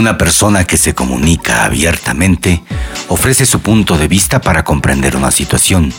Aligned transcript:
Una 0.00 0.16
persona 0.16 0.64
que 0.64 0.78
se 0.78 0.94
comunica 0.94 1.62
abiertamente 1.62 2.62
ofrece 3.08 3.44
su 3.44 3.60
punto 3.60 3.98
de 3.98 4.08
vista 4.08 4.40
para 4.40 4.64
comprender 4.64 5.14
una 5.14 5.30
situación, 5.30 5.92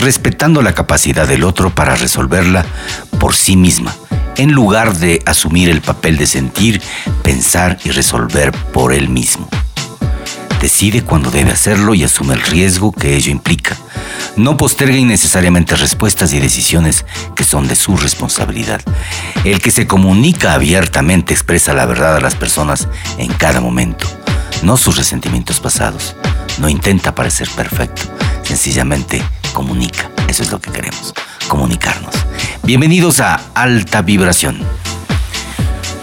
respetando 0.00 0.60
la 0.60 0.74
capacidad 0.74 1.28
del 1.28 1.44
otro 1.44 1.72
para 1.72 1.94
resolverla 1.94 2.66
por 3.20 3.36
sí 3.36 3.56
misma, 3.56 3.94
en 4.36 4.50
lugar 4.50 4.96
de 4.96 5.22
asumir 5.24 5.70
el 5.70 5.82
papel 5.82 6.16
de 6.16 6.26
sentir, 6.26 6.82
pensar 7.22 7.78
y 7.84 7.92
resolver 7.92 8.50
por 8.72 8.92
él 8.92 9.08
mismo. 9.08 9.48
Decide 10.64 11.02
cuándo 11.02 11.30
debe 11.30 11.50
hacerlo 11.50 11.92
y 11.92 12.04
asume 12.04 12.32
el 12.32 12.40
riesgo 12.40 12.90
que 12.90 13.16
ello 13.16 13.30
implica. 13.30 13.76
No 14.36 14.56
posterga 14.56 14.96
innecesariamente 14.96 15.76
respuestas 15.76 16.32
y 16.32 16.40
decisiones 16.40 17.04
que 17.36 17.44
son 17.44 17.68
de 17.68 17.76
su 17.76 17.98
responsabilidad. 17.98 18.80
El 19.44 19.60
que 19.60 19.70
se 19.70 19.86
comunica 19.86 20.54
abiertamente 20.54 21.34
expresa 21.34 21.74
la 21.74 21.84
verdad 21.84 22.16
a 22.16 22.20
las 22.20 22.34
personas 22.34 22.88
en 23.18 23.30
cada 23.34 23.60
momento, 23.60 24.06
no 24.62 24.78
sus 24.78 24.96
resentimientos 24.96 25.60
pasados. 25.60 26.16
No 26.56 26.70
intenta 26.70 27.14
parecer 27.14 27.50
perfecto, 27.50 28.00
sencillamente 28.42 29.22
comunica. 29.52 30.10
Eso 30.28 30.44
es 30.44 30.50
lo 30.50 30.62
que 30.62 30.72
queremos, 30.72 31.12
comunicarnos. 31.46 32.14
Bienvenidos 32.62 33.20
a 33.20 33.38
Alta 33.54 34.00
Vibración, 34.00 34.60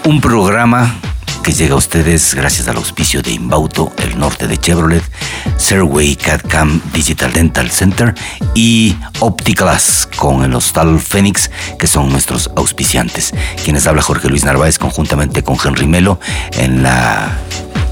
un 0.06 0.22
programa 0.22 1.02
que 1.44 1.54
llega 1.54 1.74
a 1.74 1.78
ustedes 1.78 2.36
gracias 2.36 2.68
al 2.68 2.78
auspicio 2.78 3.22
de 3.22 3.32
Inbauto, 3.32 3.92
el 3.98 4.20
norte 4.20 4.48
de 4.48 4.58
Chevrolet, 4.58 5.04
Serway 5.58 6.16
CAD-CAM 6.16 6.82
Digital 6.94 7.34
Dental 7.34 7.72
Center 7.72 8.14
y 8.54 8.96
Opticlass 9.20 10.08
con 10.18 10.44
el 10.44 10.54
Hostal 10.54 11.00
Phoenix, 11.00 11.50
que 11.80 11.88
son 11.88 12.10
nuestros 12.10 12.52
auspiciantes. 12.56 13.34
Quienes 13.64 13.88
habla 13.88 14.02
Jorge 14.02 14.30
Luis 14.30 14.44
Narváez 14.44 14.78
conjuntamente 14.78 15.44
con 15.44 15.58
Henry 15.64 15.88
Melo 15.88 16.20
en 16.54 16.84
la 16.84 17.38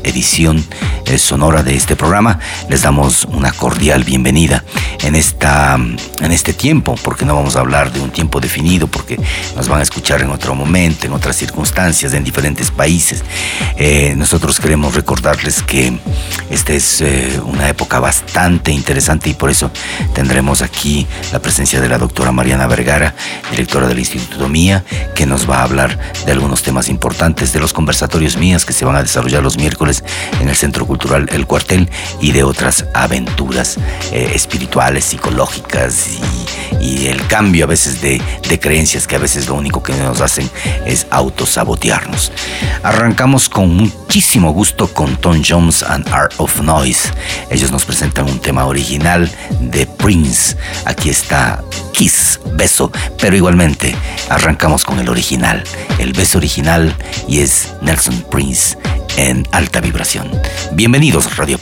edición 0.04 0.64
eh, 1.06 1.18
sonora 1.18 1.64
de 1.64 1.76
este 1.76 1.96
programa. 1.96 2.40
Les 2.70 2.82
damos 2.82 3.26
una 3.26 3.52
cordial 3.52 4.04
bienvenida 4.04 4.64
en, 5.04 5.16
esta, 5.16 5.76
en 5.76 6.32
este 6.32 6.54
tiempo, 6.54 6.96
porque 7.04 7.26
no 7.26 7.36
vamos 7.36 7.56
a 7.56 7.62
hablar 7.62 7.92
de 7.92 8.00
un 8.00 8.12
tiempo 8.12 8.40
definido, 8.40 8.88
porque 8.88 9.20
nos 9.56 9.68
van 9.68 9.80
a 9.80 9.84
escuchar 9.84 10.22
en 10.22 10.30
otro 10.30 10.56
momento, 10.56 11.08
en 11.08 11.14
otras 11.14 11.36
circunstancias, 11.36 12.14
en 12.14 12.24
diferentes 12.24 12.72
países. 12.72 13.24
Eh, 13.78 14.14
nosotros 14.16 14.60
queremos 14.60 14.96
recordarles 14.96 15.64
que 15.64 15.98
esta 16.50 16.74
es 16.74 17.02
eh, 17.02 17.40
una 17.44 17.70
época 17.70 18.00
bastante 18.00 18.72
interesante 18.72 19.30
y 19.30 19.34
por 19.34 19.50
eso 19.50 19.72
tendremos 20.14 20.62
aquí 20.62 21.08
la 21.32 21.40
presencia 21.40 21.82
de 21.82 21.90
la 21.90 21.98
doctora 21.98 22.32
Mariana 22.32 22.68
Vergara, 22.68 23.16
directora 23.52 23.88
del 23.88 24.00
Instituto 24.00 24.48
Mía, 24.48 24.84
que 25.16 25.26
nos 25.26 25.50
va 25.50 25.60
a 25.60 25.64
hablar 25.64 25.98
de 26.26 26.32
algunos 26.32 26.62
temas 26.62 26.90
importantes 26.90 27.54
de 27.54 27.60
los 27.60 27.74
conversatorios 27.74 28.38
mías 28.38 28.66
que 28.66 28.74
se 28.74 28.86
van 28.86 28.96
a 28.96 29.02
desarrollar 29.02 29.44
los 29.44 29.58
miércoles 29.58 29.89
en 30.40 30.50
el 30.50 30.56
Centro 30.56 30.86
Cultural 30.86 31.28
El 31.32 31.46
Cuartel 31.46 31.90
y 32.22 32.32
de 32.32 32.44
otras 32.44 32.86
aventuras 32.94 33.78
eh, 34.12 34.32
espirituales, 34.34 35.06
psicológicas 35.06 36.10
y, 36.80 36.86
y, 36.86 37.08
el 37.08 37.26
cambio 37.28 37.66
a 37.66 37.68
veces 37.68 38.02
de, 38.02 38.22
de 38.48 38.60
creencias 38.60 39.08
que 39.08 39.16
a 39.16 39.20
veces 39.20 39.48
lo 39.48 39.56
único 39.56 39.82
que 39.82 39.94
nos 39.94 40.22
hacen 40.22 40.50
es 40.86 41.08
autosabotearnos. 41.10 42.32
Arrancamos 42.84 43.50
con 43.50 43.76
muchísimo 43.76 44.52
gusto 44.52 44.88
con 44.88 45.16
Tom 45.18 45.42
Jones 45.48 45.84
and 45.84 46.08
Art 46.10 46.34
of 46.38 46.62
Noise. 46.62 47.12
Ellos 47.50 47.72
nos 47.72 47.86
presentan 47.86 48.30
un 48.30 48.40
tema 48.40 48.66
original 48.66 49.30
de 49.60 49.86
Prince. 49.88 50.56
Aquí 50.86 51.10
está 51.10 51.64
Kiss, 51.94 52.40
beso, 52.54 52.92
pero 53.20 53.36
igualmente 53.36 53.96
arrancamos 54.30 54.84
con 54.84 55.00
el 55.00 55.10
original, 55.10 55.64
el 55.98 56.14
beso 56.14 56.38
original 56.38 56.96
y 57.28 57.40
es 57.42 57.74
Nelson 57.82 58.26
Prince 58.30 58.78
en 59.20 59.46
alta 59.52 59.82
vibración. 59.82 60.32
Bienvenidos, 60.72 61.36
Radio 61.36 61.58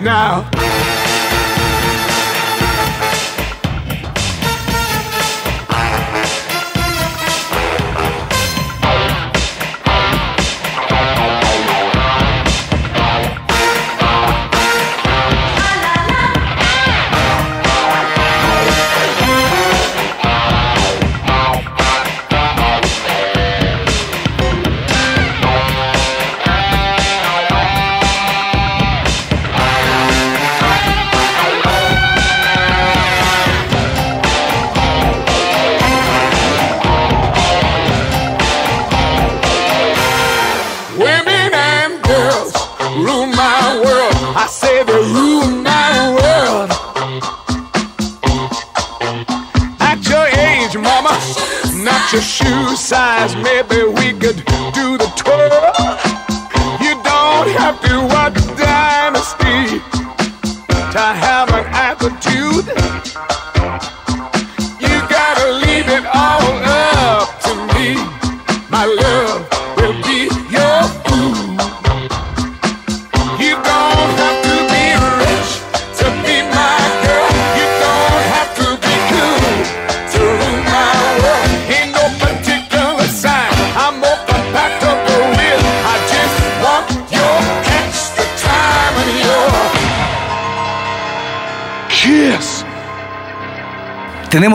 now. 0.00 0.53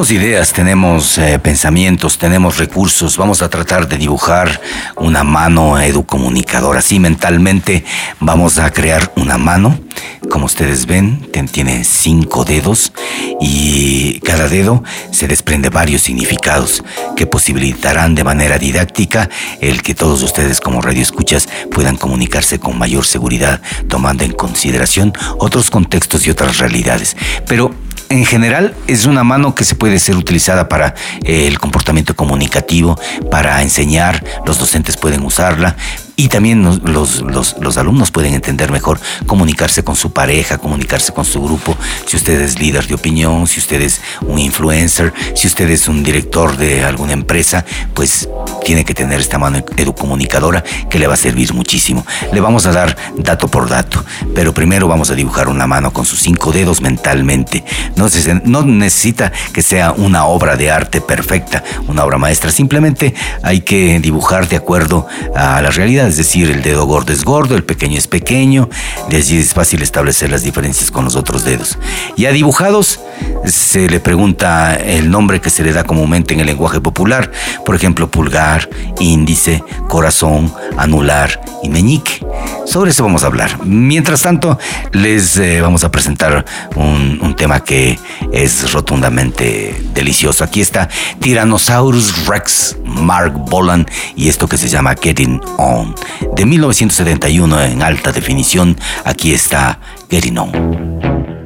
Tenemos 0.10 0.28
ideas, 0.28 0.54
tenemos 0.54 1.18
eh, 1.20 1.38
pensamientos, 1.38 2.18
tenemos 2.18 2.58
recursos. 2.58 3.16
Vamos 3.16 3.44
a 3.44 3.50
tratar 3.52 3.88
de 3.88 3.98
dibujar 4.00 4.60
una 4.96 5.24
mano 5.24 5.80
educomunicadora. 5.80 6.80
Así 6.80 7.00
mentalmente 7.00 7.86
vamos 8.20 8.58
a 8.58 8.72
crear 8.72 9.12
una 9.18 9.38
mano. 9.38 9.80
Como 10.32 10.46
ustedes 10.46 10.88
ven, 10.88 11.30
tiene 11.52 11.84
cinco 11.84 12.44
dedos 12.44 12.92
y 13.40 14.20
cada 14.22 14.48
dedo 14.48 14.84
se 15.12 15.28
desprende 15.28 15.70
varios 15.70 16.02
significados 16.02 16.84
que 17.16 17.28
posibilitarán 17.28 18.16
de 18.16 18.24
manera 18.24 18.58
didáctica 18.58 19.30
el 19.62 19.84
que 19.84 19.94
todos 19.94 20.24
ustedes 20.24 20.60
como 20.60 20.82
radioescuchas 20.82 21.48
puedan 21.72 21.98
comunicarse 21.98 22.60
con 22.60 22.80
mayor 22.80 23.06
seguridad, 23.06 23.62
tomando 23.88 24.24
en 24.24 24.32
consideración 24.32 25.14
otros 25.38 25.70
contextos 25.70 26.26
y 26.26 26.32
otras 26.32 26.58
realidades. 26.58 27.16
Pero 27.48 27.76
en 28.10 28.26
general 28.26 28.76
es 28.88 29.06
una 29.06 29.24
mano 29.24 29.54
que 29.56 29.64
se 29.64 29.76
puede 29.76 30.00
ser 30.00 30.16
utilizada 30.16 30.68
para 30.68 30.96
eh, 31.24 31.48
el 31.48 31.60
comportamiento 31.60 32.16
comunicativo, 32.16 33.00
para 33.30 33.62
enseñar, 33.62 34.24
los 34.46 34.58
docentes 34.58 34.98
pueden 34.98 35.24
usarla 35.24 35.76
y 36.16 36.28
también 36.28 36.64
los, 36.84 37.22
los- 37.22 37.56
los 37.62 37.78
alumnos 37.78 38.12
pueden 38.12 38.34
entender 38.34 38.72
mejor 38.72 39.00
comunicarse 39.26 39.84
con 39.84 39.96
su 39.96 40.12
pareja, 40.12 40.58
comunicarse 40.58 41.14
con 41.14 41.24
su 41.24 41.42
grupo, 41.42 41.78
si 42.08 42.18
usted 42.18 42.42
es 42.42 42.60
líder 42.60 42.88
de 42.88 42.96
opinión, 42.96 43.48
si 43.48 43.60
usted 43.60 43.80
es 43.82 44.02
un 44.22 44.38
influencer, 44.40 45.14
si 45.36 45.48
usted 45.48 45.70
es 45.70 45.88
un 45.88 46.04
director 46.04 46.58
de 46.58 46.84
alguna 46.84 47.14
empresa, 47.14 47.64
pues 47.94 48.28
tiene 48.64 48.86
que 48.86 48.94
tener 48.94 49.20
esta 49.20 49.38
mano 49.38 49.64
educomunicadora 49.78 50.64
que 50.90 51.00
le 51.00 51.08
va 51.08 51.14
a 51.14 51.18
servir 51.18 51.54
muchísimo. 51.54 52.06
Le 52.32 52.42
vamos 52.42 52.66
a 52.66 52.72
dar 52.72 52.96
dato 53.18 53.48
por 53.48 53.70
dato, 53.70 54.04
pero 54.36 54.54
primero 54.54 54.88
vamos 54.88 55.10
a 55.10 55.16
dibujar 55.16 55.48
una 55.48 55.68
mano 55.68 55.92
con 55.92 56.06
sus 56.06 56.20
cinco 56.20 56.52
dedos 56.52 56.82
mentalmente. 56.82 57.64
No, 57.96 58.10
se, 58.10 58.36
no 58.46 58.64
necesita 58.64 59.32
que 59.54 59.62
sea 59.62 59.92
una 59.92 60.26
obra 60.26 60.56
de 60.56 60.72
arte 60.72 61.02
perfecta, 61.02 61.64
una 61.88 62.04
obra 62.04 62.18
maestra, 62.18 62.52
simplemente 62.52 63.14
hay 63.44 63.62
que 63.62 64.00
dibujar 64.00 64.48
de 64.48 64.56
acuerdo 64.56 65.08
a 65.36 65.62
la 65.62 65.72
realidad, 65.72 66.08
es 66.08 66.18
decir, 66.18 66.50
el 66.50 66.62
dedo 66.62 66.86
gordo 66.86 67.14
es 67.14 67.24
gordo, 67.24 67.56
el 67.56 67.64
pequeño 67.64 67.98
es 67.98 68.08
pequeño, 68.08 68.70
de 69.10 69.18
allí 69.18 69.38
es 69.38 69.54
fácil 69.54 69.82
establecer 69.82 70.30
las 70.30 70.44
diferencias 70.44 70.92
con 70.92 71.06
los 71.06 71.16
otros 71.16 71.44
dedos. 71.44 71.78
Ya 72.18 72.32
dibujados, 72.32 73.00
se 73.46 73.90
le 73.90 74.00
pregunta 74.00 74.76
el 74.76 75.10
nombre 75.10 75.42
que 75.42 75.50
se 75.50 75.64
le 75.64 75.74
da 75.74 75.84
comúnmente 75.84 76.34
en 76.34 76.40
el 76.40 76.48
lenguaje 76.48 76.82
popular, 76.82 77.32
por 77.66 77.76
ejemplo, 77.76 78.10
pulgar, 78.10 78.49
índice, 79.00 79.64
corazón, 79.88 80.54
anular 80.78 81.42
y 81.64 81.70
meñique. 81.70 82.26
Sobre 82.66 82.92
eso 82.92 83.04
vamos 83.04 83.24
a 83.24 83.28
hablar. 83.28 83.66
Mientras 83.66 84.22
tanto, 84.22 84.58
les 84.92 85.38
eh, 85.38 85.62
vamos 85.62 85.84
a 85.84 85.92
presentar 85.92 86.46
un, 86.76 87.20
un, 87.22 87.36
tema 87.36 87.64
que 87.64 87.98
es 88.32 88.72
rotundamente 88.72 89.76
delicioso. 89.94 90.44
Aquí 90.44 90.62
está 90.62 90.90
Tyrannosaurus 91.20 92.28
Rex, 92.28 92.78
Mark 92.86 93.34
Bolan 93.50 93.86
y 94.16 94.30
esto 94.30 94.48
que 94.48 94.58
se 94.58 94.68
llama 94.68 94.96
Getting 95.02 95.42
On. 95.58 95.96
De 96.36 96.46
1971 96.46 97.62
en 97.62 97.82
alta 97.82 98.12
definición, 98.12 98.78
aquí 99.04 99.34
está 99.34 99.80
Getting 100.10 100.38
On. 100.38 101.39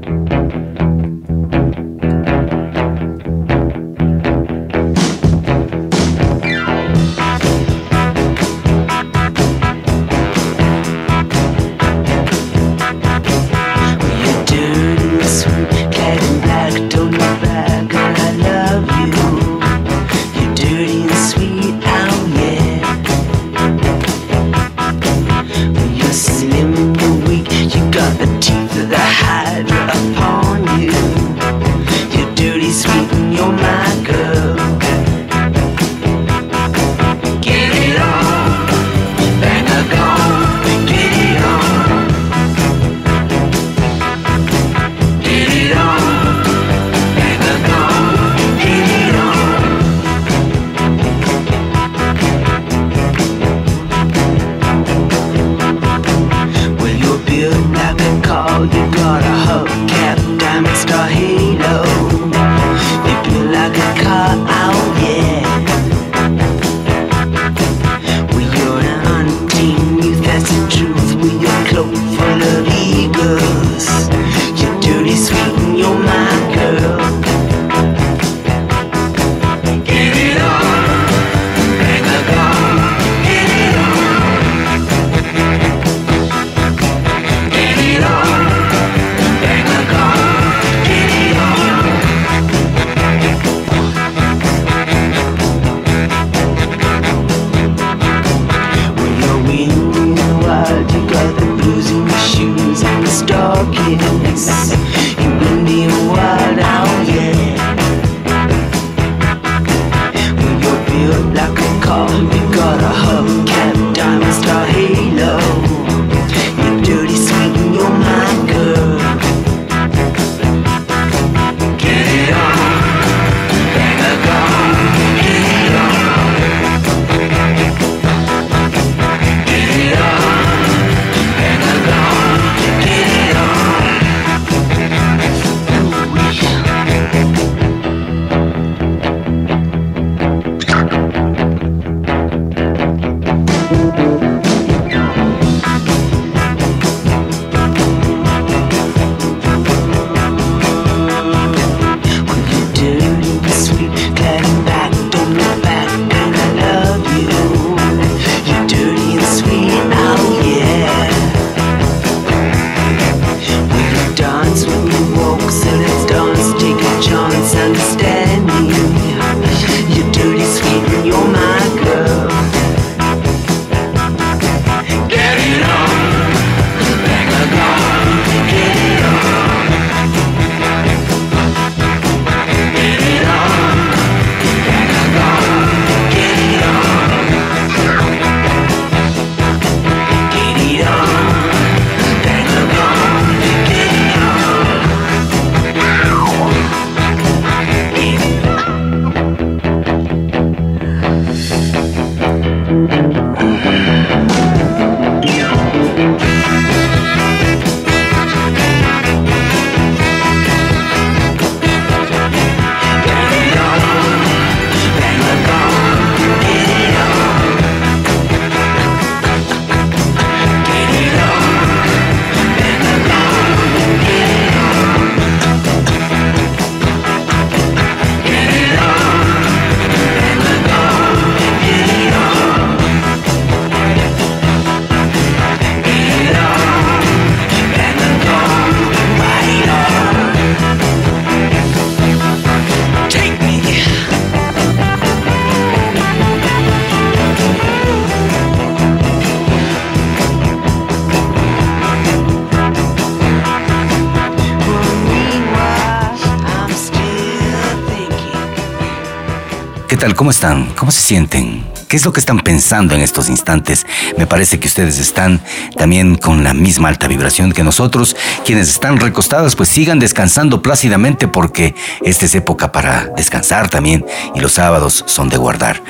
¿Cómo 260.24 260.32
están? 260.32 260.68
¿Cómo 260.78 260.90
se 260.90 261.02
sienten? 261.02 261.66
¿Qué 261.90 261.98
es 261.98 262.06
lo 262.06 262.14
que 262.14 262.22
están 262.22 262.40
pensando 262.40 262.96
en 262.96 263.02
estos 263.02 263.28
instantes? 263.28 263.86
Me 264.18 264.26
parece 264.26 264.58
que 264.58 264.70
ustedes 264.70 264.98
están 264.98 265.42
también 265.76 266.16
con 266.16 266.46
la 266.46 266.54
misma 266.54 266.88
alta 266.88 267.10
vibración 267.10 267.52
que 267.52 267.62
nosotros. 267.62 268.16
Quienes 268.46 268.70
están 268.70 269.02
recostados, 269.02 269.58
pues 269.58 269.68
sigan 269.68 270.00
descansando 270.00 270.62
plácidamente 270.62 271.28
porque 271.28 271.76
esta 272.06 272.26
es 272.26 272.36
época 272.36 272.72
para 272.72 273.08
descansar 273.18 273.70
también 273.70 274.06
y 274.34 274.40
los 274.40 274.54
sábados 274.54 275.04
son 275.08 275.28
de 275.28 275.36
guardar. 275.36 275.84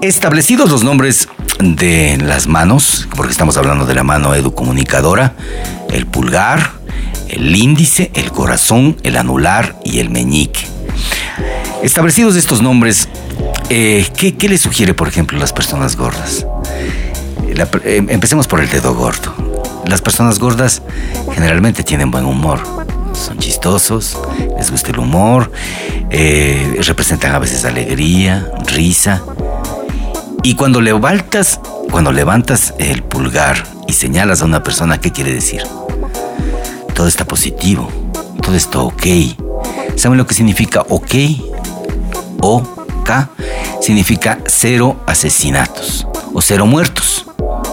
Establecidos 0.00 0.68
los 0.68 0.82
nombres 0.82 1.28
de 1.60 2.18
las 2.20 2.48
manos, 2.48 3.06
porque 3.14 3.30
estamos 3.30 3.56
hablando 3.56 3.86
de 3.86 3.94
la 3.94 4.02
mano 4.02 4.34
educomunicadora, 4.34 5.36
el 5.88 6.06
pulgar, 6.06 6.72
el 7.28 7.54
índice, 7.54 8.10
el 8.14 8.32
corazón, 8.32 8.96
el 9.04 9.16
anular 9.16 9.78
y 9.84 10.00
el 10.00 10.10
meñique. 10.10 10.66
Establecidos 11.82 12.36
estos 12.36 12.62
nombres, 12.62 13.08
eh, 13.74 14.06
¿qué, 14.14 14.34
qué 14.34 14.50
les 14.50 14.60
sugiere, 14.60 14.92
por 14.92 15.08
ejemplo, 15.08 15.38
las 15.38 15.54
personas 15.54 15.96
gordas? 15.96 16.46
Eh, 17.46 18.04
empecemos 18.08 18.46
por 18.46 18.60
el 18.60 18.68
dedo 18.68 18.94
gordo. 18.94 19.34
Las 19.86 20.02
personas 20.02 20.38
gordas 20.38 20.82
generalmente 21.32 21.82
tienen 21.82 22.10
buen 22.10 22.26
humor. 22.26 22.60
Son 23.14 23.38
chistosos, 23.38 24.18
les 24.58 24.70
gusta 24.70 24.90
el 24.90 24.98
humor, 24.98 25.50
eh, 26.10 26.80
representan 26.86 27.34
a 27.34 27.38
veces 27.38 27.64
alegría, 27.64 28.46
risa. 28.66 29.22
Y 30.42 30.54
cuando 30.54 30.82
levantas, 30.82 31.58
cuando 31.90 32.12
levantas 32.12 32.74
el 32.78 33.02
pulgar 33.02 33.64
y 33.88 33.94
señalas 33.94 34.42
a 34.42 34.44
una 34.44 34.62
persona, 34.62 35.00
¿qué 35.00 35.12
quiere 35.12 35.32
decir? 35.32 35.62
Todo 36.94 37.06
está 37.06 37.24
positivo, 37.24 37.88
todo 38.42 38.54
está 38.54 38.80
ok. 38.80 39.06
¿Saben 39.96 40.18
lo 40.18 40.26
que 40.26 40.34
significa 40.34 40.84
ok? 40.90 41.14
Significa 43.80 44.38
cero 44.46 45.02
asesinatos 45.06 46.06
o 46.32 46.40
cero 46.40 46.66
muertos. 46.66 47.26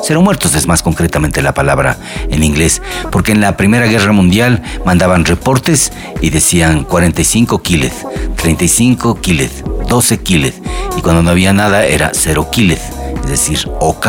Cero 0.03 0.21
muertos 0.21 0.55
es 0.55 0.67
más 0.67 0.81
concretamente 0.81 1.41
la 1.41 1.53
palabra 1.53 1.97
en 2.29 2.43
inglés, 2.43 2.81
porque 3.11 3.31
en 3.31 3.41
la 3.41 3.57
Primera 3.57 3.85
Guerra 3.85 4.11
Mundial 4.11 4.63
mandaban 4.85 5.25
reportes 5.25 5.91
y 6.21 6.29
decían 6.29 6.83
45 6.83 7.61
killed, 7.61 7.91
35 8.35 9.19
killed, 9.21 9.51
12 9.87 10.17
killed, 10.19 10.53
y 10.97 11.01
cuando 11.01 11.21
no 11.21 11.31
había 11.31 11.53
nada 11.53 11.85
era 11.85 12.11
cero 12.13 12.49
killed, 12.51 12.79
es 13.23 13.29
decir, 13.29 13.69
OK. 13.79 14.07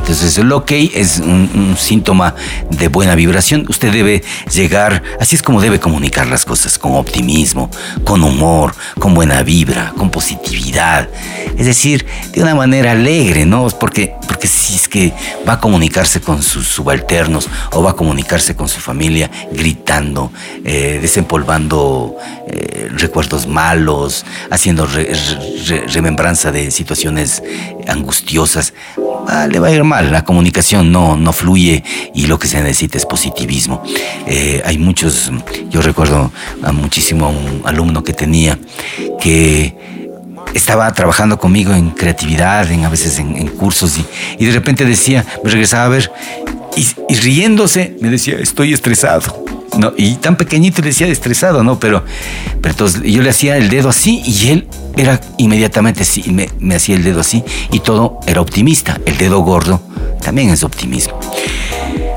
Entonces 0.00 0.36
el 0.38 0.50
ok 0.52 0.72
es 0.94 1.18
un, 1.18 1.76
síntoma 1.78 2.34
de 2.70 2.88
buena 2.88 3.14
vibración. 3.14 3.64
Usted 3.68 3.92
debe 3.92 4.22
llegar, 4.52 5.02
así 5.20 5.36
es 5.36 5.42
como 5.42 5.60
debe 5.60 5.78
comunicar 5.78 6.26
las 6.26 6.44
cosas, 6.44 6.78
con 6.78 6.94
optimismo, 6.96 7.70
con 8.04 8.22
humor, 8.24 8.74
con 8.98 9.14
buena 9.14 9.42
vibra, 9.42 9.92
con 9.96 10.10
positividad. 10.10 11.08
Es 11.56 11.66
decir, 11.66 12.06
de 12.32 12.42
una 12.42 12.54
manera 12.54 12.92
alegre, 12.92 13.46
¿no? 13.46 13.68
Porque, 13.68 14.14
porque 14.26 14.46
si 14.48 14.74
es 14.74 14.88
que 14.88 15.12
va 15.48 15.54
a 15.54 15.60
comunicarse 15.60 16.20
con 16.20 16.42
sus 16.42 16.66
subalternos 16.66 17.48
o 17.72 17.82
va 17.82 17.90
a 17.92 17.96
comunicarse 17.96 18.56
con 18.56 18.68
su 18.68 18.80
familia 18.80 19.30
gritando, 19.52 20.32
eh, 20.64 20.98
desempolvando 21.00 22.16
eh, 22.48 22.88
recuerdos 22.96 23.46
malos, 23.46 24.24
haciendo 24.50 24.86
re- 24.86 25.12
re- 25.66 25.84
remembranza 25.88 26.50
de 26.50 26.70
situaciones 26.70 27.42
angustiosas, 27.86 28.72
le 29.48 29.58
va 29.58 29.68
a 29.68 29.70
ir 29.70 29.84
mal. 29.84 30.10
La 30.10 30.24
comunicación 30.24 30.92
no, 30.92 31.16
no 31.16 31.32
fluye 31.32 31.82
y 32.14 32.26
lo 32.26 32.38
que 32.38 32.48
se 32.48 32.60
necesita 32.62 32.98
es 32.98 33.06
positivismo. 33.06 33.82
Eh, 34.26 34.62
hay 34.64 34.78
muchos, 34.78 35.30
yo 35.70 35.82
recuerdo 35.82 36.32
a 36.62 36.72
muchísimo 36.72 37.26
a 37.26 37.28
un 37.28 37.62
alumno 37.64 38.02
que 38.02 38.12
tenía 38.12 38.58
que 39.20 39.74
estaba 40.54 40.92
trabajando 40.92 41.38
conmigo 41.38 41.72
en 41.72 41.90
creatividad, 41.90 42.70
en 42.70 42.84
a 42.84 42.88
veces 42.88 43.18
en, 43.18 43.48
cursos 43.48 43.98
y, 43.98 44.04
y 44.38 44.46
de 44.46 44.52
repente 44.52 44.84
decía, 44.84 45.24
me 45.44 45.50
regresaba 45.50 45.84
a 45.84 45.88
ver 45.88 46.10
y 47.08 47.14
riéndose 47.14 47.96
me 48.00 48.08
decía, 48.10 48.36
estoy 48.38 48.72
estresado. 48.72 49.44
No, 49.78 49.92
y 49.96 50.16
tan 50.16 50.36
pequeñito 50.36 50.82
le 50.82 50.88
decía 50.88 51.06
estresado, 51.06 51.62
¿no? 51.62 51.78
Pero, 51.78 52.04
pero 52.60 52.72
entonces 52.72 53.02
yo 53.04 53.22
le 53.22 53.30
hacía 53.30 53.56
el 53.56 53.70
dedo 53.70 53.88
así 53.88 54.22
y 54.24 54.48
él 54.48 54.68
era 54.96 55.20
inmediatamente 55.38 56.02
así, 56.02 56.30
me, 56.32 56.50
me 56.58 56.74
hacía 56.74 56.96
el 56.96 57.04
dedo 57.04 57.20
así 57.20 57.44
y 57.70 57.80
todo 57.80 58.18
era 58.26 58.40
optimista. 58.40 59.00
El 59.06 59.16
dedo 59.16 59.40
gordo 59.40 59.80
también 60.22 60.50
es 60.50 60.64
optimismo. 60.64 61.18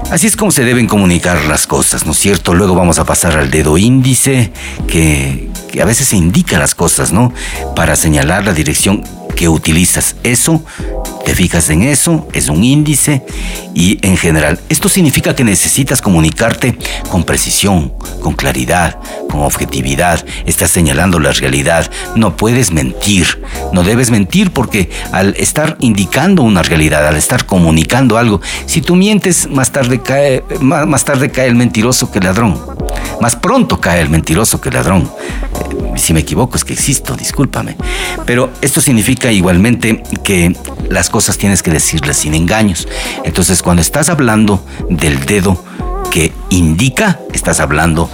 Así 0.10 0.28
es 0.28 0.36
como 0.36 0.52
se 0.52 0.64
deben 0.64 0.88
comunicar 0.88 1.46
las 1.46 1.66
cosas, 1.66 2.06
¿no 2.06 2.12
es 2.12 2.20
cierto? 2.20 2.54
Luego 2.54 2.76
vamos 2.76 3.00
a 3.00 3.06
pasar 3.06 3.38
al 3.38 3.50
dedo 3.50 3.78
índice, 3.78 4.52
que, 4.88 5.50
que 5.72 5.82
a 5.82 5.86
veces 5.86 6.08
se 6.10 6.18
indica 6.18 6.60
las 6.60 6.76
cosas, 6.76 7.12
¿no? 7.12 7.34
Para 7.76 7.96
señalar 7.96 8.46
la 8.46 8.54
dirección 8.54 9.04
que 9.36 9.50
utilizas. 9.50 10.16
Eso, 10.24 10.64
te 11.26 11.36
fijas 11.36 11.70
en 11.70 11.84
eso, 11.84 12.28
es 12.34 12.50
un 12.50 12.64
índice 12.64 13.24
y 13.74 14.00
en 14.06 14.18
general. 14.18 14.60
Esto 14.70 14.90
significa 14.90 15.36
que 15.36 15.44
necesitas 15.44 16.02
comunicarte 16.02 16.78
con 17.10 17.24
precisión, 17.24 17.94
con 18.22 18.34
claridad, 18.34 19.00
con 19.30 19.42
objetividad. 19.42 20.26
Estás 20.46 20.72
señalando 20.72 21.20
la 21.20 21.32
realidad. 21.32 21.90
No 22.16 22.36
puedes 22.36 22.72
mentir. 22.72 23.42
No 23.72 23.84
debes 23.84 24.12
mentir 24.12 24.52
porque 24.52 24.90
al 25.12 25.36
estar 25.38 25.78
indicando 25.80 26.44
una 26.44 26.64
realidad, 26.64 27.08
al 27.08 27.16
estar 27.16 27.46
comunicando 27.46 28.18
algo, 28.18 28.42
si 28.66 28.82
tú 28.82 28.96
mientes, 28.96 29.50
más 29.50 29.72
tarde 29.72 30.02
cae, 30.02 30.44
más, 30.60 31.06
tarde 31.06 31.32
cae 31.32 31.48
el 31.48 31.56
mentiroso 31.56 32.12
que 32.12 32.20
el 32.20 32.26
ladrón. 32.26 32.60
Más 33.22 33.36
pronto 33.36 33.80
cae 33.80 34.02
el 34.02 34.10
mentiroso 34.10 34.60
que 34.62 34.70
el 34.70 34.76
ladrón. 34.76 35.04
Eh, 35.04 35.98
si 35.98 36.14
me 36.14 36.22
equivoco 36.22 36.58
es 36.58 36.64
que 36.64 36.74
existo, 36.74 37.16
discúlpame. 37.16 37.78
Pero 38.26 38.50
esto 38.62 38.82
significa 38.82 39.32
igualmente 39.32 40.04
que 40.24 40.56
las 40.90 41.10
cosas 41.10 41.38
tienes 41.38 41.64
que 41.64 41.72
decirlas 41.72 42.18
sin 42.18 42.34
engaños. 42.34 42.88
Entonces 43.24 43.62
cuando 43.62 43.82
estás 43.82 44.10
hablando 44.10 44.66
del 44.90 45.26
dedo 45.26 45.64
que 46.14 46.32
indica, 46.52 47.20
estás 47.34 47.60
hablando 47.60 48.08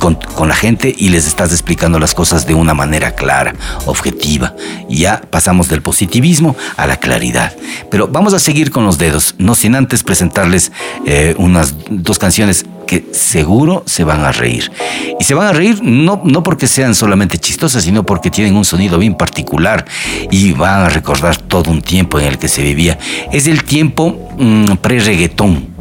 con, 0.00 0.18
la 0.48 0.56
gente 0.56 0.92
y 0.98 1.10
les 1.10 1.24
estás 1.24 1.52
explicando 1.52 2.00
las 2.00 2.12
cosas 2.12 2.48
de 2.48 2.54
una 2.54 2.74
manera 2.74 3.12
clara, 3.12 3.54
objetiva. 3.86 4.56
Ya 4.88 5.20
pasamos 5.20 5.68
del 5.68 5.80
positivismo 5.80 6.56
a 6.76 6.88
la 6.88 6.96
claridad. 6.96 7.54
Pero 7.92 8.08
vamos 8.08 8.34
a 8.34 8.40
seguir 8.40 8.72
con 8.72 8.84
los 8.84 8.98
dedos, 8.98 9.36
no 9.38 9.54
sin 9.54 9.76
antes 9.76 10.02
presentarles 10.02 10.72
eh, 11.06 11.36
unas 11.38 11.76
dos 11.88 12.18
canciones 12.18 12.66
que 12.88 13.06
seguro 13.12 13.84
se 13.86 14.02
van 14.02 14.24
a 14.24 14.32
reír. 14.32 14.72
Y 15.20 15.22
se 15.22 15.34
van 15.34 15.46
a 15.46 15.52
reír 15.52 15.80
no, 15.80 16.20
no 16.24 16.42
porque 16.42 16.66
sean 16.66 16.96
solamente 16.96 17.38
chistosas, 17.38 17.84
sino 17.84 18.04
porque 18.04 18.32
tienen 18.32 18.56
un 18.56 18.64
sonido 18.64 18.98
bien 18.98 19.14
particular 19.14 19.84
y 20.32 20.54
van 20.54 20.80
a 20.80 20.88
recordar 20.88 21.36
todo 21.36 21.70
un 21.70 21.82
tiempo 21.82 22.18
en 22.18 22.26
el 22.26 22.38
que 22.38 22.48
se 22.48 22.62
vivía. 22.62 22.98
Es 23.30 23.46
el 23.46 23.62
tiempo 23.62 24.28
mm, 24.38 24.78
pre-reggaetón 24.78 25.77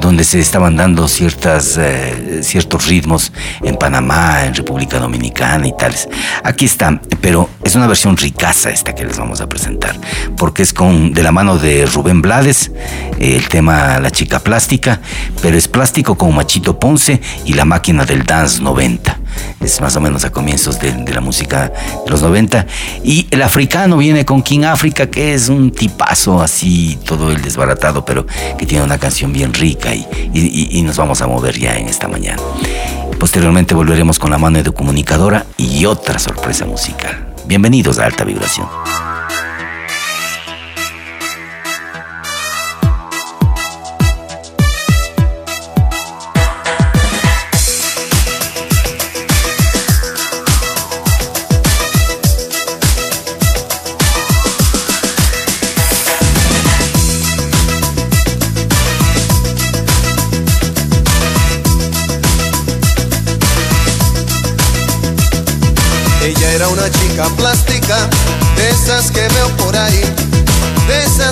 donde 0.00 0.24
se 0.24 0.40
estaban 0.40 0.76
dando 0.76 1.08
ciertas, 1.08 1.76
eh, 1.78 2.40
ciertos 2.42 2.86
ritmos 2.86 3.32
en 3.62 3.76
Panamá, 3.76 4.44
en 4.44 4.54
República 4.54 4.98
Dominicana 4.98 5.66
y 5.66 5.76
tales. 5.76 6.08
Aquí 6.44 6.64
está, 6.64 7.00
pero 7.20 7.48
es 7.64 7.74
una 7.74 7.86
versión 7.86 8.16
ricaza 8.16 8.70
esta 8.70 8.94
que 8.94 9.04
les 9.04 9.18
vamos 9.18 9.40
a 9.40 9.48
presentar, 9.48 9.98
porque 10.36 10.62
es 10.62 10.72
con 10.72 11.12
de 11.12 11.22
la 11.22 11.32
mano 11.32 11.58
de 11.58 11.86
Rubén 11.86 12.22
Blades, 12.22 12.70
eh, 13.18 13.36
el 13.36 13.48
tema 13.48 13.98
La 14.00 14.10
chica 14.10 14.40
plástica, 14.40 15.00
pero 15.42 15.56
es 15.56 15.68
plástico 15.68 16.16
con 16.16 16.34
Machito 16.34 16.78
Ponce 16.78 17.20
y 17.44 17.54
la 17.54 17.64
máquina 17.64 18.04
del 18.04 18.24
dance 18.24 18.62
90. 18.62 19.25
Es 19.60 19.80
más 19.80 19.96
o 19.96 20.00
menos 20.00 20.24
a 20.24 20.30
comienzos 20.30 20.78
de, 20.78 20.92
la 21.12 21.20
música 21.20 21.72
de 22.04 22.10
los 22.10 22.22
90. 22.22 22.66
Y 23.04 23.26
el 23.30 23.42
africano 23.42 23.96
viene 23.96 24.24
con 24.24 24.42
King 24.42 24.64
Africa, 24.64 25.08
que 25.10 25.34
es 25.34 25.48
un 25.48 25.70
tipazo 25.70 26.42
así, 26.42 26.98
todo 27.04 27.30
el 27.32 27.40
desbaratado, 27.42 28.04
pero 28.04 28.26
que 28.58 28.66
tiene 28.66 28.84
una 28.84 28.98
canción 28.98 29.32
bien 29.32 29.52
rica 29.54 29.94
y, 29.94 30.06
y- 30.32 30.68
y 30.78 30.82
nos 30.82 30.96
vamos 30.96 31.20
a 31.22 31.26
mover 31.26 31.58
ya 31.58 31.76
en 31.76 31.88
esta 31.88 32.08
mañana. 32.08 32.40
Posteriormente 33.18 33.74
volveremos 33.74 34.18
con 34.18 34.30
la 34.30 34.38
mano 34.38 34.62
de 34.62 34.70
comunicadora 34.70 35.46
y 35.56 35.86
otra 35.86 36.18
sorpresa 36.18 36.66
musical. 36.66 37.26
Bienvenidos 37.46 37.98
a 37.98 38.04
Alta 38.04 38.24
Vibración. 38.24 38.66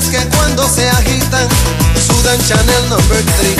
Que 0.08 0.18
cuando 0.36 0.68
se 0.68 0.88
agitan, 0.88 1.48
su 1.94 2.00
sudan 2.14 2.38
Chanel 2.46 2.88
number 2.88 3.22
3. 3.22 3.56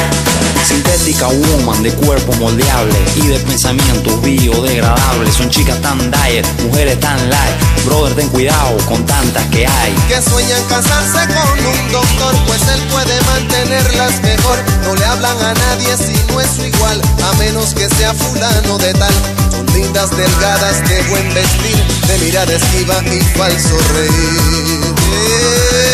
Sintética 0.67 1.29
woman 1.29 1.83
de 1.83 1.93
cuerpo 1.93 2.33
moldeable 2.35 2.99
y 3.17 3.27
de 3.29 3.39
pensamientos 3.41 4.21
biodegradables. 4.23 5.35
Son 5.35 5.51
chicas 5.51 5.81
tan 5.81 5.99
diet, 6.11 6.47
mujeres 6.63 6.99
tan 7.01 7.19
light. 7.31 7.55
Brother, 7.85 8.15
ten 8.15 8.29
cuidado 8.29 8.77
con 8.87 9.05
tantas 9.07 9.45
que 9.49 9.67
hay. 9.67 9.93
que 10.09 10.23
sueñan 10.23 10.63
casarse 10.65 11.27
con 11.35 11.67
un 11.67 11.93
doctor, 11.93 12.35
pues 12.47 12.63
él 12.69 12.81
puede 12.91 13.21
mantenerlas 13.23 14.23
mejor. 14.23 14.59
No 14.85 14.95
le 14.97 15.05
hablan 15.05 15.43
a 15.43 15.55
nadie 15.55 15.97
si 15.97 16.15
no 16.33 16.41
es 16.41 16.51
su 16.57 16.65
igual, 16.65 17.01
a 17.23 17.33
menos 17.37 17.75
que 17.75 17.89
sea 17.89 18.15
fulano 18.15 18.79
de 18.79 18.93
tal. 18.95 19.15
Son 19.51 19.67
lindas, 19.75 20.11
delgadas, 20.17 20.89
de 20.89 21.03
buen 21.05 21.35
vestir, 21.35 21.77
de 22.09 22.19
mirada 22.19 22.53
esquiva 22.53 23.03
y 23.05 23.21
falso 23.37 23.77
reír. 23.95 25.94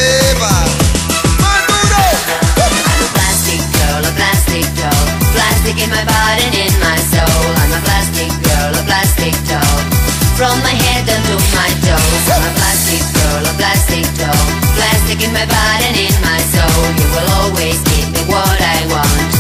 In 5.83 5.89
my 5.89 6.05
body 6.05 6.45
and 6.45 6.55
in 6.55 6.75
my 6.81 6.97
soul. 7.09 7.45
I'm 7.57 7.73
a 7.73 7.81
plastic 7.81 8.29
girl, 8.45 8.71
a 8.77 8.83
plastic 8.85 9.33
doll. 9.49 9.81
From 10.37 10.57
my 10.61 10.77
head 10.77 11.07
down 11.09 11.23
to 11.25 11.37
my 11.57 11.71
toes. 11.81 12.27
I'm 12.29 12.45
a 12.45 12.53
plastic 12.53 13.05
girl, 13.17 13.43
a 13.49 13.53
plastic 13.57 14.07
doll. 14.21 14.47
Plastic 14.77 15.25
in 15.25 15.33
my 15.33 15.47
body 15.47 15.85
and 15.89 15.97
in 15.97 16.17
my 16.21 16.41
soul. 16.53 16.85
You 17.01 17.07
will 17.17 17.29
always 17.41 17.81
give 17.89 18.09
me 18.13 18.21
what 18.29 18.61
I 18.61 18.79
want. 18.93 19.40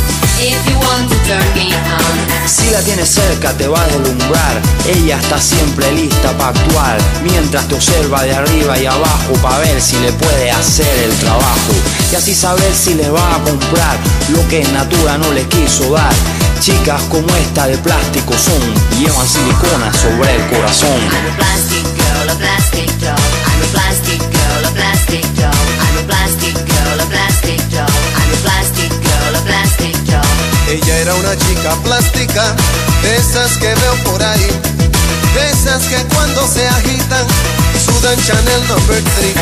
Si 2.46 2.70
la 2.70 2.80
tienes 2.80 3.08
cerca 3.08 3.52
te 3.52 3.68
va 3.68 3.80
a 3.80 3.86
deslumbrar. 3.86 4.60
Ella 4.88 5.18
está 5.18 5.40
siempre 5.40 5.92
lista 5.92 6.36
para 6.38 6.58
actuar. 6.58 6.98
Mientras 7.22 7.68
te 7.68 7.74
observa 7.74 8.22
de 8.22 8.34
arriba 8.34 8.78
y 8.78 8.86
abajo 8.86 9.34
para 9.42 9.58
ver 9.58 9.80
si 9.80 9.98
le 9.98 10.12
puede 10.12 10.50
hacer 10.50 10.98
el 11.04 11.14
trabajo. 11.18 11.72
Y 12.10 12.16
así 12.16 12.34
saber 12.34 12.74
si 12.74 12.94
les 12.94 13.12
va 13.12 13.36
a 13.36 13.38
comprar 13.42 13.96
lo 14.30 14.46
que 14.48 14.62
en 14.62 14.72
Natura 14.72 15.18
no 15.18 15.30
les 15.32 15.46
quiso 15.46 15.92
dar. 15.92 16.12
Chicas 16.60 17.02
como 17.10 17.28
esta 17.36 17.66
de 17.66 17.78
plástico 17.78 18.32
son 18.32 18.60
y 18.98 19.04
llevan 19.04 19.28
silicona 19.28 19.92
sobre 19.92 20.36
el 20.36 20.46
corazón. 20.48 20.88
I'm 20.90 21.32
a 21.32 21.36
plastic 21.36 21.84
girl, 21.96 22.30
a 22.30 22.34
plastic 22.36 22.90
doll. 22.98 23.10
I'm 23.10 23.62
a 23.62 23.72
plastic 23.72 24.20
girl, 24.20 24.66
a 24.66 24.74
plastic 24.74 25.24
doll. 25.34 25.69
Ella 30.70 30.98
era 30.98 31.14
una 31.16 31.36
chica 31.36 31.74
plástica, 31.82 32.54
de 33.02 33.16
esas 33.16 33.58
que 33.58 33.74
veo 33.74 33.94
por 34.04 34.22
ahí, 34.22 34.46
de 35.34 35.50
esas 35.50 35.82
que 35.88 35.96
cuando 36.14 36.46
se 36.46 36.64
agitan, 36.64 37.26
sudan 37.84 38.16
Chanel 38.24 38.68
number 38.68 39.02
3. 39.02 39.34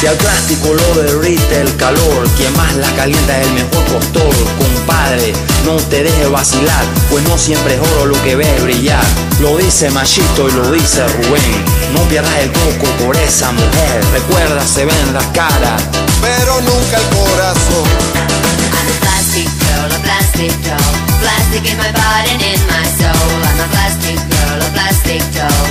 Si 0.00 0.08
al 0.08 0.16
plástico 0.16 0.74
lo 0.74 1.02
derrite 1.02 1.60
el 1.60 1.76
calor, 1.76 2.28
quien 2.36 2.52
más 2.56 2.74
la 2.74 2.90
calienta 2.96 3.40
es 3.40 3.46
el 3.46 3.52
mejor 3.52 3.84
postor. 3.84 4.34
Compadre, 4.58 5.32
no 5.64 5.76
te 5.76 6.02
dejes 6.02 6.30
vacilar, 6.32 6.84
pues 7.10 7.22
no 7.28 7.38
siempre 7.38 7.74
es 7.74 7.80
oro 7.92 8.06
lo 8.06 8.22
que 8.24 8.34
ves 8.34 8.62
brillar. 8.64 9.04
Lo 9.38 9.56
dice 9.56 9.88
Machito 9.90 10.48
y 10.48 10.52
lo 10.52 10.72
dice 10.72 11.06
Rubén. 11.06 11.64
No 11.94 12.00
pierdas 12.08 12.34
el 12.40 12.50
coco 12.50 12.90
por 13.04 13.16
esa 13.16 13.52
mujer. 13.52 14.04
Recuerda, 14.12 14.66
se 14.66 14.84
ven 14.84 15.14
las 15.14 15.26
caras. 15.26 15.80
pero 16.20 16.60
nunca 16.60 16.96
el 16.96 17.16
corazón. 17.16 18.15
I'm 19.86 19.94
a 19.94 20.02
plastic 20.02 20.50
girl, 20.66 20.82
a 20.82 21.18
plastic 21.22 21.22
doll. 21.22 21.22
Plastic 21.22 21.62
in 21.62 21.78
my 21.78 21.92
body 21.94 22.34
and 22.34 22.42
in 22.42 22.58
my 22.66 22.82
soul. 22.98 23.38
I'm 23.38 23.62
a 23.62 23.66
plastic 23.70 24.18
girl, 24.18 24.58
a 24.58 24.68
plastic 24.74 25.22
doll. 25.30 25.66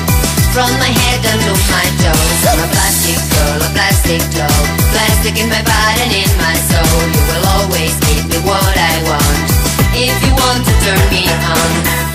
From 0.55 0.71
my 0.79 0.87
head 0.87 1.19
down 1.19 1.35
to 1.35 1.51
my 1.67 1.83
toes. 1.99 2.41
I'm 2.47 2.63
a 2.63 2.67
plastic 2.71 3.19
girl, 3.35 3.59
a 3.59 3.69
plastic 3.75 4.23
doll. 4.31 4.63
Plastic 4.95 5.35
in 5.35 5.51
my 5.51 5.59
body 5.67 5.99
and 6.07 6.15
in 6.15 6.31
my 6.39 6.55
soul. 6.63 6.99
You 7.11 7.23
will 7.27 7.45
always 7.59 7.91
give 8.07 8.23
me 8.31 8.39
what 8.47 8.75
I 8.79 8.95
want. 9.03 9.51
If 9.91 10.15
you 10.23 10.31
want 10.31 10.63
to 10.63 10.73
turn 10.79 11.03
me 11.11 11.27
on. 11.27 12.14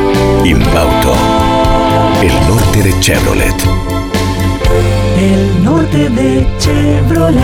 Inbauto, 0.43 1.13
el 2.21 2.33
norte 2.47 2.83
de 2.83 2.99
Chevrolet. 2.99 3.55
El 5.19 5.63
norte 5.63 6.09
de 6.09 6.47
Chevrolet. 6.57 7.41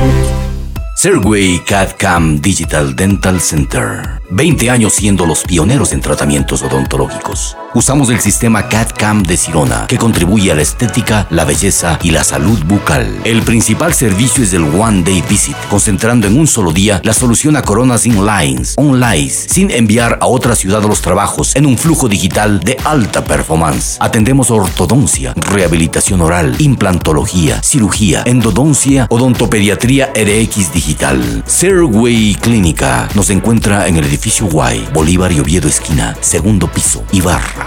Serway 0.96 1.60
CAD-CAM 1.64 2.42
Digital 2.42 2.96
Dental 2.96 3.40
Center. 3.42 4.20
20 4.32 4.70
años 4.70 4.94
siendo 4.94 5.26
los 5.26 5.44
pioneros 5.44 5.94
en 5.94 6.02
tratamientos 6.02 6.64
odontológicos. 6.64 7.57
Usamos 7.78 8.10
el 8.10 8.20
sistema 8.20 8.68
CAD-CAM 8.70 9.22
de 9.22 9.38
Sirona, 9.38 9.86
que 9.86 10.00
contribuye 10.00 10.52
a 10.52 10.56
la 10.56 10.64
estética, 10.64 11.28
la 11.30 11.46
belleza 11.46 12.00
y 12.02 12.10
la 12.10 12.24
salud 12.24 12.58
bucal. 12.66 13.22
El 13.24 13.44
principal 13.44 13.94
servicio 13.94 14.44
es 14.44 14.52
el 14.54 14.64
One 14.64 15.04
Day 15.04 15.24
Visit, 15.30 15.56
concentrando 15.70 16.26
en 16.26 16.40
un 16.40 16.48
solo 16.48 16.72
día 16.72 17.00
la 17.04 17.14
solución 17.14 17.56
a 17.56 17.62
coronas 17.62 18.08
inlines, 18.08 18.74
online, 18.78 19.30
sin 19.30 19.70
enviar 19.70 20.18
a 20.22 20.26
otra 20.26 20.56
ciudad 20.56 20.82
los 20.82 21.02
trabajos, 21.02 21.56
en 21.56 21.68
un 21.68 21.78
flujo 21.78 22.08
digital 22.08 22.62
de 22.62 22.78
alta 22.84 23.24
performance. 23.24 23.98
Atendemos 24.00 24.50
ortodoncia, 24.50 25.36
rehabilitación 25.36 26.22
oral, 26.22 26.56
implantología, 26.58 27.62
cirugía, 27.62 28.24
endodoncia, 28.26 29.06
odontopediatría 29.12 30.12
RX 30.16 30.74
digital. 30.74 31.44
Serway 31.46 32.34
Clínica 32.42 33.08
nos 33.14 33.30
encuentra 33.30 33.88
en 33.88 33.98
el 33.98 34.06
edificio 34.06 34.48
Y, 34.48 34.92
Bolívar 34.92 35.32
y 35.32 35.42
Oviedo 35.42 35.68
esquina, 35.68 36.18
segundo 36.22 36.72
piso, 36.72 37.04
Ibarra. 37.12 37.67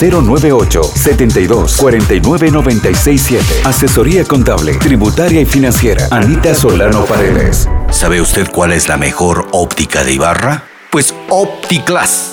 098 0.00 0.82
72 0.82 1.76
49 1.76 2.50
96 2.50 3.22
7. 3.22 3.44
Asesoría 3.64 4.24
contable, 4.24 4.74
tributaria 4.74 5.40
y 5.40 5.46
financiera. 5.46 6.08
Anita 6.10 6.54
Solano 6.54 7.04
Paredes. 7.04 7.68
¿Sabe 7.90 8.20
usted 8.20 8.48
cuál 8.50 8.72
es 8.72 8.88
la 8.88 8.96
mejor 8.96 9.46
óptica 9.52 10.02
de 10.02 10.12
Ibarra? 10.14 10.64
Pues 10.90 11.14
OptiClass, 11.28 12.32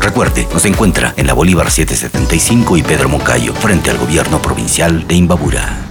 Recuerde, 0.00 0.46
nos 0.52 0.64
encuentra 0.64 1.14
en 1.16 1.26
la 1.26 1.34
Bolívar 1.34 1.70
775 1.70 2.76
y 2.76 2.82
Pedro 2.82 3.08
Moncayo, 3.08 3.54
frente 3.54 3.90
al 3.90 3.98
gobierno 3.98 4.40
provincial 4.40 5.06
de 5.06 5.14
Imbabura. 5.14 5.86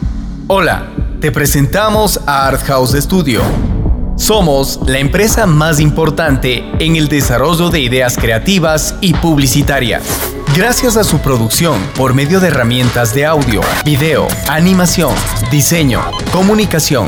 Hola, 0.47 0.87
te 1.19 1.31
presentamos 1.31 2.19
a 2.25 2.47
Art 2.47 2.63
House 2.67 2.93
Studio. 2.93 3.41
Somos 4.15 4.79
la 4.87 4.99
empresa 4.99 5.45
más 5.45 5.79
importante 5.79 6.63
en 6.79 6.95
el 6.95 7.07
desarrollo 7.07 7.69
de 7.69 7.81
ideas 7.81 8.17
creativas 8.17 8.95
y 9.01 9.13
publicitarias. 9.13 10.03
Gracias 10.55 10.97
a 10.97 11.03
su 11.03 11.19
producción 11.19 11.79
por 11.95 12.13
medio 12.13 12.39
de 12.39 12.47
herramientas 12.47 13.13
de 13.13 13.25
audio, 13.25 13.61
video, 13.85 14.27
animación, 14.47 15.13
diseño, 15.51 16.01
comunicación. 16.31 17.07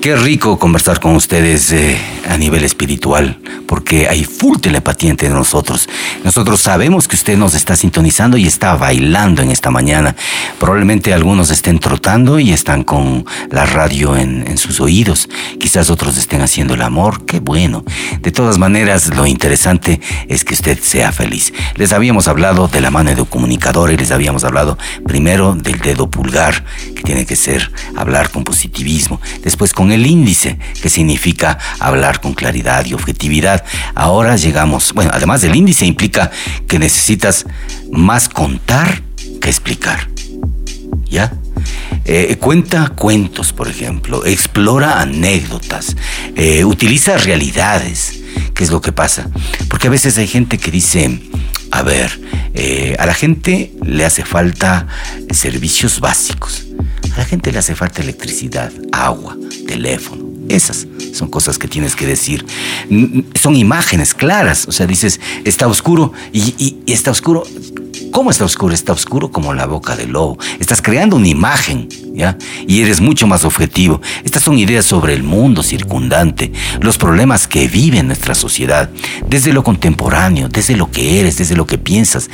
Qué 0.07 0.15
rico 0.15 0.57
conversar 0.57 1.01
con 1.01 1.17
ustedes 1.17 1.73
eh, 1.73 1.99
a 2.29 2.39
nivel 2.39 2.63
espiritual, 2.63 3.41
porque 3.67 4.09
hay 4.09 4.23
full 4.23 4.59
telepatía 4.59 5.11
entre 5.11 5.31
nosotros. 5.31 5.89
Nosotros 6.23 6.61
sabemos 6.61 7.09
que 7.09 7.17
usted 7.17 7.37
nos 7.37 7.55
está 7.55 7.75
sintonizando 7.75 8.37
y 8.37 8.47
está 8.47 8.77
bailando 8.77 9.43
en 9.43 9.51
esta 9.51 9.73
mañana. 9.73 10.15
Probablemente 10.61 11.13
algunos 11.13 11.51
estén 11.51 11.81
trotando 11.81 12.39
y 12.39 12.53
están 12.53 12.85
con 12.85 13.27
la 13.51 13.67
radio 13.67 14.17
en, 14.17 14.47
en 14.47 14.59
sus 14.59 14.81
oídos. 14.81 15.29
Quizás 15.59 15.91
otros 15.91 16.17
estén 16.17 16.41
haciendo 16.41 16.75
el 16.75 16.83
amor. 16.83 17.27
Qué 17.27 17.41
bueno. 17.41 17.85
De 18.21 18.31
todas 18.31 18.59
maneras, 18.59 19.09
lo 19.09 19.27
interesante 19.27 20.01
es 20.29 20.45
que 20.45 20.55
usted 20.55 20.79
sea 20.81 21.11
feliz. 21.11 21.53
Les 21.75 21.93
habíamos 21.93 22.29
hablado 22.29 22.69
de 22.69 22.81
la 22.81 22.93
mano 22.93 23.13
de 23.13 23.25
comunicador 23.25 23.91
y 23.91 23.97
les 23.97 24.13
habíamos 24.13 24.45
hablado 24.45 24.79
primero 25.05 25.57
del 25.57 25.81
dedo 25.81 26.09
pulgar, 26.09 26.65
que 26.95 27.03
tiene 27.03 27.27
que 27.27 27.35
ser 27.35 27.73
hablar 27.97 28.31
con 28.31 28.45
positivismo. 28.45 29.21
Después 29.43 29.73
con 29.73 29.96
el 29.97 30.07
índice, 30.07 30.59
que 30.81 30.89
significa 30.89 31.59
hablar 31.79 32.21
con 32.21 32.35
claridad 32.35 32.87
y 32.87 32.95
objetividad. 32.95 33.65
Ahora 33.95 34.37
llegamos, 34.37 34.93
bueno, 34.93 35.11
además 35.13 35.43
del 35.43 35.57
índice 35.57 35.85
implica 35.85 36.31
que 36.69 36.79
necesitas 36.79 37.45
más 37.91 38.29
contar 38.29 39.03
que 39.41 39.49
explicar. 39.49 40.09
¿Ya? 41.11 41.33
Eh, 42.05 42.37
cuenta 42.41 42.89
cuentos, 42.91 43.53
por 43.53 43.69
ejemplo, 43.69 44.25
explora 44.25 45.01
anécdotas, 45.01 45.97
eh, 46.37 46.65
utiliza 46.65 47.17
realidades. 47.19 48.21
¿Qué 48.55 48.65
es 48.65 48.71
lo 48.71 48.81
que 48.81 48.93
pasa? 48.93 49.29
Porque 49.69 49.89
a 49.89 49.91
veces 49.91 50.17
hay 50.19 50.27
gente 50.27 50.59
que 50.59 50.71
dice, 50.71 51.21
a 51.71 51.83
ver, 51.83 52.21
eh, 52.55 52.97
a 52.99 53.07
la 53.07 53.15
gente 53.15 53.73
le 53.85 54.05
hace 54.05 54.25
falta 54.25 54.87
servicios 55.31 56.01
básicos. 56.01 56.65
A 57.15 57.19
la 57.19 57.25
gente 57.25 57.53
le 57.53 57.59
hace 57.59 57.75
falta 57.75 58.03
electricidad, 58.03 58.73
agua, 58.93 59.37
teléfono. 59.67 60.36
Esas 60.49 60.87
son 61.13 61.29
cosas 61.29 61.59
que 61.59 61.69
tienes 61.69 61.97
que 61.97 62.07
decir. 62.07 62.45
Son 63.41 63.57
imágenes 63.57 64.15
claras. 64.15 64.67
O 64.69 64.73
sea, 64.73 64.87
dices, 64.87 65.21
está 65.45 65.67
oscuro 65.67 66.13
y 66.33 66.77
está 66.87 67.11
oscuro. 67.11 67.45
¿Cómo 68.13 68.31
está 68.31 68.45
oscuro? 68.45 68.75
Está 68.75 68.93
oscuro 68.93 69.31
como 69.31 69.53
la 69.53 69.67
boca 69.67 69.97
del 69.97 70.13
lobo. 70.13 70.39
Estás 70.59 70.81
creando 70.81 71.17
una 71.17 71.29
imagen, 71.29 71.89
¿ya? 72.15 72.39
Y 72.67 72.81
eres 72.81 73.01
mucho 73.01 73.27
más 73.27 73.45
objetivo. 73.45 74.01
Estas 74.25 74.43
son 74.43 74.59
ideas 74.59 74.87
sobre 74.87 75.13
el 75.13 75.23
mundo 75.23 75.63
circundante, 75.63 76.53
los 76.81 76.97
problemas 76.97 77.47
que 77.47 77.69
vive 77.69 78.03
nuestra 78.03 78.35
sociedad, 78.35 78.91
desde 79.29 79.53
lo 79.53 79.63
contemporáneo, 79.63 80.49
desde 80.49 80.77
lo 80.77 80.91
que 80.91 81.21
eres, 81.21 81.37
desde 81.39 81.57
lo 81.57 81.67
que 81.67 81.79
piensas. 81.79 82.31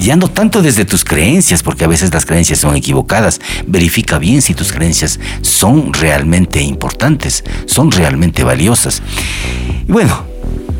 Ya 0.00 0.16
tanto 0.28 0.62
desde 0.62 0.86
tus 0.86 1.04
creencias, 1.04 1.62
porque 1.62 1.84
a 1.84 1.88
veces 1.88 2.12
las 2.12 2.24
creencias 2.24 2.58
son 2.58 2.74
equivocadas. 2.74 3.40
Verifica 3.66 4.18
bien 4.18 4.40
si 4.40 4.54
tus 4.54 4.72
creencias 4.72 5.20
son 5.42 5.92
realmente 5.92 6.60
importantes, 6.62 7.44
son 7.66 7.90
realmente 7.90 8.42
valiosas. 8.42 9.02
Y 9.86 9.92
bueno, 9.92 10.24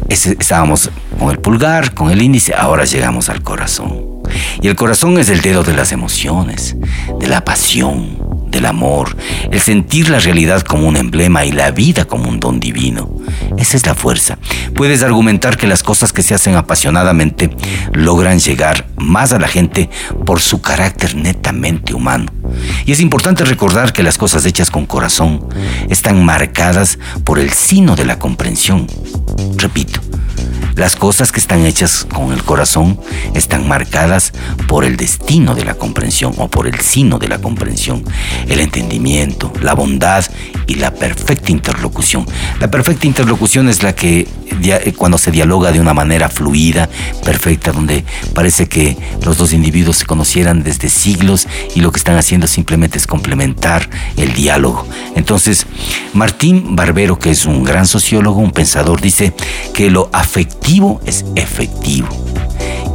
estábamos 0.09 0.91
con 1.19 1.31
el 1.31 1.39
pulgar, 1.39 1.93
con 1.93 2.11
el 2.11 2.23
índice, 2.23 2.55
ahora 2.55 2.85
llegamos 2.87 3.29
al 3.29 3.43
corazón. 3.43 4.20
Y 4.63 4.69
el 4.69 4.77
corazón 4.77 5.19
es 5.19 5.29
el 5.29 5.41
dedo 5.41 5.63
de 5.63 5.73
las 5.73 5.93
emociones, 5.93 6.77
de 7.19 7.29
la 7.29 7.45
pasión, 7.45 8.19
del 8.51 8.67
amor, 8.67 9.17
el 9.51 9.61
sentir 9.61 10.09
la 10.11 10.19
realidad 10.19 10.63
como 10.63 10.87
un 10.89 10.97
emblema 10.97 11.45
y 11.45 11.53
la 11.53 11.71
vida 11.71 12.05
como 12.05 12.29
un 12.29 12.41
don 12.41 12.61
divino. 12.61 13.11
Esa 13.57 13.77
es 13.77 13.87
la 13.87 13.95
fuerza. 13.95 14.39
Puedes 14.75 15.03
argumentar 15.03 15.57
que 15.57 15.67
las 15.67 15.83
cosas 15.83 16.13
que 16.13 16.23
se 16.23 16.35
hacen 16.35 16.57
apasionadamente 16.57 17.51
logran 17.93 18.39
llegar 18.39 18.87
más 18.97 19.33
a 19.33 19.39
la 19.39 19.49
gente 19.49 19.89
por 20.27 20.41
su 20.41 20.61
carácter 20.61 21.15
netamente 21.15 21.95
humano. 21.95 22.33
Y 22.87 22.93
es 22.93 23.01
importante 23.01 23.45
recordar 23.45 23.93
que 23.93 24.03
las 24.03 24.19
cosas 24.19 24.45
hechas 24.45 24.71
con 24.71 24.87
corazón 24.87 25.47
están 25.89 26.25
marcadas 26.25 26.99
por 27.25 27.39
el 27.39 27.51
sino 27.51 27.97
de 27.97 28.05
la 28.05 28.19
comprensión. 28.19 28.87
Repito, 29.57 30.01
las 30.81 30.97
cosas 30.97 31.31
que 31.31 31.41
están 31.41 31.67
hechas 31.67 32.07
con 32.07 32.33
el 32.33 32.43
corazón 32.43 32.99
están 33.35 33.69
marcadas 33.69 34.33
por 34.67 34.87
el 34.87 34.97
destino 34.97 35.55
de 35.55 35.67
la 35.67 35.75
comprensión 35.75 36.33
o 36.39 36.49
por 36.49 36.67
el 36.67 36.81
sino 36.81 37.19
de 37.19 37.29
la 37.29 37.39
comprensión, 37.39 38.03
el 38.49 38.61
entendimiento, 38.61 39.53
la 39.61 39.75
bondad 39.75 40.25
y 40.67 40.77
la 40.77 40.95
perfecta 40.95 41.53
interlocución. 41.53 42.25
La 42.61 42.71
perfecta 42.71 43.07
interlocución 43.07 43.69
es 43.69 43.83
la 43.83 43.95
que 43.95 44.27
dia- 44.59 44.81
cuando 44.97 45.19
se 45.19 45.31
dialoga 45.31 45.71
de 45.71 45.81
una 45.81 45.93
manera 45.93 46.31
fluida, 46.31 46.89
perfecta, 47.25 47.73
donde 47.73 48.03
parece 48.35 48.67
que 48.67 48.97
los 49.23 49.37
dos 49.37 49.53
individuos 49.53 49.99
se 49.99 50.07
conocieran 50.07 50.63
desde 50.63 50.89
siglos 50.89 51.47
y 51.75 51.81
lo 51.81 51.93
que 51.93 51.99
están 51.99 52.17
haciendo 52.17 52.47
simplemente 52.47 52.97
es 52.97 53.07
complementar 53.07 53.91
el 54.17 54.33
diálogo. 54.33 54.87
Entonces, 55.15 55.67
Martín 56.15 56.75
Barbero, 56.75 57.19
que 57.19 57.33
es 57.33 57.45
un 57.45 57.65
gran 57.65 57.87
sociólogo, 57.87 58.41
un 58.41 58.53
pensador, 58.53 59.03
dice 59.03 59.35
que 59.75 59.91
lo 59.91 60.09
afectivo 60.15 60.70
es 61.05 61.25
efectivo. 61.35 62.09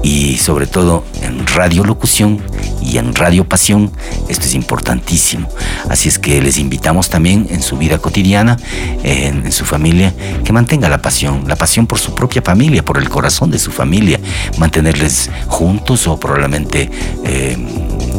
Y 0.01 0.37
sobre 0.37 0.65
todo 0.65 1.03
en 1.23 1.45
radiolocución 1.45 2.39
y 2.81 2.99
en 2.99 3.13
radio 3.13 3.49
pasión, 3.49 3.91
esto 4.29 4.45
es 4.45 4.53
importantísimo. 4.53 5.49
Así 5.89 6.07
es 6.07 6.17
que 6.17 6.41
les 6.41 6.57
invitamos 6.57 7.09
también 7.09 7.47
en 7.49 7.61
su 7.61 7.77
vida 7.77 7.97
cotidiana, 7.97 8.55
en, 9.03 9.45
en 9.45 9.51
su 9.51 9.65
familia, 9.65 10.13
que 10.45 10.53
mantenga 10.53 10.87
la 10.87 11.01
pasión, 11.01 11.43
la 11.47 11.57
pasión 11.57 11.85
por 11.85 11.99
su 11.99 12.13
propia 12.15 12.41
familia, 12.41 12.85
por 12.85 12.97
el 12.97 13.09
corazón 13.09 13.51
de 13.51 13.59
su 13.59 13.71
familia, 13.71 14.21
mantenerles 14.57 15.29
juntos 15.47 16.07
o 16.07 16.17
probablemente 16.17 16.89
eh, 17.25 17.57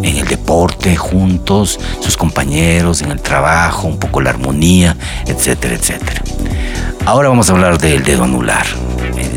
en 0.03 0.16
el 0.16 0.27
deporte 0.27 0.97
juntos, 0.97 1.81
sus 2.01 2.16
compañeros, 2.16 3.01
en 3.01 3.11
el 3.11 3.23
trabajo, 3.23 3.87
un 3.87 3.99
poco 3.99 4.21
la 4.21 4.31
armonía, 4.31 4.97
etcétera, 5.27 5.75
etcétera. 5.77 6.21
Ahora 7.07 7.31
vamos 7.31 7.49
a 7.49 7.53
hablar 7.53 7.79
del 7.79 8.03
dedo 8.03 8.25
anular. 8.25 8.66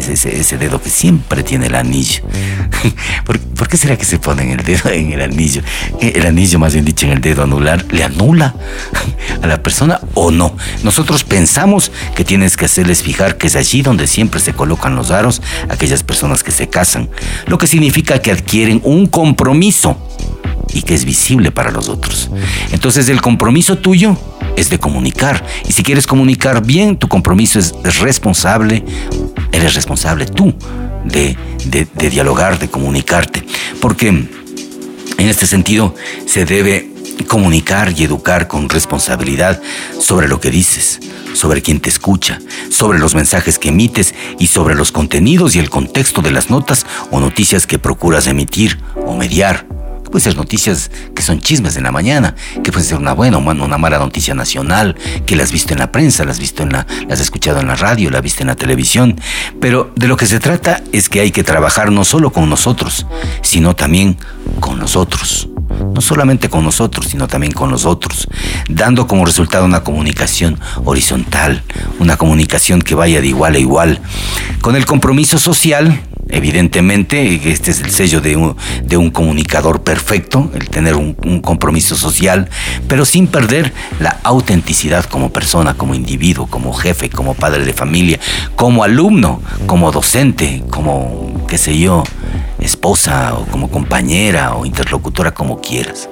Ese, 0.10 0.40
ese- 0.40 0.58
dedo 0.58 0.82
que 0.82 0.90
siempre 0.90 1.44
tiene 1.44 1.68
el 1.68 1.76
anillo. 1.76 2.22
¿Por, 3.26 3.40
por 3.40 3.68
qué 3.68 3.78
será 3.78 3.98
que 3.98 4.06
se 4.06 4.20
pone 4.20 4.52
el 4.54 4.64
dedo 4.64 4.90
en 4.92 5.12
el 5.14 5.22
anillo? 5.22 5.62
El 6.02 6.26
anillo, 6.26 6.60
más 6.60 6.74
bien 6.74 6.86
dicho, 6.86 7.06
en 7.06 7.14
el 7.14 7.22
dedo 7.22 7.44
anular, 7.44 7.86
¿le 7.92 8.04
anula 8.04 8.56
a 9.42 9.48
la 9.48 9.62
persona 9.62 10.00
o 10.14 10.32
no? 10.32 10.56
Nosotros 10.84 11.24
pensamos 11.24 11.92
que 12.16 12.24
tienes 12.26 12.58
que 12.58 12.66
hacerles 12.66 13.04
fijar 13.04 13.38
que 13.38 13.48
es 13.48 13.56
allí 13.56 13.82
donde 13.82 14.08
siempre 14.08 14.40
se 14.40 14.54
colocan 14.54 14.96
los 14.96 15.12
aros 15.12 15.42
aquellas 15.70 16.04
personas 16.04 16.44
que 16.44 16.52
se 16.52 16.68
casan. 16.70 17.10
Lo 17.48 17.58
que 17.58 17.68
significa 17.68 18.20
que 18.20 18.32
adquieren 18.32 18.82
un 18.84 19.06
compromiso 19.08 19.98
y 20.74 20.82
que 20.84 20.94
es 20.94 21.04
visible 21.06 21.52
para 21.52 21.72
los 21.72 21.90
otros. 21.90 22.30
Entonces 22.72 23.10
el 23.10 23.22
compromiso 23.22 23.78
tuyo 23.78 24.18
es 24.56 24.70
de 24.70 24.78
comunicar. 24.78 25.44
Y 25.68 25.74
si 25.74 25.84
quieres 25.84 26.06
comunicar 26.06 26.64
bien, 26.66 26.98
tu 26.98 27.08
compromiso 27.08 27.60
es 27.60 27.74
responsable, 28.00 28.84
eres 29.52 29.76
responsable 29.76 30.26
tú 30.26 30.54
de, 31.06 31.38
de- 31.66 32.10
dialogar, 32.10 32.60
de 32.60 32.70
comunicarte. 32.70 33.44
Porque 33.82 34.08
en 34.10 34.30
este 35.18 35.46
sentido 35.48 35.96
se 36.26 36.46
debe 36.46 36.90
comunicar 37.28 37.94
y 37.98 38.04
educar 38.04 38.48
con 38.48 38.70
responsabilidad 38.70 39.62
sobre 40.00 40.28
lo 40.28 40.40
que 40.40 40.52
dices, 40.52 41.00
sobre 41.34 41.62
quien 41.62 41.80
te 41.82 41.90
escucha, 41.90 42.40
sobre 42.70 42.98
los 43.00 43.14
mensajes 43.14 43.60
que 43.60 43.70
emites 43.70 44.16
y 44.40 44.48
sobre 44.48 44.76
los 44.76 44.92
contenidos 44.92 45.56
y 45.56 45.60
el 45.60 45.70
contexto 45.70 46.22
de 46.22 46.32
las 46.32 46.50
notas 46.50 46.86
o 47.12 47.20
noticias 47.20 47.68
que 47.68 47.78
procuras 47.78 48.28
emitir 48.28 48.80
o 49.06 49.16
mediar. 49.16 49.66
Puede 50.12 50.24
ser 50.24 50.36
noticias 50.36 50.90
que 51.16 51.22
son 51.22 51.40
chismes 51.40 51.76
de 51.76 51.82
la 51.82 51.92
mañana, 51.92 52.36
que 52.64 52.72
puede 52.72 52.86
ser 52.86 52.98
una 52.98 53.14
buena 53.14 53.38
o 53.38 53.42
una 53.42 53.78
mala 53.78 54.00
noticia 54.00 54.34
nacional, 54.34 54.96
que 55.26 55.36
las 55.36 55.46
has 55.46 55.52
visto 55.52 55.74
en 55.74 55.80
la 55.80 55.92
prensa, 55.92 56.26
las 56.26 56.36
has 56.36 56.40
visto 56.40 56.64
en 56.64 56.74
la, 56.74 56.88
escuchado 57.10 57.60
en 57.60 57.68
la 57.68 57.76
radio, 57.76 58.10
las 58.10 58.20
has 58.20 58.24
visto 58.24 58.42
en 58.42 58.48
la 58.48 58.56
televisión. 58.56 59.20
Pero 59.60 59.92
de 59.96 60.08
lo 60.08 60.18
que 60.18 60.26
se 60.26 60.40
trata 60.40 60.82
es 60.92 61.10
que 61.10 61.22
hay 61.22 61.32
que 61.32 61.44
trabajar 61.44 61.92
no 61.92 62.04
solo 62.06 62.32
con 62.32 62.50
nosotros, 62.50 63.06
sino 63.42 63.76
también 63.76 64.18
con 64.60 64.80
los 64.80 64.96
otros. 64.96 65.50
No 65.94 66.02
solamente 66.02 66.50
con 66.50 66.64
nosotros, 66.64 67.08
sino 67.08 67.28
también 67.28 67.54
con 67.54 67.70
los 67.70 67.86
otros, 67.86 68.28
dando 68.68 69.08
como 69.08 69.26
resultado 69.26 69.66
una 69.66 69.84
comunicación 69.84 70.60
horizontal, 70.84 71.64
una 72.00 72.18
comunicación 72.18 72.82
que 72.82 72.96
vaya 72.96 73.22
de 73.22 73.28
igual 73.28 73.56
a 73.56 73.60
igual, 73.60 74.02
con 74.62 74.76
el 74.76 74.86
compromiso 74.86 75.38
social 75.38 76.02
Evidentemente, 76.30 77.50
este 77.52 77.72
es 77.72 77.82
el 77.82 77.90
sello 77.90 78.22
de 78.22 78.38
un, 78.38 79.10
comunicador 79.10 79.82
perfecto, 79.82 80.52
el 80.54 80.70
tener 80.70 80.96
un 80.96 81.42
compromiso 81.42 81.96
social, 81.96 82.50
pero 82.88 83.04
sin 83.04 83.28
perder 83.28 83.74
la 84.00 84.20
autenticidad 84.24 85.06
como 85.06 85.32
persona, 85.32 85.74
como 85.74 85.96
individuo, 85.96 86.48
como 86.48 86.74
jefe, 86.74 87.10
como 87.10 87.34
padre 87.34 87.66
de 87.66 87.74
familia, 87.74 88.20
como 88.56 88.84
alumno, 88.84 89.42
como 89.66 89.92
docente, 89.92 90.64
como, 90.70 91.46
qué 91.48 91.58
sé 91.58 91.78
yo, 91.80 92.04
esposa 92.60 93.34
o 93.36 93.46
como 93.46 93.70
compañera 93.70 94.56
o 94.56 94.66
interlocutora, 94.66 95.34
como 95.34 95.62
quieras. 95.62 96.10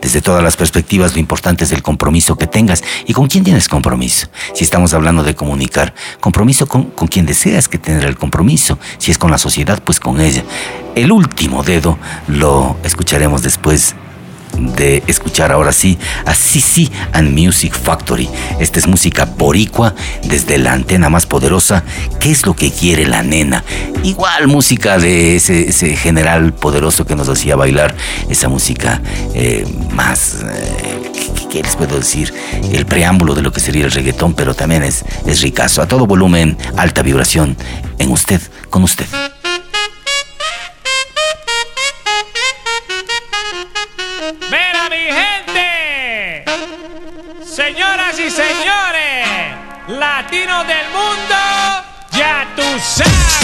Desde 0.00 0.20
todas 0.20 0.42
las 0.42 0.56
perspectivas, 0.56 1.14
lo 1.14 1.20
importante 1.20 1.64
es 1.64 1.72
el 1.72 1.82
compromiso 1.82 2.36
que 2.36 2.46
tengas. 2.46 2.82
¿Y 3.06 3.12
con 3.12 3.26
quién 3.26 3.44
tienes 3.44 3.68
compromiso? 3.68 4.28
Si 4.52 4.64
estamos 4.64 4.92
hablando 4.94 5.22
de 5.22 5.34
comunicar, 5.34 5.94
compromiso 6.20 6.66
con, 6.66 6.84
con 6.84 7.08
quien 7.08 7.26
deseas 7.26 7.68
que 7.68 7.78
tener 7.78 8.04
el 8.04 8.16
compromiso. 8.16 8.78
Si 8.98 9.10
es 9.10 9.18
con 9.18 9.30
la 9.30 9.38
sociedad, 9.38 9.82
pues 9.82 10.00
con 10.00 10.20
ella. 10.20 10.44
El 10.94 11.12
último 11.12 11.62
dedo 11.62 11.98
lo 12.28 12.76
escucharemos 12.84 13.42
después 13.42 13.94
de 14.58 15.02
escuchar 15.06 15.52
ahora 15.52 15.72
sí 15.72 15.98
a 16.26 16.34
CC 16.34 16.90
and 17.12 17.38
Music 17.38 17.74
Factory. 17.74 18.28
Esta 18.60 18.78
es 18.78 18.86
música 18.86 19.24
boricua 19.24 19.94
desde 20.24 20.58
la 20.58 20.72
antena 20.72 21.08
más 21.10 21.26
poderosa. 21.26 21.84
¿Qué 22.20 22.30
es 22.30 22.46
lo 22.46 22.54
que 22.54 22.70
quiere 22.70 23.06
la 23.06 23.22
nena? 23.22 23.64
Igual 24.02 24.46
música 24.48 24.98
de 24.98 25.36
ese, 25.36 25.68
ese 25.68 25.96
general 25.96 26.52
poderoso 26.54 27.06
que 27.06 27.14
nos 27.16 27.28
hacía 27.28 27.56
bailar, 27.56 27.94
esa 28.28 28.48
música 28.48 29.00
eh, 29.34 29.64
más... 29.92 30.36
eh, 30.44 31.10
¿qué- 31.12 31.44
¿Qué 31.54 31.62
les 31.62 31.76
puedo 31.76 31.96
decir? 31.96 32.34
El 32.72 32.84
preámbulo 32.84 33.34
de 33.36 33.42
lo 33.42 33.52
que 33.52 33.60
sería 33.60 33.84
el 33.84 33.92
reggaetón, 33.92 34.34
pero 34.34 34.54
también 34.54 34.82
es, 34.82 35.04
es 35.24 35.40
ricazo. 35.40 35.82
A 35.82 35.86
todo 35.86 36.04
volumen, 36.04 36.58
alta 36.76 37.00
vibración. 37.02 37.56
En 37.98 38.10
usted, 38.10 38.40
con 38.70 38.82
usted. 38.82 39.06
Señoras 47.54 48.18
y 48.18 48.30
señores, 48.30 49.28
latinos 49.86 50.66
del 50.66 50.88
mundo, 50.88 51.36
ya 52.10 52.48
tú 52.56 52.64
sabes. 52.80 53.43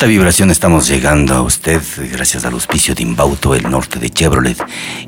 Alta 0.00 0.08
vibración 0.08 0.50
estamos 0.50 0.88
llegando 0.88 1.34
a 1.34 1.42
usted 1.42 1.82
gracias 2.10 2.46
al 2.46 2.54
auspicio 2.54 2.94
de 2.94 3.02
Inbauto, 3.02 3.54
el 3.54 3.70
norte 3.70 3.98
de 3.98 4.08
Chevrolet. 4.08 4.56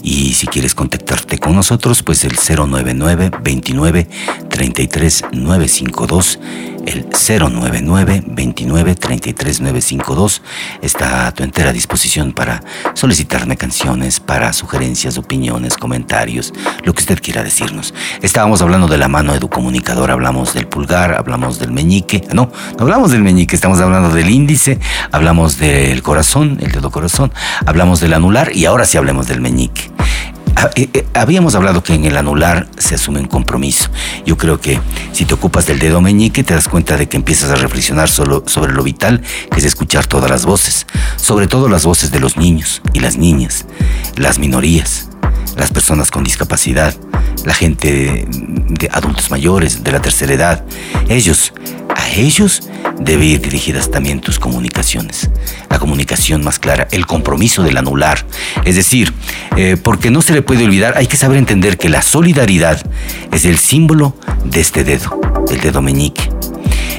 Y 0.03 0.35
si 0.35 0.47
quieres 0.47 0.75
contactarte 0.75 1.39
con 1.39 1.57
nosotros, 1.57 2.03
pues 2.03 2.25
el 2.25 2.33
099 2.37 3.31
29 3.43 4.07
33 4.51 5.25
952 5.33 6.39
el 6.39 6.42
099 7.11 8.23
29 8.27 8.95
33 8.95 9.61
952 9.61 10.43
está 10.83 11.27
a 11.27 11.33
tu 11.33 11.43
entera 11.43 11.73
disposición 11.73 12.33
para 12.33 12.63
solicitarme 12.95 13.57
canciones, 13.57 14.21
para 14.21 14.53
sugerencias, 14.53 15.19
opiniones, 15.19 15.77
comentarios, 15.77 16.53
lo 16.85 16.93
que 16.93 17.01
usted 17.01 17.21
quiera 17.21 17.43
decirnos. 17.45 17.95
Estábamos 18.23 18.63
hablando 18.63 18.89
de 18.89 18.99
la 18.99 19.09
mano 19.09 19.35
educomunicadora, 19.35 20.15
hablamos 20.15 20.55
del 20.55 20.67
pulgar, 20.67 21.15
hablamos 21.15 21.59
del 21.59 21.73
meñique, 21.73 22.27
no, 22.33 22.51
no 22.77 22.83
hablamos 22.83 23.13
del 23.13 23.23
meñique, 23.23 23.55
estamos 23.55 23.81
hablando 23.81 24.11
del 24.11 24.31
índice, 24.31 24.79
hablamos 25.11 25.59
del 25.59 26.03
corazón, 26.03 26.59
el 26.61 26.73
dedo 26.73 26.91
corazón, 26.91 27.33
hablamos 27.67 28.01
del 28.01 28.15
anular 28.15 28.55
y 28.55 28.65
ahora 28.65 28.85
sí 28.85 28.99
hablemos 28.99 29.29
del 29.29 29.41
meñique. 29.41 29.92
Ah, 30.57 30.71
eh, 30.75 30.89
eh, 30.93 31.07
Habíamos 31.15 31.55
hablado 31.55 31.83
que 31.83 31.95
en 31.95 32.05
el 32.05 32.17
anular 32.17 32.69
se 32.79 32.95
asume 32.95 33.21
un 33.21 33.27
compromiso. 33.27 33.91
Yo 34.27 34.37
creo 34.37 34.61
que 34.61 34.81
si 35.13 35.25
te 35.25 35.35
ocupas 35.35 35.67
del 35.67 35.79
dedo 35.79 36.01
meñique 36.01 36.45
te 36.45 36.55
das 36.55 36.69
cuenta 36.69 36.97
de 36.97 37.09
que 37.09 37.17
empiezas 37.17 37.51
a 37.51 37.57
reflexionar 37.57 38.09
solo 38.09 38.45
sobre 38.47 38.73
lo 38.73 38.83
vital 38.83 39.23
que 39.51 39.59
es 39.59 39.65
escuchar 39.65 40.07
todas 40.07 40.31
las 40.31 40.45
voces, 40.45 40.87
sobre 41.17 41.49
todo 41.49 41.69
las 41.69 41.85
voces 41.85 42.11
de 42.11 42.21
los 42.21 42.37
niños 42.37 42.83
y 42.93 43.01
las 43.01 43.17
niñas, 43.17 43.67
las 44.17 44.39
minorías, 44.39 45.09
las 45.57 45.71
personas 45.71 46.11
con 46.11 46.25
discapacidad, 46.25 46.95
la 47.45 47.55
gente 47.55 48.27
de 48.31 48.89
adultos 48.93 49.31
mayores, 49.31 49.85
de 49.85 49.93
la 49.93 50.01
tercera 50.01 50.33
edad. 50.33 50.65
Ellos, 51.09 51.53
a 51.97 52.11
ellos 52.11 52.63
debe 52.99 53.27
ir 53.27 53.41
dirigidas 53.41 53.91
también 53.91 54.21
tus 54.21 54.39
comunicaciones. 54.39 55.31
La 55.71 55.79
comunicación 55.79 56.45
más 56.45 56.59
clara, 56.59 56.89
el 56.91 57.07
compromiso 57.07 57.63
del 57.63 57.77
anular. 57.77 58.25
Es 58.65 58.77
decir, 58.77 59.13
eh, 59.57 59.77
porque 59.83 60.11
no 60.11 60.23
se 60.23 60.33
le 60.33 60.43
puede 60.43 60.65
olvidar, 60.65 60.95
hay 60.97 61.07
que 61.07 61.17
saber 61.17 61.39
entender 61.39 61.79
que 61.79 61.89
la 61.89 62.03
solidaridad 62.03 62.81
es 63.33 63.45
el 63.45 63.59
símbolo 63.59 64.17
de 64.45 64.61
este 64.61 64.85
dedo, 64.85 65.21
el 65.51 65.61
dedo 65.61 65.83
meñique. 65.83 66.29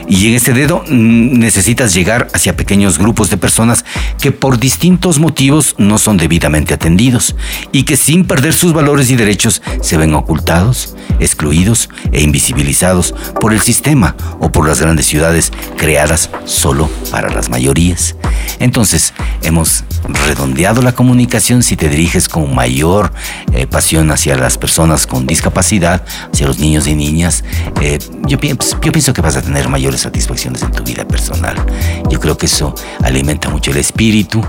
Y 0.07 0.27
en 0.27 0.35
este 0.35 0.53
dedo 0.53 0.83
mm, 0.87 1.39
necesitas 1.39 1.93
llegar 1.93 2.27
hacia 2.33 2.55
pequeños 2.55 2.97
grupos 2.97 3.29
de 3.29 3.37
personas 3.37 3.85
que 4.19 4.31
por 4.31 4.59
distintos 4.59 5.19
motivos 5.19 5.75
no 5.77 5.97
son 5.97 6.17
debidamente 6.17 6.73
atendidos 6.73 7.35
y 7.71 7.83
que 7.83 7.97
sin 7.97 8.25
perder 8.25 8.53
sus 8.53 8.73
valores 8.73 9.09
y 9.11 9.15
derechos 9.15 9.61
se 9.81 9.97
ven 9.97 10.13
ocultados, 10.13 10.95
excluidos 11.19 11.89
e 12.11 12.21
invisibilizados 12.21 13.13
por 13.39 13.53
el 13.53 13.61
sistema 13.61 14.15
o 14.39 14.51
por 14.51 14.67
las 14.67 14.81
grandes 14.81 15.05
ciudades 15.05 15.51
creadas 15.77 16.29
solo 16.45 16.89
para 17.11 17.29
las 17.29 17.49
mayorías. 17.49 18.15
Entonces, 18.59 19.13
hemos 19.41 19.83
redondeado 20.27 20.81
la 20.81 20.93
comunicación 20.93 21.63
si 21.63 21.75
te 21.75 21.89
diriges 21.89 22.27
con 22.27 22.53
mayor 22.53 23.11
eh, 23.53 23.67
pasión 23.67 24.11
hacia 24.11 24.35
las 24.35 24.57
personas 24.57 25.07
con 25.07 25.25
discapacidad, 25.25 26.05
hacia 26.31 26.47
los 26.47 26.59
niños 26.59 26.87
y 26.87 26.95
niñas. 26.95 27.43
eh, 27.81 27.99
pues, 28.57 28.77
yo 28.81 28.91
pienso 28.91 29.13
que 29.13 29.21
vas 29.21 29.35
a 29.35 29.41
tener 29.41 29.69
mayores 29.93 30.01
satisfacciones 30.01 30.63
en 30.63 30.71
tu 30.71 30.83
vida 30.83 31.05
personal. 31.05 31.55
Yo 32.09 32.19
creo 32.19 32.35
que 32.35 32.47
eso 32.47 32.73
alimenta 33.03 33.49
mucho 33.49 33.69
el 33.71 33.77
espíritu, 33.77 34.43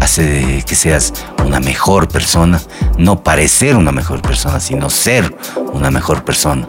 hace 0.00 0.64
que 0.66 0.74
seas 0.74 1.12
una 1.44 1.60
mejor 1.60 2.08
persona, 2.08 2.60
no 2.96 3.22
parecer 3.22 3.76
una 3.76 3.92
mejor 3.92 4.22
persona, 4.22 4.58
sino 4.58 4.90
ser 4.90 5.36
una 5.72 5.90
mejor 5.92 6.24
persona. 6.24 6.68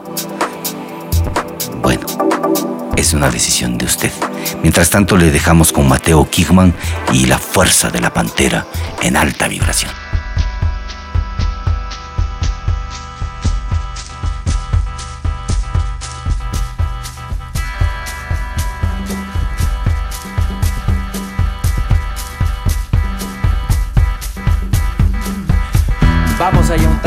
Bueno, 1.82 2.06
es 2.96 3.14
una 3.14 3.32
decisión 3.32 3.80
de 3.80 3.86
usted. 3.86 4.12
Mientras 4.62 4.92
tanto, 4.92 5.18
le 5.18 5.32
dejamos 5.32 5.72
con 5.72 5.88
Mateo 5.88 6.30
Kigman 6.30 6.74
y 7.12 7.26
la 7.26 7.40
fuerza 7.40 7.90
de 7.90 8.00
la 8.00 8.14
pantera 8.14 8.68
en 9.02 9.18
alta 9.18 9.48
vibración. 9.48 10.09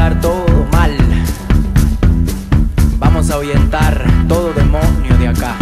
Todo 0.02 0.66
mal. 0.72 0.96
Vamos 2.98 3.30
a 3.30 3.34
ahuyentar 3.34 4.04
todo 4.26 4.52
demonio 4.52 5.16
de 5.16 5.28
acá. 5.28 5.54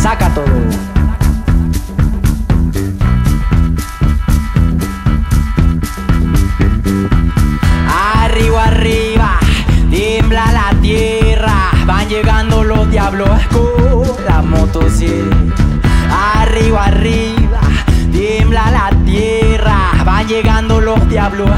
Saca 0.00 0.32
todo. 0.32 0.46
Arriba, 7.88 8.64
arriba, 8.64 9.38
tiembla 9.90 10.52
la 10.52 10.80
tierra. 10.80 11.72
Van 11.84 12.08
llegando 12.08 12.62
los 12.62 12.88
diablos 12.92 13.28
con 13.50 14.24
la 14.24 14.40
motosierra. 14.40 15.36
Arriba, 16.36 16.84
arriba, 16.84 17.60
tiembla 18.12 18.70
la 18.70 18.90
tierra. 19.04 19.90
Van 20.04 20.28
llegando 20.28 20.80
los 20.80 21.08
diablos. 21.08 21.50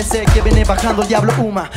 Parece 0.00 0.24
que 0.32 0.40
viene 0.40 0.64
bajando 0.64 1.02
el 1.02 1.08
diablo 1.08 1.30
Uma. 1.42 1.68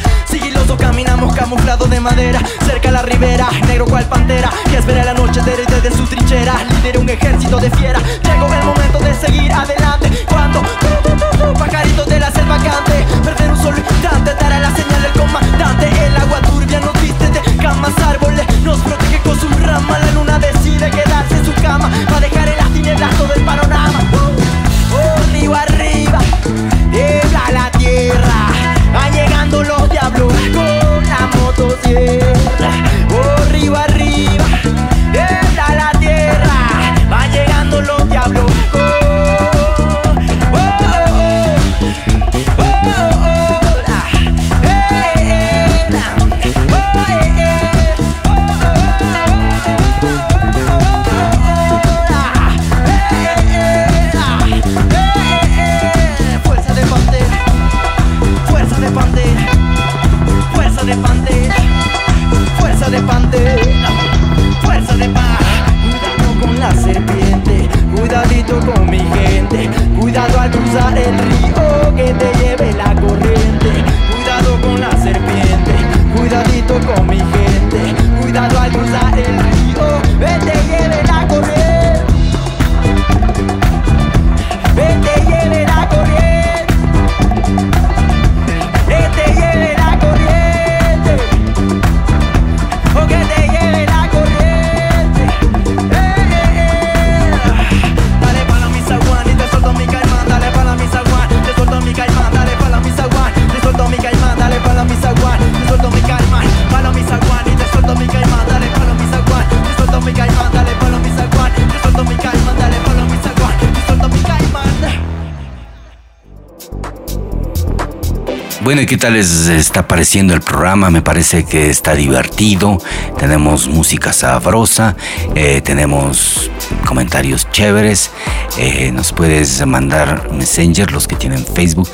Bueno, 118.64 118.80
¿y 118.82 118.86
qué 118.86 118.96
tal 118.96 119.14
les 119.14 119.48
está 119.50 119.90
pareciendo 119.90 120.34
el 120.34 120.40
programa? 120.40 120.90
Me 120.90 121.02
parece 121.02 121.44
que 121.44 121.70
está 121.70 121.96
divertido. 121.96 122.78
Tenemos 123.18 123.68
música 123.68 124.14
sabrosa, 124.14 124.96
eh, 125.36 125.60
tenemos 125.60 126.50
comentarios 126.88 127.50
chéveres. 127.52 128.12
eh, 128.58 128.92
nos 128.92 129.14
puedes 129.14 129.66
mandar 129.66 130.32
Messenger, 130.32 130.92
los 130.92 131.08
que 131.08 131.16
tienen 131.16 131.46
Facebook. 131.46 131.90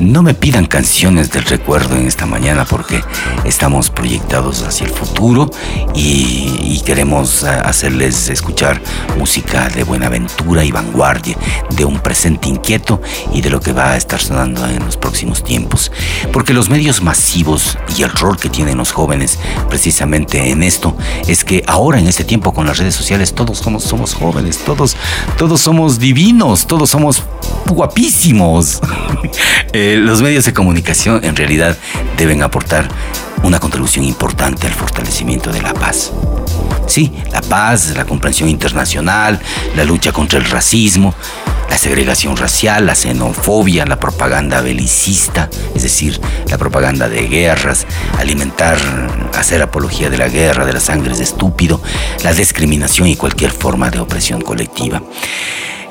No 0.00 0.22
me 0.22 0.34
pidan 0.34 0.66
canciones 0.66 1.30
del 1.30 1.44
recuerdo 1.44 1.96
en 1.96 2.06
esta 2.06 2.26
mañana 2.26 2.64
porque 2.64 3.02
estamos 3.44 3.90
proyectados 3.90 4.62
hacia 4.62 4.86
el 4.86 4.92
futuro 4.92 5.50
y, 5.94 6.58
y 6.62 6.82
queremos 6.84 7.42
eh, 7.42 7.48
hacerles 7.48 8.28
escuchar 8.28 8.80
música 9.18 9.68
de 9.68 9.84
Buenaventura 9.84 10.64
y 10.64 10.72
vanguardia, 10.72 11.36
de 11.70 11.84
un 11.84 12.00
presente 12.00 12.48
inquieto 12.48 13.00
y 13.32 13.40
de 13.40 13.50
lo 13.50 13.60
que 13.60 13.72
va 13.72 13.92
a 13.92 13.96
estar 13.96 14.20
sonando 14.20 14.66
en 14.66 14.84
los 14.84 14.96
próximos 14.96 15.44
tiempos. 15.44 15.92
Porque 16.32 16.52
los 16.52 16.68
medios 16.68 17.02
masivos 17.02 17.78
y 17.96 18.02
el 18.02 18.10
rol 18.10 18.36
que 18.36 18.48
tienen 18.48 18.78
los 18.78 18.92
jóvenes 18.92 19.38
precisamente 19.68 20.50
en 20.50 20.62
esto 20.62 20.96
es 21.28 21.44
que 21.44 21.62
ahora 21.66 21.98
en 21.98 22.08
este 22.08 22.24
tiempo 22.24 22.52
con 22.52 22.66
las 22.66 22.78
redes 22.78 22.94
sociales 22.94 23.34
todos 23.34 23.58
somos, 23.58 23.84
somos 23.84 24.11
jóvenes, 24.14 24.58
todos, 24.58 24.96
todos 25.38 25.60
somos 25.60 25.98
divinos, 25.98 26.66
todos 26.66 26.90
somos 26.90 27.22
guapísimos. 27.66 28.80
Eh, 29.74 29.96
los 29.98 30.20
medios 30.20 30.44
de 30.44 30.52
comunicación 30.52 31.24
en 31.24 31.34
realidad 31.34 31.78
deben 32.18 32.42
aportar 32.42 32.86
una 33.42 33.58
contribución 33.58 34.04
importante 34.04 34.66
al 34.66 34.74
fortalecimiento 34.74 35.50
de 35.50 35.62
la 35.62 35.72
paz. 35.72 36.12
Sí, 36.86 37.10
la 37.30 37.40
paz, 37.40 37.94
la 37.96 38.04
comprensión 38.04 38.48
internacional, 38.48 39.40
la 39.74 39.84
lucha 39.84 40.12
contra 40.12 40.38
el 40.38 40.44
racismo, 40.44 41.14
la 41.72 41.78
segregación 41.78 42.36
racial, 42.36 42.84
la 42.84 42.94
xenofobia, 42.94 43.86
la 43.86 43.98
propaganda 43.98 44.60
belicista, 44.60 45.48
es 45.74 45.82
decir, 45.82 46.20
la 46.48 46.58
propaganda 46.58 47.08
de 47.08 47.26
guerras, 47.28 47.86
alimentar, 48.18 48.76
hacer 49.38 49.62
apología 49.62 50.10
de 50.10 50.18
la 50.18 50.28
guerra, 50.28 50.66
de 50.66 50.74
la 50.74 50.80
sangre 50.80 51.14
es 51.14 51.20
estúpido, 51.20 51.80
la 52.22 52.34
discriminación 52.34 53.08
y 53.08 53.16
cualquier 53.16 53.52
forma 53.52 53.88
de 53.88 54.00
opresión 54.02 54.40
colectiva. 54.40 55.02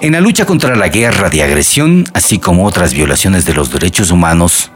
En 0.02 0.14
la 0.14 0.22
lucha 0.22 0.46
contra 0.46 0.76
la 0.76 0.88
guerra 0.88 1.30
de 1.30 1.44
agresión, 1.44 2.06
así 2.14 2.40
como 2.40 2.66
otras 2.66 2.94
violaciones 2.94 3.46
de 3.46 3.54
los 3.54 3.72
derechos 3.72 4.12
humanos, 4.12 4.72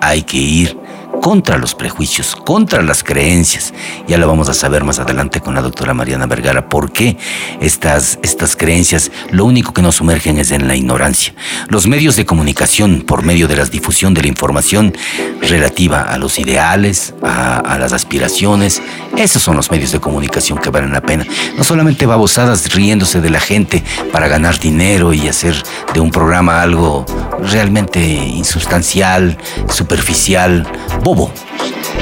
hay 0.00 0.22
que 0.22 0.38
ir 0.38 0.76
contra 1.20 1.58
los 1.58 1.74
prejuicios, 1.74 2.34
contra 2.34 2.82
las 2.82 3.04
creencias. 3.04 3.72
Ya 4.08 4.18
lo 4.18 4.26
vamos 4.26 4.48
a 4.48 4.54
saber 4.54 4.84
más 4.84 4.98
adelante 4.98 5.40
con 5.40 5.54
la 5.54 5.62
doctora 5.62 5.94
Mariana 5.94 6.26
Vergara, 6.26 6.68
por 6.68 6.92
qué 6.92 7.16
estas, 7.60 8.18
estas 8.22 8.56
creencias 8.56 9.10
lo 9.30 9.44
único 9.44 9.72
que 9.72 9.82
nos 9.82 9.96
sumergen 9.96 10.38
es 10.38 10.50
en 10.50 10.66
la 10.66 10.74
ignorancia. 10.74 11.34
Los 11.68 11.86
medios 11.86 12.16
de 12.16 12.26
comunicación, 12.26 13.02
por 13.02 13.22
medio 13.22 13.48
de 13.48 13.56
la 13.56 13.64
difusión 13.64 14.14
de 14.14 14.22
la 14.22 14.28
información 14.28 14.96
relativa 15.40 16.02
a 16.02 16.18
los 16.18 16.38
ideales, 16.38 17.14
a, 17.22 17.58
a 17.58 17.78
las 17.78 17.92
aspiraciones, 17.92 18.82
esos 19.16 19.42
son 19.42 19.56
los 19.56 19.70
medios 19.70 19.92
de 19.92 20.00
comunicación 20.00 20.58
que 20.58 20.70
valen 20.70 20.92
la 20.92 21.02
pena. 21.02 21.26
No 21.56 21.64
solamente 21.64 22.06
babosadas 22.06 22.72
riéndose 22.74 23.20
de 23.20 23.30
la 23.30 23.40
gente 23.40 23.82
para 24.12 24.28
ganar 24.28 24.58
dinero 24.58 25.12
y 25.12 25.28
hacer 25.28 25.54
de 25.94 26.00
un 26.00 26.10
programa 26.10 26.62
algo 26.62 27.04
realmente 27.50 28.00
insustancial, 28.00 29.36
superficial, 29.68 30.66
bobo. 31.02 31.32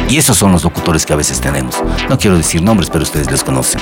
Y 0.09 0.19
esos 0.19 0.37
son 0.37 0.53
los 0.53 0.65
locutores 0.65 1.07
que 1.07 1.13
a 1.13 1.17
veces 1.17 1.41
tenemos. 1.41 1.83
No 2.09 2.19
quiero 2.19 2.37
decir 2.37 2.63
nombres, 2.63 2.91
pero 2.91 3.03
ustedes 3.03 3.31
los 3.31 3.45
conocen. 3.45 3.81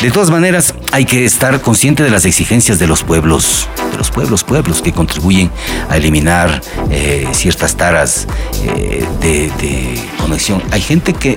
De 0.00 0.10
todas 0.10 0.30
maneras, 0.30 0.74
hay 0.92 1.04
que 1.04 1.24
estar 1.24 1.60
consciente 1.60 2.02
de 2.02 2.10
las 2.10 2.24
exigencias 2.24 2.78
de 2.78 2.86
los 2.86 3.02
pueblos, 3.02 3.68
de 3.90 3.96
los 3.96 4.10
pueblos, 4.10 4.44
pueblos 4.44 4.82
que 4.82 4.92
contribuyen 4.92 5.50
a 5.88 5.96
eliminar 5.96 6.60
eh, 6.90 7.26
ciertas 7.32 7.76
taras 7.76 8.26
eh, 8.62 9.06
de, 9.20 9.50
de 9.60 10.00
conexión. 10.18 10.62
Hay 10.70 10.82
gente 10.82 11.14
que 11.14 11.36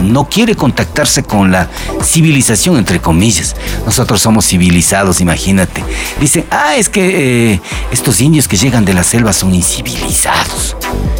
no 0.00 0.28
quiere 0.28 0.54
contactarse 0.54 1.22
con 1.22 1.50
la 1.50 1.68
civilización, 2.02 2.76
entre 2.76 3.00
comillas. 3.00 3.56
Nosotros 3.84 4.20
somos 4.20 4.46
civilizados, 4.46 5.20
imagínate. 5.20 5.84
Dicen, 6.20 6.46
ah, 6.50 6.76
es 6.76 6.88
que 6.88 7.52
eh, 7.52 7.60
estos 7.90 8.20
indios 8.20 8.48
que 8.48 8.56
llegan 8.56 8.84
de 8.84 8.94
la 8.94 9.04
selva 9.04 9.32
son 9.32 9.54
incivilizados. 9.54 10.76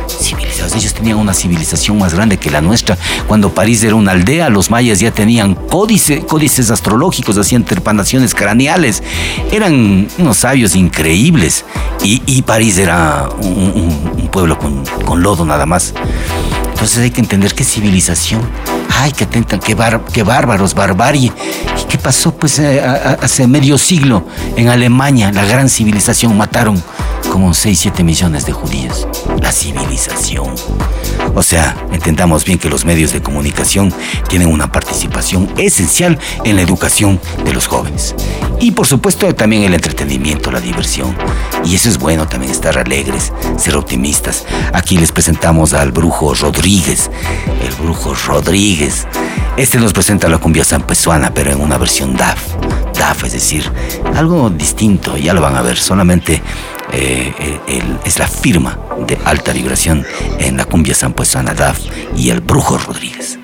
Civilizados, 0.09 0.75
ellos 0.75 0.95
tenían 0.95 1.19
una 1.19 1.35
civilización 1.35 1.99
más 1.99 2.15
grande 2.15 2.39
que 2.39 2.51
la 2.51 2.61
nuestra. 2.61 2.99
Cuando 3.27 3.53
París 3.55 3.83
era 3.85 3.95
una 3.95 4.13
aldea, 4.13 4.49
los 4.49 4.71
mayas 4.71 5.01
ya 5.01 5.11
tenían 5.11 5.55
códice, 5.55 6.21
códices 6.21 6.71
astrológicos, 6.71 7.37
hacían 7.39 7.65
trepanaciones 7.65 8.35
craneales. 8.35 9.03
Eran 9.53 10.09
unos 10.19 10.39
sabios 10.39 10.75
increíbles. 10.75 11.65
Y, 12.03 12.43
París 12.43 12.79
era 12.79 13.29
un, 13.43 14.29
pueblo 14.33 14.59
con 14.59 15.23
lodo 15.23 15.45
nada 15.45 15.67
más. 15.67 15.93
Entonces 16.79 16.99
hay 16.99 17.11
que 17.11 17.21
entender 17.21 17.55
qué 17.57 17.65
civilización. 17.65 18.41
Ay, 19.01 19.11
qué 19.11 19.25
atentan, 19.25 19.59
qué, 19.59 19.75
bar- 19.75 20.01
qué 20.13 20.23
bárbaros, 20.23 20.75
barbarie. 20.75 21.33
¿Y 21.81 21.85
qué 21.89 21.99
pasó? 21.99 22.33
Pues 22.33 22.61
eh, 22.61 22.81
hace 22.81 23.49
medio 23.49 23.77
siglo 23.79 24.25
en 24.57 24.69
Alemania, 24.69 25.33
la 25.33 25.45
gran 25.45 25.69
civilización, 25.69 26.37
mataron 26.37 26.81
como 27.33 27.53
6, 27.53 27.79
7 27.81 28.05
millones 28.05 28.47
de 28.47 28.53
judíos. 28.53 29.09
La 29.43 29.51
civilización. 29.51 30.55
O 31.35 31.43
sea, 31.43 31.77
entendamos 31.93 32.45
bien 32.45 32.59
que 32.59 32.69
los 32.69 32.85
medios 32.85 33.13
de 33.13 33.23
comunicación 33.23 33.93
tienen 34.29 34.49
una 34.49 34.73
participación 34.73 35.49
esencial 35.57 36.19
en 36.45 36.57
la 36.57 36.63
educación 36.63 37.21
de 37.45 37.53
los 37.53 37.67
jóvenes. 37.67 38.15
Y 38.61 38.73
por 38.73 38.87
supuesto 38.87 39.33
también 39.35 39.63
el 39.63 39.75
entretenimiento, 39.75 40.51
la 40.51 40.61
diversión. 40.61 41.17
Y 41.65 41.75
eso 41.75 41.89
es 41.89 41.99
bueno 41.99 42.27
también, 42.27 42.53
estar 42.53 42.77
alegres, 42.79 43.33
ser 43.57 43.77
optimistas. 43.77 44.45
Aquí 44.73 44.99
les 44.99 45.13
presentamos 45.13 45.75
al 45.75 45.93
brujo 45.93 46.35
Rodríguez, 46.35 47.11
el 47.65 47.75
brujo 47.75 48.15
Rodríguez. 48.27 49.07
Este 49.57 49.79
nos 49.79 49.93
presenta 49.93 50.29
la 50.29 50.39
cumbia 50.39 50.65
zampezuana, 50.65 51.33
pero 51.33 51.51
en 51.51 51.61
una 51.61 51.79
versión 51.79 52.17
DAF. 52.17 52.39
DAF, 52.99 53.25
es 53.25 53.33
decir, 53.33 53.71
algo 54.15 54.51
distinto, 54.51 55.17
ya 55.17 55.35
lo 55.35 55.41
van 55.41 55.57
a 55.57 55.63
ver, 55.63 55.79
solamente 55.79 56.43
eh, 56.93 57.33
eh, 57.69 57.83
es 58.05 58.19
la 58.19 58.29
firma 58.29 58.79
de 59.07 59.19
alta 59.25 59.53
vibración 59.53 60.05
en 60.39 60.57
la 60.57 60.65
cumbia 60.65 60.95
zampezuana 60.95 61.55
DAF 61.55 61.81
y 62.17 62.31
el 62.31 62.41
brujo 62.41 62.79
Rodríguez. 62.79 63.39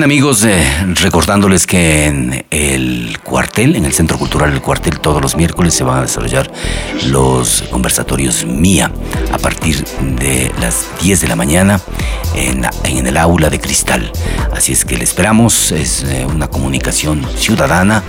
Bien 0.00 0.12
amigos, 0.12 0.44
eh, 0.44 0.64
recordándoles 0.94 1.66
que 1.66 2.06
en 2.06 2.46
el 2.50 3.18
cuartel, 3.22 3.76
en 3.76 3.84
el 3.84 3.92
Centro 3.92 4.16
Cultural 4.16 4.50
del 4.50 4.62
Cuartel, 4.62 4.98
todos 4.98 5.20
los 5.20 5.36
miércoles 5.36 5.74
se 5.74 5.84
van 5.84 5.98
a 5.98 6.00
desarrollar 6.00 6.50
los 7.08 7.64
conversatorios 7.70 8.46
MIA 8.46 8.90
a 9.30 9.36
partir 9.36 9.84
de 10.18 10.50
las 10.58 10.86
10 11.02 11.20
de 11.20 11.28
la 11.28 11.36
mañana 11.36 11.82
en, 12.34 12.64
el 13.06 13.16
aula 13.18 13.50
de 13.50 13.60
cristal. 13.60 14.10
Así 14.56 14.72
es 14.72 14.86
que 14.86 14.96
le 14.96 15.04
esperamos, 15.04 15.70
es 15.70 16.04
eh, 16.04 16.24
una 16.24 16.48
comunicación 16.48 17.26
ciudadana 17.36 18.02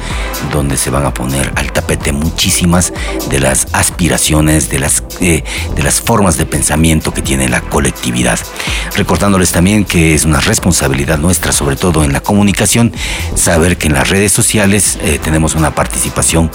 donde 0.51 0.77
se 0.77 0.91
van 0.91 1.05
a 1.05 1.13
poner 1.13 1.51
al 1.55 1.73
tapete 1.73 2.13
muchísimas 2.13 2.93
de 3.29 3.41
las 3.41 3.67
aspiraciones, 3.73 4.69
de 4.69 4.79
las, 4.79 5.03
eh, 5.19 5.43
de 5.75 5.83
las 5.83 5.99
formas 5.99 6.37
de 6.37 6.45
pensamiento 6.45 7.13
que 7.13 7.21
tiene 7.21 7.49
la 7.49 7.59
colectividad. 7.59 8.39
Recordándoles 8.95 9.51
también 9.51 9.85
que 9.85 10.13
es 10.13 10.25
una 10.25 10.41
responsabilidad 10.41 11.17
nuestra, 11.17 11.51
sobre 11.51 11.75
todo 11.75 12.03
en 12.03 12.11
la 12.11 12.21
comunicación, 12.21 12.91
saber 13.35 13.77
que 13.77 13.87
en 13.87 13.93
las 13.93 14.09
redes 14.09 14.31
sociales 14.31 14.99
eh, 15.01 15.19
tenemos 15.23 15.55
una 15.55 15.73
participación 15.73 16.51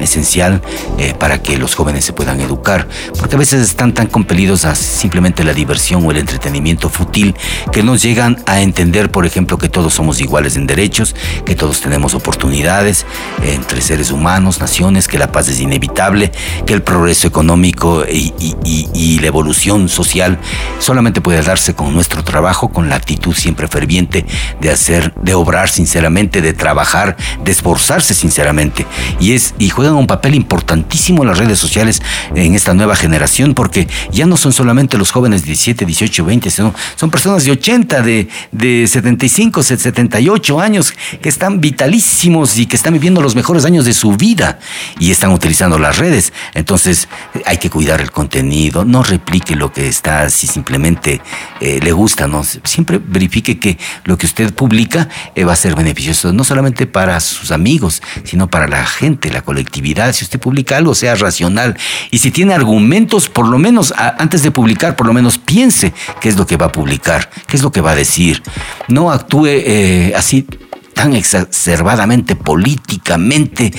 esencial, 0.00 0.60
eh, 0.98 1.14
para 1.18 1.40
que 1.40 1.56
los 1.56 1.74
jóvenes 1.74 2.04
se 2.04 2.12
puedan 2.12 2.40
educar, 2.40 2.86
porque 3.18 3.36
a 3.36 3.38
veces 3.38 3.62
están 3.62 3.94
tan 3.94 4.08
compelidos 4.08 4.64
a 4.64 4.74
simplemente 4.74 5.42
la 5.44 5.54
diversión 5.54 6.04
o 6.04 6.10
el 6.10 6.18
entretenimiento 6.18 6.88
fútil 6.90 7.34
que 7.72 7.82
no 7.82 7.96
llegan 7.96 8.42
a 8.46 8.60
entender, 8.60 9.10
por 9.10 9.24
ejemplo, 9.24 9.56
que 9.56 9.68
todos 9.68 9.94
somos 9.94 10.20
iguales 10.20 10.56
en 10.56 10.66
derechos, 10.66 11.14
que 11.46 11.54
todos 11.54 11.80
tenemos 11.80 12.14
oportunidades 12.14 13.06
eh, 13.42 13.54
entre 13.54 13.80
seres 13.80 14.10
humanos, 14.10 14.60
naciones, 14.60 15.08
que 15.08 15.18
la 15.18 15.32
paz 15.32 15.48
es 15.48 15.60
inevitable, 15.60 16.32
que 16.66 16.74
el 16.74 16.82
progreso 16.82 17.26
económico 17.26 18.04
y 18.06 19.18
la 19.20 19.26
evolución 19.26 19.88
social 19.88 20.38
solamente 20.78 21.20
puede 21.20 21.42
darse 21.42 21.74
con 21.74 21.94
nuestro 21.94 22.22
trabajo, 22.22 22.68
con 22.68 22.88
la 22.88 22.96
actitud 22.96 23.34
siempre 23.34 23.68
ferviente 23.68 24.26
de 24.60 24.70
hacer, 24.70 25.13
de 25.24 25.34
obrar 25.34 25.68
sinceramente, 25.68 26.42
de 26.42 26.52
trabajar, 26.52 27.16
de 27.42 27.50
esforzarse 27.50 28.14
sinceramente. 28.14 28.86
Y 29.18 29.32
es 29.32 29.54
y 29.58 29.70
juegan 29.70 29.94
un 29.94 30.06
papel 30.06 30.34
importantísimo 30.34 31.24
las 31.24 31.38
redes 31.38 31.58
sociales 31.58 32.02
en 32.34 32.54
esta 32.54 32.74
nueva 32.74 32.96
generación 32.96 33.54
porque 33.54 33.88
ya 34.12 34.26
no 34.26 34.36
son 34.36 34.52
solamente 34.52 34.98
los 34.98 35.10
jóvenes 35.10 35.42
de 35.42 35.46
17, 35.48 35.86
18, 35.86 36.24
20, 36.24 36.50
sino 36.50 36.74
son 36.96 37.10
personas 37.10 37.44
de 37.44 37.52
80, 37.52 38.02
de, 38.02 38.28
de 38.52 38.86
75, 38.86 39.62
78 39.62 40.60
años 40.60 40.92
que 41.20 41.28
están 41.28 41.60
vitalísimos 41.60 42.58
y 42.58 42.66
que 42.66 42.76
están 42.76 42.92
viviendo 42.92 43.22
los 43.22 43.34
mejores 43.34 43.64
años 43.64 43.84
de 43.84 43.94
su 43.94 44.12
vida 44.16 44.58
y 44.98 45.10
están 45.10 45.32
utilizando 45.32 45.78
las 45.78 45.98
redes. 45.98 46.32
Entonces 46.54 47.08
hay 47.44 47.58
que 47.58 47.70
cuidar 47.70 48.00
el 48.00 48.10
contenido, 48.10 48.84
no 48.84 49.02
replique 49.02 49.54
lo 49.54 49.72
que 49.72 49.88
está 49.88 50.30
si 50.30 50.46
simplemente 50.46 51.20
eh, 51.60 51.80
le 51.82 51.92
gusta, 51.92 52.26
no 52.26 52.42
siempre 52.44 53.00
verifique 53.04 53.58
que 53.58 53.78
lo 54.04 54.16
que 54.16 54.26
usted 54.26 54.54
publica 54.54 55.08
eh, 55.34 55.44
va 55.44 55.52
a 55.52 55.56
ser 55.56 55.74
beneficioso 55.74 56.32
no 56.32 56.44
solamente 56.44 56.86
para 56.86 57.20
sus 57.20 57.50
amigos, 57.50 58.02
sino 58.24 58.48
para 58.48 58.66
la 58.66 58.86
gente, 58.86 59.30
la 59.30 59.42
colectividad. 59.42 60.12
Si 60.12 60.24
usted 60.24 60.40
publica 60.40 60.76
algo, 60.76 60.94
sea 60.94 61.14
racional. 61.14 61.76
Y 62.10 62.18
si 62.18 62.30
tiene 62.30 62.54
argumentos, 62.54 63.28
por 63.28 63.48
lo 63.48 63.58
menos 63.58 63.92
antes 63.96 64.42
de 64.42 64.50
publicar, 64.50 64.96
por 64.96 65.06
lo 65.06 65.12
menos 65.12 65.38
piense 65.38 65.92
qué 66.20 66.28
es 66.28 66.36
lo 66.36 66.46
que 66.46 66.56
va 66.56 66.66
a 66.66 66.72
publicar, 66.72 67.30
qué 67.46 67.56
es 67.56 67.62
lo 67.62 67.72
que 67.72 67.80
va 67.80 67.92
a 67.92 67.96
decir. 67.96 68.42
No 68.88 69.10
actúe 69.10 69.46
eh, 69.46 70.12
así 70.16 70.46
tan 70.94 71.14
exacerbadamente 71.14 72.36
políticamente 72.36 73.72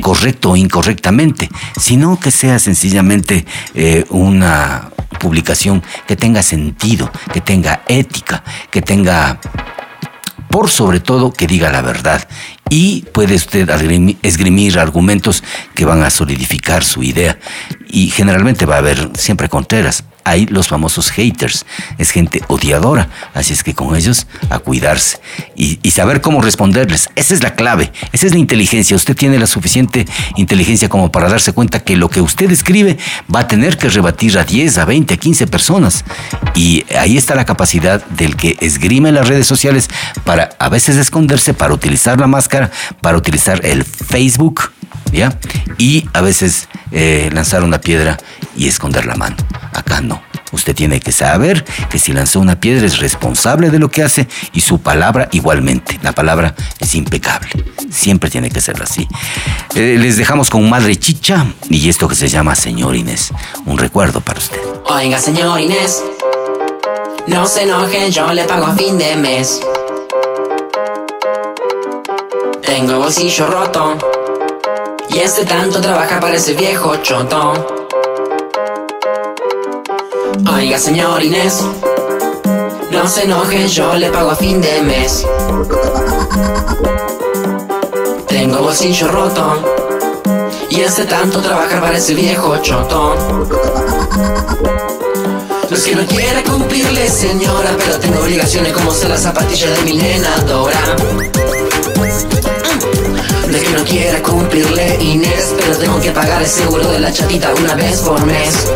correcto 0.00 0.52
o 0.52 0.56
incorrectamente, 0.56 1.48
sino 1.78 2.18
que 2.18 2.30
sea 2.30 2.58
sencillamente 2.58 3.44
eh, 3.74 4.04
una 4.10 4.90
publicación 5.20 5.82
que 6.06 6.16
tenga 6.16 6.42
sentido, 6.42 7.10
que 7.32 7.40
tenga 7.40 7.82
ética, 7.88 8.42
que 8.70 8.82
tenga 8.82 9.40
por 10.50 10.70
sobre 10.70 11.00
todo 11.00 11.32
que 11.32 11.46
diga 11.46 11.70
la 11.70 11.82
verdad. 11.82 12.26
Y 12.68 13.02
puede 13.12 13.34
usted 13.34 13.68
esgrimir 14.22 14.78
argumentos 14.78 15.44
que 15.74 15.84
van 15.84 16.02
a 16.02 16.10
solidificar 16.10 16.82
su 16.82 17.02
idea. 17.02 17.38
Y 17.88 18.08
generalmente 18.10 18.66
va 18.66 18.76
a 18.76 18.78
haber 18.78 19.10
siempre 19.16 19.48
contreras. 19.48 20.04
Hay 20.26 20.46
los 20.46 20.66
famosos 20.66 21.10
haters. 21.10 21.64
Es 21.98 22.10
gente 22.10 22.42
odiadora. 22.48 23.08
Así 23.32 23.52
es 23.52 23.62
que 23.62 23.74
con 23.74 23.94
ellos 23.94 24.26
a 24.50 24.58
cuidarse. 24.58 25.20
Y, 25.54 25.78
saber 25.92 26.20
cómo 26.20 26.42
responderles. 26.42 27.08
Esa 27.14 27.32
es 27.32 27.44
la 27.44 27.54
clave. 27.54 27.92
Esa 28.12 28.26
es 28.26 28.32
la 28.32 28.38
inteligencia. 28.38 28.96
Usted 28.96 29.14
tiene 29.14 29.38
la 29.38 29.46
suficiente 29.46 30.04
inteligencia 30.34 30.88
como 30.88 31.12
para 31.12 31.28
darse 31.28 31.52
cuenta 31.52 31.78
que 31.78 31.96
lo 31.96 32.10
que 32.10 32.20
usted 32.20 32.50
escribe 32.50 32.98
va 33.32 33.40
a 33.40 33.48
tener 33.48 33.78
que 33.78 33.88
rebatir 33.88 34.36
a 34.36 34.42
10, 34.42 34.78
a 34.78 34.84
20, 34.84 35.14
a 35.14 35.16
15 35.16 35.46
personas. 35.46 36.04
Y 36.56 36.84
ahí 36.98 37.16
está 37.16 37.36
la 37.36 37.44
capacidad 37.44 38.04
del 38.06 38.34
que 38.34 38.56
esgrime 38.60 39.12
las 39.12 39.28
redes 39.28 39.46
sociales 39.46 39.88
para 40.24 40.50
a 40.58 40.68
veces 40.68 40.96
esconderse, 40.96 41.54
para 41.54 41.72
utilizar 41.72 42.18
la 42.18 42.26
máscara, 42.26 42.72
para 43.00 43.16
utilizar 43.16 43.64
el 43.64 43.84
Facebook, 43.84 44.72
¿ya? 45.12 45.38
Y 45.78 46.08
a 46.12 46.20
veces 46.20 46.68
eh, 46.90 47.30
lanzar 47.32 47.62
una 47.62 47.80
piedra 47.80 48.18
y 48.56 48.68
esconder 48.68 49.06
la 49.06 49.14
mano. 49.14 49.36
Acá 49.76 50.00
no. 50.00 50.22
Usted 50.52 50.74
tiene 50.74 51.00
que 51.00 51.12
saber 51.12 51.64
que 51.90 51.98
si 51.98 52.12
lanzó 52.12 52.40
una 52.40 52.58
piedra 52.58 52.86
es 52.86 52.98
responsable 52.98 53.70
de 53.70 53.78
lo 53.78 53.90
que 53.90 54.02
hace 54.02 54.26
y 54.54 54.60
su 54.62 54.80
palabra 54.80 55.28
igualmente. 55.32 55.98
La 56.02 56.12
palabra 56.12 56.54
es 56.78 56.94
impecable. 56.94 57.50
Siempre 57.90 58.30
tiene 58.30 58.50
que 58.50 58.60
ser 58.60 58.82
así. 58.82 59.06
Eh, 59.74 59.96
les 59.98 60.16
dejamos 60.16 60.48
con 60.48 60.68
Madre 60.68 60.96
Chicha 60.96 61.46
y 61.68 61.88
esto 61.90 62.08
que 62.08 62.14
se 62.14 62.28
llama 62.28 62.54
Señor 62.54 62.96
Inés. 62.96 63.32
Un 63.66 63.76
recuerdo 63.76 64.22
para 64.22 64.38
usted. 64.38 64.60
Oiga, 64.86 65.18
señor 65.18 65.60
Inés, 65.60 66.02
no 67.26 67.46
se 67.46 67.64
enojen, 67.64 68.10
yo 68.10 68.32
le 68.32 68.44
pago 68.44 68.66
a 68.66 68.74
fin 68.74 68.96
de 68.96 69.14
mes. 69.16 69.60
Tengo 72.62 72.98
bolsillo 72.98 73.46
roto 73.46 73.98
y 75.10 75.18
este 75.18 75.44
tanto 75.44 75.80
trabaja 75.80 76.18
para 76.18 76.36
ese 76.36 76.54
viejo 76.54 76.96
choto. 76.96 77.85
Oiga, 80.44 80.78
señor 80.78 81.22
Inés, 81.22 81.62
no 82.90 83.08
se 83.08 83.24
enojen, 83.24 83.66
yo 83.68 83.94
le 83.94 84.10
pago 84.10 84.30
a 84.30 84.36
fin 84.36 84.60
de 84.60 84.82
mes. 84.82 85.26
Tengo 88.28 88.58
bolsillo 88.58 89.08
roto 89.08 89.56
y 90.68 90.80
este 90.80 91.06
tanto 91.06 91.40
trabajar 91.40 91.80
para 91.80 91.96
ese 91.96 92.14
viejo 92.14 92.56
choto. 92.58 93.14
No 95.70 95.82
que 95.84 95.96
no 95.96 96.06
quiera 96.06 96.42
cumplirle, 96.42 97.08
señora, 97.08 97.70
pero 97.78 97.98
tengo 97.98 98.20
obligaciones 98.20 98.72
como 98.72 98.92
ser 98.92 99.10
la 99.10 99.18
zapatilla 99.18 99.70
de 99.70 99.82
mi 99.82 99.94
nena 99.94 100.36
Dora. 100.46 100.96
No 103.48 103.56
es 103.56 103.62
que 103.62 103.70
no 103.70 103.84
quiera 103.84 104.22
cumplirle, 104.22 104.96
Inés, 105.00 105.54
pero 105.58 105.76
tengo 105.76 106.00
que 106.00 106.10
pagar 106.10 106.42
el 106.42 106.48
seguro 106.48 106.88
de 106.88 107.00
la 107.00 107.12
chatita 107.12 107.54
una 107.54 107.74
vez 107.74 108.00
por 108.00 108.24
mes. 108.26 108.66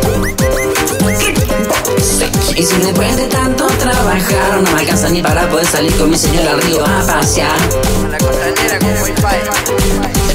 Y 2.54 2.62
si 2.62 2.76
después 2.76 3.16
de 3.16 3.24
tanto 3.24 3.66
trabajar 3.66 4.60
no 4.62 4.70
me 4.72 4.80
alcanza 4.80 5.08
ni 5.08 5.22
para 5.22 5.48
poder 5.48 5.66
salir 5.66 5.94
con 5.96 6.10
mi 6.10 6.18
señora 6.18 6.50
al 6.52 6.60
río 6.62 6.84
a 6.84 7.06
pasear. 7.06 7.56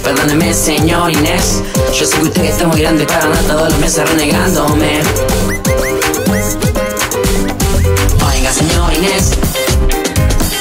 Perdóneme, 0.04 0.54
señor 0.54 1.12
Inés. 1.12 1.62
Yo 1.94 2.06
sé 2.06 2.18
que 2.18 2.24
usted 2.24 2.44
está 2.46 2.66
muy 2.68 2.80
grande 2.82 3.06
para 3.06 3.26
andar 3.26 3.44
todos 3.44 3.70
los 3.70 3.80
meses 3.80 4.10
renegándome. 4.10 5.02
Oiga, 8.28 8.52
señor 8.52 8.94
Inés. 8.94 9.32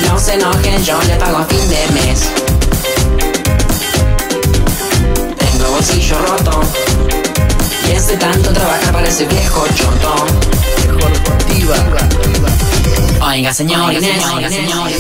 No 0.06 0.18
se 0.18 0.34
enojen, 0.34 0.84
yo 0.84 1.00
le 1.04 1.16
pago 1.16 1.38
a 1.38 1.44
fin 1.44 1.68
de 1.70 1.86
mes. 2.00 2.20
Tengo 5.38 5.70
bolsillo 5.70 6.18
roto. 6.18 6.60
Y 7.88 7.92
este 7.92 8.16
tanto 8.16 8.52
trabaja 8.52 8.92
para 8.92 9.08
ese 9.08 9.24
viejo 9.26 9.64
Oiga, 13.20 13.52
señor 13.52 13.92
Inés. 13.92 14.24
Oiga, 14.32 14.48
señor 14.48 14.90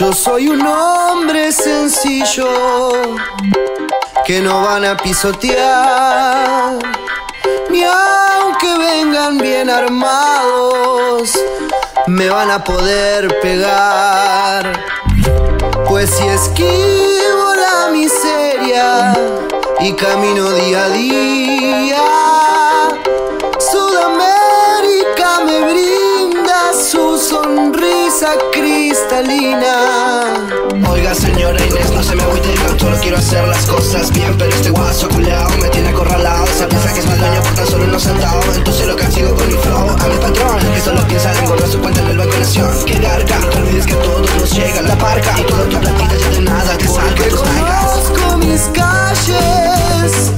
Yo 0.00 0.12
soy 0.14 0.48
un 0.48 0.66
hombre 0.66 1.52
sencillo 1.52 2.46
que 4.24 4.40
no 4.40 4.62
van 4.62 4.84
a 4.86 4.96
pisotear, 4.96 6.78
ni 7.68 7.84
aunque 7.84 8.78
vengan 8.78 9.36
bien 9.36 9.68
armados, 9.68 11.38
me 12.06 12.30
van 12.30 12.50
a 12.50 12.64
poder 12.64 13.40
pegar. 13.40 14.72
Pues 15.86 16.08
si 16.08 16.26
esquivo 16.28 17.54
la 17.56 17.90
miseria 17.92 19.12
y 19.80 19.92
camino 19.92 20.50
día 20.52 20.84
a 20.84 20.88
día, 20.88 22.04
Sudamérica 23.58 25.40
me 25.44 25.60
brinda 25.60 25.89
su 26.72 27.18
sonrisa 27.18 28.36
cristalina. 28.52 29.74
Oiga 30.88 31.14
señora 31.14 31.58
Inés, 31.66 31.90
no 31.90 32.02
se 32.02 32.14
me 32.14 32.22
agüite 32.22 32.48
tan 32.54 32.78
solo 32.78 32.96
quiero 33.00 33.16
hacer 33.16 33.46
las 33.48 33.66
cosas 33.66 34.10
bien 34.12 34.36
Pero 34.38 34.50
este 34.50 34.70
guaso 34.70 35.08
culeado 35.08 35.50
me 35.60 35.68
tiene 35.68 35.88
acorralado. 35.88 36.46
Se 36.46 36.66
piensa 36.66 36.92
que 36.92 37.00
es 37.00 37.06
mal 37.06 37.18
dueño 37.18 37.42
por 37.42 37.54
tan 37.54 37.66
solo 37.66 37.84
unos 37.84 38.02
centavos 38.02 38.56
Entonces 38.56 38.86
lo 38.86 38.96
castigo 38.96 39.34
con 39.34 39.46
mi 39.48 39.54
flow. 39.54 39.90
A 39.90 40.08
mi 40.08 40.16
patrón 40.16 40.58
Que 40.74 40.80
solo 40.80 41.06
piensa 41.08 41.32
en 41.38 41.46
guardar 41.46 41.68
su 41.68 41.80
cuenta 41.80 42.00
en 42.02 42.08
el 42.08 42.18
Banco 42.18 42.36
Nación. 42.38 42.84
Que 42.84 42.98
garga, 42.98 43.38
no 43.38 43.48
te 43.48 43.58
olvides 43.58 43.86
que 43.86 43.94
a 43.94 44.02
todos 44.02 44.34
nos 44.36 44.52
llega 44.52 44.82
la 44.82 44.98
parca. 44.98 45.40
Y 45.40 45.42
toda 45.44 45.64
tu 45.64 45.78
platita 45.80 46.16
ya 46.16 46.28
de 46.30 46.40
nada 46.40 46.78
te 46.78 46.86
salga 46.86 47.28
tus 47.28 47.42
nalgas. 47.42 47.84
Conozco 47.84 48.38
mis 48.38 48.62
calles 48.74 50.32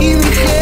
y 0.00 0.14
mi 0.14 0.24
gente 0.24 0.61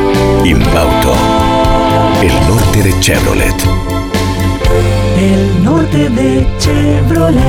Inbauto, 0.43 1.13
el 2.19 2.33
norte 2.47 2.81
de 2.81 2.99
Chevrolet. 2.99 3.55
El 5.19 5.63
norte 5.63 6.09
de 6.09 6.47
Chevrolet. 6.57 7.41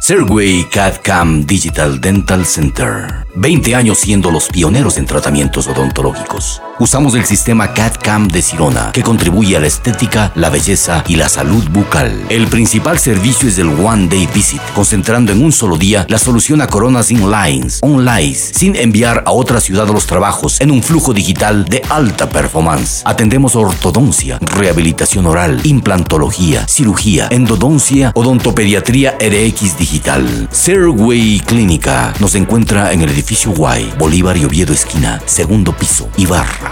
Serway 0.00 0.64
CAD-CAM 0.68 1.46
Digital 1.46 2.00
Dental 2.00 2.44
Center. 2.44 3.24
20 3.36 3.76
años 3.76 3.98
siendo 3.98 4.32
los 4.32 4.48
pioneros 4.48 4.98
en 4.98 5.06
tratamientos 5.06 5.68
odontológicos. 5.68 6.60
Usamos 6.82 7.14
el 7.14 7.24
sistema 7.24 7.72
CAD-CAM 7.74 8.26
de 8.26 8.42
Sirona, 8.42 8.90
que 8.90 9.04
contribuye 9.04 9.56
a 9.56 9.60
la 9.60 9.68
estética, 9.68 10.32
la 10.34 10.50
belleza 10.50 11.04
y 11.06 11.14
la 11.14 11.28
salud 11.28 11.62
bucal. 11.70 12.26
El 12.28 12.48
principal 12.48 12.98
servicio 12.98 13.48
es 13.48 13.56
el 13.58 13.68
One 13.68 14.08
Day 14.08 14.28
Visit, 14.34 14.60
concentrando 14.74 15.30
en 15.30 15.44
un 15.44 15.52
solo 15.52 15.76
día 15.76 16.04
la 16.08 16.18
solución 16.18 16.60
a 16.60 16.66
coronas 16.66 17.12
inlines, 17.12 17.78
online, 17.82 18.34
sin 18.34 18.74
enviar 18.74 19.22
a 19.26 19.30
otra 19.30 19.60
ciudad 19.60 19.86
los 19.86 20.06
trabajos, 20.06 20.60
en 20.60 20.72
un 20.72 20.82
flujo 20.82 21.12
digital 21.12 21.66
de 21.66 21.82
alta 21.88 22.28
performance. 22.28 23.02
Atendemos 23.04 23.54
ortodoncia, 23.54 24.40
rehabilitación 24.40 25.26
oral, 25.26 25.60
implantología, 25.62 26.66
cirugía, 26.66 27.28
endodoncia, 27.30 28.10
odontopediatría 28.16 29.16
RX 29.20 29.78
digital. 29.78 30.48
Serway 30.50 31.38
Clínica 31.46 32.12
nos 32.18 32.34
encuentra 32.34 32.92
en 32.92 33.02
el 33.02 33.10
edificio 33.10 33.52
Y, 33.52 33.96
Bolívar 33.96 34.36
y 34.36 34.46
Oviedo 34.46 34.72
esquina, 34.72 35.22
segundo 35.26 35.76
piso, 35.76 36.08
Ibarra. 36.16 36.71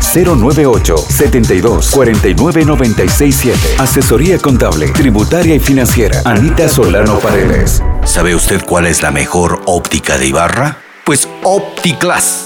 098 0.00 0.96
72 0.96 1.90
49 1.90 2.64
96 2.64 3.36
7. 3.36 3.58
Asesoría 3.78 4.38
contable, 4.38 4.88
tributaria 4.88 5.54
y 5.54 5.60
financiera. 5.60 6.22
Anita 6.24 6.68
Solano 6.68 7.18
Paredes. 7.18 7.82
¿Sabe 8.04 8.34
usted 8.34 8.62
cuál 8.64 8.86
es 8.86 9.02
la 9.02 9.10
mejor 9.10 9.62
óptica 9.66 10.16
de 10.18 10.26
Ibarra? 10.28 10.78
Pues 11.04 11.28
OptiClass, 11.44 12.45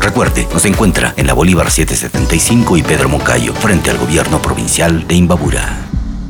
Recuerde, 0.00 0.48
nos 0.52 0.64
encuentra 0.64 1.14
en 1.16 1.26
la 1.26 1.34
Bolívar 1.34 1.70
775 1.70 2.76
y 2.76 2.82
Pedro 2.82 3.08
Moncayo, 3.08 3.52
frente 3.54 3.90
al 3.90 3.98
gobierno 3.98 4.40
provincial 4.40 5.06
de 5.06 5.14
Imbabura. 5.14 5.86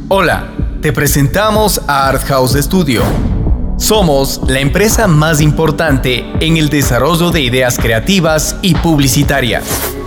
Hola, 0.09 0.49
te 0.82 0.92
presentamos 0.92 1.80
a 1.86 2.09
Art 2.09 2.24
House 2.26 2.57
Studio. 2.61 3.03
Somos 3.76 4.40
la 4.49 4.61
empresa 4.61 5.07
más 5.07 5.40
importante 5.40 6.24
en 6.40 6.57
el 6.57 6.68
desarrollo 6.68 7.30
de 7.30 7.40
ideas 7.42 7.78
creativas 7.78 8.57
y 8.62 8.74
publicitarias. 8.74 9.64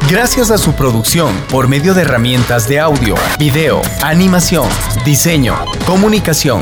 Gracias 0.10 0.52
a 0.52 0.58
su 0.58 0.74
producción 0.74 1.34
por 1.50 1.68
medio 1.68 1.94
de 1.94 2.02
herramientas 2.02 2.68
de 2.68 2.80
audio, 2.80 3.16
video, 3.39 3.82
animación, 4.04 4.68
diseño, 5.06 5.56
comunicación. 5.86 6.62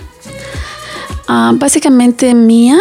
Ah, 1.27 1.51
básicamente 1.55 2.33
MIA 2.33 2.77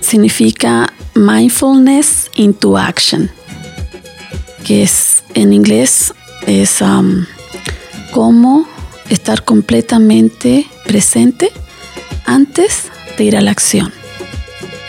significa 0.00 0.91
Mindfulness 1.14 2.30
into 2.36 2.78
action, 2.78 3.30
que 4.64 4.82
es 4.82 5.22
en 5.34 5.52
inglés 5.52 6.12
es 6.46 6.80
um, 6.80 7.24
cómo 8.12 8.66
estar 9.08 9.44
completamente 9.44 10.66
presente 10.84 11.52
antes 12.24 12.90
de 13.18 13.24
ir 13.24 13.36
a 13.36 13.40
la 13.40 13.50
acción. 13.50 13.92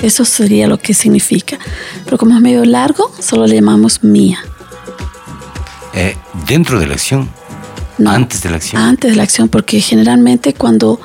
Eso 0.02 0.26
sería 0.26 0.68
lo 0.68 0.80
que 0.80 0.94
significa. 0.94 1.58
Pero 2.06 2.18
como 2.18 2.36
es 2.36 2.42
medio 2.42 2.66
largo, 2.66 3.12
solo 3.20 3.48
le 3.48 3.56
llamamos 3.56 4.04
mía. 4.04 4.40
Eh, 5.94 6.18
dentro 6.48 6.80
de 6.80 6.88
la 6.88 6.94
acción, 6.94 7.30
antes 8.06 8.42
de 8.42 8.50
la 8.50 8.58
acción. 8.58 8.82
Antes 8.82 9.12
de 9.12 9.18
la 9.18 9.24
acción, 9.24 9.50
porque 9.50 9.80
generalmente 9.80 10.54
cuando 10.54 11.00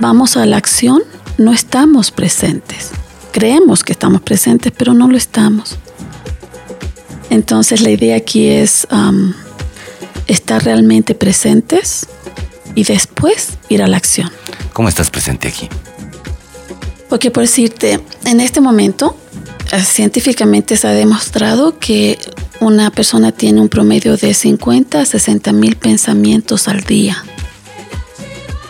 vamos 0.00 0.36
a 0.36 0.44
la 0.46 0.56
acción 0.56 1.02
no 1.38 1.52
estamos 1.52 2.10
presentes. 2.10 2.90
Creemos 3.32 3.82
que 3.82 3.92
estamos 3.92 4.20
presentes, 4.20 4.72
pero 4.76 4.94
no 4.94 5.08
lo 5.08 5.16
estamos. 5.16 5.78
Entonces 7.30 7.80
la 7.80 7.90
idea 7.90 8.16
aquí 8.16 8.48
es 8.48 8.86
um, 8.92 9.32
estar 10.26 10.62
realmente 10.62 11.14
presentes 11.14 12.06
y 12.74 12.84
después 12.84 13.58
ir 13.68 13.82
a 13.82 13.88
la 13.88 13.96
acción. 13.96 14.30
¿Cómo 14.72 14.88
estás 14.88 15.10
presente 15.10 15.48
aquí? 15.48 15.68
Porque 17.08 17.30
por 17.30 17.42
decirte, 17.42 18.00
en 18.26 18.40
este 18.40 18.60
momento, 18.60 19.16
eh, 19.72 19.82
científicamente 19.82 20.76
se 20.76 20.88
ha 20.88 20.92
demostrado 20.92 21.78
que 21.78 22.18
una 22.60 22.90
persona 22.90 23.32
tiene 23.32 23.60
un 23.60 23.68
promedio 23.68 24.16
de 24.16 24.34
50 24.34 25.00
a 25.00 25.06
60 25.06 25.52
mil 25.52 25.76
pensamientos 25.76 26.68
al 26.68 26.82
día. 26.84 27.24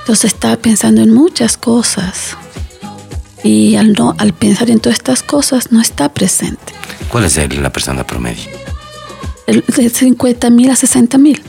Entonces 0.00 0.32
está 0.32 0.56
pensando 0.56 1.02
en 1.02 1.12
muchas 1.12 1.56
cosas. 1.56 2.36
Y 3.44 3.76
al, 3.76 3.92
no, 3.94 4.14
al 4.18 4.32
pensar 4.32 4.70
en 4.70 4.78
todas 4.80 4.98
estas 4.98 5.22
cosas 5.22 5.72
no 5.72 5.80
está 5.80 6.08
presente. 6.12 6.72
¿Cuál 7.08 7.24
es 7.24 7.36
el- 7.38 7.62
la 7.62 7.72
persona 7.72 8.06
promedio? 8.06 8.44
El- 9.46 9.64
De 9.66 9.90
50 9.90 10.50
mil 10.50 10.70
a 10.70 10.76
60 10.76 11.18
mil 11.18 11.42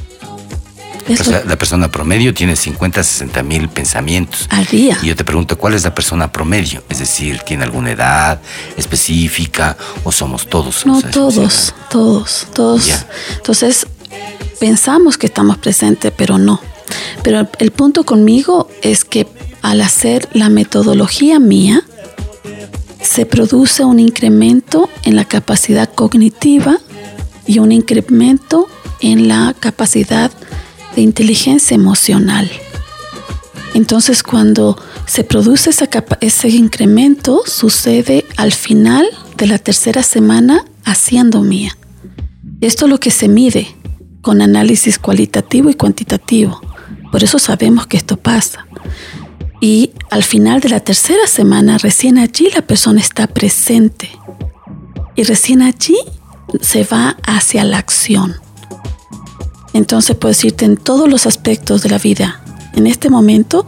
o 1.09 1.15
sea, 1.23 1.43
la 1.45 1.57
persona 1.57 1.91
promedio 1.91 2.33
tiene 2.33 2.55
50 2.55 3.01
a 3.01 3.03
60 3.03 3.43
mil 3.43 3.67
pensamientos. 3.67 4.47
al 4.49 4.65
día. 4.65 4.97
Y 5.03 5.07
yo 5.07 5.15
te 5.17 5.25
pregunto, 5.25 5.57
¿cuál 5.57 5.73
es 5.73 5.83
la 5.83 5.93
persona 5.93 6.31
promedio? 6.31 6.81
Es 6.89 6.99
decir, 6.99 7.39
¿tiene 7.45 7.65
alguna 7.65 7.91
edad 7.91 8.39
específica 8.77 9.75
o 10.05 10.11
somos 10.13 10.47
todos? 10.47 10.85
No, 10.85 10.97
O 10.97 11.01
sea, 11.01 11.11
todos, 11.11 11.73
todos, 11.89 12.47
todos. 12.53 12.87
Entonces, 13.35 13.85
pensamos 14.61 15.17
que 15.17 15.27
estamos 15.27 15.57
presentes, 15.57 16.13
pero 16.15 16.37
no. 16.37 16.61
Pero 17.21 17.49
el 17.59 17.71
punto 17.71 18.05
conmigo 18.05 18.69
es 18.81 19.03
que 19.03 19.27
al 19.63 19.81
hacer 19.81 20.29
la 20.33 20.49
metodología 20.49 21.39
mía, 21.39 21.83
se 23.01 23.25
produce 23.25 23.83
un 23.83 23.99
incremento 23.99 24.89
en 25.03 25.15
la 25.15 25.25
capacidad 25.25 25.89
cognitiva 25.91 26.77
y 27.47 27.59
un 27.59 27.71
incremento 27.71 28.67
en 29.01 29.27
la 29.27 29.55
capacidad 29.59 30.31
de 30.95 31.01
inteligencia 31.01 31.75
emocional. 31.75 32.51
Entonces, 33.73 34.21
cuando 34.21 34.77
se 35.07 35.23
produce 35.23 35.71
ese 36.19 36.49
incremento, 36.49 37.41
sucede 37.45 38.25
al 38.37 38.51
final 38.51 39.07
de 39.37 39.47
la 39.47 39.59
tercera 39.59 40.03
semana 40.03 40.65
haciendo 40.83 41.41
mía. 41.41 41.75
Esto 42.61 42.85
es 42.85 42.91
lo 42.91 42.99
que 42.99 43.11
se 43.11 43.29
mide 43.29 43.75
con 44.21 44.41
análisis 44.41 44.99
cualitativo 44.99 45.69
y 45.69 45.73
cuantitativo. 45.73 46.61
Por 47.11 47.23
eso 47.23 47.39
sabemos 47.39 47.87
que 47.87 47.97
esto 47.97 48.17
pasa. 48.17 48.65
Y 49.63 49.91
al 50.09 50.23
final 50.23 50.59
de 50.59 50.67
la 50.67 50.81
tercera 50.81 51.25
semana, 51.25 51.77
recién 51.77 52.17
allí 52.17 52.49
la 52.53 52.63
persona 52.63 52.99
está 52.99 53.27
presente. 53.27 54.09
Y 55.15 55.23
recién 55.23 55.61
allí 55.61 55.95
se 56.59 56.83
va 56.83 57.15
hacia 57.25 57.63
la 57.63 57.77
acción. 57.77 58.35
Entonces 59.71 60.17
puedo 60.17 60.33
decirte 60.33 60.65
en 60.65 60.75
todos 60.75 61.09
los 61.09 61.25
aspectos 61.25 61.81
de 61.81 61.87
la 61.87 61.97
vida. 61.97 62.41
En 62.73 62.87
este 62.87 63.09
momento, 63.09 63.65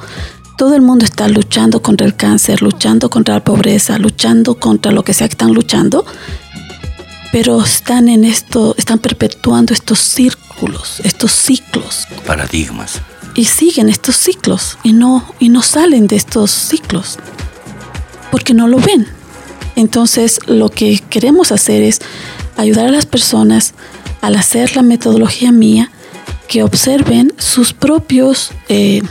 todo 0.58 0.76
el 0.76 0.82
mundo 0.82 1.06
está 1.06 1.30
luchando 1.30 1.82
contra 1.82 2.06
el 2.06 2.18
cáncer, 2.18 2.62
luchando 2.62 3.10
contra 3.10 3.36
la 3.36 3.44
pobreza, 3.46 3.98
luchando 3.98 4.60
contra 4.60 4.92
lo 4.92 5.06
que 5.06 5.14
sea 5.14 5.30
que 5.30 5.36
están 5.36 5.54
luchando, 5.54 6.06
pero 7.32 7.64
están 7.64 8.10
en 8.10 8.26
esto, 8.26 8.76
están 8.78 9.00
perpetuando 9.00 9.74
estos 9.74 10.00
círculos, 10.00 11.00
estos 11.06 11.32
ciclos 11.32 12.06
Paradigmas. 12.28 13.00
Y 13.36 13.46
siguen 13.46 13.90
estos 13.90 14.16
ciclos 14.16 14.78
y 14.84 14.94
no 14.94 15.26
y 15.40 15.50
no 15.50 15.62
salen 15.62 16.08
de 16.08 16.16
estos 16.16 16.52
ciclos 16.52 17.20
porque 18.32 18.54
no 18.54 18.68
lo 18.68 18.80
ven. 18.80 19.08
Entonces, 19.76 20.40
lo 20.48 20.70
que 20.70 21.00
queremos 21.10 21.52
hacer 21.52 21.84
es 21.84 22.00
ayudar 22.58 22.88
a 22.88 22.92
las 22.92 23.06
personas 23.06 23.74
al 24.22 24.36
hacer 24.36 24.76
la 24.76 24.82
metodología 24.82 25.52
mía 25.52 25.92
que 26.48 26.64
observen 26.64 27.34
sus 27.38 27.74
propios 27.74 28.52
eh, 28.70 29.02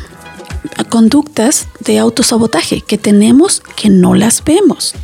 conductas 0.89 1.69
de 1.81 1.99
autosabotaje 1.99 2.81
que 2.81 2.99
tenemos 2.99 3.63
que 3.77 3.91
no 3.91 4.15
las 4.15 4.43
vemos. 4.43 4.95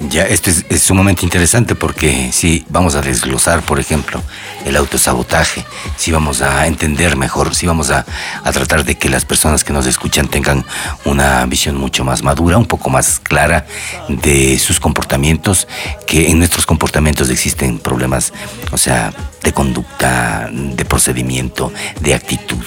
Ya, 0.00 0.22
esto 0.22 0.50
es, 0.50 0.64
es 0.68 0.82
sumamente 0.82 1.24
interesante 1.24 1.74
porque 1.74 2.30
si 2.32 2.64
vamos 2.68 2.94
a 2.94 3.00
desglosar, 3.00 3.62
por 3.62 3.80
ejemplo, 3.80 4.22
el 4.64 4.76
autosabotaje, 4.76 5.64
si 5.96 6.12
vamos 6.12 6.40
a 6.40 6.68
entender 6.68 7.16
mejor, 7.16 7.52
si 7.54 7.66
vamos 7.66 7.90
a, 7.90 8.06
a 8.44 8.52
tratar 8.52 8.84
de 8.84 8.96
que 8.96 9.08
las 9.08 9.24
personas 9.24 9.64
que 9.64 9.72
nos 9.72 9.86
escuchan 9.86 10.28
tengan 10.28 10.64
una 11.04 11.44
visión 11.46 11.76
mucho 11.76 12.04
más 12.04 12.22
madura, 12.22 12.58
un 12.58 12.66
poco 12.66 12.90
más 12.90 13.18
clara 13.18 13.66
de 14.08 14.56
sus 14.60 14.78
comportamientos, 14.78 15.66
que 16.06 16.30
en 16.30 16.38
nuestros 16.38 16.64
comportamientos 16.64 17.28
existen 17.28 17.80
problemas, 17.80 18.32
o 18.70 18.78
sea, 18.78 19.12
de 19.48 19.54
conducta, 19.54 20.50
de 20.52 20.84
procedimiento, 20.84 21.72
de 22.02 22.12
actitud, 22.12 22.62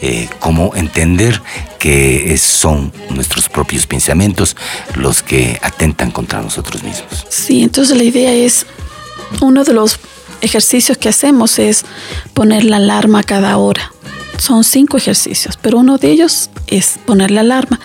eh, 0.00 0.28
cómo 0.38 0.76
entender 0.76 1.42
que 1.80 2.32
es- 2.32 2.40
son 2.42 2.92
nuestros 3.10 3.48
propios 3.48 3.84
pensamientos 3.88 4.54
los 4.94 5.24
que 5.24 5.58
atentan 5.60 6.12
contra 6.12 6.40
nosotros 6.40 6.84
mismos. 6.84 7.26
Sí, 7.28 7.62
entonces 7.64 7.96
la 7.96 8.04
idea 8.04 8.32
es, 8.32 8.64
uno 9.40 9.64
de 9.64 9.72
los 9.72 9.98
ejercicios 10.40 10.96
que 10.98 11.08
hacemos 11.08 11.58
es 11.58 11.84
poner 12.32 12.62
la 12.64 12.76
alarma 12.76 13.24
cada 13.24 13.56
hora. 13.56 13.92
Son 14.38 14.62
cinco 14.62 14.98
ejercicios, 14.98 15.58
pero 15.60 15.78
uno 15.78 15.98
de 15.98 16.12
ellos 16.12 16.48
es 16.68 16.94
poner 17.06 17.32
la 17.32 17.40
alarma. 17.40 17.80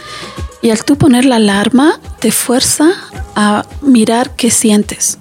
Y 0.62 0.70
al 0.70 0.84
tú 0.86 0.98
poner 0.98 1.26
la 1.26 1.38
alarma, 1.38 2.00
te 2.20 2.32
fuerza 2.32 2.92
a 3.36 3.66
mirar 3.82 4.36
qué 4.36 4.52
sientes. 4.52 5.18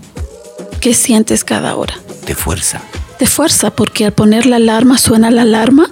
¿Qué 0.83 0.93
sientes 0.93 1.43
cada 1.43 1.75
hora? 1.77 1.95
De 2.27 2.35
fuerza. 2.35 2.83
Te 3.19 3.27
fuerza 3.27 3.71
porque 3.71 4.07
al 4.07 4.13
poner 4.13 4.47
la 4.47 4.57
alarma 4.57 4.99
suena 4.99 5.31
la 5.31 5.43
alarma 5.43 5.91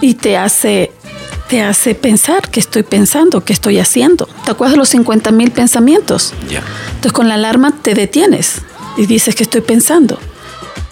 y 0.00 0.14
te 0.14 0.36
hace 0.36 0.92
te 1.48 1.60
hace 1.60 1.94
pensar 1.94 2.48
qué 2.50 2.60
estoy 2.60 2.82
pensando, 2.82 3.44
qué 3.44 3.52
estoy 3.52 3.78
haciendo. 3.78 4.26
¿Te 4.44 4.52
acuerdas 4.52 4.72
de 4.72 4.78
los 4.78 4.88
50 4.88 5.32
mil 5.32 5.50
pensamientos? 5.50 6.32
Ya. 6.48 6.62
Entonces 6.86 7.12
con 7.12 7.28
la 7.28 7.34
alarma 7.34 7.74
te 7.82 7.92
detienes 7.92 8.62
y 8.96 9.04
dices 9.04 9.34
que 9.34 9.42
estoy 9.42 9.60
pensando. 9.60 10.18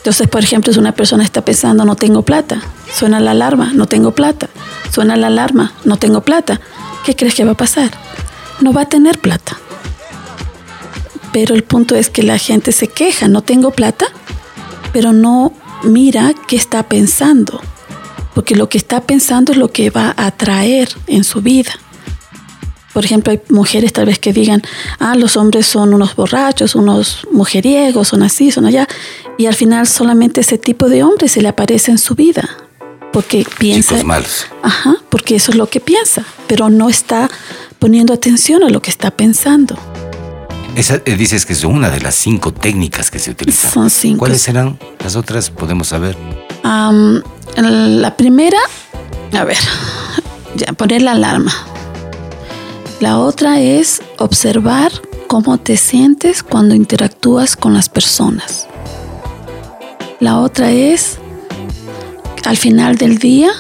Entonces, 0.01 0.29
por 0.29 0.43
ejemplo, 0.43 0.73
si 0.73 0.79
una 0.79 0.93
persona 0.93 1.25
está 1.25 1.45
pensando 1.45 1.85
no 1.85 1.95
tengo 1.95 2.23
plata, 2.23 2.63
suena 2.95 3.21
la 3.21 3.33
alarma, 3.33 3.73
no 3.75 3.87
tengo 3.87 4.13
plata, 4.13 4.49
suena 4.91 5.17
la 5.17 5.27
alarma, 5.27 5.75
no 5.85 5.99
tengo 5.99 6.23
plata, 6.23 6.61
¿qué 7.05 7.15
crees 7.15 7.35
que 7.35 7.45
va 7.45 7.53
a 7.53 7.57
pasar? 7.57 7.91
No 8.61 8.73
va 8.73 8.83
a 8.83 8.89
tener 8.89 9.19
plata. 9.19 9.59
Pero 11.33 11.55
el 11.55 11.65
punto 11.65 11.97
es 11.97 12.09
que 12.09 12.23
la 12.23 12.39
gente 12.39 12.73
se 12.73 12.89
queja, 12.89 13.29
no 13.29 13.43
tengo 13.43 13.73
plata, 13.73 14.07
pero 14.93 15.13
no 15.13 15.53
mira 15.85 16.33
qué 16.49 16.57
está 16.57 16.83
pensando, 16.85 17.61
porque 18.35 18.55
lo 18.57 18.69
que 18.69 18.79
está 18.79 19.03
pensando 19.03 19.53
es 19.53 19.59
lo 19.59 19.69
que 19.73 19.91
va 19.91 20.15
a 20.17 20.27
atraer 20.27 20.89
en 21.07 21.25
su 21.25 21.41
vida. 21.43 21.73
Por 22.93 23.05
ejemplo, 23.05 23.31
hay 23.31 23.41
mujeres 23.51 23.93
tal 23.93 24.07
vez 24.07 24.19
que 24.19 24.33
digan, 24.33 24.63
ah, 24.99 25.15
los 25.15 25.37
hombres 25.37 25.65
son 25.67 25.95
unos 25.95 26.17
borrachos, 26.17 26.75
unos 26.75 27.27
mujeriegos, 27.31 28.09
son 28.09 28.23
así, 28.25 28.51
son 28.51 28.67
allá, 28.67 28.89
y 29.39 29.47
al 29.47 29.55
final 29.55 29.87
solamente 29.87 30.41
ese 30.41 30.59
tipo 30.59 30.89
de 30.89 31.05
hombre 31.05 31.29
se 31.29 31.41
le 31.41 31.49
aparece 31.49 31.93
en 31.93 31.99
su 31.99 32.17
vida, 32.17 32.49
porque 33.13 33.47
piensa, 33.59 33.91
Chicos 33.91 34.05
malos. 34.05 34.47
ajá, 34.63 34.97
porque 35.09 35.37
eso 35.37 35.53
es 35.53 35.57
lo 35.57 35.69
que 35.69 35.79
piensa, 35.79 36.25
pero 36.49 36.69
no 36.69 36.89
está 36.89 37.31
poniendo 37.79 38.13
atención 38.13 38.65
a 38.65 38.69
lo 38.71 38.83
que 38.83 38.91
está 38.91 39.13
pensando. 39.13 39.77
Esa, 40.77 40.97
eh, 41.05 41.17
dices 41.17 41.47
que 41.47 41.53
es 41.53 41.65
una 41.65 41.91
de 41.91 42.01
las 42.01 42.15
cinco 42.15 42.53
técnicas 42.53 43.11
que 43.11 43.19
se 43.19 43.31
utilizan. 43.31 43.71
Son 43.71 43.91
cinco. 43.91 44.21
¿Cuáles 44.21 44.43
serán 44.43 44.79
las 45.03 45.17
otras? 45.17 45.51
Podemos 45.51 45.89
saber. 45.89 46.17
La 46.63 48.15
primera, 48.17 48.59
a 49.33 49.45
ver, 49.45 49.59
ya 50.57 50.73
poner 50.73 51.03
la 51.03 51.13
alarma. 51.13 51.53
La 53.01 53.19
otra 53.19 53.61
es 53.61 54.03
observar 54.19 54.93
cómo 55.27 55.59
te 55.59 55.77
sientes 55.77 56.43
cuando 56.43 56.75
interactúas 56.75 57.57
con 57.57 57.73
las 57.75 57.89
personas. 57.89 58.67
La 60.21 60.39
otra 60.39 60.71
es, 60.71 61.19
al 62.45 62.57
final 62.57 62.97
del 62.97 63.19
día, 63.19 63.51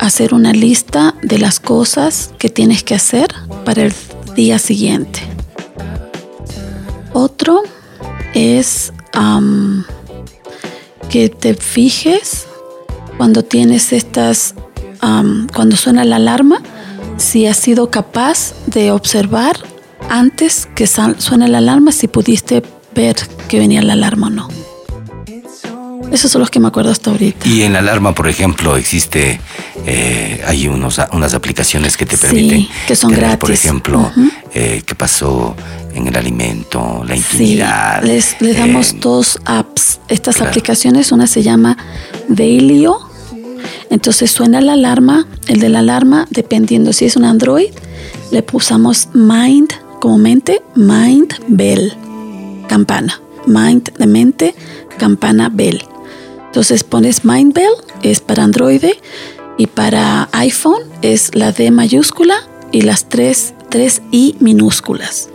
hacer 0.00 0.34
una 0.34 0.52
lista 0.52 1.14
de 1.22 1.38
las 1.38 1.60
cosas 1.60 2.30
que 2.38 2.48
tienes 2.48 2.82
que 2.82 2.94
hacer 2.94 3.28
para 3.64 3.82
el 3.82 3.94
día 4.34 4.58
siguiente. 4.58 5.33
Otro 7.14 7.62
es 8.34 8.92
am, 9.12 9.84
que 11.08 11.28
te 11.28 11.54
fijes 11.54 12.46
cuando 13.16 13.44
tienes 13.44 13.92
estas, 13.92 14.56
am, 15.00 15.46
cuando 15.54 15.76
suena 15.76 16.04
la 16.04 16.16
alarma, 16.16 16.60
si 17.16 17.46
has 17.46 17.56
sido 17.56 17.88
capaz 17.88 18.52
de 18.66 18.90
observar 18.90 19.56
antes 20.10 20.68
que 20.74 20.88
suene 20.88 21.46
la 21.46 21.58
alarma, 21.58 21.92
si 21.92 22.08
pudiste 22.08 22.64
ver 22.94 23.14
que 23.48 23.60
venía 23.60 23.80
la 23.82 23.92
alarma 23.92 24.26
o 24.26 24.30
no. 24.30 24.63
Esos 26.12 26.30
son 26.30 26.40
los 26.40 26.50
que 26.50 26.60
me 26.60 26.68
acuerdo 26.68 26.90
hasta 26.90 27.10
ahorita. 27.10 27.48
Y 27.48 27.62
en 27.62 27.72
la 27.72 27.80
alarma, 27.80 28.14
por 28.14 28.28
ejemplo, 28.28 28.76
existe, 28.76 29.40
eh, 29.86 30.42
hay 30.46 30.68
unos, 30.68 31.00
unas 31.12 31.34
aplicaciones 31.34 31.96
que 31.96 32.06
te 32.06 32.16
Sí, 32.16 32.22
permiten 32.26 32.68
que 32.86 32.94
son 32.96 33.10
tener, 33.12 33.38
por 33.38 33.48
gratis. 33.48 33.64
ejemplo, 33.64 34.12
eh, 34.52 34.82
qué 34.86 34.94
pasó 34.94 35.56
en 35.94 36.06
el 36.06 36.16
alimento, 36.16 37.02
la 37.06 37.14
Sí, 37.16 37.20
intimidad. 37.20 38.02
les, 38.04 38.40
les 38.40 38.56
eh, 38.56 38.58
damos 38.60 39.00
dos 39.00 39.38
apps. 39.44 39.98
Estas 40.08 40.36
claro. 40.36 40.50
aplicaciones, 40.50 41.10
una 41.12 41.26
se 41.26 41.42
llama 41.42 41.76
Dailyo. 42.28 42.98
Entonces 43.90 44.30
suena 44.30 44.60
la 44.60 44.74
alarma. 44.74 45.26
El 45.48 45.58
de 45.60 45.68
la 45.68 45.80
alarma, 45.80 46.26
dependiendo 46.30 46.92
si 46.92 47.06
es 47.06 47.16
un 47.16 47.24
Android, 47.24 47.68
le 48.30 48.42
pusamos 48.42 49.08
Mind 49.14 49.72
como 50.00 50.18
mente, 50.18 50.62
Mind 50.76 51.34
Bell, 51.48 51.92
campana. 52.68 53.20
Mind 53.46 53.92
de 53.96 54.06
mente, 54.06 54.54
campana 54.98 55.48
Bell. 55.52 55.82
Entonces 56.54 56.84
pones 56.84 57.24
Mind 57.24 57.52
Bell, 57.52 57.72
es 58.04 58.20
para 58.20 58.44
Android, 58.44 58.84
y 59.58 59.66
para 59.66 60.28
iPhone 60.30 60.84
es 61.02 61.34
la 61.34 61.50
D 61.50 61.72
mayúscula 61.72 62.36
y 62.70 62.82
las 62.82 63.08
tres, 63.08 63.54
tres 63.70 64.02
I 64.12 64.36
minúsculas. 64.38 65.30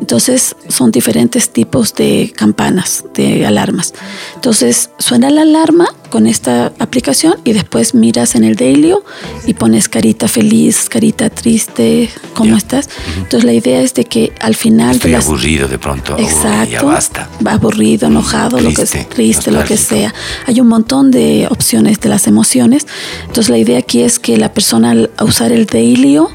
Entonces 0.00 0.54
son 0.68 0.90
diferentes 0.90 1.50
tipos 1.50 1.94
de 1.94 2.32
campanas, 2.36 3.04
de 3.14 3.46
alarmas. 3.46 3.94
Entonces 4.34 4.90
suena 4.98 5.30
la 5.30 5.42
alarma 5.42 5.86
con 6.10 6.26
esta 6.26 6.72
aplicación 6.78 7.36
y 7.44 7.52
después 7.54 7.94
miras 7.94 8.34
en 8.34 8.44
el 8.44 8.54
Dailyo 8.56 9.02
y 9.46 9.54
pones 9.54 9.88
carita 9.88 10.28
feliz, 10.28 10.88
carita 10.88 11.30
triste, 11.30 12.10
¿cómo 12.34 12.56
estás? 12.56 12.88
Entonces 13.16 13.44
la 13.44 13.52
idea 13.52 13.80
es 13.80 13.94
de 13.94 14.04
que 14.04 14.32
al 14.40 14.54
final 14.54 14.96
Estoy 14.96 15.10
de 15.12 15.16
las... 15.16 15.26
aburrido 15.26 15.68
de 15.68 15.78
pronto. 15.78 16.16
uy, 16.16 16.24
ya 16.24 16.30
Exacto. 16.30 16.86
basta. 16.86 17.28
Aburrido, 17.44 18.06
enojado, 18.08 18.60
lo 18.60 18.68
que 18.68 18.74
Triste, 18.76 18.86
sea, 18.86 19.08
triste, 19.08 19.50
lo 19.50 19.64
que 19.64 19.76
sea. 19.76 20.14
Hay 20.46 20.60
un 20.60 20.68
montón 20.68 21.10
de 21.10 21.48
opciones 21.50 22.00
de 22.00 22.08
las 22.08 22.26
emociones. 22.26 22.86
Entonces 23.22 23.48
la 23.48 23.58
idea 23.58 23.78
aquí 23.78 24.02
es 24.02 24.18
que 24.18 24.36
la 24.36 24.52
persona 24.52 24.90
al 24.92 25.10
usar 25.20 25.50
el 25.52 25.66
Dailyo 25.66 26.28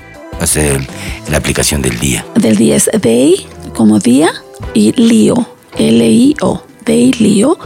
El- 0.56 0.88
la 1.30 1.38
aplicación 1.38 1.82
del 1.82 2.00
día. 2.00 2.26
del 2.36 2.56
día 2.56 2.76
es 2.76 2.90
day 3.02 3.46
como 3.76 4.00
día 4.00 4.32
y 4.74 4.94
lío, 4.94 5.48
L-I-O, 5.78 6.64
day 6.86 7.12
lío, 7.14 7.58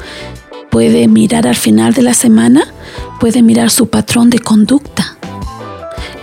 puede 0.70 1.08
mirar 1.08 1.48
al 1.48 1.56
final 1.56 1.94
de 1.94 2.02
la 2.02 2.14
semana, 2.14 2.66
puede 3.20 3.42
mirar 3.42 3.70
su 3.70 3.88
patrón 3.88 4.30
de 4.30 4.40
conducta 4.40 5.18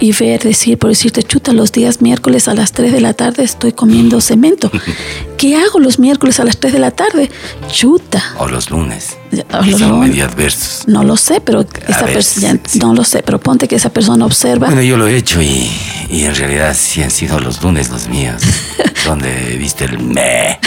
y 0.01 0.13
ver, 0.13 0.43
decir, 0.43 0.79
por 0.79 0.91
decirte, 0.91 1.23
chuta, 1.23 1.53
los 1.53 1.73
días 1.73 2.01
miércoles 2.03 2.49
a 2.49 2.55
las 2.55 2.73
3 2.73 2.93
de 2.93 3.01
la 3.01 3.13
tarde 3.15 3.43
estoy 3.45 3.73
comiendo 3.73 4.21
cemento. 4.21 4.71
¿Qué 5.41 5.57
hago 5.57 5.79
los 5.79 5.99
miércoles 5.99 6.39
a 6.39 6.45
las 6.45 6.59
3 6.59 6.75
de 6.75 6.79
la 6.79 6.91
tarde? 6.91 7.31
Chuta. 7.73 8.23
O 8.37 8.47
los 8.47 8.71
lunes. 8.71 9.17
o 9.51 9.65
los 9.65 9.81
son 9.81 9.89
lunes. 9.89 10.11
medio 10.11 10.27
adversos. 10.27 10.87
No 10.87 11.03
lo 11.03 11.17
sé, 11.17 11.41
pero 11.41 11.63
esa 11.89 12.05
ver, 12.05 12.13
persona, 12.13 12.61
no 12.79 12.93
lo 12.93 13.05
sé, 13.05 13.23
pero 13.23 13.41
ponte 13.41 13.67
que 13.67 13.77
esa 13.77 13.91
persona 13.91 14.27
observa. 14.27 14.67
Bueno, 14.67 14.83
yo 14.83 14.99
lo 14.99 15.09
he 15.09 15.17
hecho 15.17 15.41
y, 15.41 15.71
y 16.11 16.25
en 16.25 16.35
realidad 16.35 16.77
sí 16.79 17.03
han 17.03 17.11
sido 17.11 17.41
los 17.41 17.63
lunes 17.63 17.89
los 17.89 18.07
míos. 18.09 18.43
donde 19.07 19.57
viste 19.57 19.87
el 19.87 19.99
me. 19.99 20.61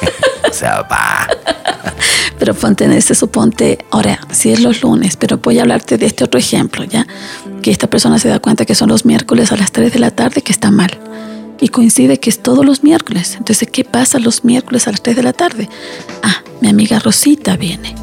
o 0.50 0.52
sea, 0.52 0.82
va. 0.82 1.28
Pero 2.36 2.52
ponte 2.52 2.82
en 2.82 2.94
este, 2.94 3.14
suponte, 3.14 3.78
ahora, 3.92 4.18
si 4.32 4.50
es 4.50 4.58
los 4.58 4.82
lunes, 4.82 5.16
pero 5.16 5.38
voy 5.38 5.60
a 5.60 5.62
hablarte 5.62 5.98
de 5.98 6.06
este 6.06 6.24
otro 6.24 6.40
ejemplo, 6.40 6.82
¿ya? 6.82 7.06
Que 7.62 7.70
esta 7.70 7.88
persona 7.88 8.18
se 8.18 8.28
da 8.28 8.40
cuenta 8.40 8.64
que 8.64 8.74
son 8.74 8.88
los 8.88 9.04
miércoles 9.04 9.52
a 9.52 9.56
las 9.56 9.70
3 9.70 9.92
de 9.92 10.00
la 10.00 10.10
tarde, 10.10 10.42
que 10.42 10.50
está 10.50 10.72
mal. 10.72 10.98
Y 11.60 11.68
coincide 11.68 12.18
que 12.18 12.30
es 12.30 12.42
todos 12.42 12.64
los 12.64 12.82
miércoles. 12.82 13.36
Entonces, 13.38 13.68
¿qué 13.70 13.84
pasa 13.84 14.18
los 14.18 14.44
miércoles 14.44 14.86
a 14.86 14.90
las 14.90 15.02
3 15.02 15.16
de 15.16 15.22
la 15.22 15.32
tarde? 15.32 15.68
Ah, 16.22 16.42
mi 16.60 16.68
amiga 16.68 16.98
Rosita 16.98 17.56
viene. 17.56 17.94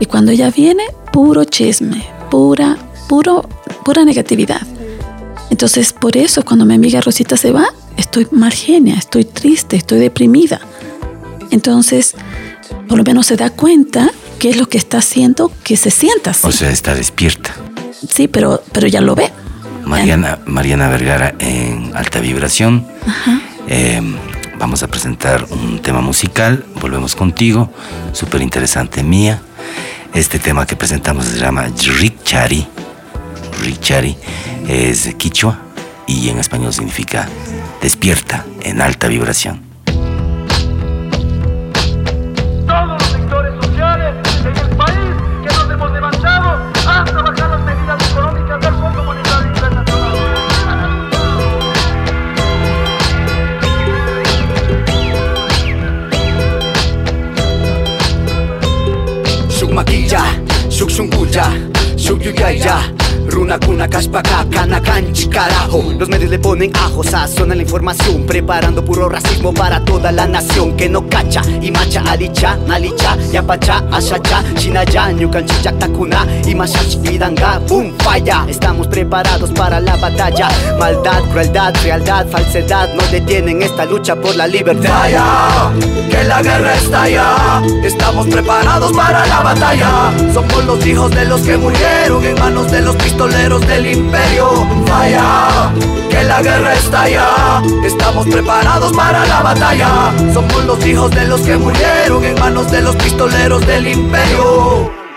Y 0.00 0.06
cuando 0.06 0.32
ella 0.32 0.50
viene, 0.50 0.84
puro 1.12 1.44
chisme, 1.44 2.04
pura, 2.30 2.76
puro, 3.08 3.48
pura 3.84 4.04
negatividad. 4.04 4.62
Entonces, 5.50 5.92
por 5.92 6.16
eso, 6.16 6.44
cuando 6.44 6.64
mi 6.64 6.74
amiga 6.74 7.00
Rosita 7.00 7.36
se 7.36 7.52
va, 7.52 7.66
estoy 7.96 8.26
mal 8.30 8.52
genia, 8.52 8.96
estoy 8.96 9.24
triste, 9.24 9.76
estoy 9.76 9.98
deprimida. 9.98 10.60
Entonces, 11.50 12.14
por 12.88 12.98
lo 12.98 13.04
menos 13.04 13.26
se 13.26 13.36
da 13.36 13.50
cuenta 13.50 14.10
qué 14.38 14.50
es 14.50 14.56
lo 14.56 14.68
que 14.68 14.78
está 14.78 14.98
haciendo 14.98 15.50
que 15.64 15.76
se 15.76 15.90
sienta 15.90 16.30
así. 16.30 16.46
O 16.46 16.52
sea, 16.52 16.70
está 16.70 16.94
despierta. 16.94 17.54
Sí, 18.08 18.28
pero, 18.28 18.62
pero 18.72 18.86
ya 18.86 19.00
lo 19.00 19.14
ve. 19.14 19.32
Mariana, 19.88 20.38
Mariana 20.46 20.88
Vergara 20.88 21.34
en 21.38 21.92
alta 21.94 22.20
vibración. 22.20 22.86
Ajá. 23.06 23.40
Eh, 23.66 24.00
vamos 24.58 24.82
a 24.82 24.88
presentar 24.88 25.46
un 25.50 25.80
tema 25.80 26.00
musical. 26.00 26.64
Volvemos 26.80 27.16
contigo. 27.16 27.72
Súper 28.12 28.42
interesante 28.42 29.02
mía. 29.02 29.40
Este 30.14 30.38
tema 30.38 30.66
que 30.66 30.76
presentamos 30.76 31.24
se 31.24 31.38
llama 31.38 31.66
Richari. 31.98 32.66
Richari 33.62 34.16
es 34.68 35.14
quichua 35.16 35.58
y 36.06 36.28
en 36.28 36.38
español 36.38 36.72
significa 36.72 37.28
despierta 37.80 38.44
en 38.62 38.82
alta 38.82 39.08
vibración. 39.08 39.67
guerra 62.32 62.97
yuyaya. 63.48 63.58
Runa 63.58 63.58
kuna 63.58 63.88
kashpaka 63.88 64.44
kana 64.50 64.80
kanchi 64.80 65.28
carajo 65.28 65.82
Los 65.98 66.08
medios 66.08 66.30
le 66.30 66.38
ponen 66.38 66.70
ajo, 66.76 67.02
sazonan 67.02 67.56
la 67.56 67.62
información 67.62 68.26
Preparando 68.26 68.84
puro 68.84 69.08
racismo 69.08 69.52
para 69.52 69.82
toda 69.84 70.12
la 70.12 70.26
nación 70.26 70.76
Que 70.76 70.88
no 70.88 71.08
cacha, 71.08 71.42
y 71.62 71.70
macha 71.70 72.02
alicha, 72.02 72.56
nalicha 72.66 73.16
Yapacha, 73.32 73.82
ashacha, 73.90 74.42
shinaya, 74.56 75.12
nyukanchi 75.12 75.62
yaktakuna 75.62 76.26
Y 76.46 76.54
mashash 76.54 76.96
idanga, 77.04 77.58
boom, 77.68 77.94
falla 77.98 78.44
Estamos 78.48 78.86
preparados 78.88 79.50
para 79.52 79.80
la 79.80 79.96
batalla 79.96 80.48
Maldad, 80.78 81.22
crueldad, 81.30 81.74
realidad, 81.82 82.26
falsedad 82.30 82.88
No 82.94 83.02
detienen 83.10 83.62
esta 83.62 83.84
lucha 83.84 84.14
por 84.16 84.36
la 84.36 84.46
libertad 84.46 84.88
Vaya, 84.88 85.70
que 86.10 86.24
la 86.24 86.42
guerra 86.42 86.74
estalla. 86.74 87.62
Estamos 87.82 88.26
preparados 88.26 88.92
para 88.92 89.26
la 89.26 89.40
batalla. 89.40 90.12
Somos 90.32 90.64
los 90.64 90.86
hijos 90.86 91.10
de 91.14 91.24
los 91.26 91.40
que 91.42 91.56
murieron 91.56 92.24
en 92.24 92.38
manos 92.38 92.70
de 92.70 92.80
los 92.80 92.96
pistoleros 92.96 93.37
del 93.46 93.86
imperio. 93.86 94.66
Vaya, 94.88 95.70
que 96.10 96.24
la 96.24 96.42
guerra 96.42 96.74
estalla. 96.74 97.62
Estamos 97.84 98.26
preparados 98.26 98.92
para 98.92 99.24
la 99.26 99.42
batalla. 99.42 100.12
Somos 100.34 100.64
los 100.64 100.84
hijos 100.84 101.10
de 101.12 101.24
los 101.26 101.40
que 101.42 101.56
murieron 101.56 102.24
en 102.24 102.34
manos 102.40 102.68
de 102.70 102.82
los 102.82 102.96
pistoleros 102.96 103.64
del 103.64 103.86
imperio. 103.86 105.07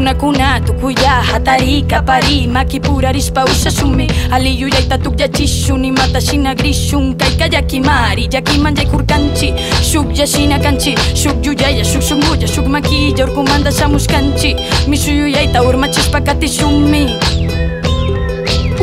una 0.00 0.14
kuna, 0.14 0.60
tu 0.64 0.72
cuya, 0.80 1.20
atari, 1.34 1.82
capari, 1.86 2.46
maki 2.48 2.80
pura 2.80 3.12
rispa 3.12 3.44
usa 3.44 3.70
sumi, 3.70 4.08
ali 4.32 4.56
yuya 4.56 4.80
ita 4.80 4.96
tuk 4.98 5.18
yachishu, 5.20 5.76
ni 5.76 5.90
mata 5.92 6.20
grishun, 6.54 7.14
kaika 7.16 7.46
yakimari, 7.52 8.26
yakiman 8.32 8.74
jai 8.74 8.86
kurkanchi, 8.86 9.52
shuk 9.82 10.06
yashina 10.16 10.58
kanchi, 10.58 10.96
shuk 11.14 11.44
yuya 11.44 11.68
ya 11.70 11.84
shuk 11.84 12.00
shunguya, 12.02 12.46
shuk 12.48 12.64
maki, 12.66 13.12
yorku 13.18 13.42
manda 13.44 13.70
samus 13.70 14.06
kanchi, 14.06 14.56
misu 14.88 15.10
yuya 15.10 15.42
urma 15.62 15.86
chispa 15.88 16.20
kati 16.20 16.48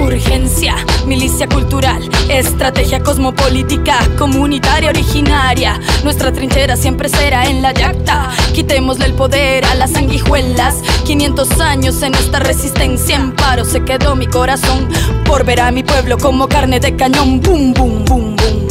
Urgencia, 0.07 0.73
milicia 1.05 1.47
cultural, 1.47 2.01
estrategia 2.29 3.03
cosmopolítica, 3.03 3.99
comunitaria 4.17 4.89
originaria. 4.89 5.81
Nuestra 6.05 6.31
trinchera 6.31 6.77
siempre 6.77 7.09
será 7.09 7.45
en 7.45 7.61
la 7.61 7.73
yacta. 7.73 8.29
Quitémosle 8.53 9.03
el 9.03 9.13
poder 9.15 9.65
a 9.65 9.75
las 9.75 9.91
sanguijuelas. 9.91 10.75
500 11.05 11.59
años 11.59 12.01
en 12.03 12.15
esta 12.15 12.39
resistencia 12.39 13.17
en 13.17 13.35
paro 13.35 13.65
se 13.65 13.83
quedó 13.83 14.15
mi 14.15 14.27
corazón 14.27 14.87
por 15.25 15.43
ver 15.43 15.59
a 15.59 15.71
mi 15.71 15.83
pueblo 15.83 16.17
como 16.17 16.47
carne 16.47 16.79
de 16.79 16.95
cañón. 16.95 17.41
Boom, 17.41 17.73
boom, 17.73 18.05
boom, 18.05 18.35
boom. 18.37 18.66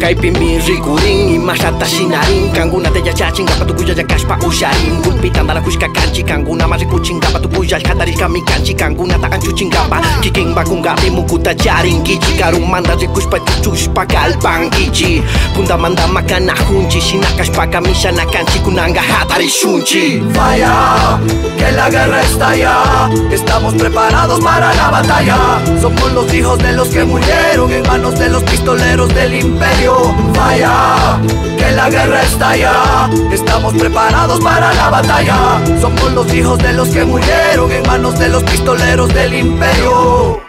Kaipimi 0.00 0.58
rikurin 0.58 1.34
Imashata 1.34 1.86
shinarin 1.86 2.52
Kanguna 2.54 2.90
te 2.92 3.00
yachachin 3.00 3.46
Gapa 3.46 3.64
tukuya 3.64 3.94
yakashpa 3.94 4.38
usharin 4.46 5.02
Gulpitan 5.02 5.46
dala 5.46 5.60
kushka 5.60 5.88
kanchi 5.88 6.22
Kanguna 6.22 6.68
marikuchin 6.68 7.20
Gapa 7.20 7.40
tukuya 7.40 7.76
alkatarishka 7.76 8.28
mi 8.28 8.42
kanchi 8.42 8.74
Kanguna 8.74 9.18
ta 9.20 9.28
anchuchin 9.30 9.70
Gapa 9.70 10.00
Kikin 10.20 10.54
bakungapi 10.54 11.10
mukuta 11.10 11.54
charin 11.54 12.02
Gichi 12.04 12.38
Karun 12.38 12.68
manda 12.70 12.94
rikushpa 12.96 13.38
chuchushpa 13.40 14.06
kalpan 14.06 14.70
Gichi 14.70 15.22
Kunda 15.54 15.76
manda 15.76 16.06
makana 16.08 16.52
hunchi 16.68 17.00
Shinakashpa 17.00 17.66
kamisha 17.66 18.12
na 18.12 18.26
kanchi 18.26 18.58
Kunanga 18.60 19.00
hatari 19.00 19.48
shunchi 19.48 20.20
Vaya, 20.36 21.18
que 21.56 21.72
la 21.72 21.88
guerra 21.88 22.20
está 22.22 22.48
allá. 22.50 23.10
Estamos 23.30 23.74
preparados 23.74 24.40
para 24.40 24.74
la 24.74 24.90
batalla. 24.90 25.36
Somos 25.80 26.12
los 26.12 26.32
hijos 26.34 26.58
de 26.58 26.72
los 26.72 26.88
que 26.88 27.04
murieron 27.04 27.72
en 27.72 27.82
manos 27.86 28.18
de 28.18 28.28
los 28.28 28.42
pistoleros 28.42 29.08
del 29.14 29.34
imperio. 29.34 29.85
Vaya, 30.34 31.20
que 31.56 31.70
la 31.72 31.88
guerra 31.88 32.22
está 32.22 32.50
allá. 32.50 33.10
Estamos 33.30 33.74
preparados 33.74 34.40
para 34.40 34.72
la 34.74 34.90
batalla. 34.90 35.60
Somos 35.80 36.12
los 36.12 36.32
hijos 36.34 36.58
de 36.58 36.72
los 36.72 36.88
que 36.88 37.04
murieron 37.04 37.70
en 37.70 37.82
manos 37.86 38.18
de 38.18 38.28
los 38.28 38.42
pistoleros 38.42 39.12
del 39.14 39.34
imperio. 39.34 40.40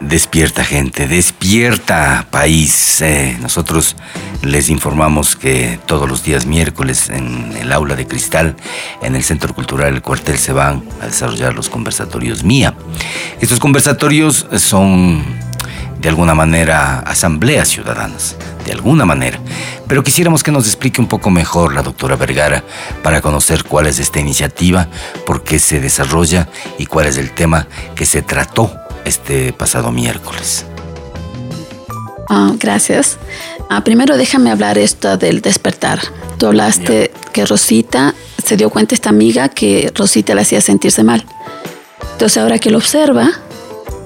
Despierta 0.00 0.62
gente, 0.62 1.08
despierta 1.08 2.26
país. 2.30 3.00
Eh, 3.00 3.36
nosotros 3.40 3.96
les 4.42 4.68
informamos 4.68 5.36
que 5.36 5.80
todos 5.86 6.06
los 6.06 6.22
días 6.22 6.44
miércoles 6.44 7.08
en 7.08 7.56
el 7.58 7.72
aula 7.72 7.96
de 7.96 8.06
cristal, 8.06 8.56
en 9.00 9.16
el 9.16 9.24
Centro 9.24 9.54
Cultural 9.54 9.94
El 9.94 10.02
Cuartel, 10.02 10.36
se 10.36 10.52
van 10.52 10.84
a 11.00 11.06
desarrollar 11.06 11.54
los 11.54 11.70
conversatorios 11.70 12.44
MIA. 12.44 12.74
Estos 13.40 13.58
conversatorios 13.58 14.46
son 14.58 15.24
de 15.98 16.10
alguna 16.10 16.34
manera 16.34 16.98
asambleas 17.00 17.68
ciudadanas, 17.68 18.36
de 18.66 18.72
alguna 18.72 19.06
manera. 19.06 19.40
Pero 19.88 20.04
quisiéramos 20.04 20.42
que 20.42 20.52
nos 20.52 20.66
explique 20.66 21.00
un 21.00 21.08
poco 21.08 21.30
mejor 21.30 21.72
la 21.72 21.82
doctora 21.82 22.16
Vergara 22.16 22.62
para 23.02 23.22
conocer 23.22 23.64
cuál 23.64 23.86
es 23.86 23.98
esta 23.98 24.20
iniciativa, 24.20 24.88
por 25.24 25.42
qué 25.42 25.58
se 25.58 25.80
desarrolla 25.80 26.48
y 26.78 26.84
cuál 26.84 27.06
es 27.06 27.16
el 27.16 27.30
tema 27.30 27.66
que 27.94 28.04
se 28.04 28.20
trató 28.20 28.85
este 29.06 29.52
pasado 29.52 29.90
miércoles. 29.90 30.66
Ah, 32.28 32.52
gracias. 32.58 33.18
Ah, 33.70 33.82
primero 33.84 34.16
déjame 34.16 34.50
hablar 34.50 34.78
esto 34.78 35.16
del 35.16 35.40
despertar. 35.40 36.00
Tú 36.38 36.46
hablaste 36.46 37.12
que 37.32 37.46
Rosita 37.46 38.14
se 38.44 38.56
dio 38.56 38.70
cuenta 38.70 38.94
esta 38.94 39.10
amiga 39.10 39.48
que 39.48 39.90
Rosita 39.94 40.34
le 40.34 40.42
hacía 40.42 40.60
sentirse 40.60 41.02
mal. 41.02 41.24
Entonces 42.12 42.38
ahora 42.38 42.58
que 42.58 42.70
lo 42.70 42.78
observa, 42.78 43.30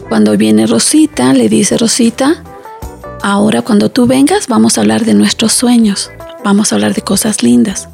cuando 0.08 0.36
viene 0.36 0.66
Rosita, 0.66 1.32
le 1.32 1.48
dice 1.48 1.76
Rosita, 1.76 2.42
ahora 3.22 3.62
cuando 3.62 3.90
tú 3.90 4.06
vengas 4.06 4.48
vamos 4.48 4.76
a 4.76 4.80
hablar 4.80 5.04
de 5.04 5.14
nuestros 5.14 5.52
sueños, 5.52 6.10
vamos 6.44 6.72
a 6.72 6.76
hablar 6.76 6.94
de 6.94 7.02
cosas 7.02 7.42
lindas. 7.42 7.88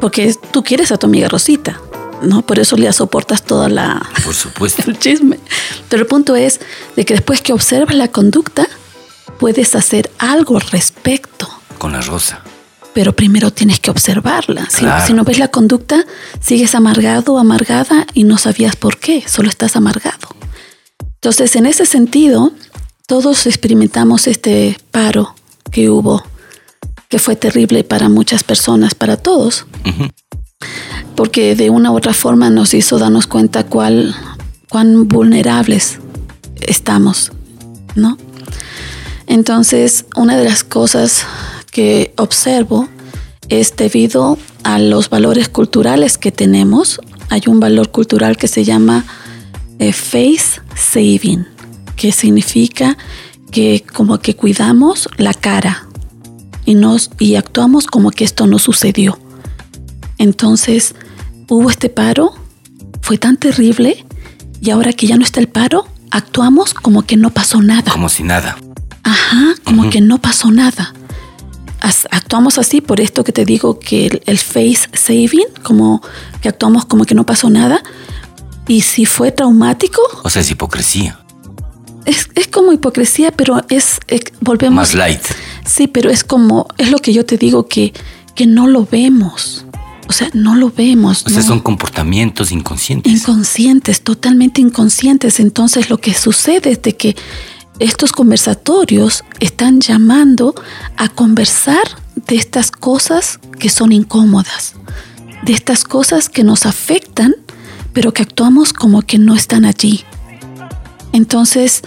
Porque 0.00 0.34
tú 0.52 0.62
quieres 0.62 0.92
a 0.92 0.96
tu 0.96 1.06
amiga 1.06 1.28
Rosita, 1.28 1.80
¿no? 2.22 2.42
Por 2.42 2.58
eso 2.58 2.76
le 2.76 2.92
soportas 2.92 3.42
toda 3.42 3.68
la, 3.68 4.06
Por 4.24 4.34
supuesto. 4.34 4.82
el 4.90 4.98
chisme. 4.98 5.38
Pero 5.88 6.02
el 6.02 6.08
punto 6.08 6.36
es 6.36 6.60
de 6.96 7.04
que 7.04 7.14
después 7.14 7.40
que 7.40 7.52
observas 7.52 7.94
la 7.94 8.08
conducta, 8.08 8.66
puedes 9.38 9.74
hacer 9.74 10.10
algo 10.18 10.56
al 10.56 10.62
respecto. 10.62 11.48
Con 11.78 11.92
la 11.92 12.00
rosa. 12.00 12.42
Pero 12.94 13.12
primero 13.14 13.50
tienes 13.52 13.78
que 13.80 13.90
observarla. 13.90 14.66
Si, 14.70 14.78
Claro. 14.80 15.06
si 15.06 15.12
no 15.12 15.24
ves 15.24 15.38
la 15.38 15.48
conducta, 15.48 16.04
sigues 16.40 16.74
amargado 16.74 17.34
o 17.34 17.38
amargada 17.38 18.06
y 18.14 18.24
no 18.24 18.38
sabías 18.38 18.76
por 18.76 18.96
qué, 18.98 19.22
solo 19.28 19.48
estás 19.50 19.76
amargado. 19.76 20.28
Entonces, 21.16 21.56
en 21.56 21.66
ese 21.66 21.84
sentido, 21.84 22.52
todos 23.06 23.46
experimentamos 23.46 24.26
este 24.26 24.78
paro 24.90 25.34
que 25.70 25.90
hubo, 25.90 26.22
que 27.08 27.18
fue 27.18 27.36
terrible 27.36 27.84
para 27.84 28.08
muchas 28.08 28.42
personas, 28.44 28.94
para 28.94 29.16
todos, 29.16 29.66
porque 31.16 31.56
de 31.56 31.70
una 31.70 31.90
u 31.90 31.96
otra 31.96 32.12
forma 32.12 32.50
nos 32.50 32.74
hizo 32.74 32.98
darnos 32.98 33.26
cuenta 33.26 33.64
cuál, 33.64 34.14
cuán 34.68 35.08
vulnerables 35.08 35.98
estamos, 36.60 37.32
¿no? 37.94 38.18
Entonces, 39.26 40.04
una 40.14 40.36
de 40.36 40.44
las 40.44 40.62
cosas 40.62 41.26
que 41.72 42.14
observo 42.16 42.88
es 43.48 43.74
debido 43.76 44.38
a 44.62 44.78
los 44.78 45.10
valores 45.10 45.48
culturales 45.48 46.18
que 46.18 46.32
tenemos. 46.32 47.00
Hay 47.28 47.42
un 47.46 47.60
valor 47.60 47.90
cultural 47.90 48.36
que 48.36 48.48
se 48.48 48.64
llama 48.64 49.04
eh, 49.78 49.92
face 49.92 50.60
saving, 50.74 51.46
que 51.96 52.12
significa 52.12 52.96
que 53.50 53.84
como 53.92 54.18
que 54.18 54.36
cuidamos 54.36 55.08
la 55.16 55.34
cara 55.34 55.88
y, 56.64 56.74
nos, 56.74 57.10
y 57.18 57.36
actuamos 57.36 57.86
como 57.86 58.10
que 58.10 58.24
esto 58.24 58.46
no 58.46 58.58
sucedió. 58.58 59.18
Entonces, 60.18 60.94
hubo 61.48 61.70
este 61.70 61.88
paro, 61.88 62.34
fue 63.02 63.18
tan 63.18 63.36
terrible 63.36 64.04
y 64.60 64.70
ahora 64.70 64.92
que 64.92 65.06
ya 65.06 65.16
no 65.16 65.24
está 65.24 65.40
el 65.40 65.48
paro, 65.48 65.86
actuamos 66.10 66.74
como 66.74 67.02
que 67.02 67.16
no 67.16 67.30
pasó 67.30 67.60
nada. 67.62 67.92
Como 67.92 68.08
si 68.08 68.22
nada. 68.22 68.56
Ajá, 69.02 69.54
como 69.64 69.90
que 69.90 70.00
no 70.00 70.18
pasó 70.18 70.50
nada. 70.50 70.92
As- 71.80 72.08
actuamos 72.10 72.58
así 72.58 72.80
por 72.80 73.00
esto 73.00 73.22
que 73.22 73.32
te 73.32 73.44
digo 73.44 73.78
que 73.78 74.06
el, 74.06 74.22
el 74.26 74.38
face 74.38 74.88
saving, 74.94 75.46
como 75.62 76.02
que 76.40 76.48
actuamos 76.48 76.84
como 76.86 77.04
que 77.04 77.14
no 77.14 77.24
pasó 77.26 77.50
nada. 77.50 77.82
Y 78.66 78.80
si 78.80 79.04
fue 79.04 79.30
traumático, 79.30 80.00
O 80.24 80.30
sea, 80.30 80.42
es 80.42 80.50
hipocresía. 80.50 81.20
es, 82.04 82.28
es 82.34 82.48
como 82.48 82.72
hipocresía, 82.72 83.30
pero 83.30 83.62
es, 83.68 84.00
es- 84.08 84.22
volvemos. 84.40 84.74
Más 84.74 84.94
light. 84.94 85.20
Sí, 85.64 85.86
pero 85.86 86.10
es 86.10 86.24
como, 86.24 86.66
es 86.78 86.90
lo 86.90 86.98
que 86.98 87.12
yo 87.12 87.24
te 87.24 87.36
digo 87.36 87.68
que, 87.68 87.92
que 88.34 88.46
no 88.46 88.66
lo 88.66 88.84
vemos. 88.90 89.65
O 90.08 90.12
sea, 90.12 90.28
no 90.34 90.54
lo 90.54 90.70
vemos. 90.70 91.24
O 91.26 91.30
sea, 91.30 91.40
no. 91.40 91.46
son 91.46 91.60
comportamientos 91.60 92.52
inconscientes. 92.52 93.12
Inconscientes, 93.12 94.02
totalmente 94.02 94.60
inconscientes. 94.60 95.40
Entonces 95.40 95.90
lo 95.90 95.98
que 95.98 96.14
sucede 96.14 96.72
es 96.72 96.82
de 96.82 96.96
que 96.96 97.16
estos 97.78 98.12
conversatorios 98.12 99.24
están 99.40 99.80
llamando 99.80 100.54
a 100.96 101.08
conversar 101.08 101.84
de 102.26 102.36
estas 102.36 102.70
cosas 102.70 103.38
que 103.58 103.68
son 103.68 103.92
incómodas, 103.92 104.74
de 105.44 105.52
estas 105.52 105.84
cosas 105.84 106.28
que 106.28 106.44
nos 106.44 106.66
afectan, 106.66 107.34
pero 107.92 108.12
que 108.12 108.22
actuamos 108.22 108.72
como 108.72 109.02
que 109.02 109.18
no 109.18 109.34
están 109.34 109.64
allí. 109.64 110.04
Entonces, 111.12 111.82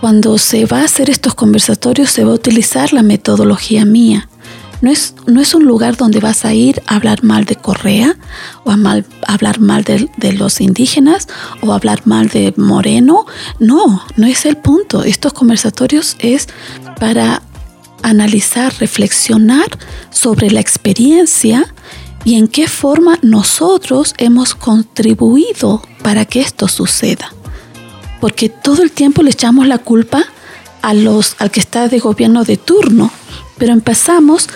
cuando 0.00 0.38
se 0.38 0.66
va 0.66 0.80
a 0.80 0.84
hacer 0.84 1.10
estos 1.10 1.34
conversatorios, 1.34 2.10
se 2.10 2.24
va 2.24 2.32
a 2.32 2.34
utilizar 2.34 2.92
la 2.92 3.02
metodología 3.02 3.84
mía. 3.84 4.28
No 4.80 4.90
es, 4.92 5.14
no 5.26 5.40
es 5.40 5.54
un 5.54 5.64
lugar 5.64 5.96
donde 5.96 6.20
vas 6.20 6.44
a 6.44 6.54
ir 6.54 6.82
a 6.86 6.96
hablar 6.96 7.24
mal 7.24 7.44
de 7.44 7.56
Correa 7.56 8.16
o 8.64 8.70
a, 8.70 8.76
mal- 8.76 9.04
hablar 9.26 9.58
mal 9.58 9.82
de, 9.82 10.08
de 10.16 10.32
los 10.34 10.60
indígenas 10.60 11.26
o 11.62 11.72
a 11.72 11.74
hablar 11.76 12.02
mal 12.04 12.28
de 12.28 12.54
Moreno. 12.56 13.26
No, 13.58 14.02
no 14.16 14.26
es 14.26 14.46
el 14.46 14.56
punto. 14.56 15.02
Estos 15.02 15.32
conversatorios 15.32 16.16
es 16.20 16.48
para 17.00 17.42
analizar, 18.02 18.72
reflexionar 18.78 19.66
sobre 20.10 20.50
la 20.52 20.60
experiencia 20.60 21.74
y 22.24 22.36
en 22.36 22.46
qué 22.46 22.68
forma 22.68 23.18
nosotros 23.22 24.14
hemos 24.18 24.54
contribuido 24.54 25.82
para 26.02 26.24
que 26.24 26.40
esto 26.40 26.68
suceda. 26.68 27.32
Porque 28.20 28.48
todo 28.48 28.82
el 28.82 28.92
tiempo 28.92 29.22
le 29.22 29.30
echamos 29.30 29.66
la 29.66 29.78
culpa 29.78 30.24
a 30.82 30.94
los, 30.94 31.34
al 31.40 31.50
que 31.50 31.58
está 31.60 31.88
de 31.88 31.98
gobierno 31.98 32.44
de 32.44 32.56
turno, 32.56 33.10
pero 33.58 33.72
empezamos 33.72 34.48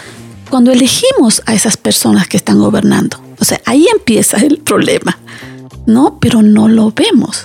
cuando 0.51 0.71
elegimos 0.71 1.43
a 1.47 1.55
esas 1.55 1.77
personas 1.77 2.29
que 2.29 2.37
están 2.37 2.59
gobernando. 2.59 3.19
O 3.39 3.45
sea, 3.45 3.61
ahí 3.65 3.87
empieza 3.93 4.37
el 4.39 4.59
problema, 4.59 5.19
¿no? 5.87 6.19
Pero 6.21 6.43
no 6.43 6.69
lo 6.69 6.93
vemos. 6.93 7.45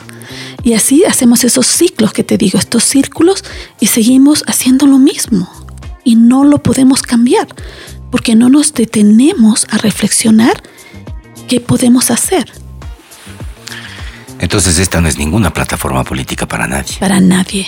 Y 0.64 0.74
así 0.74 1.06
hacemos 1.06 1.44
esos 1.44 1.66
ciclos 1.66 2.12
que 2.14 2.24
te 2.24 2.38
digo, 2.38 2.60
estos 2.60 2.84
círculos, 2.84 3.44
y 3.80 3.88
seguimos 3.88 4.44
haciendo 4.48 4.86
lo 4.88 4.98
mismo. 4.98 5.50
Y 6.04 6.16
no 6.16 6.44
lo 6.44 6.62
podemos 6.62 7.02
cambiar, 7.02 7.48
porque 8.12 8.36
no 8.36 8.50
nos 8.50 8.74
detenemos 8.74 9.68
a 9.70 9.78
reflexionar 9.78 10.62
qué 11.48 11.60
podemos 11.62 12.12
hacer 12.12 12.52
Entonces 14.40 14.80
esta 14.80 15.00
no 15.00 15.08
es 15.08 15.18
ninguna 15.18 15.54
plataforma 15.54 16.04
política 16.04 16.46
para 16.46 16.68
nadie. 16.68 16.98
para 17.00 17.20
nadie. 17.20 17.68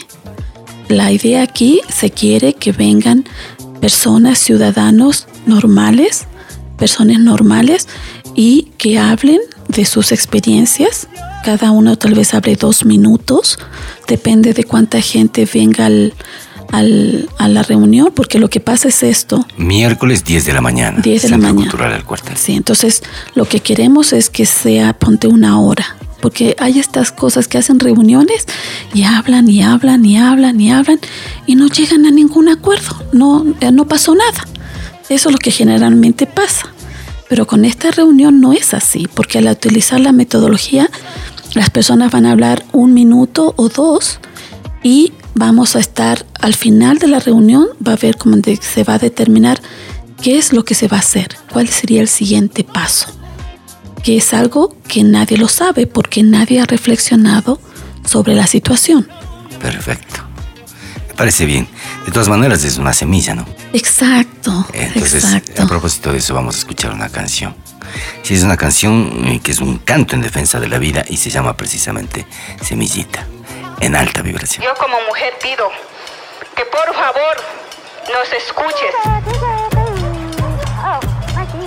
La 0.89 1.11
idea 1.11 1.43
aquí 1.43 1.81
se 1.87 2.09
quiere 2.09 2.53
que 2.53 2.71
vengan 2.71 3.25
personas, 3.79 4.39
ciudadanos 4.39 5.27
normales, 5.45 6.25
personas 6.77 7.19
normales 7.19 7.87
y 8.35 8.71
que 8.77 8.97
hablen 8.99 9.39
de 9.67 9.85
sus 9.85 10.11
experiencias. 10.11 11.07
Cada 11.43 11.71
uno 11.71 11.97
tal 11.97 12.13
vez 12.13 12.33
hable 12.33 12.55
dos 12.55 12.85
minutos, 12.85 13.57
depende 14.07 14.53
de 14.53 14.63
cuánta 14.63 15.01
gente 15.01 15.47
venga 15.51 15.85
al- 15.85 16.13
al- 16.71 17.29
a 17.37 17.47
la 17.47 17.63
reunión, 17.63 18.11
porque 18.15 18.37
lo 18.39 18.49
que 18.49 18.59
pasa 18.59 18.89
es 18.89 19.01
esto. 19.03 19.45
Miércoles 19.57 20.23
10 20.23 20.45
de 20.45 20.53
la 20.53 20.61
mañana. 20.61 20.99
10 21.01 21.23
de 21.23 21.29
la 21.29 21.37
mañana. 21.37 21.61
Cultural 21.61 21.91
del 21.93 22.03
Cuartel. 22.03 22.37
Sí, 22.37 22.53
entonces 22.53 23.01
lo 23.35 23.45
que 23.45 23.59
queremos 23.61 24.13
es 24.13 24.29
que 24.29 24.45
sea, 24.45 24.93
ponte 24.93 25.27
una 25.27 25.59
hora. 25.59 25.95
Porque 26.21 26.55
hay 26.59 26.79
estas 26.79 27.11
cosas 27.11 27.47
que 27.47 27.57
hacen 27.57 27.79
reuniones 27.79 28.45
y 28.93 29.03
hablan 29.03 29.49
y 29.49 29.61
hablan 29.61 30.05
y 30.05 30.17
hablan 30.17 30.59
y 30.59 30.71
hablan 30.71 30.99
y 31.45 31.55
no 31.55 31.67
llegan 31.67 32.05
a 32.05 32.11
ningún 32.11 32.49
acuerdo, 32.49 33.03
no, 33.11 33.45
eh, 33.61 33.71
no 33.71 33.87
pasó 33.87 34.15
nada. 34.15 34.45
Eso 35.09 35.29
es 35.29 35.33
lo 35.33 35.39
que 35.39 35.51
generalmente 35.51 36.25
pasa. 36.25 36.67
Pero 37.29 37.45
con 37.45 37.65
esta 37.65 37.91
reunión 37.91 38.41
no 38.41 38.53
es 38.53 38.73
así, 38.73 39.07
porque 39.13 39.37
al 39.37 39.47
utilizar 39.47 39.99
la 39.99 40.11
metodología, 40.11 40.89
las 41.53 41.69
personas 41.69 42.11
van 42.11 42.25
a 42.25 42.31
hablar 42.31 42.63
un 42.71 42.93
minuto 42.93 43.53
o 43.55 43.69
dos 43.69 44.19
y 44.83 45.13
vamos 45.35 45.75
a 45.75 45.79
estar 45.79 46.25
al 46.39 46.53
final 46.53 46.97
de 46.97 47.07
la 47.07 47.19
reunión, 47.19 47.67
va 47.85 47.93
a 47.93 47.97
ver 47.97 48.17
cómo 48.17 48.37
se 48.61 48.83
va 48.83 48.95
a 48.95 48.99
determinar 48.99 49.61
qué 50.21 50.37
es 50.37 50.53
lo 50.53 50.63
que 50.63 50.75
se 50.75 50.87
va 50.87 50.97
a 50.97 51.01
hacer, 51.01 51.29
cuál 51.51 51.67
sería 51.69 52.01
el 52.01 52.07
siguiente 52.07 52.63
paso, 52.63 53.07
que 54.03 54.17
es 54.17 54.33
algo 54.33 54.75
que 54.87 55.03
nadie 55.03 55.37
lo 55.37 55.47
sabe 55.47 55.87
porque 55.87 56.23
nadie 56.23 56.61
ha 56.61 56.65
reflexionado 56.65 57.59
sobre 58.05 58.35
la 58.35 58.47
situación. 58.47 59.07
Perfecto. 59.61 60.21
Me 61.09 61.13
parece 61.15 61.45
bien. 61.45 61.67
De 62.05 62.11
todas 62.11 62.29
maneras, 62.29 62.63
es 62.63 62.77
una 62.77 62.93
semilla, 62.93 63.35
¿no? 63.35 63.45
Exacto, 63.73 64.65
Entonces, 64.73 65.23
exacto. 65.23 65.61
a 65.61 65.67
propósito 65.67 66.11
de 66.11 66.19
eso, 66.19 66.33
vamos 66.33 66.55
a 66.55 66.59
escuchar 66.59 66.91
una 66.93 67.09
canción. 67.09 67.55
Sí, 68.23 68.35
es 68.35 68.43
una 68.43 68.57
canción 68.57 69.25
eh, 69.25 69.39
que 69.43 69.51
es 69.51 69.59
un 69.59 69.79
canto 69.79 70.15
en 70.15 70.21
defensa 70.21 70.59
de 70.59 70.67
la 70.67 70.77
vida 70.79 71.03
y 71.07 71.17
se 71.17 71.29
llama 71.29 71.55
precisamente 71.57 72.25
Semillita, 72.61 73.25
en 73.79 73.95
alta 73.95 74.21
vibración. 74.21 74.63
Yo 74.63 74.73
como 74.75 74.95
mujer 75.07 75.33
pido 75.41 75.69
que 76.55 76.63
por 76.65 76.93
favor 76.95 77.35
nos 78.13 78.33
escuches. 78.33 78.93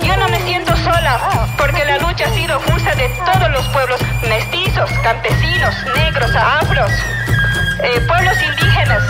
Yo 0.03 0.17
no 0.17 0.27
me 0.29 0.39
siento 0.41 0.75
sola 0.77 1.19
porque 1.57 1.85
la 1.85 1.97
lucha 1.97 2.25
ha 2.25 2.33
sido 2.33 2.59
justa 2.59 2.93
de 2.95 3.09
todos 3.09 3.49
los 3.51 3.65
pueblos, 3.69 3.99
mestizos, 4.27 4.89
campesinos, 5.01 5.73
negros, 5.95 6.35
afros, 6.35 6.91
eh, 7.83 8.01
pueblos 8.07 8.35
indígenas, 8.41 9.03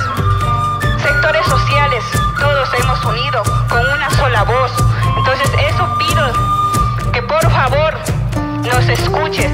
sectores 1.01 1.45
sociales, 1.47 2.03
todos 2.39 2.69
hemos 2.79 3.03
unido 3.05 3.43
con 3.69 3.79
una 3.89 4.09
sola 4.11 4.43
voz. 4.43 4.71
Entonces 5.17 5.49
eso 5.67 5.97
pido 5.97 7.11
que 7.11 7.21
por 7.23 7.41
favor 7.51 7.97
nos 8.63 8.87
escuches. 8.87 9.51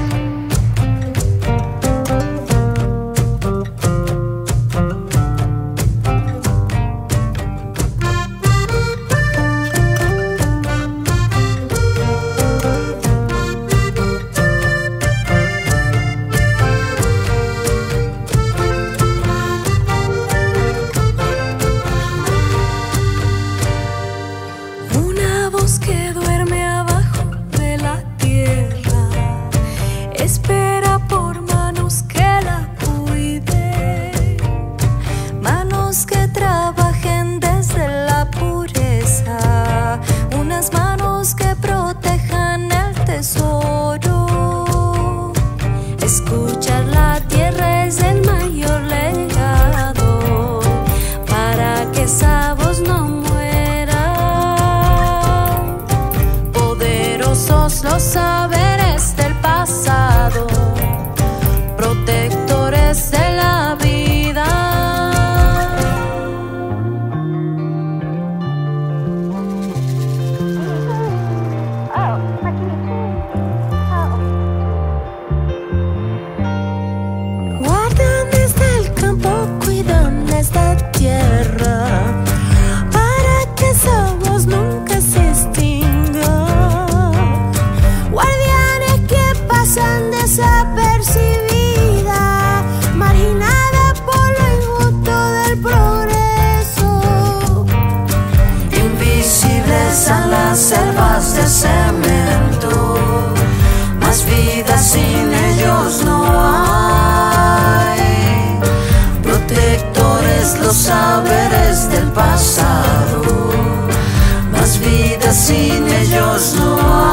Sin 116.38 116.62
ellos 116.62 116.82
no 116.82 117.04
hay. 117.04 117.09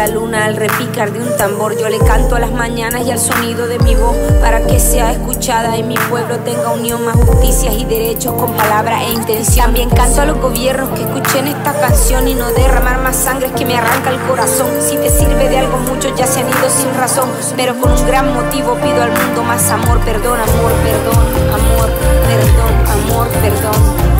La 0.00 0.06
luna 0.06 0.46
al 0.46 0.56
repicar 0.56 1.12
de 1.12 1.20
un 1.20 1.36
tambor. 1.36 1.76
Yo 1.78 1.86
le 1.90 1.98
canto 1.98 2.34
a 2.34 2.40
las 2.40 2.52
mañanas 2.52 3.06
y 3.06 3.10
al 3.10 3.18
sonido 3.18 3.66
de 3.66 3.78
mi 3.80 3.94
voz 3.94 4.16
para 4.40 4.66
que 4.66 4.80
sea 4.80 5.12
escuchada 5.12 5.76
y 5.76 5.82
mi 5.82 5.94
pueblo 6.08 6.38
tenga 6.38 6.70
unión, 6.70 7.04
más 7.04 7.16
justicias 7.16 7.74
y 7.74 7.84
derechos 7.84 8.32
con 8.32 8.50
palabra 8.54 9.04
e 9.04 9.10
intención. 9.12 9.66
También 9.66 9.90
canto 9.90 10.22
a 10.22 10.24
los 10.24 10.38
gobiernos 10.38 10.88
que 10.90 11.02
escuchen 11.02 11.48
esta 11.48 11.78
canción 11.78 12.26
y 12.28 12.34
no 12.34 12.50
derramar 12.52 13.02
más 13.02 13.14
sangre 13.14 13.50
que 13.52 13.66
me 13.66 13.76
arranca 13.76 14.08
el 14.08 14.18
corazón. 14.20 14.70
Si 14.80 14.96
te 14.96 15.10
sirve 15.10 15.50
de 15.50 15.58
algo, 15.58 15.76
muchos 15.76 16.16
ya 16.16 16.26
se 16.26 16.40
han 16.40 16.48
ido 16.48 16.70
sin 16.70 16.94
razón, 16.94 17.28
pero 17.54 17.78
con 17.78 17.92
un 17.92 18.06
gran 18.06 18.32
motivo 18.32 18.76
pido 18.76 19.02
al 19.02 19.10
mundo 19.10 19.42
más 19.42 19.70
amor, 19.70 20.00
perdón, 20.00 20.40
amor, 20.40 20.72
perdón, 20.82 21.26
amor, 21.52 21.90
perdón, 22.26 22.72
amor, 22.88 23.28
perdón. 23.42 24.19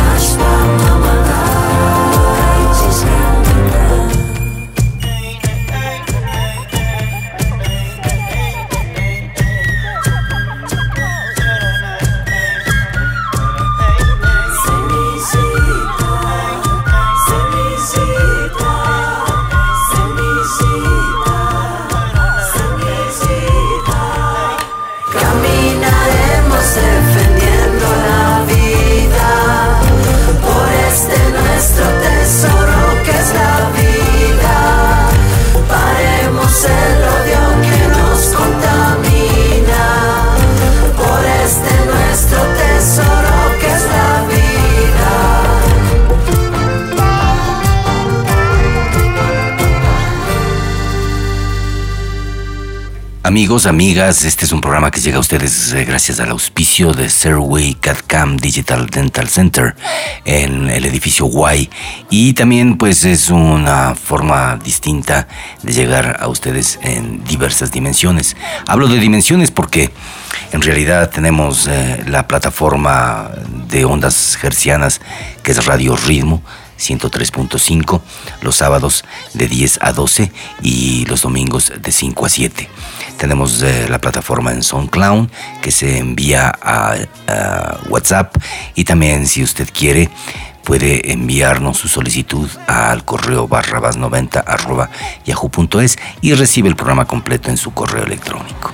Amigos, 53.31 53.65
amigas, 53.65 54.25
este 54.25 54.43
es 54.43 54.51
un 54.51 54.59
programa 54.59 54.91
que 54.91 54.99
llega 54.99 55.15
a 55.15 55.21
ustedes 55.21 55.71
eh, 55.71 55.85
gracias 55.85 56.19
al 56.19 56.31
auspicio 56.31 56.91
de 56.91 57.09
Serway 57.09 57.75
CAD-CAM 57.75 58.35
Digital 58.35 58.87
Dental 58.87 59.29
Center 59.29 59.73
en 60.25 60.69
el 60.69 60.83
edificio 60.83 61.29
Y 61.55 61.69
y 62.09 62.33
también 62.33 62.77
pues 62.77 63.05
es 63.05 63.29
una 63.29 63.95
forma 63.95 64.59
distinta 64.61 65.29
de 65.63 65.71
llegar 65.71 66.17
a 66.19 66.27
ustedes 66.27 66.77
en 66.83 67.23
diversas 67.23 67.71
dimensiones. 67.71 68.35
Hablo 68.67 68.89
de 68.89 68.99
dimensiones 68.99 69.49
porque 69.49 69.91
en 70.51 70.61
realidad 70.61 71.09
tenemos 71.09 71.67
eh, 71.67 72.03
la 72.07 72.27
plataforma 72.27 73.31
de 73.69 73.85
ondas 73.85 74.37
hercianas 74.43 74.99
que 75.41 75.53
es 75.53 75.65
Radio 75.65 75.95
Ritmo 75.95 76.43
103.5 76.81 78.01
los 78.41 78.55
sábados 78.55 79.05
de 79.33 79.47
10 79.47 79.79
a 79.81 79.93
12 79.93 80.31
y 80.61 81.05
los 81.05 81.21
domingos 81.21 81.71
de 81.79 81.91
5 81.91 82.25
a 82.25 82.29
7. 82.29 82.69
Tenemos 83.17 83.61
eh, 83.61 83.87
la 83.89 83.99
plataforma 83.99 84.51
en 84.51 84.63
SoundCloud 84.63 85.29
que 85.61 85.71
se 85.71 85.99
envía 85.99 86.51
a, 86.61 86.95
WhatsApp 87.89 88.35
y 88.75 88.83
también 88.83 89.25
si 89.27 89.43
usted 89.43 89.69
quiere 89.71 90.09
puede 90.63 91.11
enviarnos 91.11 91.77
su 91.77 91.87
solicitud 91.87 92.49
al 92.67 93.05
correo 93.05 93.47
barrabas90 93.47 94.43
arroba 94.45 94.89
yahoo.es 95.25 95.97
y 96.21 96.33
recibe 96.33 96.69
el 96.69 96.75
programa 96.75 97.05
completo 97.05 97.49
en 97.49 97.57
su 97.57 97.73
correo 97.73 98.03
electrónico. 98.03 98.71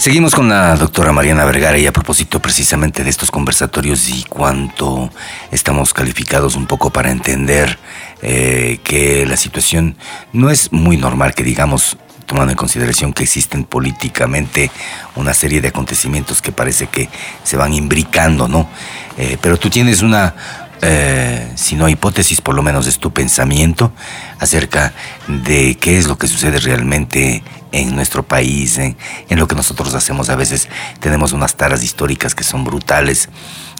Seguimos 0.00 0.34
con 0.34 0.48
la 0.48 0.76
doctora 0.76 1.12
Mariana 1.12 1.44
Vergara 1.44 1.76
y 1.76 1.86
a 1.86 1.92
propósito 1.92 2.40
precisamente 2.40 3.04
de 3.04 3.10
estos 3.10 3.30
conversatorios 3.30 4.08
y 4.08 4.22
cuánto 4.22 5.10
estamos 5.50 5.92
calificados 5.92 6.56
un 6.56 6.64
poco 6.64 6.88
para 6.88 7.10
entender 7.10 7.78
eh, 8.22 8.80
que 8.82 9.26
la 9.26 9.36
situación 9.36 9.98
no 10.32 10.48
es 10.48 10.72
muy 10.72 10.96
normal 10.96 11.34
que 11.34 11.42
digamos 11.42 11.98
tomando 12.24 12.50
en 12.50 12.56
consideración 12.56 13.12
que 13.12 13.24
existen 13.24 13.64
políticamente 13.64 14.70
una 15.16 15.34
serie 15.34 15.60
de 15.60 15.68
acontecimientos 15.68 16.40
que 16.40 16.50
parece 16.50 16.86
que 16.86 17.10
se 17.44 17.58
van 17.58 17.74
imbricando, 17.74 18.48
¿no? 18.48 18.70
Eh, 19.18 19.36
pero 19.42 19.58
tú 19.58 19.68
tienes 19.68 20.00
una, 20.00 20.34
eh, 20.80 21.52
si 21.56 21.76
no 21.76 21.90
hipótesis, 21.90 22.40
por 22.40 22.54
lo 22.54 22.62
menos 22.62 22.86
es 22.86 22.98
tu 22.98 23.12
pensamiento 23.12 23.92
acerca 24.38 24.94
de 25.28 25.74
qué 25.74 25.98
es 25.98 26.06
lo 26.06 26.16
que 26.16 26.26
sucede 26.26 26.58
realmente 26.58 27.42
en 27.72 27.94
nuestro 27.94 28.22
país, 28.22 28.78
en, 28.78 28.96
en 29.28 29.38
lo 29.38 29.46
que 29.46 29.54
nosotros 29.54 29.94
hacemos. 29.94 30.30
A 30.30 30.36
veces 30.36 30.68
tenemos 31.00 31.32
unas 31.32 31.56
taras 31.56 31.82
históricas 31.82 32.34
que 32.34 32.44
son 32.44 32.64
brutales 32.64 33.28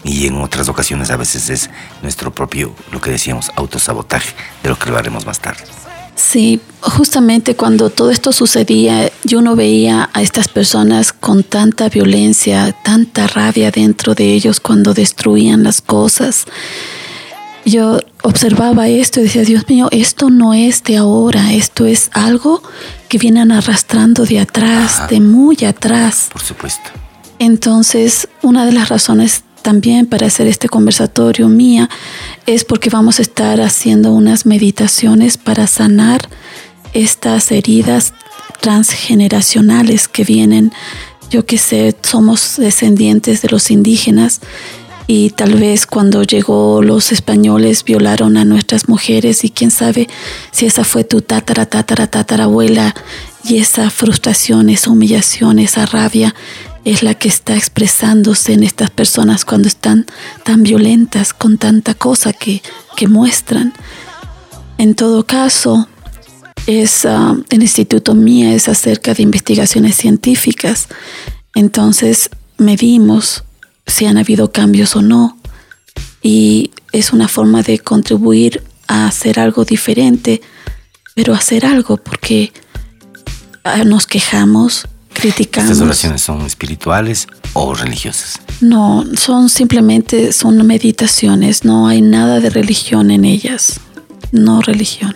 y 0.03 0.27
en 0.27 0.35
otras 0.41 0.67
ocasiones 0.69 1.11
a 1.11 1.17
veces 1.17 1.49
es 1.49 1.69
nuestro 2.01 2.33
propio, 2.33 2.73
lo 2.91 3.01
que 3.01 3.11
decíamos, 3.11 3.51
autosabotaje, 3.55 4.33
de 4.63 4.69
lo 4.69 4.77
que 4.77 4.89
lo 4.89 4.97
haremos 4.97 5.25
más 5.25 5.39
tarde. 5.39 5.63
Sí, 6.15 6.61
justamente 6.81 7.55
cuando 7.55 7.89
todo 7.89 8.11
esto 8.11 8.31
sucedía, 8.31 9.11
yo 9.23 9.41
no 9.41 9.55
veía 9.55 10.09
a 10.13 10.21
estas 10.21 10.47
personas 10.47 11.13
con 11.13 11.43
tanta 11.43 11.89
violencia, 11.89 12.75
tanta 12.83 13.27
rabia 13.27 13.71
dentro 13.71 14.13
de 14.13 14.33
ellos 14.33 14.59
cuando 14.59 14.93
destruían 14.93 15.63
las 15.63 15.81
cosas. 15.81 16.45
Yo 17.65 17.99
observaba 18.23 18.87
esto 18.87 19.19
y 19.19 19.23
decía, 19.23 19.43
Dios 19.43 19.67
mío, 19.67 19.87
esto 19.91 20.29
no 20.29 20.53
es 20.53 20.83
de 20.83 20.97
ahora, 20.97 21.53
esto 21.53 21.85
es 21.85 22.09
algo 22.13 22.63
que 23.07 23.17
vienen 23.17 23.51
arrastrando 23.51 24.25
de 24.25 24.39
atrás, 24.39 25.07
de 25.09 25.19
muy 25.19 25.57
atrás. 25.65 26.29
Por 26.31 26.41
supuesto. 26.41 26.89
Entonces, 27.39 28.27
una 28.41 28.65
de 28.65 28.71
las 28.71 28.89
razones 28.89 29.43
también 29.61 30.07
para 30.07 30.27
hacer 30.27 30.47
este 30.47 30.69
conversatorio 30.69 31.47
mía 31.47 31.89
es 32.45 32.65
porque 32.65 32.89
vamos 32.89 33.19
a 33.19 33.21
estar 33.21 33.61
haciendo 33.61 34.11
unas 34.11 34.45
meditaciones 34.45 35.37
para 35.37 35.67
sanar 35.67 36.27
estas 36.93 37.51
heridas 37.51 38.13
transgeneracionales 38.59 40.07
que 40.07 40.23
vienen, 40.23 40.71
yo 41.29 41.45
que 41.45 41.57
sé, 41.57 41.95
somos 42.03 42.57
descendientes 42.57 43.41
de 43.41 43.49
los 43.49 43.71
indígenas 43.71 44.41
y 45.13 45.29
tal 45.29 45.55
vez 45.55 45.87
cuando 45.87 46.23
llegó 46.23 46.81
los 46.81 47.11
españoles 47.11 47.83
violaron 47.83 48.37
a 48.37 48.45
nuestras 48.45 48.87
mujeres 48.87 49.43
y 49.43 49.49
quién 49.49 49.69
sabe 49.69 50.07
si 50.51 50.67
esa 50.67 50.85
fue 50.85 51.03
tu 51.03 51.21
tatara, 51.21 51.65
tatara, 51.65 52.07
tatarabuela 52.07 52.95
y 53.43 53.57
esa 53.57 53.89
frustración, 53.89 54.69
esa 54.69 54.89
humillación, 54.89 55.59
esa 55.59 55.85
rabia 55.85 56.33
es 56.85 57.03
la 57.03 57.13
que 57.13 57.27
está 57.27 57.57
expresándose 57.57 58.53
en 58.53 58.63
estas 58.63 58.89
personas 58.89 59.43
cuando 59.43 59.67
están 59.67 60.05
tan 60.45 60.63
violentas 60.63 61.33
con 61.33 61.57
tanta 61.57 61.93
cosa 61.93 62.31
que, 62.31 62.61
que 62.95 63.09
muestran. 63.09 63.73
En 64.77 64.95
todo 64.95 65.25
caso, 65.25 65.89
es, 66.67 67.05
ah, 67.05 67.35
el 67.49 67.61
instituto 67.61 68.15
mía 68.15 68.53
es 68.53 68.69
acerca 68.69 69.13
de 69.13 69.23
investigaciones 69.23 69.97
científicas. 69.97 70.87
Entonces 71.53 72.29
medimos 72.57 73.43
si 73.91 74.05
han 74.05 74.17
habido 74.17 74.51
cambios 74.51 74.95
o 74.95 75.01
no. 75.01 75.37
Y 76.21 76.71
es 76.91 77.13
una 77.13 77.27
forma 77.27 77.63
de 77.63 77.79
contribuir 77.79 78.63
a 78.87 79.07
hacer 79.07 79.39
algo 79.39 79.65
diferente, 79.65 80.41
pero 81.15 81.33
hacer 81.33 81.65
algo 81.65 81.97
porque 81.97 82.51
ah, 83.63 83.83
nos 83.83 84.07
quejamos, 84.07 84.87
criticamos. 85.13 85.71
¿Estas 85.71 85.85
oraciones 85.85 86.21
son 86.21 86.41
espirituales 86.41 87.27
o 87.53 87.73
religiosas? 87.73 88.39
No, 88.59 89.05
son 89.15 89.49
simplemente 89.49 90.33
son 90.33 90.65
meditaciones, 90.65 91.63
no 91.65 91.87
hay 91.87 92.01
nada 92.01 92.39
de 92.39 92.49
religión 92.49 93.11
en 93.11 93.25
ellas. 93.25 93.79
No 94.31 94.61
religión. 94.61 95.15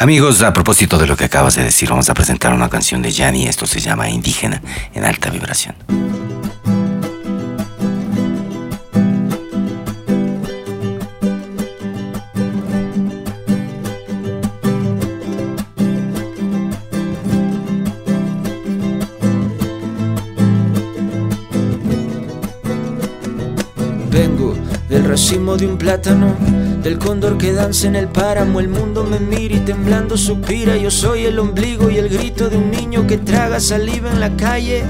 Amigos, 0.00 0.42
a 0.42 0.52
propósito 0.52 0.98
de 0.98 1.06
lo 1.06 1.16
que 1.16 1.24
acabas 1.24 1.56
de 1.56 1.64
decir, 1.64 1.88
vamos 1.88 2.08
a 2.10 2.14
presentar 2.14 2.52
una 2.52 2.68
canción 2.68 3.02
de 3.02 3.10
Yanni. 3.10 3.46
Esto 3.46 3.66
se 3.66 3.80
llama 3.80 4.08
Indígena 4.10 4.62
en 4.94 5.04
alta 5.04 5.30
vibración. 5.30 5.74
Racimo 25.28 25.58
de 25.58 25.66
un 25.66 25.76
plátano, 25.76 26.34
del 26.82 26.98
cóndor 26.98 27.38
que 27.38 27.52
danza 27.52 27.86
en 27.86 27.96
el 27.96 28.08
páramo. 28.08 28.60
El 28.60 28.68
mundo 28.68 29.04
me 29.04 29.18
mira 29.18 29.56
y 29.56 29.60
temblando 29.60 30.16
suspira. 30.16 30.76
Yo 30.76 30.90
soy 30.90 31.24
el 31.26 31.38
ombligo 31.38 31.90
y 31.90 31.98
el 31.98 32.08
grito 32.08 32.48
de 32.48 32.56
un 32.56 32.70
niño 32.70 33.06
que 33.06 33.18
traga 33.18 33.60
saliva 33.60 34.10
en 34.10 34.20
la 34.20 34.36
calle. 34.36 34.84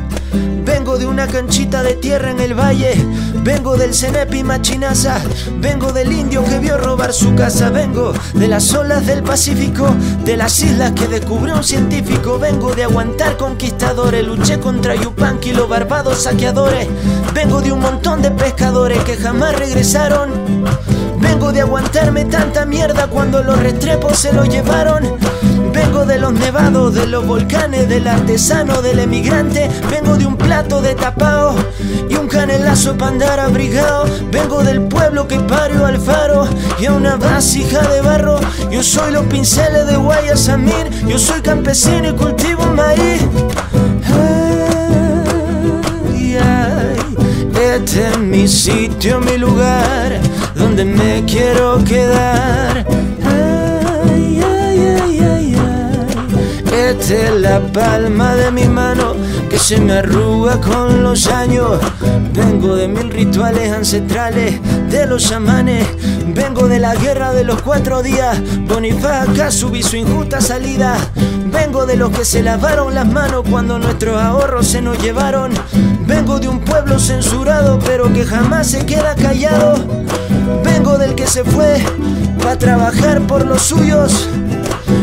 Vengo 0.65 0.99
de 0.99 1.07
una 1.07 1.27
canchita 1.27 1.83
de 1.83 1.95
tierra 1.95 2.31
en 2.31 2.41
el 2.41 2.55
valle. 2.55 2.95
Vengo 3.43 3.77
del 3.77 3.95
cenepi 3.95 4.45
machinaza. 4.45 5.21
Vengo 5.61 5.93
del 5.93 6.13
indio 6.13 6.45
que 6.45 6.59
vio 6.59 6.77
robar 6.77 7.13
su 7.13 7.35
casa. 7.35 7.71
Vengo 7.71 8.13
de 8.35 8.49
las 8.49 8.75
olas 8.75 9.07
del 9.07 9.23
Pacífico, 9.23 9.89
de 10.25 10.37
las 10.37 10.63
islas 10.63 10.93
que 10.93 11.09
descubrió 11.09 11.57
un 11.57 11.65
científico. 11.65 12.39
Vengo 12.39 12.75
de 12.75 12.85
aguantar 12.85 13.37
conquistadores. 13.37 14.27
Luché 14.27 14.61
contra 14.61 14.95
Yupanqui, 14.95 15.53
los 15.53 15.69
barbados 15.69 16.25
saqueadores. 16.25 16.87
Vengo 17.35 17.63
de 17.63 17.73
un 17.73 17.81
montón 17.81 18.21
de 18.21 18.31
pescadores 18.31 19.03
que 19.05 19.17
jamás 19.17 19.59
regresaron. 19.59 20.31
Vengo 21.21 21.53
de 21.53 21.61
aguantarme 21.79 22.25
tanta 22.25 22.67
mierda 22.67 23.07
cuando 23.07 23.43
los 23.43 23.57
restrepos 23.59 24.19
se 24.19 24.33
lo 24.33 24.45
llevaron. 24.45 25.17
Vengo 25.73 26.05
de 26.05 26.19
los 26.19 26.33
nevados, 26.33 26.93
de 26.93 27.07
los 27.07 27.25
volcanes, 27.25 27.89
del 27.89 28.09
artesano, 28.09 28.83
del 28.83 28.99
emigrante. 28.99 29.71
Vengo 29.89 30.17
de 30.17 30.27
un 30.27 30.37
plato 30.37 30.83
de 30.83 30.97
tapao 30.97 31.55
y 32.09 32.17
un 32.17 32.27
canelazo 32.27 32.97
para 32.97 33.13
andar 33.13 33.39
abrigado. 33.39 34.07
Vengo 34.33 34.65
del 34.65 34.83
pueblo 34.83 35.29
que 35.29 35.39
parió 35.39 35.87
al 35.87 35.99
faro 35.99 36.49
y 36.81 36.87
a 36.87 36.93
una 36.93 37.15
vasija 37.17 37.81
de 37.89 38.01
barro. 38.01 38.41
Yo 38.71 38.83
soy 38.83 39.13
los 39.13 39.27
pinceles 39.27 39.87
de 39.87 39.97
Guayasamir. 39.97 40.91
Yo 41.07 41.17
soy 41.19 41.41
campesino 41.43 42.09
y 42.09 42.13
cultivo 42.15 42.67
maíz. 42.67 43.23
Ay, 46.13 46.39
ay, 46.39 46.97
este 47.75 48.09
es 48.09 48.19
mi 48.19 48.49
sitio, 48.49 49.21
mi 49.21 49.39
lugar, 49.39 50.21
donde 50.59 50.85
me 50.85 51.25
quiero 51.25 51.83
quedar. 51.85 52.85
Ay, 53.25 54.41
ay, 54.45 54.81
ay, 55.01 55.21
ay, 55.21 55.57
ay. 55.57 56.73
Esta 56.73 57.15
es 57.15 57.33
la 57.41 57.61
palma 57.73 58.35
de 58.35 58.51
mi 58.51 58.65
mano 58.65 59.15
se 59.59 59.81
me 59.81 59.95
arruga 59.95 60.61
con 60.61 61.03
los 61.03 61.27
años. 61.27 61.79
Vengo 62.33 62.77
de 62.77 62.89
mil 62.89 63.11
rituales 63.11 63.73
ancestrales 63.73 64.61
de 64.91 65.07
los 65.07 65.29
chamanes. 65.29 65.87
Vengo 66.27 66.69
de 66.69 66.79
la 66.79 66.95
guerra 66.95 67.33
de 67.33 67.45
los 67.45 67.61
cuatro 67.63 68.03
días. 68.03 68.39
Bonifaz 68.67 69.29
acá 69.29 69.51
subí 69.51 69.83
su 69.83 69.97
injusta 69.97 70.41
salida. 70.41 70.97
Vengo 71.47 71.87
de 71.87 71.97
los 71.97 72.11
que 72.11 72.25
se 72.25 72.43
lavaron 72.43 72.95
las 72.95 73.07
manos 73.07 73.45
cuando 73.51 73.79
nuestros 73.79 74.21
ahorros 74.21 74.67
se 74.67 74.81
nos 74.81 74.99
llevaron. 75.03 75.53
Vengo 76.07 76.39
de 76.39 76.49
un 76.49 76.61
pueblo 76.61 76.99
censurado 76.99 77.79
pero 77.85 78.13
que 78.13 78.25
jamás 78.25 78.69
se 78.69 78.87
queda 78.87 79.15
callado. 79.15 79.77
Vengo 80.65 80.99
del 80.99 81.15
que 81.15 81.27
se 81.27 81.45
fue 81.45 81.83
para 82.39 82.57
trabajar 82.57 83.21
por 83.23 83.45
los 83.45 83.63
suyos. 83.63 84.29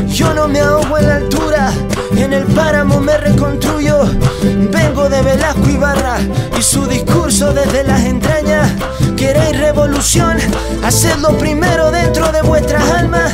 Yo 0.08 0.34
no 0.34 0.48
me 0.48 0.62
ahogo 0.62 0.98
en 0.98 1.08
la 1.08 1.16
altura, 1.18 1.74
en 2.22 2.34
el 2.34 2.44
páramo 2.46 3.00
me 3.00 3.18
reconstruyo. 3.18 4.04
Vengo 4.72 5.10
de 5.10 5.22
Velasco 5.22 5.70
y 5.70 5.78
Barra 5.78 6.18
y 6.58 6.62
su 6.62 6.86
discurso 6.86 7.54
desde 7.54 7.84
las 7.84 8.04
entrañas. 8.04 8.72
¿Queréis 9.18 9.58
revolución? 9.58 10.38
Hacedlo 10.84 11.38
primero 11.38 11.92
dentro 11.92 12.32
de 12.32 12.42
vuestras 12.42 12.90
almas. 12.92 13.34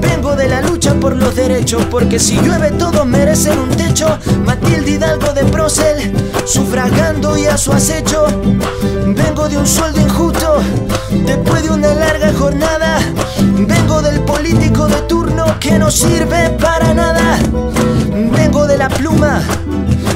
Vengo 0.00 0.36
de 0.36 0.48
la 0.48 0.62
lucha 0.62 0.94
por 0.94 1.16
los 1.16 1.34
derechos, 1.34 1.84
porque 1.90 2.18
si 2.18 2.36
llueve 2.40 2.70
todos 2.72 3.06
merecen 3.06 3.58
un 3.58 3.70
techo. 3.70 4.18
Matilde 4.44 4.92
Hidalgo 4.92 5.32
de 5.32 5.44
Procel, 5.44 6.12
sufragando 6.44 7.36
y 7.36 7.46
a 7.46 7.56
su 7.56 7.72
acecho. 7.72 8.26
Vengo 9.06 9.48
de 9.48 9.58
un 9.58 9.66
sueldo 9.66 10.00
injusto, 10.00 10.60
después 11.10 11.62
de 11.62 11.70
una 11.70 11.94
larga 11.94 12.32
jornada. 12.32 12.98
Vengo 13.40 14.02
del 14.02 14.20
político 14.20 14.86
de 14.86 15.00
turno 15.02 15.44
que 15.60 15.78
no 15.78 15.90
sirve 15.90 16.50
para 16.50 16.94
nada. 16.94 17.38
Vengo 18.16 18.66
de 18.66 18.78
la 18.78 18.88
pluma 18.88 19.42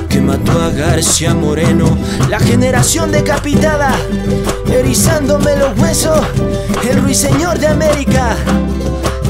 que 0.08 0.22
mató 0.22 0.52
a 0.58 0.70
García 0.70 1.34
Moreno, 1.34 1.98
la 2.30 2.40
generación 2.40 3.12
decapitada, 3.12 3.92
erizándome 4.72 5.54
los 5.56 5.78
huesos, 5.78 6.18
el 6.88 7.02
ruiseñor 7.02 7.58
de 7.58 7.66
América, 7.66 8.36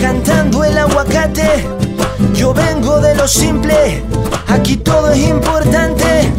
cantando 0.00 0.62
el 0.62 0.78
aguacate. 0.78 1.66
Yo 2.34 2.54
vengo 2.54 3.00
de 3.00 3.16
lo 3.16 3.26
simple, 3.26 4.04
aquí 4.46 4.76
todo 4.76 5.10
es 5.10 5.18
importante. 5.18 6.32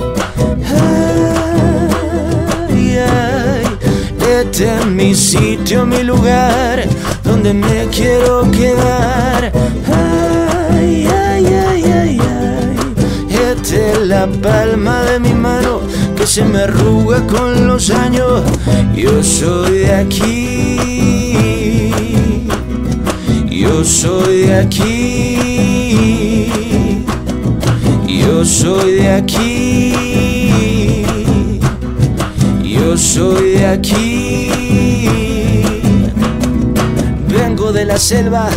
Este 4.41 4.73
es 4.73 4.85
mi 4.85 5.13
sitio, 5.13 5.85
mi 5.85 6.01
lugar, 6.01 6.87
donde 7.23 7.53
me 7.53 7.87
quiero 7.87 8.49
quedar. 8.51 9.51
Ay, 10.71 11.07
ay, 11.07 11.45
ay. 11.67 11.80
Es 13.73 13.99
la 13.99 14.27
palma 14.27 15.01
de 15.03 15.17
mi 15.21 15.33
mano 15.33 15.79
que 16.17 16.27
se 16.27 16.43
me 16.43 16.59
arruga 16.63 17.25
con 17.25 17.67
los 17.67 17.89
años. 17.89 18.43
Yo 18.93 19.23
soy 19.23 19.77
de 19.79 19.95
aquí. 19.95 21.13
Yo 23.49 23.85
soy 23.85 24.47
de 24.47 24.55
aquí. 24.55 25.71
Yo 28.07 28.43
soy 28.43 28.91
de 28.95 29.09
aquí. 29.09 29.93
Yo 32.63 32.97
soy 32.97 33.51
de 33.51 33.67
aquí. 33.67 34.51
Vengo 37.29 37.71
de 37.71 37.85
la 37.85 37.97
selva 37.97 38.49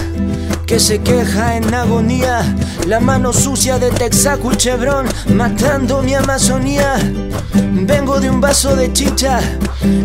que 0.67 0.81
se 0.81 1.01
queja 1.01 1.57
en 1.57 1.73
agonía. 1.75 2.43
La 2.87 3.01
mano 3.01 3.33
sucia 3.33 3.79
de 3.79 3.91
Texaco 3.91 4.53
y 4.53 4.57
Chevron 4.57 5.07
matando 5.35 6.03
mi 6.03 6.15
Amazonía. 6.15 6.97
Vengo 7.55 8.21
de 8.21 8.31
un 8.31 8.41
vaso 8.41 8.77
de 8.77 8.93
chicha 8.93 9.41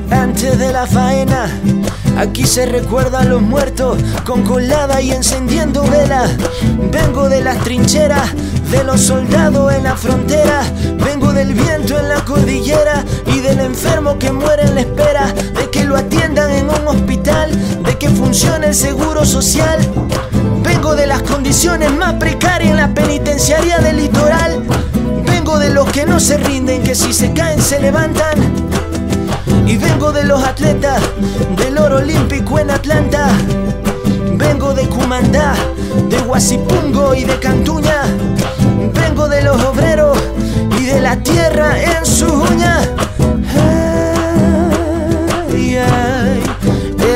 antes 0.10 0.57
de 0.57 0.72
la 0.72 0.86
faena. 0.86 1.49
Aquí 2.18 2.45
se 2.45 2.65
recuerda 2.65 3.19
a 3.19 3.26
los 3.26 3.41
muertos 3.41 3.98
con 4.26 4.44
colada 4.44 5.02
y 5.02 5.11
encendiendo 5.11 5.84
velas. 5.84 6.31
Vengo 6.91 7.30
de 7.30 7.41
las 7.41 7.57
trincheras 7.64 8.34
de 8.72 8.84
los 8.84 9.02
soldados 9.02 9.73
en 9.73 9.84
la 9.84 9.95
frontera. 9.95 10.61
Vengo 11.03 11.31
del 11.34 11.53
viento 11.53 11.98
en 11.98 12.10
la 12.10 12.23
cordillera 12.26 13.03
y 13.26 13.40
del 13.40 13.60
enfermo 13.60 14.18
que 14.19 14.31
muere 14.31 14.64
en 14.64 14.76
la 14.76 14.81
espera 14.81 15.34
de 15.34 15.69
que 15.69 15.86
lo 15.86 15.95
atiendan 15.95 16.52
en 16.52 16.65
un 16.65 16.88
hospital, 16.88 17.52
de 17.84 17.98
que 17.98 18.10
funcione 18.10 18.68
el 18.68 18.76
seguro 18.76 19.26
social. 19.26 19.80
Vengo 20.64 20.95
de 20.95 21.07
las 21.07 21.22
condiciones 21.23 21.91
más 21.94 22.14
precarias 22.15 22.72
en 22.72 22.77
la 22.77 22.94
penitenciaría 22.94 23.80
del 23.80 23.98
litoral. 23.98 24.64
Vengo 25.26 25.60
de 25.60 25.69
los 25.69 25.90
que 25.91 26.06
no 26.06 26.19
se 26.19 26.38
rinden, 26.38 26.84
que 26.84 26.95
si 26.95 27.14
se 27.14 27.34
caen 27.34 27.61
se 27.61 27.80
levantan. 27.80 28.38
Y 29.65 29.77
vengo 29.77 30.11
de 30.11 30.23
los 30.23 30.44
atletas 30.44 31.02
del 31.57 31.77
oro 31.77 31.98
olímpico 31.98 32.60
en 32.60 32.72
Atlanta. 32.72 33.30
Vengo 34.34 34.73
de 34.73 34.88
Cumandá, 34.88 35.56
de 36.10 36.19
Huasipungo 36.22 37.14
y 37.14 37.23
de 37.23 37.40
Cantuña. 37.40 38.03
Vengo 38.94 39.27
de 39.27 39.41
los 39.44 39.61
obreros 39.64 40.18
y 40.80 40.86
de 40.86 41.02
la 41.02 41.15
tierra 41.18 41.80
en 41.81 42.06
su 42.06 42.26
uña. 42.26 42.98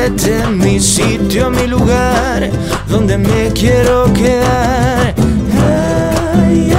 Este 0.06 0.40
es 0.40 0.50
mi 0.50 0.80
sitio, 0.80 1.50
mi 1.50 1.66
lugar, 1.66 2.50
donde 2.88 3.18
me 3.18 3.52
quiero 3.54 4.12
quedar. 4.14 5.14
Ay. 6.46 6.74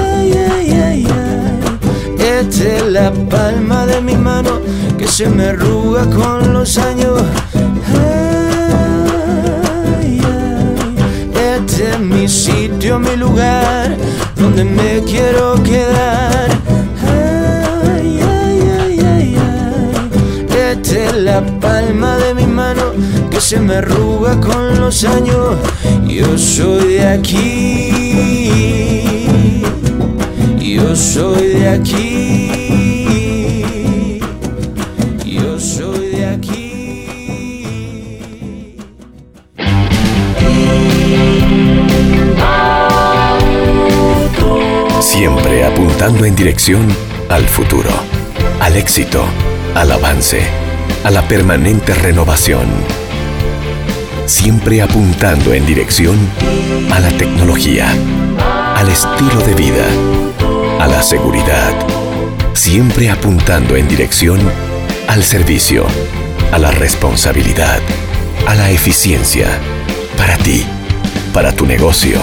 Esta 2.19 2.65
es 2.65 2.87
la 2.87 3.11
palma 3.31 3.87
de 3.87 4.01
mi 4.03 4.15
mano 4.17 4.61
que 4.99 5.07
se 5.09 5.29
me 5.29 5.47
arruga 5.47 6.05
con 6.05 6.53
los 6.53 6.77
años. 6.77 7.23
Este 11.35 11.91
es 11.91 12.01
mi 12.01 12.29
sitio, 12.29 12.99
mi 12.99 13.17
lugar, 13.17 13.97
donde 14.37 14.65
me 14.65 15.03
quiero 15.05 15.63
quedar. 15.63 16.51
Ay. 17.97 18.21
Esta 20.71 20.99
es 20.99 21.15
la 21.15 21.41
palma 21.61 22.17
de 22.19 22.35
mi 22.35 22.44
que 23.31 23.41
se 23.41 23.61
me 23.61 23.77
arruga 23.77 24.41
con 24.41 24.81
los 24.81 25.05
años. 25.05 25.57
Yo 26.07 26.39
soy 26.39 26.95
de 26.95 27.09
aquí. 27.09 27.93
Yo 30.59 30.97
soy 30.97 31.49
de 31.49 31.69
aquí. 31.69 32.51
Yo 35.25 35.59
soy 35.59 36.09
de 36.09 36.27
aquí. 36.27 36.65
Siempre 45.01 45.65
apuntando 45.65 46.25
en 46.25 46.35
dirección 46.35 46.89
al 47.29 47.45
futuro, 47.45 47.91
al 48.61 48.77
éxito, 48.77 49.25
al 49.75 49.93
avance, 49.93 50.64
a 51.05 51.11
la 51.11 51.29
permanente 51.29 51.95
renovación. 51.95 52.67
Siempre 54.27 54.81
apuntando 54.81 55.53
en 55.53 55.67
dirección 55.67 56.17
a 56.91 56.99
la 56.99 57.11
tecnología, 57.11 57.87
al 58.75 58.89
estilo 58.89 59.39
de 59.47 59.55
vida, 59.55 59.85
a 60.81 60.89
la 60.89 61.03
seguridad. 61.03 61.73
Siempre 62.55 63.11
apuntando 63.11 63.77
en 63.77 63.87
dirección 63.87 64.41
al 65.07 65.23
servicio, 65.23 65.85
a 66.53 66.59
la 66.59 66.71
responsabilidad, 66.71 67.81
a 68.49 68.55
la 68.55 68.71
eficiencia. 68.71 69.49
Para 70.17 70.39
ti, 70.39 70.65
para 71.35 71.53
tu 71.53 71.67
negocio, 71.67 72.19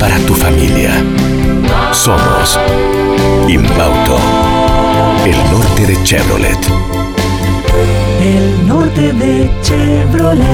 para 0.00 0.16
tu 0.20 0.34
familia. 0.34 0.90
Somos 1.92 2.58
Inbauto, 3.46 4.18
el 5.26 5.36
norte 5.50 5.86
de 5.86 6.02
Chevrolet. 6.02 7.01
El 8.22 8.68
norte 8.68 9.12
de 9.14 9.50
Chevrolet. 9.62 10.46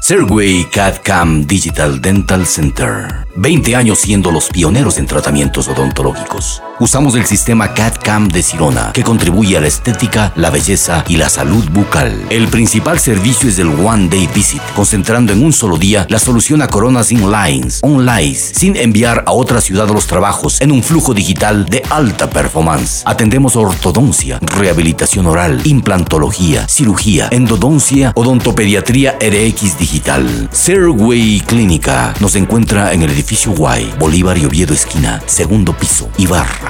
Serway 0.00 0.64
CAD-CAM 0.72 1.46
Digital 1.46 2.00
Dental 2.00 2.46
Center. 2.46 3.26
20 3.36 3.76
años 3.76 3.98
siendo 3.98 4.30
los 4.32 4.48
pioneros 4.48 4.96
en 4.96 5.04
tratamientos 5.04 5.68
odontológicos. 5.68 6.62
Usamos 6.80 7.14
el 7.14 7.26
sistema 7.26 7.74
CAD-CAM 7.74 8.28
de 8.28 8.42
Sirona, 8.42 8.92
que 8.94 9.04
contribuye 9.04 9.54
a 9.54 9.60
la 9.60 9.66
estética, 9.66 10.32
la 10.34 10.48
belleza 10.48 11.04
y 11.08 11.18
la 11.18 11.28
salud 11.28 11.62
bucal. 11.70 12.24
El 12.30 12.48
principal 12.48 12.98
servicio 12.98 13.50
es 13.50 13.58
el 13.58 13.68
One 13.68 14.08
Day 14.08 14.26
Visit, 14.34 14.62
concentrando 14.74 15.34
en 15.34 15.44
un 15.44 15.52
solo 15.52 15.76
día 15.76 16.06
la 16.08 16.18
solución 16.18 16.62
a 16.62 16.68
coronas 16.68 17.08
sin 17.08 17.30
lines, 17.30 17.80
online, 17.82 18.34
sin 18.34 18.76
enviar 18.76 19.24
a 19.26 19.32
otra 19.32 19.60
ciudad 19.60 19.90
los 19.90 20.06
trabajos 20.06 20.58
en 20.62 20.72
un 20.72 20.82
flujo 20.82 21.12
digital 21.12 21.66
de 21.66 21.82
alta 21.90 22.30
performance. 22.30 23.02
Atendemos 23.04 23.56
ortodoncia, 23.56 24.38
rehabilitación 24.40 25.26
oral, 25.26 25.60
implantología, 25.64 26.66
cirugía, 26.66 27.28
endodoncia, 27.30 28.12
odontopediatría 28.14 29.18
RX 29.20 29.78
digital. 29.78 30.48
Serway 30.50 31.40
Clínica 31.40 32.14
nos 32.20 32.36
encuentra 32.36 32.94
en 32.94 33.02
el 33.02 33.10
edificio 33.10 33.52
Y, 33.52 33.92
Bolívar 33.98 34.38
y 34.38 34.46
Oviedo 34.46 34.72
esquina, 34.72 35.22
segundo 35.26 35.74
piso, 35.74 36.08
Ibarra. 36.16 36.69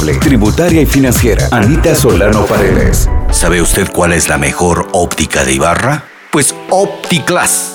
tributaria 0.00 0.80
y 0.80 0.86
financiera. 0.86 1.48
Anita 1.50 1.94
Solano 1.94 2.46
Paredes. 2.46 3.08
¿Sabe 3.32 3.60
usted 3.60 3.90
cuál 3.92 4.12
es 4.12 4.28
la 4.28 4.38
mejor 4.38 4.88
óptica 4.92 5.44
de 5.44 5.52
Ibarra? 5.52 6.04
Pues 6.32 6.54
OptiClass, 6.70 7.74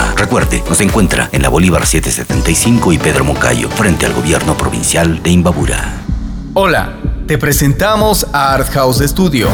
Recuerde, 0.15 0.63
nos 0.69 0.81
encuentra 0.81 1.29
en 1.31 1.41
la 1.41 1.49
Bolívar 1.49 1.85
775 1.85 2.93
y 2.93 2.97
Pedro 2.97 3.23
Moncayo, 3.23 3.69
frente 3.69 4.05
al 4.05 4.13
gobierno 4.13 4.57
provincial 4.57 5.21
de 5.23 5.31
Imbabura. 5.31 6.01
Hola, 6.53 6.93
te 7.27 7.37
presentamos 7.37 8.27
a 8.33 8.53
Art 8.53 8.69
House 8.73 8.99
Studio. 8.99 9.49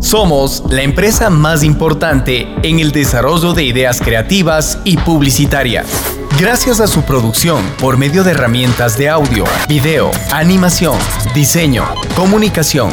Somos 0.00 0.62
la 0.70 0.82
empresa 0.82 1.30
más 1.30 1.64
importante 1.64 2.46
en 2.62 2.78
el 2.78 2.92
desarrollo 2.92 3.52
de 3.54 3.64
ideas 3.64 4.00
creativas 4.00 4.78
y 4.84 4.96
publicitarias. 4.96 5.86
Gracias 6.38 6.80
a 6.80 6.86
su 6.86 7.02
producción 7.02 7.64
por 7.80 7.96
medio 7.96 8.22
de 8.22 8.30
herramientas 8.30 8.96
de 8.96 9.08
audio, 9.08 9.44
video, 9.68 10.10
animación, 10.30 10.96
diseño, 11.34 11.84
comunicación. 12.14 12.92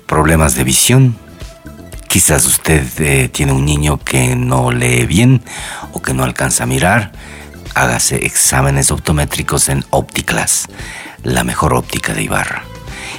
Problemas 0.05 0.55
de 0.55 0.63
visión. 0.63 1.17
Quizás 2.07 2.45
usted 2.45 2.83
eh, 2.99 3.29
tiene 3.29 3.53
un 3.53 3.65
niño 3.65 3.97
que 3.97 4.35
no 4.35 4.71
lee 4.71 5.05
bien 5.05 5.41
o 5.93 6.01
que 6.01 6.13
no 6.13 6.23
alcanza 6.23 6.65
a 6.65 6.67
mirar. 6.67 7.11
Hágase 7.73 8.25
exámenes 8.25 8.91
optométricos 8.91 9.69
en 9.69 9.83
OptiClass, 9.89 10.67
la 11.23 11.43
mejor 11.43 11.73
óptica 11.73 12.13
de 12.13 12.23
Ibarra. 12.23 12.74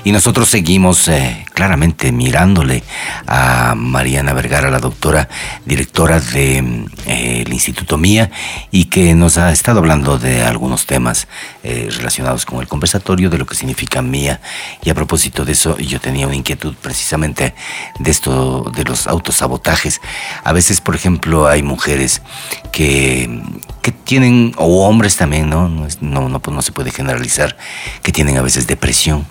Y 0.07 0.13
nosotros 0.13 0.49
seguimos 0.49 1.09
eh, 1.09 1.45
claramente 1.53 2.13
mirándole 2.13 2.85
a 3.27 3.75
Mariana 3.75 4.35
Vergara, 4.35 4.71
la 4.71 4.79
doctora 4.79 5.29
directora 5.65 6.21
del 6.21 6.87
de, 6.87 6.91
eh, 7.07 7.45
Instituto 7.51 7.99
Mía, 7.99 8.31
y 8.71 8.85
que 8.85 9.17
nos 9.17 9.37
ha 9.37 9.51
estado 9.51 9.81
hablando 9.81 10.17
de 10.17 10.45
algunos 10.45 10.87
temas 10.87 11.27
eh, 11.65 11.89
relacionados 11.91 12.47
con 12.47 12.61
el 12.61 12.69
conversatorio, 12.69 13.31
de 13.31 13.39
lo 13.39 13.47
que 13.47 13.57
significa 13.57 14.01
Mía. 14.01 14.41
Y 14.85 14.91
a 14.91 14.95
propósito 14.95 15.45
de 15.45 15.55
eso, 15.55 15.77
yo 15.79 16.01
tenía 16.01 16.29
una 16.29 16.37
inquietud 16.37 16.77
precisamente 16.81 17.57
de 17.99 18.11
esto, 18.13 18.71
de 18.77 18.85
los 18.85 19.09
autosabotajes. 19.09 20.01
A 20.45 20.53
veces, 20.53 20.81
por 20.81 20.95
ejemplo, 20.95 21.49
hay 21.49 21.65
mujeres 21.65 22.23
que, 22.71 23.43
que 23.83 23.91
tienen, 23.91 24.55
o 24.57 24.87
hombres 24.87 25.17
también, 25.17 25.51
¿no? 25.51 25.69
No, 25.69 26.29
no, 26.29 26.39
pues 26.39 26.55
no 26.55 26.63
se 26.63 26.71
puede 26.71 26.93
generalizar, 26.93 27.57
que 28.05 28.13
tienen 28.13 28.39
a 28.39 28.43
veces 28.43 28.69
depresión. 28.69 29.27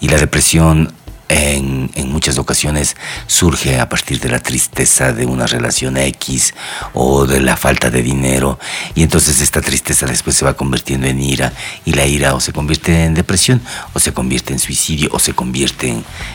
Y 0.00 0.08
la 0.08 0.18
depresión 0.18 0.92
en, 1.28 1.90
en 1.94 2.12
muchas 2.12 2.38
ocasiones 2.38 2.96
surge 3.26 3.80
a 3.80 3.88
partir 3.88 4.20
de 4.20 4.28
la 4.28 4.40
tristeza 4.40 5.12
de 5.12 5.26
una 5.26 5.46
relación 5.46 5.96
X 5.96 6.54
o 6.92 7.26
de 7.26 7.40
la 7.40 7.56
falta 7.56 7.90
de 7.90 8.02
dinero. 8.02 8.58
Y 8.94 9.02
entonces 9.02 9.40
esta 9.40 9.60
tristeza 9.60 10.06
después 10.06 10.36
se 10.36 10.44
va 10.44 10.54
convirtiendo 10.54 11.06
en 11.06 11.20
ira. 11.20 11.52
Y 11.84 11.92
la 11.92 12.06
ira 12.06 12.34
o 12.34 12.40
se 12.40 12.52
convierte 12.52 13.04
en 13.04 13.14
depresión 13.14 13.62
o 13.92 14.00
se 14.00 14.12
convierte 14.12 14.52
en 14.52 14.58
suicidio 14.58 15.08
o 15.12 15.18
se 15.18 15.32
convierte 15.32 15.88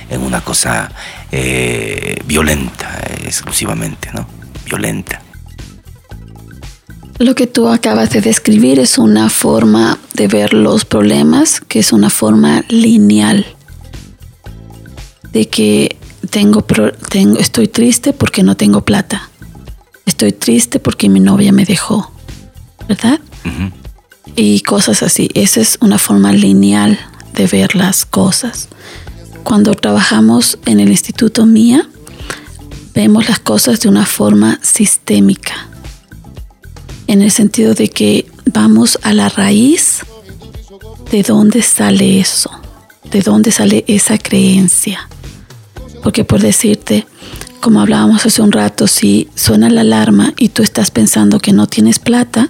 en, 0.10 0.22
una 0.22 0.42
cosa 0.42 0.92
eh, 1.32 2.22
violenta 2.26 3.02
exclusivamente, 3.24 4.10
¿no? 4.14 4.28
Violenta. 4.66 5.22
Lo 7.20 7.36
que 7.36 7.48
tú 7.48 7.68
acabas 7.68 8.12
de 8.12 8.22
describir 8.22 8.80
es 8.80 8.98
una 8.98 9.30
forma 9.30 10.00
de 10.14 10.28
ver 10.28 10.54
los 10.54 10.86
problemas, 10.86 11.60
que 11.60 11.80
es 11.80 11.92
una 11.92 12.10
forma 12.10 12.64
lineal. 12.70 13.46
De 15.32 15.50
que 15.50 15.98
tengo, 16.30 16.62
pro- 16.66 16.94
tengo, 16.94 17.38
estoy 17.38 17.68
triste 17.68 18.14
porque 18.14 18.42
no 18.42 18.56
tengo 18.56 18.86
plata. 18.86 19.30
Estoy 20.06 20.32
triste 20.32 20.80
porque 20.80 21.10
mi 21.10 21.20
novia 21.20 21.52
me 21.52 21.66
dejó. 21.66 22.12
¿Verdad? 22.88 23.20
Y 24.36 24.62
cosas 24.62 25.04
así. 25.04 25.30
Esa 25.34 25.60
es 25.60 25.78
una 25.82 26.00
forma 26.00 26.32
lineal 26.32 26.98
de 27.34 27.48
ver 27.48 27.76
las 27.76 28.06
cosas. 28.06 28.70
Cuando 29.44 29.74
trabajamos 29.76 30.58
en 30.66 30.80
el 30.80 30.90
Instituto 30.90 31.46
Mía, 31.46 31.88
vemos 32.96 33.28
las 33.28 33.40
cosas 33.40 33.82
de 33.82 33.90
una 33.90 34.06
forma 34.06 34.60
sistémica 34.64 35.68
en 37.10 37.24
el 37.24 37.32
sentido 37.32 37.74
de 37.74 37.90
que 37.90 38.28
vamos 38.54 39.00
a 39.02 39.14
la 39.14 39.30
raíz 39.30 40.02
de 41.12 41.24
dónde 41.24 41.64
sale 41.64 42.20
eso, 42.20 42.52
de 43.10 43.22
dónde 43.22 43.52
sale 43.52 43.84
esa 43.88 44.20
creencia. 44.20 45.10
Porque 46.04 46.24
por 46.24 46.40
decirte, 46.40 47.08
como 47.62 47.82
hablábamos 47.82 48.28
hace 48.28 48.44
un 48.44 48.52
rato, 48.52 48.86
si 48.86 49.28
suena 49.34 49.72
la 49.72 49.82
alarma 49.82 50.36
y 50.38 50.50
tú 50.50 50.62
estás 50.62 50.92
pensando 50.92 51.40
que 51.40 51.52
no 51.52 51.66
tienes 51.66 51.98
plata, 51.98 52.50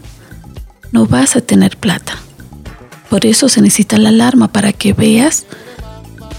no 0.92 1.06
vas 1.06 1.38
a 1.38 1.42
tener 1.42 1.78
plata. 1.78 2.18
Por 3.10 3.26
eso 3.26 3.48
se 3.48 3.62
necesita 3.62 3.98
la 3.98 4.10
alarma 4.10 4.50
para 4.50 4.74
que 4.74 4.92
veas 4.92 5.46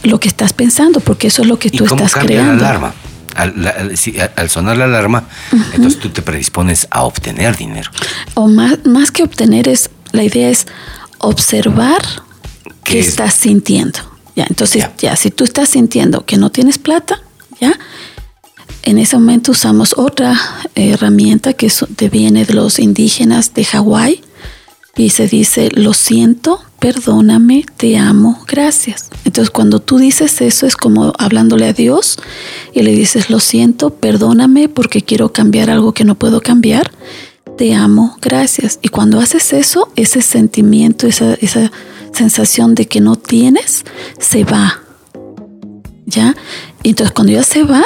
lo 0.03 0.21
que 0.21 0.29
estás 0.29 0.53
pensando, 0.53 1.01
porque 1.01 1.29
eso 1.29 1.41
es 1.41 1.49
lo 1.49 1.59
que 1.59 1.69
¿Y 1.69 1.79
tú 1.79 1.87
cómo 1.87 2.05
estás 2.05 2.13
cambia 2.13 2.37
creando. 2.43 2.63
la 2.63 2.69
alarma? 2.69 2.95
Al, 3.35 4.51
sonar 4.51 4.77
la 4.77 4.85
alarma, 4.85 5.24
entonces 5.73 6.01
tú 6.01 6.11
te 6.11 6.23
predispones 6.23 6.86
a 6.90 7.05
obtener 7.05 7.57
dinero. 7.57 7.90
o 8.35 8.48
más, 8.48 8.85
más 8.85 9.11
que 9.11 9.23
obtener 9.23 9.69
es, 9.69 9.90
la 10.12 10.24
idea 10.24 10.51
es 10.51 10.66
observar 11.19 12.02
qué 12.85 13.01
es? 13.01 13.09
estás 13.09 13.35
sintiendo. 13.35 13.98
Ya, 14.36 14.47
entonces, 14.48 14.86
ya. 14.98 15.16
si 15.16 15.31
tú 15.31 15.44
estás 15.44 15.69
sintiendo 15.69 16.24
que 16.24 16.36
no 16.36 16.51
tienes 16.51 16.78
plata, 16.78 17.20
ya, 17.61 17.78
en 18.82 18.98
ese 18.98 19.16
momento 19.16 19.52
usamos 19.52 19.94
otra 19.97 20.39
herramienta 20.74 21.52
que 21.52 21.70
viene 22.11 22.44
de 22.44 22.55
los 22.55 22.78
indígenas 22.78 23.52
de 23.55 23.65
Hawái 23.65 24.23
y 24.97 25.11
se 25.11 25.28
dice, 25.28 25.70
lo 25.74 25.93
siento, 25.94 26.61
perdóname, 26.81 27.65
te 27.77 27.97
amo, 27.97 28.43
gracias. 28.48 29.11
Entonces 29.24 29.51
cuando 29.51 29.81
tú 29.81 29.98
dices 29.98 30.40
eso 30.40 30.66
es 30.66 30.77
como 30.77 31.12
hablándole 31.19 31.66
a 31.66 31.73
Dios 31.73 32.19
y 32.73 32.82
le 32.82 32.93
dices, 32.93 33.31
lo 33.31 33.39
siento, 33.39 33.90
perdóname 33.90 34.69
porque 34.69 35.02
quiero 35.02 35.32
cambiar 35.32 35.70
algo 35.70 35.93
que 35.93 36.05
no 36.05 36.16
puedo 36.16 36.40
cambiar, 36.40 36.90
te 37.57 37.74
amo, 37.74 38.16
gracias. 38.23 38.78
Y 38.82 38.89
cuando 38.89 39.20
haces 39.20 39.52
eso, 39.52 39.93
ese 39.94 40.23
sentimiento, 40.23 41.07
esa, 41.07 41.35
esa 41.35 41.70
sensación 42.12 42.74
de 42.74 42.86
que 42.86 43.01
no 43.01 43.16
tienes, 43.16 43.85
se 44.19 44.44
va. 44.44 44.81
¿Ya? 46.07 46.35
Y 46.82 46.90
entonces 46.90 47.12
cuando 47.15 47.35
ya 47.35 47.43
se 47.43 47.62
va, 47.62 47.85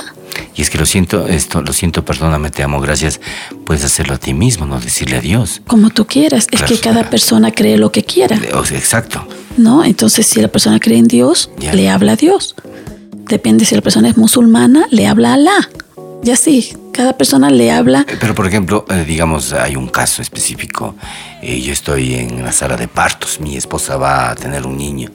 Y 0.55 0.63
es 0.63 0.71
que 0.71 0.79
lo 0.79 0.87
siento, 0.87 1.27
esto, 1.27 1.63
lo 1.63 1.73
siento, 1.73 2.05
perdóname, 2.05 2.51
te 2.51 2.63
amo, 2.63 2.81
gracias. 2.81 3.21
Puedes 3.65 3.85
hacerlo 3.85 4.15
a 4.15 4.19
ti 4.19 4.35
mismo, 4.35 4.67
no 4.67 4.81
decirle 4.81 5.17
adiós. 5.17 5.63
Como 5.67 5.91
tú 5.91 6.07
quieras. 6.07 6.47
Es 6.51 6.63
que 6.63 6.79
cada 6.79 7.11
persona 7.11 7.51
cree 7.53 7.77
lo 7.77 7.93
que 7.93 8.05
quiera. 8.05 8.39
O 8.55 8.65
sea, 8.65 8.79
exacto. 8.79 9.27
¿no? 9.57 9.85
Entonces, 9.85 10.27
si 10.27 10.41
la 10.41 10.49
persona 10.49 10.81
cree 10.81 10.99
en 10.99 11.09
Dios, 11.09 11.51
le 11.73 11.89
habla 11.89 12.13
a 12.13 12.17
Dios. 12.17 12.55
Depende 13.29 13.65
si 13.65 13.75
la 13.75 13.81
persona 13.81 14.09
es 14.09 14.17
musulmana, 14.17 14.87
le 14.91 15.07
habla 15.07 15.31
a 15.31 15.35
Alá. 15.35 15.71
Y 16.23 16.31
así, 16.31 16.75
cada 16.93 17.17
persona 17.19 17.51
le 17.51 17.71
habla. 17.71 18.07
Eh, 18.09 18.17
Pero, 18.19 18.35
por 18.35 18.47
ejemplo, 18.47 18.87
eh, 18.89 19.05
digamos, 19.07 19.53
hay 19.53 19.77
un 19.77 19.89
caso 19.89 20.23
específico. 20.23 20.95
Eh, 21.43 21.61
yo 21.61 21.73
estoy 21.73 22.15
en 22.15 22.43
la 22.43 22.53
sala 22.53 22.77
de 22.79 22.89
partos, 22.89 23.41
mi 23.41 23.57
esposa 23.59 23.99
va 23.99 24.31
a 24.31 24.35
tener 24.35 24.67
un 24.67 24.79
niño 24.79 25.11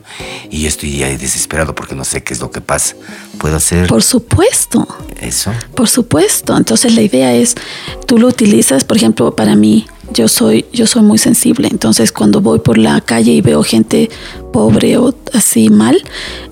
y 0.52 0.62
yo 0.62 0.68
estoy 0.68 1.02
ahí 1.02 1.18
desesperado 1.18 1.74
porque 1.74 1.96
no 1.96 2.04
sé 2.06 2.22
qué 2.24 2.36
es 2.36 2.40
lo 2.40 2.52
que 2.52 2.62
pasa. 2.62 2.96
¿Puedo 3.40 3.56
hacer 3.56 3.88
Por 3.88 4.04
supuesto, 4.04 4.88
eso? 5.20 5.52
por 5.74 5.90
supuesto. 5.90 6.56
Entonces 6.56 6.94
la 6.94 7.02
idea 7.02 7.34
es, 7.34 7.56
tú 8.06 8.20
lo 8.20 8.28
utilizas, 8.28 8.84
por 8.84 8.98
ejemplo, 8.98 9.36
para 9.36 9.56
mí, 9.56 9.88
yo 10.14 10.28
soy, 10.28 10.66
yo 10.74 10.88
soy 10.88 11.02
muy 11.02 11.18
sensible. 11.18 11.68
Entonces 11.70 12.12
cuando 12.12 12.42
voy 12.42 12.60
por 12.60 12.78
la 12.78 13.02
calle 13.02 13.32
y 13.34 13.42
veo 13.42 13.64
gente 13.64 14.10
pobre 14.52 14.98
o 14.98 15.14
así 15.34 15.70
mal, 15.70 16.02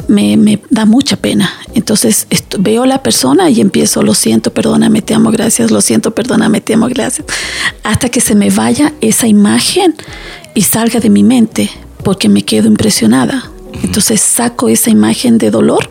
me, 0.08 0.38
me 0.38 0.62
da 0.70 0.86
mucha 0.86 1.18
pena. 1.18 1.52
Entonces 1.74 2.28
esto- 2.30 2.58
veo 2.60 2.84
a 2.84 2.88
la 2.88 3.04
persona 3.04 3.50
y 3.50 3.62
empiezo, 3.62 4.04
lo 4.04 4.14
siento, 4.14 4.54
perdóname, 4.54 5.02
te 5.02 5.14
amo, 5.14 5.32
gracias, 5.32 5.72
lo 5.72 5.82
siento, 5.82 6.12
perdóname, 6.12 6.62
te 6.62 6.74
amo, 6.74 6.88
gracias. 6.88 7.28
Hasta 7.84 8.10
que 8.10 8.22
se 8.22 8.36
me 8.36 8.50
vaya 8.50 8.94
esa 9.02 9.28
imagen 9.28 9.96
y 10.56 10.62
salga 10.62 11.00
de 11.00 11.10
mi 11.10 11.24
mente, 11.24 11.70
porque 12.04 12.30
me 12.30 12.44
quedo 12.44 12.68
impresionada. 12.68 13.52
Entonces 13.84 14.22
saco 14.22 14.70
esa 14.70 14.90
imagen 14.90 15.38
de 15.38 15.52
dolor 15.52 15.88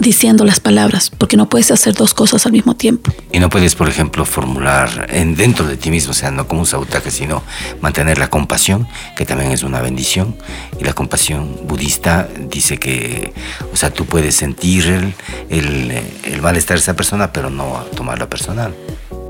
diciendo 0.00 0.44
las 0.44 0.60
palabras, 0.60 1.10
porque 1.10 1.36
no 1.36 1.48
puedes 1.48 1.70
hacer 1.70 1.94
dos 1.94 2.14
cosas 2.14 2.46
al 2.46 2.52
mismo 2.52 2.74
tiempo. 2.74 3.12
Y 3.32 3.38
no 3.38 3.48
puedes, 3.48 3.74
por 3.74 3.88
ejemplo, 3.88 4.24
formular 4.24 5.06
en, 5.10 5.36
dentro 5.36 5.66
de 5.66 5.76
ti 5.76 5.90
mismo, 5.90 6.12
o 6.12 6.14
sea, 6.14 6.30
no 6.30 6.46
como 6.46 6.60
un 6.62 6.66
sabotaje, 6.66 7.10
sino 7.10 7.42
mantener 7.80 8.18
la 8.18 8.28
compasión, 8.28 8.86
que 9.16 9.24
también 9.24 9.52
es 9.52 9.62
una 9.62 9.80
bendición. 9.80 10.36
Y 10.80 10.84
la 10.84 10.92
compasión 10.92 11.56
budista 11.66 12.28
dice 12.50 12.78
que, 12.78 13.32
o 13.72 13.76
sea, 13.76 13.90
tú 13.90 14.04
puedes 14.06 14.34
sentir 14.34 14.86
el, 14.86 15.14
el, 15.48 16.02
el 16.24 16.42
malestar 16.42 16.76
de 16.76 16.82
esa 16.82 16.94
persona, 16.94 17.32
pero 17.32 17.50
no 17.50 17.84
tomarlo 17.94 18.28
personal. 18.28 18.74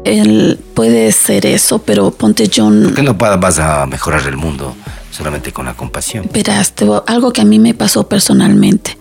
Él 0.04 0.58
puede 0.74 1.10
ser 1.12 1.46
eso, 1.46 1.78
pero 1.78 2.10
ponte 2.10 2.50
John, 2.54 2.82
¿Por 2.84 2.94
qué 2.94 3.02
no 3.02 3.14
vas 3.14 3.58
a 3.58 3.86
mejorar 3.86 4.26
el 4.26 4.36
mundo 4.36 4.76
solamente 5.10 5.52
con 5.52 5.64
la 5.64 5.74
compasión? 5.74 6.28
verás, 6.32 6.74
algo 7.06 7.32
que 7.32 7.40
a 7.40 7.44
mí 7.44 7.58
me 7.58 7.72
pasó 7.72 8.06
personalmente. 8.06 8.98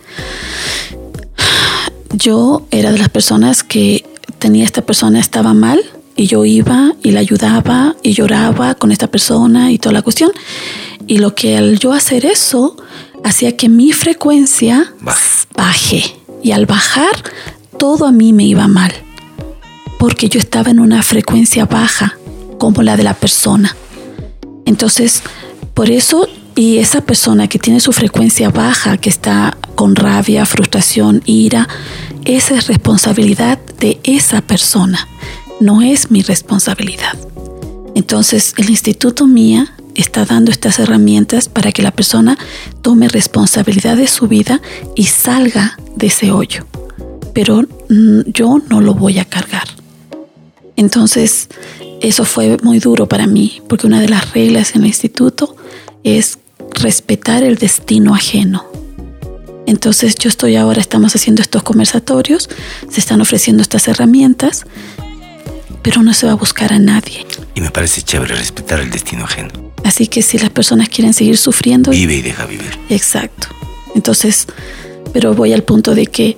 Yo 2.16 2.66
era 2.70 2.92
de 2.92 2.98
las 2.98 3.08
personas 3.08 3.64
que 3.64 4.04
tenía 4.38 4.64
esta 4.64 4.82
persona 4.82 5.18
estaba 5.18 5.52
mal 5.52 5.80
y 6.14 6.26
yo 6.26 6.44
iba 6.44 6.92
y 7.02 7.10
la 7.10 7.20
ayudaba 7.20 7.96
y 8.04 8.12
lloraba 8.12 8.76
con 8.76 8.92
esta 8.92 9.08
persona 9.08 9.72
y 9.72 9.78
toda 9.78 9.94
la 9.94 10.02
cuestión. 10.02 10.30
Y 11.08 11.18
lo 11.18 11.34
que 11.34 11.56
al 11.56 11.78
yo 11.80 11.92
hacer 11.92 12.24
eso 12.24 12.76
hacía 13.24 13.56
que 13.56 13.68
mi 13.68 13.90
frecuencia 13.90 14.94
baje. 15.56 16.04
Y 16.40 16.52
al 16.52 16.66
bajar, 16.66 17.10
todo 17.78 18.06
a 18.06 18.12
mí 18.12 18.32
me 18.32 18.44
iba 18.44 18.68
mal. 18.68 18.92
Porque 19.98 20.28
yo 20.28 20.38
estaba 20.38 20.70
en 20.70 20.78
una 20.78 21.02
frecuencia 21.02 21.64
baja, 21.64 22.16
como 22.58 22.82
la 22.82 22.96
de 22.96 23.02
la 23.02 23.14
persona. 23.14 23.74
Entonces, 24.66 25.22
por 25.72 25.90
eso, 25.90 26.28
y 26.56 26.78
esa 26.78 27.00
persona 27.00 27.48
que 27.48 27.58
tiene 27.58 27.80
su 27.80 27.92
frecuencia 27.92 28.50
baja, 28.50 28.96
que 28.96 29.08
está 29.08 29.56
con 29.74 29.96
rabia, 29.96 30.46
frustración, 30.46 31.22
ira, 31.24 31.68
esa 32.24 32.54
es 32.54 32.68
responsabilidad 32.68 33.58
de 33.80 34.00
esa 34.04 34.40
persona, 34.40 35.08
no 35.60 35.82
es 35.82 36.10
mi 36.10 36.22
responsabilidad. 36.22 37.18
Entonces, 37.94 38.54
el 38.56 38.70
instituto 38.70 39.26
mía 39.26 39.74
está 39.94 40.24
dando 40.24 40.50
estas 40.50 40.78
herramientas 40.78 41.48
para 41.48 41.72
que 41.72 41.82
la 41.82 41.90
persona 41.90 42.38
tome 42.82 43.08
responsabilidad 43.08 43.96
de 43.96 44.08
su 44.08 44.28
vida 44.28 44.60
y 44.96 45.04
salga 45.04 45.76
de 45.96 46.08
ese 46.08 46.30
hoyo. 46.30 46.66
Pero 47.32 47.62
mm, 47.88 48.20
yo 48.26 48.58
no 48.68 48.80
lo 48.80 48.94
voy 48.94 49.18
a 49.18 49.24
cargar. 49.24 49.68
Entonces, 50.76 51.48
eso 52.00 52.24
fue 52.24 52.58
muy 52.62 52.78
duro 52.80 53.08
para 53.08 53.26
mí, 53.26 53.62
porque 53.68 53.86
una 53.86 54.00
de 54.00 54.08
las 54.08 54.32
reglas 54.32 54.74
en 54.74 54.82
el 54.82 54.88
instituto 54.88 55.56
es 56.02 56.38
respetar 56.74 57.42
el 57.42 57.56
destino 57.56 58.14
ajeno. 58.14 58.64
Entonces, 59.66 60.14
yo 60.16 60.28
estoy 60.28 60.56
ahora, 60.56 60.80
estamos 60.80 61.14
haciendo 61.16 61.40
estos 61.40 61.62
conversatorios, 61.62 62.50
se 62.90 63.00
están 63.00 63.20
ofreciendo 63.20 63.62
estas 63.62 63.88
herramientas, 63.88 64.64
pero 65.82 66.02
no 66.02 66.12
se 66.12 66.26
va 66.26 66.32
a 66.32 66.36
buscar 66.36 66.72
a 66.72 66.78
nadie. 66.78 67.26
Y 67.54 67.60
me 67.60 67.70
parece 67.70 68.02
chévere 68.02 68.34
respetar 68.34 68.80
el 68.80 68.90
destino 68.90 69.24
ajeno. 69.24 69.50
Así 69.84 70.06
que 70.06 70.22
si 70.22 70.38
las 70.38 70.50
personas 70.50 70.88
quieren 70.88 71.14
seguir 71.14 71.36
sufriendo, 71.36 71.90
Vive 71.90 72.16
y 72.16 72.22
deja 72.22 72.46
vivir. 72.46 72.78
Exacto. 72.88 73.48
Entonces, 73.94 74.46
pero 75.12 75.34
voy 75.34 75.52
al 75.52 75.62
punto 75.62 75.94
de 75.94 76.06
que 76.06 76.36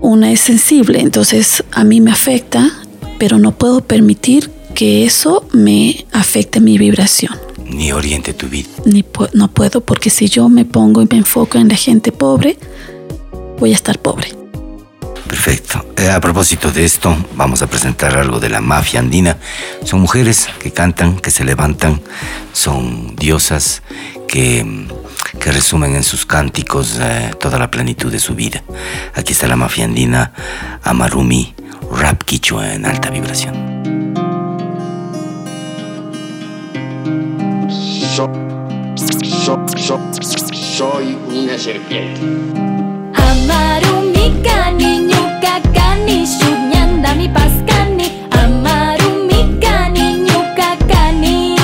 una 0.00 0.32
es 0.32 0.40
sensible, 0.40 1.00
entonces 1.00 1.64
a 1.72 1.84
mí 1.84 2.00
me 2.00 2.10
afecta, 2.10 2.70
pero 3.18 3.38
no 3.38 3.52
puedo 3.52 3.82
permitir 3.82 4.50
que 4.74 5.04
eso 5.04 5.46
me 5.52 6.06
afecte 6.12 6.60
mi 6.60 6.78
vibración. 6.78 7.38
Ni 7.66 7.92
oriente 7.92 8.34
tu 8.34 8.48
vida. 8.48 8.68
Ni 8.84 9.04
no 9.32 9.48
puedo 9.48 9.80
porque 9.80 10.10
si 10.10 10.28
yo 10.28 10.48
me 10.48 10.64
pongo 10.64 11.02
y 11.02 11.08
me 11.10 11.18
enfoco 11.18 11.58
en 11.58 11.68
la 11.68 11.76
gente 11.76 12.12
pobre, 12.12 12.58
voy 13.58 13.72
a 13.72 13.74
estar 13.74 13.98
pobre. 13.98 14.42
Perfecto. 15.26 15.86
Eh, 15.96 16.10
a 16.10 16.20
propósito 16.20 16.70
de 16.70 16.84
esto, 16.84 17.16
vamos 17.36 17.62
a 17.62 17.66
presentar 17.66 18.16
algo 18.18 18.38
de 18.38 18.50
la 18.50 18.60
mafia 18.60 19.00
andina. 19.00 19.38
Son 19.82 20.00
mujeres 20.00 20.48
que 20.60 20.72
cantan, 20.72 21.16
que 21.16 21.30
se 21.30 21.44
levantan, 21.44 22.02
son 22.52 23.16
diosas 23.16 23.82
que, 24.28 24.62
mm, 24.62 24.88
que 25.38 25.52
resumen 25.52 25.94
en 25.94 26.04
sus 26.04 26.26
cánticos 26.26 26.98
eh, 27.00 27.30
toda 27.40 27.58
la 27.58 27.70
plenitud 27.70 28.12
de 28.12 28.18
su 28.18 28.34
vida. 28.34 28.62
Aquí 29.14 29.32
está 29.32 29.48
la 29.48 29.56
mafia 29.56 29.86
andina, 29.86 30.32
Amarumi, 30.82 31.54
rap 31.90 32.24
quichua 32.24 32.74
en 32.74 32.84
alta 32.84 33.08
vibración. 33.08 34.01
So- 38.14 38.30
so- 38.96 39.66
so- 39.76 40.00
soy 40.52 41.16
una 41.28 41.56
serpiente. 41.58 42.20
Amarumikani 43.14 44.98
nyukakani 45.08 46.26
Shunyandami 46.26 47.28
paskani. 47.28 48.06
Amarumikani 48.30 50.18
nyukakani 50.26 51.56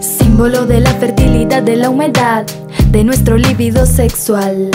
Símbolo 0.00 0.66
de 0.66 0.80
la 0.80 0.90
fertilidad, 0.94 1.62
de 1.62 1.76
la 1.76 1.88
humedad 1.90 2.44
De 2.90 3.04
nuestro 3.04 3.36
líbido 3.36 3.86
sexual. 3.86 4.70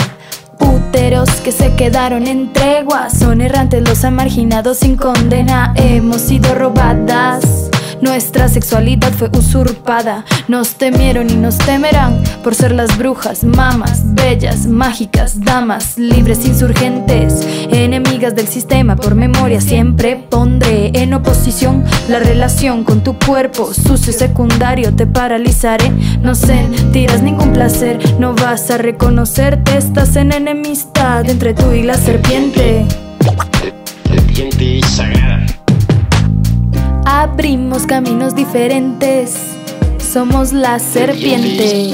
Úteros 0.60 1.28
que 1.44 1.52
se 1.52 1.74
quedaron 1.76 2.26
en 2.26 2.52
tregua 2.52 3.10
Son 3.10 3.40
errantes 3.40 3.82
los 3.86 4.10
marginados 4.10 4.78
sin 4.78 4.96
condena. 4.96 5.72
Hemos 5.76 6.22
sido 6.22 6.54
robadas 6.54 7.68
nuestra 8.00 8.48
sexualidad 8.48 9.12
fue 9.12 9.30
usurpada. 9.32 10.24
Nos 10.48 10.74
temieron 10.74 11.30
y 11.30 11.34
nos 11.34 11.58
temerán 11.58 12.22
por 12.42 12.54
ser 12.54 12.72
las 12.72 12.96
brujas, 12.96 13.44
mamas, 13.44 14.02
bellas, 14.14 14.66
mágicas, 14.66 15.40
damas, 15.40 15.98
libres, 15.98 16.44
insurgentes, 16.46 17.46
enemigas 17.70 18.34
del 18.34 18.48
sistema. 18.48 18.96
Por 18.96 19.14
memoria 19.14 19.60
siempre 19.60 20.16
pondré 20.16 20.90
en 20.94 21.14
oposición 21.14 21.84
la 22.08 22.18
relación 22.18 22.84
con 22.84 23.02
tu 23.02 23.18
cuerpo 23.18 23.72
sucio 23.74 24.12
secundario. 24.12 24.94
Te 24.94 25.06
paralizaré, 25.06 25.90
no 26.22 26.34
sentirás 26.34 27.22
ningún 27.22 27.52
placer, 27.52 27.98
no 28.18 28.34
vas 28.34 28.70
a 28.70 28.78
reconocerte. 28.78 29.76
Estás 29.76 30.16
en 30.16 30.32
enemistad 30.32 31.28
entre 31.28 31.54
tú 31.54 31.72
y 31.72 31.82
la 31.82 31.94
serpiente. 31.94 32.86
Serpiente 34.08 34.80
sagrada. 34.86 35.27
Abrimos 37.20 37.84
caminos 37.84 38.36
diferentes, 38.36 39.34
somos 39.98 40.52
la 40.52 40.78
serpiente. 40.78 41.92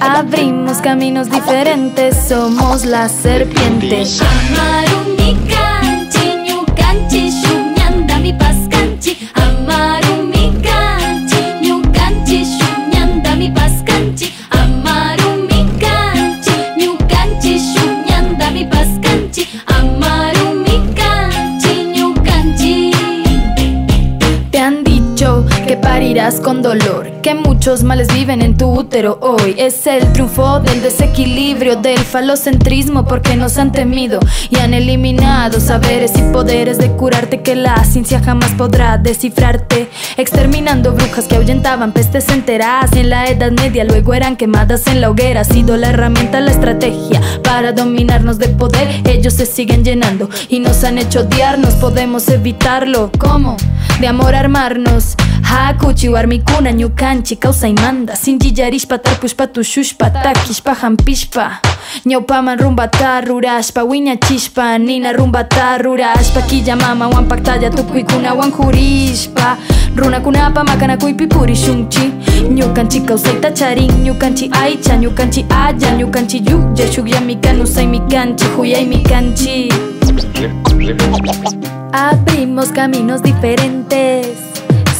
Abrimos 0.00 0.78
caminos 0.78 1.28
diferentes, 1.28 2.16
somos 2.28 2.86
la 2.86 3.10
serpiente. 3.10 4.06
Parirás 25.92 26.40
con 26.40 26.62
dolor, 26.62 27.20
que 27.20 27.34
muchos 27.34 27.82
males 27.82 28.08
viven 28.14 28.40
en 28.40 28.56
tu 28.56 28.66
útero 28.66 29.18
hoy. 29.20 29.54
Es 29.58 29.86
el 29.86 30.10
triunfo 30.14 30.58
del 30.58 30.80
desequilibrio, 30.80 31.76
del 31.76 31.98
falocentrismo, 31.98 33.04
porque 33.04 33.36
nos 33.36 33.58
han 33.58 33.72
temido 33.72 34.18
y 34.48 34.56
han 34.56 34.72
eliminado 34.72 35.60
saberes 35.60 36.12
y 36.16 36.22
poderes 36.32 36.78
de 36.78 36.92
curarte 36.92 37.42
que 37.42 37.56
la 37.56 37.84
ciencia 37.84 38.20
jamás 38.20 38.52
podrá 38.52 38.96
descifrarte. 38.96 39.90
Exterminando 40.16 40.92
brujas 40.92 41.26
que 41.26 41.36
ahuyentaban 41.36 41.92
pestes 41.92 42.26
enteras 42.30 42.90
en 42.94 43.10
la 43.10 43.26
Edad 43.26 43.52
Media, 43.52 43.84
luego 43.84 44.14
eran 44.14 44.36
quemadas 44.36 44.86
en 44.86 45.02
la 45.02 45.10
hoguera. 45.10 45.42
Ha 45.42 45.44
sido 45.44 45.76
la 45.76 45.90
herramienta, 45.90 46.40
la 46.40 46.52
estrategia 46.52 47.20
para 47.44 47.72
dominarnos 47.72 48.38
de 48.38 48.48
poder. 48.48 48.88
Ellos 49.06 49.34
se 49.34 49.44
siguen 49.44 49.84
llenando 49.84 50.30
y 50.48 50.60
nos 50.60 50.84
han 50.84 50.96
hecho 50.96 51.20
odiarnos, 51.20 51.74
podemos 51.74 52.30
evitarlo. 52.30 53.10
¿Cómo? 53.18 53.58
De 54.00 54.08
amor 54.08 54.34
armarnos. 54.34 55.16
Hakuchi 55.82 56.08
warmikuna 56.08 56.72
ñukanchi 56.72 57.36
causa 57.36 57.66
y 57.68 57.72
manda. 57.74 58.14
Sinji 58.16 58.52
yarishpa 58.56 58.98
tarpushpa 58.98 59.46
tushushpa 59.46 60.10
takishpa 60.10 60.74
hampishpa. 60.74 61.60
Ñawpaman 62.06 62.58
rumbata 62.58 63.20
rurashpa 63.20 63.82
wiñachishpa. 63.84 64.78
Nina 64.78 65.12
rumbata 65.12 65.78
rurashpa 65.78 66.42
Killa 66.42 66.76
mama 66.76 67.08
wan 67.08 67.26
paktalla 67.26 67.70
tukuykuna 67.70 68.32
wan 68.34 68.52
jurishpa. 68.52 69.56
Runakunapa 69.96 70.64
makanakuypi 70.64 71.26
purishunchi. 71.26 72.12
Ñukanchi 72.50 73.00
kausayta 73.00 73.50
charin 73.50 73.90
Ñukanchi 74.04 74.50
aycha 74.52 74.96
ñukanchi 74.96 75.44
aya 75.50 75.96
Ñukanchi 75.98 76.42
yuya 76.48 76.92
shukyami 76.92 77.36
kanusaymi 77.36 78.00
kanchi 78.08 78.44
Huyaymi 78.56 79.02
kanchi 79.02 79.68
Abrimos 81.92 82.70
caminos 82.72 83.22
diferentes 83.22 84.51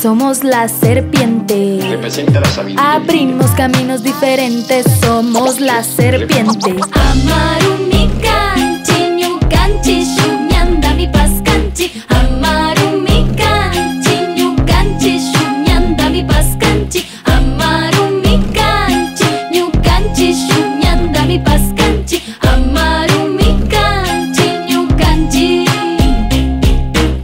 somos 0.03 0.43
la 0.43 0.66
serpiente. 0.69 1.79
Representa 1.89 2.41
la 2.41 2.47
sabiduría. 2.47 2.95
Abrimos 2.95 3.53
caminos 3.53 4.03
diferentes, 4.03 4.85
somos 5.01 5.61
la 5.61 5.85
serpiente. 5.85 6.74
Amarumi 6.91 8.11
kanchi, 8.20 8.99
ñukanchi, 9.20 10.05
shuñandami 10.05 11.07
paskanchi. 11.07 12.03
Amarumi 12.09 13.29
kanchi, 13.37 14.15
ñukanchi, 14.37 15.20
shuñandami 15.31 16.24
paskanchi. 16.24 17.07
Amarumi 17.24 18.43
kanchi, 18.53 19.24
ñukanchi, 19.53 20.35
shuñandami 20.35 21.39
paskanchi. 21.39 22.20
Amarumi 22.41 23.57
kanchi, 23.70 24.47
ñukanchi. 24.69 25.65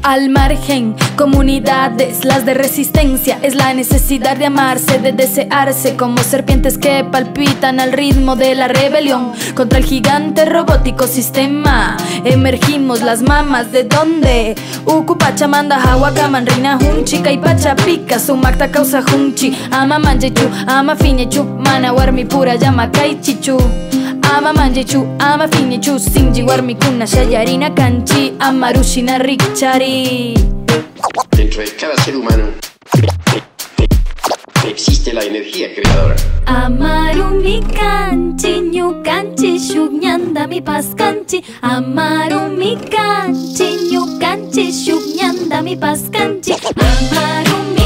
Al 0.04 0.28
margen, 0.30 0.94
comunidades, 1.18 2.24
las 2.24 2.46
de 2.46 2.54
resistencia, 2.54 3.40
es 3.42 3.56
la 3.56 3.74
necesidad 3.74 4.36
de 4.36 4.46
amarse, 4.46 5.00
de 5.00 5.10
desearse, 5.10 5.96
como 5.96 6.18
serpientes 6.18 6.78
que 6.78 7.04
palpitan 7.04 7.80
al 7.80 7.90
ritmo 7.90 8.36
de 8.36 8.54
la 8.54 8.68
rebelión 8.68 9.32
contra 9.54 9.80
el 9.80 9.84
gigante 9.84 10.44
robótico 10.44 11.08
sistema. 11.08 11.96
Emergimos 12.24 13.02
las 13.02 13.22
mamas 13.22 13.72
de 13.72 13.82
donde 13.82 14.54
Ukupachamanda, 14.86 15.80
Hawakaman, 15.80 16.46
Rina, 16.46 16.78
Hunchi, 16.78 17.18
Kaipacha, 17.18 17.74
Pica, 17.74 18.20
Sumakta, 18.20 18.70
causa 18.70 19.02
Hunchi, 19.02 19.58
Ama 19.72 19.98
Manjechu, 19.98 20.48
Ama 20.68 20.94
Finechu, 20.94 21.42
Mana, 21.44 21.92
Warmi, 21.92 22.26
Pura, 22.26 22.54
Llama, 22.54 22.92
Kaichichu. 22.92 23.58
Ama 24.36 24.52
manjechu, 24.52 25.06
ama 25.18 25.48
finechu, 25.48 25.98
sinji 25.98 26.42
warmi 26.42 26.74
kuna 26.74 27.06
shayarina 27.06 27.70
kanchi, 27.70 28.34
amarushina 28.38 29.16
rikchari. 29.18 30.57
Dentro 31.36 31.62
de 31.62 31.74
cada 31.76 31.96
ser 32.04 32.16
humano 32.16 32.46
existe 34.64 35.12
la 35.12 35.22
energía 35.24 35.74
creadora. 35.74 36.14
Amarumi 36.46 37.62
kanchi, 37.62 38.60
ñukanchi, 38.60 39.58
shuñandami 39.58 40.60
paskanchi. 40.60 41.42
Amarumi 41.62 42.76
kanchi, 42.90 43.90
ñukanchi, 43.90 44.72
shuñandami 44.72 45.76
paskanchi. 45.76 46.52
Amarumi 46.52 47.76
kanchi, 47.76 47.77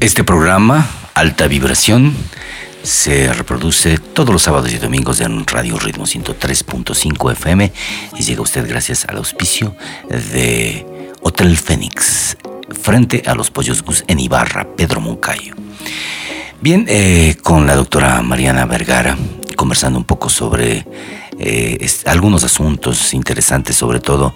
Este 0.00 0.24
programa, 0.24 0.88
Alta 1.12 1.46
Vibración, 1.46 2.14
se 2.82 3.30
reproduce 3.34 3.98
todos 3.98 4.30
los 4.30 4.40
sábados 4.40 4.72
y 4.72 4.78
domingos 4.78 5.20
en 5.20 5.46
Radio 5.46 5.78
Ritmo 5.78 6.04
103.5 6.04 7.32
FM 7.32 7.70
y 8.18 8.22
llega 8.22 8.40
usted 8.40 8.66
gracias 8.66 9.04
al 9.04 9.18
auspicio 9.18 9.76
de 10.08 10.86
Hotel 11.20 11.54
Fénix, 11.58 12.38
frente 12.80 13.22
a 13.26 13.34
los 13.34 13.50
Pollos 13.50 13.82
Gus 13.82 14.04
en 14.06 14.20
Ibarra, 14.20 14.66
Pedro 14.74 15.02
Moncayo. 15.02 15.54
Bien, 16.62 16.86
eh, 16.88 17.36
con 17.42 17.66
la 17.66 17.76
doctora 17.76 18.22
Mariana 18.22 18.64
Vergara, 18.64 19.18
conversando 19.54 19.98
un 19.98 20.06
poco 20.06 20.30
sobre 20.30 20.86
eh, 21.38 21.86
algunos 22.06 22.42
asuntos 22.42 23.12
interesantes, 23.12 23.76
sobre 23.76 24.00
todo 24.00 24.34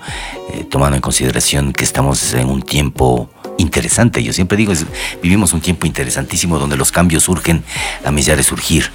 eh, 0.52 0.64
tomando 0.70 0.96
en 0.96 1.00
consideración 1.00 1.72
que 1.72 1.84
estamos 1.84 2.34
en 2.34 2.50
un 2.50 2.60
tiempo 2.60 3.30
interesante. 3.59 4.23
Yo 4.23 4.33
siempre 4.33 4.57
digo, 4.57 4.73
es- 4.73 4.85
vivimos 5.23 5.53
un 5.53 5.61
tiempo 5.61 5.87
interesantísimo 5.87 6.59
donde 6.59 6.77
los 6.77 6.93
cambios 6.93 7.24
surgen 7.24 7.62
a 8.05 8.11
millar 8.11 8.37
de 8.37 8.43
surgir. 8.43 8.91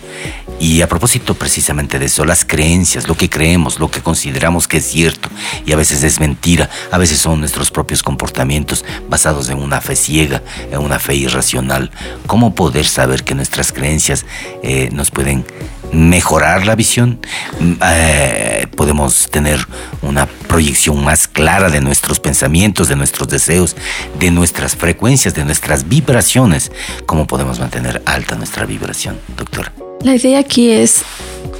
Y 0.59 0.81
a 0.81 0.87
propósito 0.87 1.33
precisamente 1.33 1.97
de 1.97 2.05
eso, 2.05 2.23
las 2.25 2.45
creencias, 2.45 3.07
lo 3.07 3.15
que 3.15 3.29
creemos, 3.29 3.79
lo 3.79 3.89
que 3.89 4.01
consideramos 4.01 4.67
que 4.67 4.77
es 4.77 4.85
cierto 4.87 5.29
y 5.65 5.71
a 5.71 5.75
veces 5.75 6.03
es 6.03 6.19
mentira, 6.19 6.69
a 6.91 6.97
veces 6.99 7.17
son 7.19 7.39
nuestros 7.39 7.71
propios 7.71 8.03
comportamientos 8.03 8.85
basados 9.09 9.49
en 9.49 9.57
una 9.57 9.81
fe 9.81 9.95
ciega, 9.95 10.43
en 10.71 10.79
una 10.79 10.99
fe 10.99 11.15
irracional. 11.15 11.89
¿Cómo 12.27 12.53
poder 12.53 12.85
saber 12.85 13.23
que 13.23 13.33
nuestras 13.33 13.71
creencias 13.71 14.25
eh, 14.61 14.89
nos 14.91 15.09
pueden 15.09 15.43
mejorar 15.91 16.65
la 16.65 16.75
visión? 16.75 17.19
Mm, 17.59 17.73
eh, 17.83 18.67
podemos 18.75 19.29
tener 19.29 19.59
una 20.01 20.25
proyección 20.25 21.03
más 21.03 21.27
clara 21.27 21.69
de 21.69 21.81
nuestros 21.81 22.19
pensamientos, 22.19 22.87
de 22.87 22.95
nuestros 22.95 23.27
deseos, 23.27 23.75
de 24.19 24.31
nuestras 24.31 24.75
frecuencias, 24.75 25.33
de 25.33 25.45
nuestras 25.45 25.87
vibraciones. 25.87 26.71
¿Cómo 27.05 27.27
podemos 27.27 27.59
mantener 27.59 28.01
alta 28.05 28.35
nuestra 28.35 28.65
vibración, 28.65 29.19
doctora? 29.37 29.73
La 30.01 30.15
idea 30.15 30.39
aquí 30.39 30.71
es, 30.71 31.03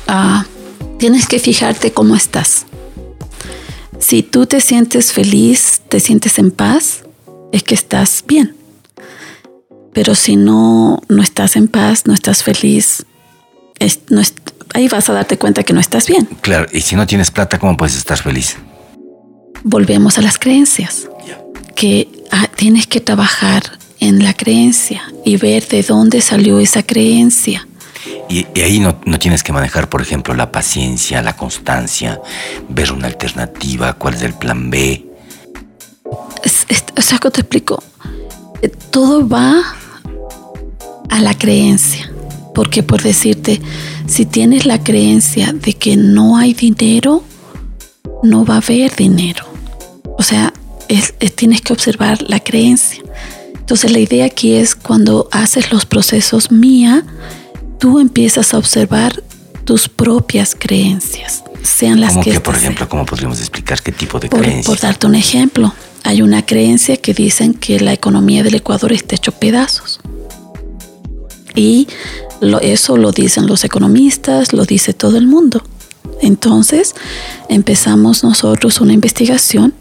ah, 0.07 0.45
tienes 0.97 1.27
que 1.27 1.39
fijarte 1.39 1.91
cómo 1.91 2.15
estás. 2.15 2.65
Si 3.99 4.23
tú 4.23 4.47
te 4.47 4.61
sientes 4.61 5.13
feliz, 5.13 5.81
te 5.87 5.99
sientes 5.99 6.39
en 6.39 6.49
paz, 6.49 7.03
es 7.51 7.63
que 7.63 7.75
estás 7.75 8.23
bien. 8.27 8.55
Pero 9.93 10.15
si 10.15 10.37
no, 10.37 11.01
no 11.07 11.21
estás 11.21 11.55
en 11.55 11.67
paz, 11.67 12.07
no 12.07 12.13
estás 12.13 12.43
feliz, 12.43 13.05
es- 13.81 13.99
no 14.09 14.21
es- 14.21 14.33
ahí 14.73 14.87
vas 14.87 15.09
a 15.09 15.13
darte 15.13 15.37
cuenta 15.37 15.63
que 15.63 15.73
no 15.73 15.79
estás 15.79 16.07
bien. 16.07 16.25
Claro, 16.41 16.67
y 16.71 16.81
si 16.81 16.95
no 16.95 17.05
tienes 17.05 17.31
plata, 17.31 17.59
¿cómo 17.59 17.75
puedes 17.75 17.95
estar 17.97 18.17
feliz? 18.17 18.55
Volvemos 19.63 20.17
a 20.17 20.21
las 20.21 20.37
creencias, 20.39 21.07
que 21.75 22.07
ah, 22.31 22.47
tienes 22.55 22.87
que 22.87 22.99
trabajar 23.01 23.63
en 23.99 24.23
la 24.23 24.33
creencia 24.33 25.01
y 25.25 25.37
ver 25.37 25.67
de 25.67 25.83
dónde 25.83 26.21
salió 26.21 26.59
esa 26.59 26.81
creencia. 26.83 27.67
Y, 28.29 28.47
y 28.55 28.61
ahí 28.61 28.79
no, 28.79 28.99
no 29.05 29.19
tienes 29.19 29.43
que 29.43 29.53
manejar, 29.53 29.89
por 29.89 30.01
ejemplo, 30.01 30.33
la 30.33 30.51
paciencia, 30.51 31.21
la 31.21 31.35
constancia, 31.35 32.19
ver 32.69 32.91
una 32.91 33.07
alternativa, 33.07 33.93
cuál 33.93 34.15
es 34.15 34.21
el 34.23 34.33
plan 34.33 34.69
B. 34.71 35.05
Es- 36.43 36.65
es- 36.69 36.85
o 36.97 37.01
sea, 37.01 37.19
¿cómo 37.19 37.31
te 37.31 37.41
explico? 37.41 37.83
Eh, 38.61 38.69
Todo 38.89 39.27
va 39.27 39.61
a 41.09 41.21
la 41.21 41.33
creencia. 41.37 42.11
Porque 42.53 42.83
por 42.83 43.01
decirte, 43.01 43.61
si 44.07 44.25
tienes 44.25 44.65
la 44.65 44.83
creencia 44.83 45.53
de 45.53 45.73
que 45.73 45.95
no 45.97 46.37
hay 46.37 46.53
dinero, 46.53 47.23
no 48.23 48.45
va 48.45 48.55
a 48.55 48.57
haber 48.57 48.95
dinero. 48.95 49.45
O 50.17 50.23
sea, 50.23 50.53
es- 50.89 51.13
es- 51.19 51.35
tienes 51.35 51.61
que 51.61 51.73
observar 51.73 52.21
la 52.23 52.39
creencia. 52.39 53.01
Entonces 53.57 53.91
la 53.91 53.99
idea 53.99 54.25
aquí 54.25 54.53
es 54.53 54.75
cuando 54.75 55.29
haces 55.31 55.71
los 55.71 55.85
procesos 55.85 56.51
mía, 56.51 57.05
tú 57.79 57.99
empiezas 57.99 58.53
a 58.53 58.57
observar 58.57 59.23
tus 59.63 59.87
propias 59.87 60.55
creencias, 60.57 61.43
sean 61.63 62.01
las 62.01 62.17
que, 62.17 62.31
que, 62.31 62.39
por 62.41 62.55
ejemplo, 62.55 62.89
¿cómo 62.89 63.05
podríamos 63.05 63.39
explicar 63.39 63.81
qué 63.81 63.91
tipo 63.93 64.19
de 64.19 64.27
por, 64.27 64.39
creencias? 64.41 64.65
por 64.65 64.79
darte 64.79 65.07
un 65.07 65.15
ejemplo, 65.15 65.73
hay 66.03 66.21
una 66.21 66.45
creencia 66.45 66.97
que 66.97 67.13
dicen 67.13 67.53
que 67.53 67.79
la 67.79 67.93
economía 67.93 68.43
del 68.43 68.55
Ecuador 68.55 68.91
está 68.91 69.15
hecho 69.15 69.31
pedazos. 69.31 69.99
Y 71.55 71.87
lo- 72.41 72.59
eso 72.59 72.97
lo 72.97 73.11
dicen 73.11 73.47
los 73.47 73.63
economistas, 73.63 74.51
lo 74.53 74.65
dice 74.65 74.93
todo 74.93 75.17
el 75.17 75.27
mundo. 75.27 75.63
Entonces 76.21 76.93
empezamos 77.49 78.23
nosotros 78.23 78.81
una 78.81 78.93
investigación 78.93 79.73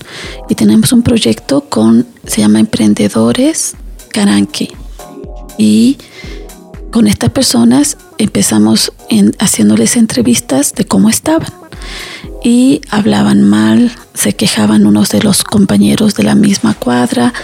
y 0.49 0.55
tenemos 0.55 0.93
un 0.93 1.03
proyecto 1.03 1.62
con, 1.62 2.07
se 2.27 2.41
llama 2.43 2.61
Emprendedores 2.61 3.74
Caranqui. 4.12 4.70
Y 5.59 5.99
con 6.91 7.07
estas 7.07 7.31
personas 7.31 7.97
empezamos 8.19 8.93
en, 9.11 9.32
haciéndoles 9.39 9.97
entrevistas 9.97 10.73
de 10.74 10.85
cómo 10.87 11.09
estaban. 11.11 11.53
Y 12.43 12.81
hablaban 12.89 13.43
mal, 13.43 13.93
se 14.15 14.35
quejaban 14.35 14.87
unos 14.87 15.11
de 15.11 15.23
los 15.23 15.45
compañeros 15.45 16.15
de 16.15 16.23
la 16.23 16.35
misma 16.35 16.75
cuadra, 16.75 17.35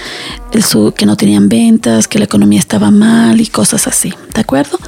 el 0.53 0.95
que 0.95 1.05
no 1.05 1.17
tenían 1.17 1.49
ventas, 1.49 2.09
que 2.09 2.19
la 2.19 2.25
economía 2.25 2.59
estaba 2.59 2.91
mal 2.91 3.41
y 3.41 3.47
cosas 3.47 3.87
así, 3.87 4.15
¿de 4.35 4.41
acuerdo? 4.41 4.79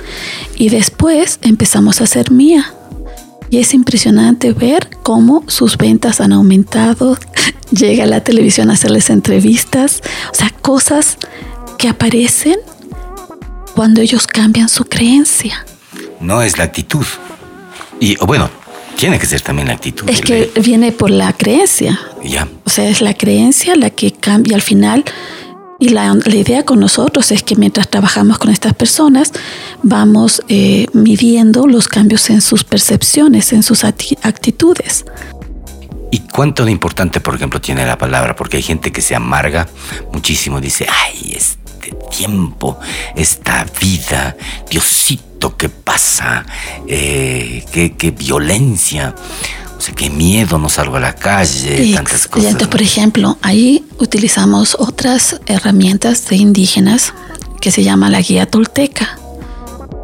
Y 0.56 0.70
después 0.70 1.38
empezamos 1.42 2.00
a 2.00 2.04
hacer 2.04 2.30
mía. 2.30 2.72
Y 3.50 3.58
es 3.58 3.74
impresionante 3.74 4.52
ver 4.52 4.88
cómo 5.02 5.42
sus 5.46 5.76
ventas 5.76 6.20
han 6.20 6.32
aumentado. 6.32 7.18
Llega 7.70 8.06
la 8.06 8.22
televisión 8.22 8.70
a 8.70 8.74
hacerles 8.74 9.10
entrevistas. 9.10 10.02
O 10.32 10.34
sea, 10.34 10.50
cosas 10.50 11.16
que 11.78 11.88
aparecen 11.88 12.56
cuando 13.74 14.00
ellos 14.00 14.26
cambian 14.26 14.68
su 14.68 14.84
creencia. 14.84 15.64
No 16.20 16.42
es 16.42 16.58
la 16.58 16.64
actitud. 16.64 17.06
Y 18.00 18.16
bueno, 18.16 18.50
tiene 18.98 19.18
que 19.20 19.26
ser 19.26 19.40
también 19.40 19.68
la 19.68 19.74
actitud. 19.74 20.10
Es 20.10 20.20
que 20.20 20.50
viene 20.60 20.90
por 20.90 21.10
la 21.10 21.32
creencia. 21.32 21.98
Ya. 22.24 22.48
O 22.64 22.70
sea, 22.70 22.88
es 22.88 23.00
la 23.00 23.14
creencia 23.14 23.76
la 23.76 23.90
que 23.90 24.10
cambia 24.10 24.56
al 24.56 24.62
final. 24.62 25.04
Y 25.78 25.90
la, 25.90 26.12
la 26.12 26.34
idea 26.34 26.64
con 26.64 26.80
nosotros 26.80 27.30
es 27.30 27.44
que 27.44 27.54
mientras 27.54 27.88
trabajamos 27.88 28.38
con 28.38 28.50
estas 28.50 28.74
personas, 28.74 29.32
vamos 29.84 30.42
eh, 30.48 30.86
midiendo 30.92 31.68
los 31.68 31.86
cambios 31.86 32.28
en 32.30 32.40
sus 32.40 32.64
percepciones, 32.64 33.52
en 33.52 33.62
sus 33.62 33.84
actitudes. 33.84 35.04
¿Y 36.10 36.18
cuánto 36.18 36.64
de 36.64 36.72
importante, 36.72 37.20
por 37.20 37.36
ejemplo, 37.36 37.60
tiene 37.60 37.86
la 37.86 37.96
palabra? 37.96 38.34
Porque 38.34 38.56
hay 38.56 38.64
gente 38.64 38.90
que 38.90 39.00
se 39.00 39.14
amarga 39.14 39.68
muchísimo, 40.12 40.60
dice, 40.60 40.88
ay, 40.90 41.34
este 41.36 41.94
tiempo, 42.10 42.80
esta 43.14 43.64
vida, 43.80 44.36
Diosito, 44.68 45.27
¿qué 45.56 45.68
pasa? 45.68 46.44
Eh, 46.86 47.64
qué, 47.72 47.94
qué 47.94 48.10
violencia, 48.10 49.14
o 49.76 49.80
sea, 49.80 49.94
qué 49.94 50.10
miedo, 50.10 50.58
no 50.58 50.68
salgo 50.68 50.96
a 50.96 51.00
la 51.00 51.14
calle, 51.14 51.94
tantas 51.94 52.26
y 52.26 52.28
cosas. 52.28 52.50
entonces, 52.50 52.68
por 52.68 52.82
ejemplo, 52.82 53.38
ahí 53.42 53.84
utilizamos 53.98 54.76
otras 54.78 55.40
herramientas 55.46 56.28
de 56.28 56.36
indígenas 56.36 57.12
que 57.60 57.70
se 57.70 57.82
llama 57.82 58.10
la 58.10 58.20
guía 58.20 58.46
tolteca. 58.46 59.18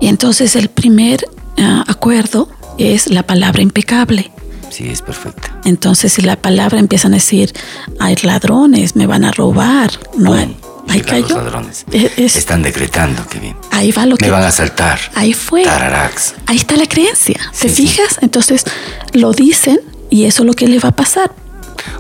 Y 0.01 0.09
entonces 0.09 0.57
el 0.57 0.69
primer 0.69 1.25
ah, 1.59 1.85
acuerdo 1.87 2.49
es 2.79 3.09
la 3.09 3.25
palabra 3.25 3.63
impecable. 3.63 4.31
Sí, 4.71 4.89
es 4.89 5.03
perfecta. 5.03 5.61
Entonces, 5.65 6.13
si 6.13 6.23
la 6.23 6.37
palabra 6.37 6.81
empiezan 6.81 7.13
a 7.13 7.17
decir, 7.17 7.53
hay 8.01 8.17
ladrones, 8.23 8.97
me 8.97 9.07
van 9.07 9.25
a 9.25 9.31
robar, 9.31 9.93
no 10.17 10.35
hay, 10.35 10.57
ahí 10.89 11.01
Llegan 11.01 11.21
los 11.21 11.29
cayó. 11.31 11.43
ladrones. 11.43 11.85
Es- 11.93 12.19
es- 12.19 12.37
Están 12.37 12.63
decretando, 12.63 13.27
qué 13.29 13.39
bien. 13.41 13.57
ahí 13.71 13.93
va 13.93 14.07
lo 14.07 14.17
que 14.17 14.27
Me 14.27 14.31
van 14.31 14.43
a 14.45 14.49
asaltar. 14.49 14.99
Ahí 15.15 15.33
fue. 15.33 15.63
Tararax. 15.65 16.35
Ahí 16.47 16.57
está 16.57 16.77
la 16.77 16.87
creencia. 16.87 17.39
¿Te 17.59 17.69
Sí, 17.69 17.75
sí. 17.75 17.87
fijas? 17.89 18.19
Entonces 18.23 18.65
lo 19.13 19.33
dicen 19.33 19.81
y 20.11 20.25
eso 20.25 20.43
es 20.43 20.47
lo 20.47 20.53
que 20.55 20.67
le 20.69 20.79
va 20.79 20.91
a 20.91 20.97
pasar. 20.97 21.33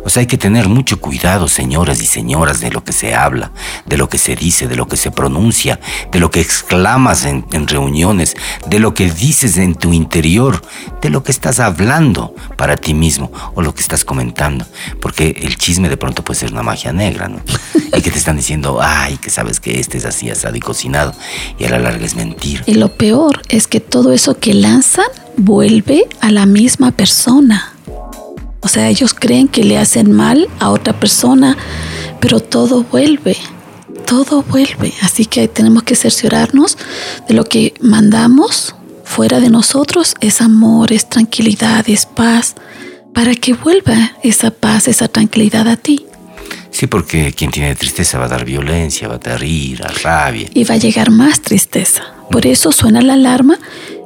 O 0.04 0.10
sea, 0.10 0.20
hay 0.20 0.26
que 0.26 0.38
tener 0.38 0.68
mucho 0.68 1.00
cuidado, 1.00 1.48
señoras 1.48 2.00
y 2.00 2.06
señoras, 2.06 2.60
de 2.60 2.70
lo 2.70 2.84
que 2.84 2.92
se 2.92 3.14
habla, 3.14 3.52
de 3.86 3.96
lo 3.96 4.08
que 4.08 4.18
se 4.18 4.36
dice, 4.36 4.68
de 4.68 4.76
lo 4.76 4.86
que 4.86 4.96
se 4.96 5.10
pronuncia, 5.10 5.80
de 6.12 6.20
lo 6.20 6.30
que 6.30 6.40
exclamas 6.40 7.24
en, 7.24 7.46
en 7.52 7.66
reuniones, 7.68 8.36
de 8.66 8.78
lo 8.78 8.94
que 8.94 9.10
dices 9.10 9.56
en 9.56 9.74
tu 9.74 9.92
interior, 9.92 10.62
de 11.00 11.10
lo 11.10 11.22
que 11.22 11.32
estás 11.32 11.60
hablando 11.60 12.34
para 12.56 12.76
ti 12.76 12.94
mismo 12.94 13.30
o 13.54 13.62
lo 13.62 13.74
que 13.74 13.82
estás 13.82 14.04
comentando. 14.04 14.66
Porque 15.00 15.36
el 15.42 15.56
chisme 15.56 15.88
de 15.88 15.96
pronto 15.96 16.24
puede 16.24 16.40
ser 16.40 16.52
una 16.52 16.62
magia 16.62 16.92
negra, 16.92 17.28
¿no? 17.28 17.40
Y 17.96 18.02
que 18.02 18.10
te 18.10 18.18
están 18.18 18.36
diciendo, 18.36 18.80
ay, 18.82 19.18
que 19.18 19.30
sabes 19.30 19.60
que 19.60 19.78
este 19.78 19.98
es 19.98 20.04
así 20.04 20.28
asado 20.28 20.56
y 20.56 20.60
cocinado, 20.60 21.14
y 21.58 21.64
a 21.64 21.70
la 21.70 21.78
larga 21.78 22.04
es 22.04 22.16
mentira. 22.16 22.64
Y 22.66 22.74
lo 22.74 22.92
peor 22.92 23.42
es 23.48 23.68
que 23.68 23.78
todo 23.78 24.12
eso 24.12 24.38
que 24.38 24.52
lanzan 24.52 25.06
vuelve 25.36 26.08
a 26.20 26.32
la 26.32 26.46
misma 26.46 26.90
persona. 26.90 27.73
O 28.64 28.68
sea, 28.68 28.88
ellos 28.88 29.14
creen 29.14 29.46
que 29.46 29.62
le 29.62 29.78
hacen 29.78 30.10
mal 30.10 30.48
a 30.58 30.70
otra 30.70 30.98
persona, 30.98 31.56
pero 32.18 32.40
todo 32.40 32.82
vuelve, 32.82 33.36
todo 34.06 34.42
vuelve. 34.42 34.94
Así 35.02 35.26
que 35.26 35.46
tenemos 35.48 35.82
que 35.82 35.94
cerciorarnos 35.94 36.78
de 37.28 37.34
lo 37.34 37.44
que 37.44 37.74
mandamos 37.80 38.74
fuera 39.04 39.38
de 39.38 39.50
nosotros 39.50 40.14
es 40.20 40.40
amor, 40.40 40.92
es 40.92 41.08
tranquilidad, 41.08 41.84
es 41.88 42.06
paz, 42.06 42.54
para 43.12 43.34
que 43.34 43.52
vuelva 43.52 44.12
esa 44.22 44.50
paz, 44.50 44.88
esa 44.88 45.08
tranquilidad 45.08 45.68
a 45.68 45.76
ti. 45.76 46.06
Sí, 46.70 46.86
porque 46.88 47.32
quien 47.32 47.50
tiene 47.50 47.74
tristeza 47.76 48.18
va 48.18 48.24
a 48.24 48.28
dar 48.28 48.44
violencia, 48.44 49.06
va 49.06 49.16
a 49.16 49.18
dar 49.18 49.44
ira, 49.44 49.86
rabia. 50.02 50.48
y 50.52 50.64
va 50.64 50.74
a 50.74 50.78
llegar 50.78 51.10
más 51.10 51.40
tristeza. 51.40 52.02
Por 52.30 52.46
eso 52.46 52.72
suena 52.72 53.00
la 53.02 53.12
alarma 53.12 53.58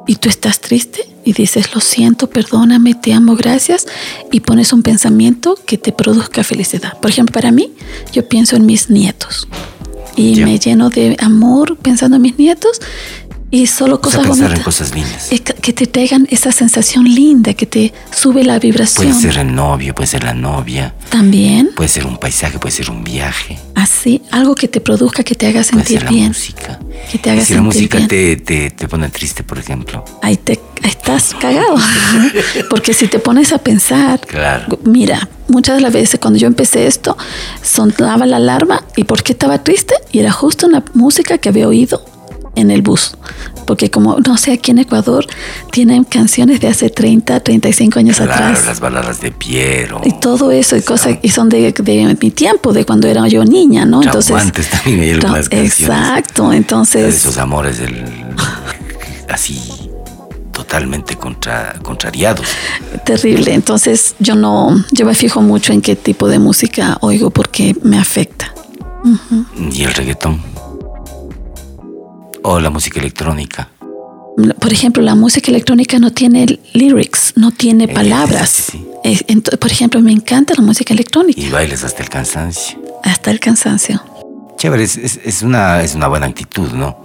y 0.09 0.17
tú 0.17 0.31
estás 0.31 0.61
triste 0.61 1.07
y 1.23 1.35
dices, 1.35 1.75
lo 1.75 1.81
siento, 1.83 2.31
perdóname, 2.31 2.95
te 2.95 3.13
amo, 3.13 3.37
gracias, 3.37 3.87
y 4.33 4.41
pones 4.41 4.73
un 4.73 4.83
pensamiento 4.83 5.57
que 5.67 5.77
te 5.77 5.93
produzca 5.93 6.43
felicidad. 6.43 6.99
Por 6.99 7.11
ejemplo, 7.11 7.35
para 7.35 7.53
mí, 7.53 7.73
yo 8.13 8.27
pienso 8.27 8.57
en 8.57 8.65
mis 8.65 8.89
nietos 8.89 9.47
y 10.17 10.41
me 10.41 10.59
lleno 10.59 10.89
de 10.89 11.17
amor 11.21 11.77
pensando 11.77 12.17
en 12.17 12.23
mis 12.23 12.39
nietos 12.39 12.81
y 13.51 13.67
solo 13.67 14.01
cosas 14.01 14.25
en 14.25 14.29
bonitas. 14.29 14.61
cosas 14.61 14.95
lindas. 14.95 15.33
Es 15.33 15.41
que- 15.41 15.73
te 15.73 15.87
traigan 15.87 16.27
esa 16.31 16.51
sensación 16.51 17.05
linda, 17.05 17.53
que 17.55 17.67
te 17.67 17.93
sube 18.11 18.43
la 18.43 18.59
vibración. 18.59 19.07
Puede 19.09 19.21
ser 19.21 19.39
el 19.39 19.55
novio, 19.55 19.95
puede 19.95 20.07
ser 20.07 20.25
la 20.25 20.33
novia, 20.35 20.95
También, 21.11 21.71
puede 21.77 21.89
ser 21.89 22.07
un 22.07 22.17
paisaje, 22.19 22.59
puede 22.59 22.75
ser 22.75 22.91
un 22.91 23.05
viaje, 23.05 23.59
así, 23.75 24.23
algo 24.31 24.55
que 24.55 24.67
te 24.69 24.81
produzca, 24.81 25.23
que 25.23 25.35
te 25.35 25.47
haga 25.47 25.61
puede 25.61 25.65
sentir 25.65 25.99
ser 25.99 26.05
la 26.05 26.11
bien. 26.11 26.29
música. 26.29 26.79
Que 27.13 27.19
te 27.19 27.31
haga 27.31 27.43
Y 27.43 27.45
si 27.45 27.53
la 27.55 27.61
sentir 27.61 27.63
música 27.63 27.99
bien. 27.99 28.09
te, 28.09 28.37
te, 28.37 28.71
te 28.71 28.89
pone 28.89 29.09
triste, 29.11 29.43
por 29.45 29.59
ejemplo. 29.59 30.05
ahí 30.23 30.37
te 30.37 30.53
ahí 30.83 30.91
estás 30.91 31.35
cagado. 31.39 31.77
Porque 32.71 32.93
si 32.95 33.09
te 33.09 33.19
pones 33.19 33.53
a 33.53 33.59
pensar, 33.59 34.21
Claro. 34.27 34.79
mira, 34.85 35.29
muchas 35.49 35.77
de 35.77 35.83
las 35.83 35.93
veces 35.93 36.19
cuando 36.21 36.39
yo 36.39 36.47
empecé 36.47 36.87
esto, 36.87 37.17
sonaba 37.63 38.27
la 38.27 38.37
alarma 38.37 38.85
y 38.97 39.05
¿por 39.05 39.23
qué 39.23 39.33
estaba 39.33 39.63
triste? 39.63 39.95
Y 40.13 40.19
era 40.21 40.33
justo 40.33 40.67
una 40.67 40.83
música 40.95 41.39
que 41.39 41.49
había 41.49 41.69
oído 41.69 42.03
en 42.59 42.71
el 42.71 42.83
bus. 42.83 43.17
Porque 43.67 43.91
como, 43.91 44.19
no 44.27 44.37
sé, 44.39 44.53
aquí 44.53 44.71
en 44.71 44.79
Ecuador 44.79 45.27
tienen 45.71 46.05
canciones 46.05 46.61
de 46.61 46.69
hace 46.69 46.89
30, 46.91 47.41
35 47.41 47.99
años 47.99 48.17
Claro, 48.17 48.33
atrás. 48.33 48.67
las 48.67 48.81
baladas 48.81 49.21
de 49.21 49.31
Piero. 49.31 50.01
Y 50.05 50.13
todo 50.13 50.51
eso, 50.51 50.77
y 50.77 50.83
cosas, 50.83 51.19
y 51.23 51.29
son 51.31 51.49
de, 51.49 51.73
de 51.73 52.17
mi 52.21 52.31
tiempo, 52.31 52.73
de 52.73 52.85
cuando 52.87 53.09
era 53.09 53.27
yo 53.29 53.45
niña, 53.45 53.85
¿no? 53.85 54.03
Entonces, 54.03 54.29
Chaguantes 54.35 54.71
también 54.71 55.01
hay 55.01 55.11
algunas 55.11 55.49
canciones. 55.49 55.81
exacto, 55.81 56.53
entonces, 56.53 57.15
esos 57.15 57.37
amores 57.39 57.79
del, 57.79 58.05
así 59.29 59.61
totalmente 60.53 61.17
contra, 61.17 61.75
contrariados. 61.83 62.47
terrible. 63.05 63.55
Entonces, 63.55 64.15
yo 64.19 64.35
no, 64.35 64.85
yo 64.91 65.07
me 65.07 65.15
fijo 65.15 65.41
mucho 65.41 65.73
en 65.73 65.81
qué 65.83 65.95
tipo 65.95 66.27
de 66.29 66.39
música 66.39 66.99
oigo 67.01 67.31
porque 67.31 67.77
me 67.83 67.99
afecta. 67.99 68.53
Ujú. 69.05 69.45
Y 69.73 69.85
el 69.85 69.95
reggaetón. 69.95 70.41
O 72.51 72.59
la 72.61 72.71
música 72.71 72.99
electrónica. 72.99 73.69
Por 74.59 74.73
ejemplo, 74.73 75.03
la 75.03 75.15
música 75.15 75.51
electrónica 75.51 75.99
no 75.99 76.13
tiene 76.13 76.47
lyrics, 76.73 77.35
no 77.37 77.51
tiene 77.51 77.89
palabras. 77.89 78.73
Eh, 79.05 79.19
ento- 79.29 79.59
por 79.59 79.71
ejemplo, 79.71 80.01
me 80.01 80.13
encanta 80.13 80.55
la 80.57 80.63
música 80.63 80.95
electrónica, 80.95 81.39
Y 81.39 81.51
bailes 81.51 81.85
hasta 81.85 82.03
el 82.03 82.09
cansancio. 82.09 82.79
hasta 83.05 83.31
el 83.33 83.39
cansancio. 83.39 84.03
Chévere, 84.57 84.83
es, 84.85 84.97
es- 84.97 85.21
es 85.25 85.43
una, 85.43 85.83
es 85.83 85.95
una 85.95 86.09
buena 86.09 86.25
actitud, 86.27 86.71
¿no? 86.73 86.97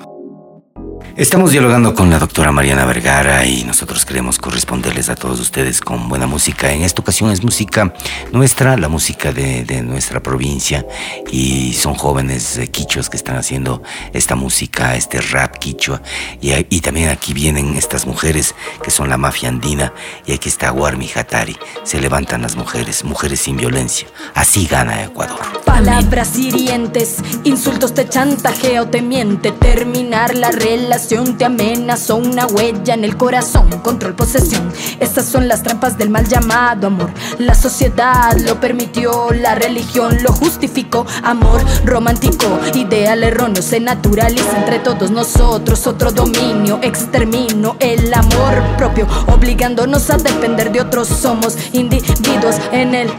Estamos 1.15 1.51
dialogando 1.51 1.93
con 1.93 2.09
la 2.09 2.17
doctora 2.17 2.51
Mariana 2.51 2.85
Vergara 2.85 3.45
y 3.45 3.63
nosotros 3.65 4.03
queremos 4.03 4.39
corresponderles 4.39 5.09
a 5.09 5.15
todos 5.15 5.39
ustedes 5.39 5.79
con 5.79 6.09
buena 6.09 6.25
música. 6.25 6.73
En 6.73 6.81
esta 6.81 7.03
ocasión 7.03 7.29
es 7.29 7.43
música 7.43 7.93
nuestra, 8.31 8.77
la 8.77 8.89
música 8.89 9.31
de, 9.31 9.83
nuestra 9.83 10.23
provincia 10.23 10.87
y 11.31 11.73
son 11.73 11.93
jóvenes 11.93 12.59
quichuas 12.71 13.11
que 13.11 13.17
están 13.17 13.35
haciendo 13.35 13.83
esta 14.11 14.33
música, 14.33 14.95
este 14.95 15.21
rap 15.21 15.59
quichua. 15.59 16.01
Y, 16.41 16.81
también 16.81 17.09
aquí 17.09 17.31
vienen 17.33 17.75
estas 17.75 18.07
mujeres 18.07 18.55
que 18.81 18.89
son 18.89 19.07
la 19.07 19.17
mafia 19.17 19.49
andina 19.49 19.93
y 20.25 20.33
aquí 20.33 20.49
está 20.49 20.71
Warmi 20.71 21.11
Hatari. 21.13 21.55
Se 21.83 22.01
levantan 22.01 22.41
las 22.41 22.55
mujeres, 22.55 23.03
mujeres 23.03 23.39
sin 23.39 23.55
violencia. 23.55 24.07
Así 24.33 24.65
gana 24.65 25.03
Ecuador. 25.03 25.39
Palabras 25.63 26.35
hirientes, 26.39 27.17
insultos 27.43 27.93
te 27.93 28.09
chantajea 28.09 28.81
o 28.81 28.87
te 28.87 29.03
miente. 29.03 29.51
Terminar 29.51 30.35
la 30.35 30.49
relación 30.49 31.02
te 31.09 31.45
amenazó 31.45 32.15
una 32.15 32.45
huella 32.47 32.93
en 32.93 33.03
el 33.03 33.17
corazón. 33.17 33.69
Control, 33.81 34.15
posesión. 34.15 34.71
Estas 34.99 35.25
son 35.25 35.47
las 35.47 35.61
trampas 35.61 35.97
del 35.97 36.09
mal 36.09 36.27
llamado 36.27 36.87
amor. 36.87 37.11
La 37.39 37.55
sociedad 37.55 38.37
lo 38.39 38.59
permitió, 38.59 39.31
la 39.31 39.55
religión 39.55 40.17
lo 40.23 40.31
justificó. 40.31 41.05
Amor 41.23 41.61
romántico, 41.85 42.59
ideal 42.73 43.23
erróneo 43.23 43.61
se 43.61 43.79
naturaliza 43.79 44.57
entre 44.57 44.79
todos 44.79 45.11
nosotros. 45.11 45.85
Otro 45.87 46.11
dominio, 46.11 46.79
extermino 46.81 47.75
el 47.79 48.13
amor 48.13 48.61
propio, 48.77 49.05
obligándonos 49.27 50.09
a 50.09 50.17
depender 50.17 50.71
de 50.71 50.81
otros. 50.81 51.09
Somos 51.09 51.57
individuos 51.73 52.55
en 52.71 52.95
el 52.95 53.11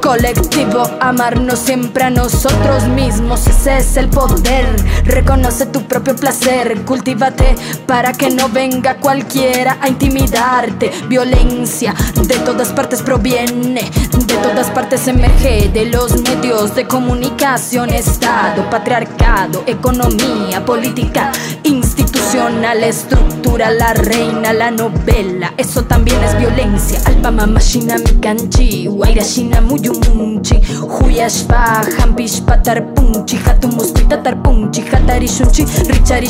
colectivo. 0.00 0.88
Amarnos 1.00 1.58
siempre 1.58 2.04
a 2.04 2.10
nosotros 2.10 2.86
mismos, 2.88 3.46
ese 3.46 3.78
es 3.78 3.96
el 3.96 4.08
poder. 4.08 4.66
Reconoce 5.04 5.66
tu 5.66 5.82
propio 5.82 6.14
placer, 6.14 6.84
cultívate 7.24 7.54
para 7.86 8.12
que 8.12 8.30
no 8.30 8.48
venga 8.48 8.96
cualquiera 8.96 9.78
a 9.80 9.88
intimidarte. 9.88 10.90
Violencia 11.08 11.94
de 12.14 12.34
todas 12.36 12.72
partes 12.72 13.02
proviene, 13.02 13.90
de 14.26 14.34
todas 14.36 14.70
partes 14.70 15.06
emerge, 15.08 15.68
de 15.72 15.86
los 15.86 16.20
medios 16.22 16.74
de 16.74 16.86
comunicación, 16.86 17.90
Estado, 17.90 18.68
patriarcado, 18.70 19.62
economía, 19.66 20.64
política, 20.64 21.30
institucional, 21.62 22.82
estructura, 22.82 23.70
la 23.70 23.94
reina, 23.94 24.52
la 24.52 24.70
novela. 24.70 25.52
Eso 25.56 25.84
también 25.84 26.22
es 26.24 26.36
violencia. 26.38 27.00
Alba 27.04 27.30
mama 27.30 27.60
shina 27.60 27.98
mi 27.98 28.20
kanchi, 28.20 28.88
waira 28.88 29.22
shina 29.22 29.60
muyumunchi, 29.60 30.60
huyashpa, 30.80 31.82
hampishpa 31.98 32.62
tarpunchi, 32.62 33.36
hatumuspita 33.36 34.22
tarpunchi, 34.22 34.82
hatari 34.82 35.28
shunchi, 35.28 35.64
richari 35.88 36.26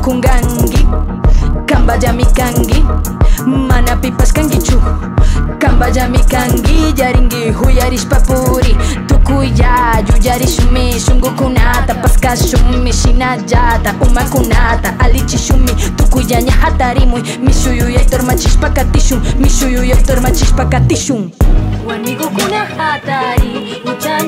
kungangi 0.00 0.86
kamba 1.66 1.98
jami 1.98 2.24
kangi 2.34 2.84
mana 3.46 3.96
pipas 3.96 4.32
kangi 4.32 4.58
cu. 4.58 4.80
Kamba 5.58 5.90
jami 5.90 6.18
kangi 6.24 6.92
jaringi 6.92 7.50
huyaris 7.52 8.04
papuri 8.06 8.76
tukuya 9.06 10.02
yuyari 10.08 10.46
shumi 10.48 11.00
shungu 11.00 11.30
kunata 11.30 11.94
paska 11.94 12.36
shumi 12.36 12.92
shinajata 12.92 13.94
uma 14.00 14.22
kunata 14.24 14.94
alichi 15.00 15.38
shumi 15.38 15.72
tukuya 15.96 16.40
ñajatarimui 16.40 17.22
mishuyu 17.42 17.90
yaitor 17.90 18.22
machishpa 18.22 18.70
katishun 18.70 19.20
mishuyu 19.38 19.84
yaitor 19.84 20.20
kuna 20.20 20.64
katishun 20.64 21.30
wanmigu 21.86 22.24
kunajatari 22.30 23.82
ucha 23.84 24.20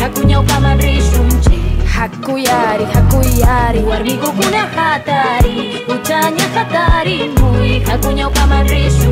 hakunya 0.00 0.40
upama 0.40 0.74
rishunchi 0.74 1.55
Hakuyari, 1.96 2.84
hakuyari, 2.94 3.80
warmigo 3.88 4.26
kuna 4.32 4.58
hatari, 4.76 5.80
utanya 5.88 6.44
hatari, 6.54 7.28
mui 7.40 7.80
hakunyauka 7.80 8.46
marishu. 8.46 9.10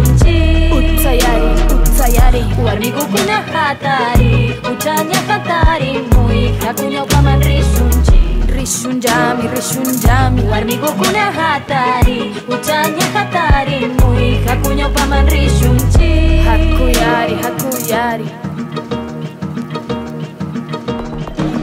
Utayari, 0.77 1.49
utayari, 1.75 2.45
warmigo 2.65 3.05
kuna 3.05 3.37
hatari, 3.53 4.55
utanya 4.73 5.17
hatari, 5.29 5.99
mui 6.13 6.53
hakunyauka 6.67 7.23
marishu. 7.23 7.85
Rishunjami, 8.57 9.49
rishunjami, 9.57 10.43
warmigo 10.51 10.89
kuna 10.93 11.33
hatari, 11.33 12.35
utanya 12.49 13.05
hatari, 13.15 13.87
mui 13.87 14.45
hakunyauka 14.47 15.07
marishu. 15.07 15.71
Hakuyari, 16.45 17.35
hakuyari. 17.43 18.29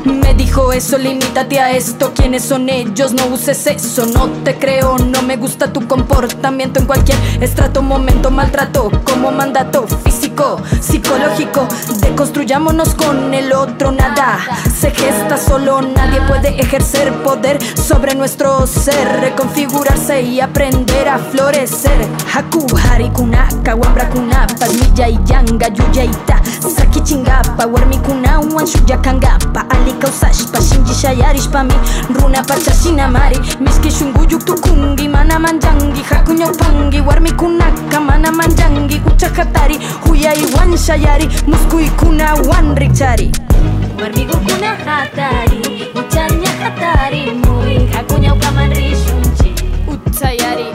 Me 0.05 0.33
dijo 0.33 0.73
eso, 0.73 0.97
limítate 0.97 1.59
a 1.59 1.71
esto. 1.71 2.11
¿Quiénes 2.15 2.43
son 2.43 2.69
ellos? 2.69 3.13
No 3.13 3.27
uses 3.27 3.67
eso, 3.67 4.05
no 4.05 4.29
te 4.43 4.55
creo. 4.55 4.97
No 4.97 5.21
me 5.21 5.37
gusta 5.37 5.71
tu 5.71 5.87
comportamiento 5.87 6.79
en 6.79 6.85
cualquier 6.85 7.17
estrato, 7.39 7.81
momento, 7.81 8.31
maltrato 8.31 8.91
como 9.03 9.31
mandato 9.31 9.85
físico, 10.03 10.30
psicológico. 10.79 11.67
Deconstruyámonos 12.01 12.95
con 12.95 13.33
el 13.33 13.53
otro, 13.53 13.91
nada 13.91 14.39
se 14.79 14.91
gesta 14.91 15.37
solo. 15.37 15.81
Nadie 15.81 16.21
puede 16.21 16.59
ejercer 16.61 17.11
poder 17.23 17.59
sobre 17.75 18.15
nuestro 18.15 18.65
ser, 18.65 19.19
reconfigurarse 19.21 20.21
y 20.21 20.39
aprender 20.39 21.07
a 21.09 21.17
florecer. 21.17 22.07
Haku, 22.33 22.65
harikunaka, 22.89 23.75
wambrakunapa, 23.75 24.67
milla 24.67 25.09
y 25.09 25.19
yanga, 25.27 25.67
yuyaita, 25.67 26.41
saki 26.75 27.01
chingapa, 27.01 27.65
warmikuna, 27.65 28.39
wanshuya 28.39 28.97
kangapa, 29.01 29.65
alika 29.69 30.07
usashpa, 30.07 30.61
shinji 30.61 30.93
shayarishpa 30.93 31.63
mi, 31.63 31.73
runa 32.13 32.43
pachashina 32.43 33.07
mari, 33.07 33.37
miski 33.59 33.91
shunguyuk 33.91 34.45
tukungi, 34.45 35.07
mana 35.09 35.39
manjangi, 35.39 36.01
hakunya 36.01 36.47
upangi, 36.47 37.01
warmikunaka, 37.01 37.99
mana 37.99 38.31
manjangi, 38.31 39.01
uchahatari, 39.05 39.79
Ia 40.21 40.33
iwan 40.37 40.77
shayari 40.77 41.25
Musku 41.49 41.79
ikuna 41.81 42.33
wan 42.45 42.77
ritxari 42.77 43.31
Marmigu 43.99 44.37
kuna 44.45 44.75
hatari 44.85 45.89
Mutxania 45.95 46.49
hatari 46.61 47.31
Muik 47.33 47.89
hakunia 47.93 48.33
ukaman 48.33 48.69
risuntzi 48.73 49.49
Utsaiari 49.89 50.65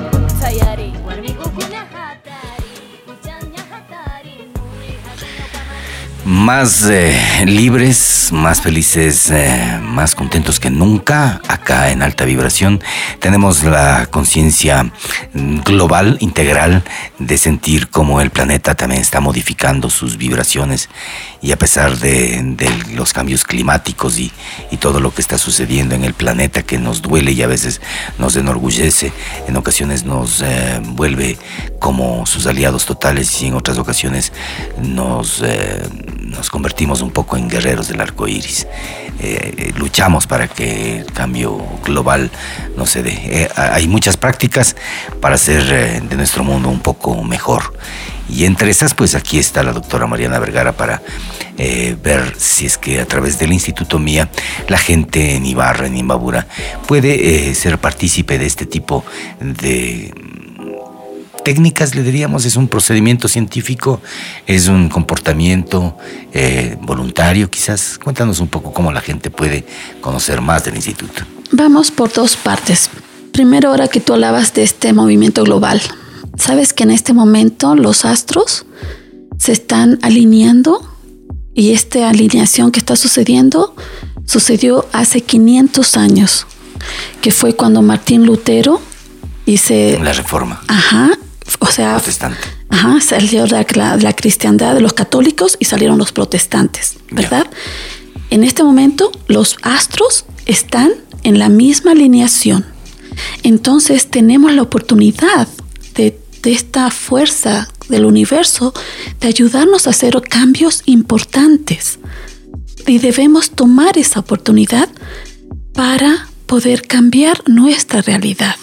Más 6.27 6.85
eh, 6.91 7.47
libres, 7.47 8.31
más 8.33 8.61
felices, 8.61 9.31
eh, 9.31 9.79
más 9.81 10.17
contentos 10.17 10.59
que 10.59 10.71
nunca. 10.71 11.41
Acá 11.47 11.93
en 11.93 12.03
Alta 12.03 12.25
Vibración 12.25 12.83
tenemos 13.21 13.63
la 13.63 14.07
conciencia 14.07 14.91
mm, 15.35 15.61
global, 15.61 16.17
integral, 16.19 16.83
de 17.21 17.39
sentir 17.39 17.91
cómo 17.91 18.21
el 18.21 18.31
planeta 18.31 18.75
también 18.75 19.03
está 19.03 19.21
modificando 19.21 19.89
sus 19.89 20.17
vibraciones 20.17 20.89
y 21.41 21.53
a 21.53 21.59
pesar 21.59 21.97
de, 21.97 22.57
los 22.93 23.13
cambios 23.13 23.45
climáticos 23.45 24.19
y, 24.19 24.33
todo 24.81 25.01
lo 25.01 25.15
que 25.15 25.23
está 25.23 25.39
sucediendo 25.39 25.95
en 25.95 26.05
el 26.05 26.13
planeta 26.13 26.63
que 26.63 26.77
nos 26.77 27.01
duele 27.01 27.33
y 27.33 27.43
a 27.43 27.47
veces 27.47 27.81
nos 28.19 28.37
enorgullece, 28.37 29.11
en 29.49 29.57
ocasiones 29.57 30.05
nos 30.05 30.43
eh, 30.43 30.81
vuelve 30.83 31.39
como 31.79 32.27
sus 32.27 32.47
aliados 32.47 32.85
totales 32.85 33.41
y 33.41 33.47
en 33.47 33.55
otras 33.55 33.79
ocasiones 33.79 34.33
nos, 34.83 35.43
nos 36.31 36.51
convertimos 36.51 37.01
un 37.01 37.11
poco 37.11 37.37
en 37.37 37.49
guerreros 37.49 37.89
del 37.89 38.01
arco 38.01 38.29
iris. 38.29 38.67
Eh, 39.19 39.73
luchamos 39.77 40.27
para 40.27 40.49
que 40.49 40.99
el 41.01 41.13
cambio 41.13 41.65
global 41.85 42.31
no 42.77 42.87
se 42.87 43.03
dé. 43.03 43.13
Eh, 43.13 43.49
hay 43.57 43.89
muchas 43.89 44.17
prácticas 44.17 44.77
para 45.21 45.37
hacer 45.37 45.63
eh, 45.71 46.01
de 46.01 46.17
nuestro 46.17 46.45
mundo 46.45 46.69
un 46.69 46.81
poco 46.81 47.23
mejor. 47.23 47.73
Y 48.29 48.45
entre 48.45 48.71
esas, 48.71 48.95
pues 48.95 49.15
aquí 49.15 49.39
está 49.39 49.63
la 49.63 49.73
doctora 49.73 50.07
Mariana 50.07 50.39
Vergara 50.39 50.73
para 50.73 51.01
eh, 51.59 51.97
ver 52.03 52.35
si 52.37 52.67
es 52.67 52.77
que 52.77 53.01
a 53.01 53.07
través 53.07 53.39
del 53.39 53.53
Instituto 53.53 53.99
Mía 53.99 54.29
la 54.69 54.79
gente 54.79 55.37
en 55.37 55.47
Ibarra, 55.47 55.87
en 55.87 55.97
Imbabura, 55.97 56.47
puede 56.87 57.51
eh, 57.51 57.55
ser 57.55 57.79
partícipe 57.79 58.39
de 58.39 58.47
este 58.47 58.67
tipo 58.67 59.05
de 59.41 60.13
técnicas, 61.47 61.95
le 61.95 62.03
diríamos, 62.03 62.45
es 62.45 62.57
un 62.57 62.67
procedimiento 62.67 63.29
científico, 63.29 64.01
es 64.49 64.67
un 64.67 64.89
comportamiento 64.89 65.97
eh, 66.33 66.77
voluntario, 66.83 67.49
quizás. 67.49 68.01
Cuéntanos 68.03 68.41
un 68.41 68.49
poco 68.49 68.73
cómo 68.73 68.91
la 68.91 69.01
gente 69.01 69.31
puede 69.31 69.65
conocer 70.01 70.41
más 70.41 70.65
del 70.65 70.75
instituto. 70.75 71.23
Vamos 71.53 71.93
por 71.93 72.13
dos 72.13 72.37
partes. 72.37 72.91
Primero, 73.31 73.69
ahora 73.69 73.87
que 73.87 74.01
tú 74.01 74.15
hablabas 74.15 74.55
de 74.55 74.65
este 74.65 74.93
movimiento 74.93 75.45
global, 75.45 75.81
sabes 76.37 76.73
que 76.73 76.83
en 76.83 76.91
este 76.91 77.13
momento 77.13 77.77
los 77.77 78.05
astros 78.05 78.67
se 79.39 79.53
están 79.53 80.01
alineando 80.03 80.81
y 81.55 81.75
esta 81.75 82.09
alineación 82.09 82.73
que 82.73 82.81
está 82.81 82.97
sucediendo 82.97 83.77
sucedió 84.25 84.85
hace 84.93 85.21
500 85.21 85.97
años, 85.97 86.45
que 87.21 87.31
fue 87.31 87.55
cuando 87.55 87.83
Martín 87.83 88.27
Lutero 88.27 88.81
hice 89.45 90.01
La 90.03 90.13
reforma 90.13 90.61
Ajá, 90.67 91.17
o 91.61 91.67
sea, 91.67 91.95
protestante. 91.97 92.39
Ajá, 92.69 93.01
salió 93.01 93.47
la, 93.47 93.65
la- 93.75 93.97
la 93.97 94.13
cristiandad 94.15 94.75
de 94.75 94.81
los 94.81 94.93
católicos 94.93 95.57
y 95.61 95.65
salieron 95.67 95.99
los 95.99 96.13
protestantes, 96.13 96.97
¿verdad? 97.11 97.47
En 98.31 98.43
este 98.45 98.63
momento 98.65 99.13
los 99.29 99.57
astros 99.63 100.25
están 100.47 100.93
en 101.23 101.39
la 101.39 101.49
misma 101.49 101.93
alineación. 101.93 102.65
Entonces 103.43 104.09
tenemos 104.11 104.53
la 104.53 104.63
oportunidad 104.63 105.49
de, 105.95 106.19
de 106.43 106.53
esta 106.53 106.91
fuerza 106.91 107.69
del 107.89 108.05
universo 108.05 108.75
de 109.21 109.29
ayudarnos 109.29 109.87
a 109.87 109.91
hacer 109.91 110.21
cambios 110.23 110.83
importantes. 110.87 111.99
Y 112.87 112.99
debemos 112.99 113.51
tomar 113.51 113.97
esa 113.99 114.21
oportunidad 114.21 114.89
para 115.73 116.29
poder 116.47 116.83
cambiar 116.83 117.43
nuestra 117.49 118.03
realidad, 118.03 118.57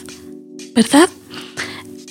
¿verdad? 0.75 1.09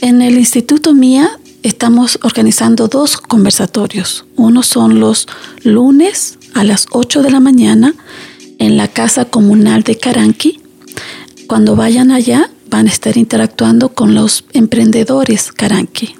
En 0.03 0.21
el 0.21 0.37
Instituto 0.37 0.95
MIA 0.95 1.39
estamos 1.63 2.19
organizando 2.25 2.89
dos 2.89 3.17
conversatorios. 3.17 4.25
Uno 4.35 4.65
son 4.65 4.99
los 4.99 5.29
lunes 5.63 6.41
a 6.55 6.65
las 6.65 6.87
8 6.91 7.23
de 7.23 7.31
la 7.31 7.39
mañana 7.39 7.95
en 8.59 8.77
la 8.77 8.89
Casa 8.89 9.27
Comunal 9.27 9.85
de 9.85 9.97
Caranqui. 9.97 10.59
Cuando 11.47 11.77
vayan 11.77 12.11
allá, 12.11 12.51
van 12.69 12.89
a 12.89 12.91
estar 12.91 13.17
interactuando 13.17 13.91
con 13.91 14.17
los 14.17 14.45
emprendedores 14.53 15.53
Caranqui. 15.53 16.17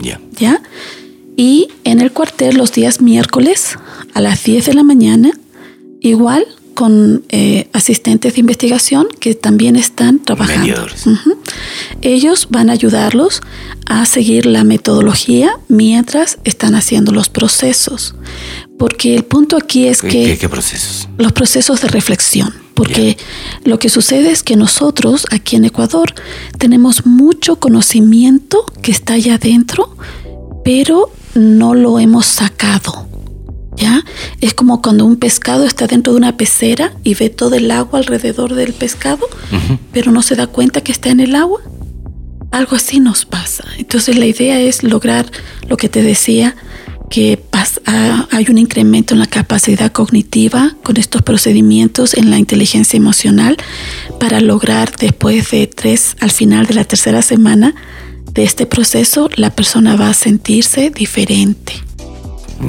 Ya. 0.00 0.18
¿Ya? 0.38 0.62
Y 1.36 1.68
en 1.84 2.00
el 2.00 2.12
cuartel 2.12 2.56
los 2.56 2.72
días 2.72 3.02
miércoles 3.02 3.76
a 4.14 4.22
las 4.22 4.44
10 4.44 4.64
de 4.64 4.72
la 4.72 4.82
mañana, 4.82 5.30
igual 6.00 6.46
con 6.74 7.24
eh, 7.28 7.68
asistentes 7.72 8.34
de 8.34 8.40
investigación 8.40 9.06
que 9.20 9.34
también 9.34 9.76
están 9.76 10.18
trabajando. 10.22 10.62
Ellos 12.02 12.48
van 12.50 12.70
a 12.70 12.72
ayudarlos 12.72 13.40
a 13.86 14.06
seguir 14.06 14.46
la 14.46 14.64
metodología 14.64 15.50
mientras 15.68 16.38
están 16.44 16.74
haciendo 16.74 17.12
los 17.12 17.28
procesos. 17.28 18.14
Porque 18.78 19.14
el 19.14 19.24
punto 19.24 19.56
aquí 19.56 19.86
es 19.86 20.00
¿Qué, 20.00 20.08
que 20.08 20.24
qué- 20.26 20.38
qué 20.38 20.48
procesos? 20.48 21.08
los 21.18 21.32
procesos 21.32 21.80
de 21.82 21.88
reflexión. 21.88 22.54
Porque 22.74 23.18
lo 23.64 23.78
que 23.78 23.90
sucede 23.90 24.30
es 24.30 24.42
que 24.42 24.56
nosotros 24.56 25.26
aquí 25.30 25.56
en 25.56 25.66
Ecuador 25.66 26.14
tenemos 26.56 27.04
mucho 27.04 27.56
conocimiento 27.56 28.64
que 28.80 28.90
está 28.90 29.14
allá 29.14 29.34
adentro, 29.34 29.94
pero 30.64 31.10
no 31.34 31.74
lo 31.74 31.98
hemos 31.98 32.24
sacado. 32.24 33.06
¿Ya? 33.80 34.04
Es 34.42 34.52
como 34.52 34.82
cuando 34.82 35.06
un 35.06 35.16
pescado 35.16 35.64
está 35.64 35.86
dentro 35.86 36.12
de 36.12 36.18
una 36.18 36.36
pecera 36.36 36.92
y 37.02 37.14
ve 37.14 37.30
todo 37.30 37.54
el 37.54 37.70
agua 37.70 37.98
alrededor 38.00 38.54
del 38.54 38.74
pescado, 38.74 39.26
pero 39.90 40.12
no 40.12 40.20
se 40.20 40.36
da 40.36 40.46
cuenta 40.46 40.82
que 40.82 40.92
está 40.92 41.08
en 41.08 41.20
el 41.20 41.34
agua. 41.34 41.60
Algo 42.50 42.76
así 42.76 43.00
nos 43.00 43.24
pasa. 43.24 43.64
Entonces 43.78 44.18
la 44.18 44.26
idea 44.26 44.60
es 44.60 44.82
lograr 44.82 45.30
lo 45.66 45.78
que 45.78 45.88
te 45.88 46.02
decía, 46.02 46.56
que 47.08 47.42
pas- 47.50 47.80
ah, 47.86 48.28
hay 48.30 48.46
un 48.50 48.58
incremento 48.58 49.14
en 49.14 49.20
la 49.20 49.26
capacidad 49.26 49.90
cognitiva 49.92 50.76
con 50.82 50.98
estos 50.98 51.22
procedimientos 51.22 52.12
en 52.14 52.30
la 52.30 52.38
inteligencia 52.38 52.98
emocional 52.98 53.56
para 54.20 54.40
lograr 54.40 54.92
después 54.98 55.50
de 55.52 55.66
tres, 55.68 56.16
al 56.20 56.30
final 56.30 56.66
de 56.66 56.74
la 56.74 56.84
tercera 56.84 57.22
semana 57.22 57.74
de 58.34 58.44
este 58.44 58.66
proceso, 58.66 59.30
la 59.36 59.50
persona 59.50 59.96
va 59.96 60.10
a 60.10 60.14
sentirse 60.14 60.90
diferente. 60.90 61.72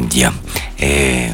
Ya. 0.10 0.34
Eh, 0.78 1.32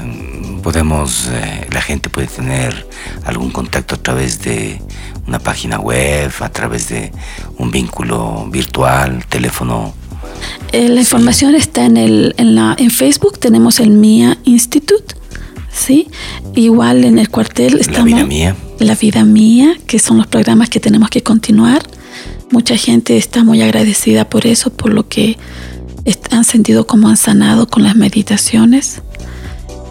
podemos, 0.64 1.30
eh, 1.32 1.68
la 1.72 1.82
gente 1.82 2.10
puede 2.10 2.28
tener 2.28 2.88
algún 3.24 3.52
contacto 3.52 3.96
a 3.96 3.98
través 3.98 4.42
de 4.42 4.82
una 5.28 5.40
página 5.40 5.80
web, 5.80 6.32
a 6.40 6.50
través 6.50 6.90
de 6.90 7.12
un 7.58 7.72
vínculo 7.72 8.48
virtual, 8.52 9.26
teléfono. 9.30 9.94
Eh, 10.72 10.90
la 10.90 11.02
información 11.02 11.56
está 11.56 11.86
en, 11.86 11.98
el, 11.98 12.36
en, 12.38 12.56
la, 12.56 12.76
en 12.78 12.92
Facebook, 12.92 13.40
tenemos 13.40 13.80
el 13.80 13.92
MIA 13.92 14.38
Institute, 14.44 15.16
¿sí? 15.72 16.10
Igual 16.56 17.06
en 17.06 17.20
el 17.20 17.30
cuartel 17.30 17.80
estamos... 17.80 18.06
vida 18.06 18.26
mía. 18.26 18.56
La 18.80 18.96
vida 18.96 19.24
mía, 19.24 19.76
que 19.88 20.00
son 20.00 20.18
los 20.18 20.28
programas 20.28 20.70
que 20.70 20.80
tenemos 20.80 21.10
que 21.10 21.24
continuar. 21.24 21.84
Mucha 22.52 22.78
gente 22.78 23.18
está 23.18 23.44
muy 23.44 23.62
agradecida 23.62 24.30
por 24.30 24.46
eso, 24.46 24.72
por 24.72 24.94
lo 24.94 25.08
que 25.08 25.38
han 26.32 26.44
sentido 26.44 26.88
como 26.88 27.10
han 27.10 27.18
sanado 27.18 27.68
con 27.68 27.84
las 27.84 27.96
meditaciones. 27.96 29.02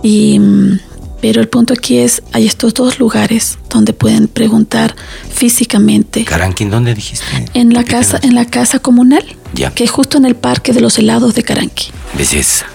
Y, 0.02 0.38
mm, 0.38 0.80
pero 1.20 1.40
el 1.40 1.48
punto 1.48 1.74
aquí 1.74 1.98
es, 1.98 2.22
hay 2.32 2.46
estos 2.46 2.74
dos 2.74 2.98
lugares 2.98 3.58
donde 3.70 3.92
pueden 3.92 4.28
preguntar 4.28 4.94
físicamente. 5.32 6.24
Caranquín, 6.24 6.70
¿dónde 6.70 6.94
dijiste? 6.94 7.24
En 7.54 7.72
la 7.72 7.84
casa, 7.84 8.18
en 8.22 8.34
la 8.34 8.44
casa 8.44 8.78
comunal, 8.78 9.24
Ya. 9.54 9.72
que 9.74 9.84
es 9.84 9.90
justo 9.90 10.18
en 10.18 10.24
el 10.26 10.36
parque 10.36 10.72
de 10.72 10.80
los 10.80 10.98
helados 10.98 11.34
de 11.34 11.42
Caranqui, 11.42 11.90
Belleza. 12.16 12.66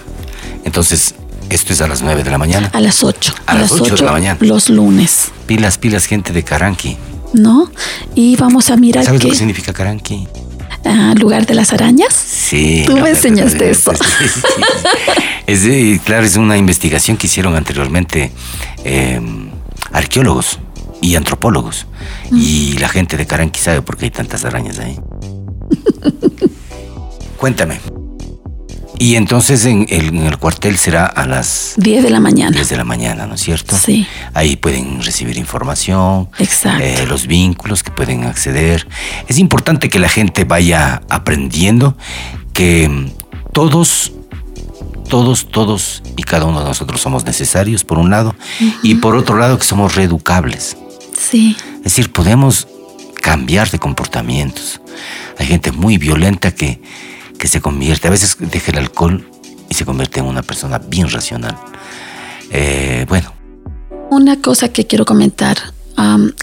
Entonces, 0.64 1.14
esto 1.50 1.72
es 1.72 1.80
a 1.80 1.88
las 1.88 2.02
9 2.02 2.24
de 2.24 2.30
la 2.30 2.38
mañana. 2.38 2.70
a 2.72 2.80
las 2.80 3.02
8. 3.02 3.34
A 3.46 3.54
las 3.56 3.72
ocho 3.72 3.96
de 3.96 4.02
la 4.02 4.12
mañana. 4.12 4.38
Los 4.40 4.68
lunes, 4.68 5.30
Pilas, 5.46 5.78
pilas, 5.78 6.06
gente 6.06 6.32
de 6.32 6.42
Caranqui. 6.44 6.96
¿no? 7.34 7.70
Y 8.14 8.36
vamos 8.36 8.70
a 8.70 8.76
mirar 8.76 9.04
¿Sabes 9.04 9.22
lo 9.22 9.28
qué 9.28 9.32
que 9.32 9.38
significa 9.38 9.72
Caranqui? 9.72 10.28
Ah, 10.84 11.14
lugar 11.16 11.46
de 11.46 11.54
las 11.54 11.72
arañas. 11.72 12.12
Sí. 12.14 12.84
Tú 12.86 12.96
no, 12.96 13.02
me 13.02 13.10
enseñaste 13.10 13.70
eso. 13.70 13.92
sí, 13.94 14.04
sí, 14.28 14.40
sí. 14.40 14.62
Es 15.46 15.64
de- 15.64 16.00
claro, 16.04 16.24
es 16.24 16.36
una 16.36 16.56
investigación 16.56 17.16
que 17.16 17.26
hicieron 17.26 17.54
anteriormente 17.56 18.32
eh, 18.84 19.20
arqueólogos 19.92 20.58
y 21.00 21.16
antropólogos. 21.16 21.86
Mm. 22.30 22.38
Y 22.38 22.78
la 22.78 22.88
gente 22.88 23.16
de 23.16 23.26
Caranqui 23.26 23.60
sabe 23.60 23.82
por 23.82 23.96
qué 23.96 24.06
hay 24.06 24.10
tantas 24.10 24.44
arañas 24.44 24.78
ahí. 24.78 24.98
Cuéntame. 27.36 27.80
Y 29.02 29.16
entonces 29.16 29.66
en 29.66 29.84
el, 29.88 30.10
en 30.10 30.26
el 30.28 30.38
cuartel 30.38 30.78
será 30.78 31.06
a 31.06 31.26
las 31.26 31.74
10 31.76 32.04
de 32.04 32.10
la 32.10 32.20
mañana. 32.20 32.52
10 32.52 32.68
de 32.68 32.76
la 32.76 32.84
mañana, 32.84 33.26
¿no 33.26 33.34
es 33.34 33.40
cierto? 33.40 33.76
Sí. 33.76 34.06
Ahí 34.32 34.54
pueden 34.54 35.02
recibir 35.02 35.38
información, 35.38 36.28
Exacto. 36.38 36.84
eh, 36.84 37.04
los 37.08 37.26
vínculos 37.26 37.82
que 37.82 37.90
pueden 37.90 38.22
acceder. 38.22 38.86
Es 39.26 39.40
importante 39.40 39.88
que 39.88 39.98
la 39.98 40.08
gente 40.08 40.44
vaya 40.44 41.02
aprendiendo 41.08 41.96
que 42.52 42.88
mm, 42.88 43.52
todos, 43.52 44.12
todos, 45.08 45.48
todos 45.50 46.04
y 46.16 46.22
cada 46.22 46.44
uno 46.44 46.60
de 46.60 46.66
nosotros 46.66 47.00
somos 47.00 47.24
necesarios, 47.24 47.82
por 47.82 47.98
un 47.98 48.08
lado, 48.08 48.36
y 48.84 48.94
por 48.94 49.16
otro 49.16 49.36
lado 49.36 49.58
que 49.58 49.64
somos 49.64 49.96
reeducables. 49.96 50.76
Sí. 51.18 51.56
Es 51.78 51.82
decir, 51.82 52.12
podemos 52.12 52.68
cambiar 53.20 53.68
de 53.68 53.80
comportamientos. 53.80 54.80
Hay 55.38 55.46
gente 55.48 55.72
muy 55.72 55.98
violenta 55.98 56.52
que, 56.52 56.80
que 57.42 57.48
se 57.48 57.60
convierte, 57.60 58.06
a 58.06 58.12
veces 58.12 58.36
deja 58.38 58.70
el 58.70 58.78
alcohol 58.78 59.28
y 59.68 59.74
se 59.74 59.84
convierte 59.84 60.20
en 60.20 60.26
una 60.26 60.42
persona 60.42 60.78
bien 60.78 61.10
racional. 61.10 61.58
Eh, 62.52 63.04
bueno, 63.08 63.32
Una 64.10 64.40
cosa 64.40 64.68
que 64.68 64.86
quiero 64.86 65.04
comentar, 65.04 65.58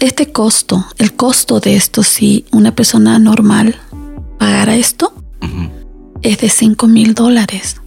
este 0.02 0.34
costo, 0.34 0.86
el 0.98 1.14
costo 1.14 1.62
de 1.62 1.78
esto, 1.78 2.04
si 2.04 2.44
una 2.52 2.76
persona 2.76 3.18
normal 3.18 3.80
pagara 4.40 4.76
esto, 4.76 5.14
es 6.22 6.40
de 6.40 6.50
5 6.50 6.88
mil 6.88 7.14
dólares. 7.14 7.78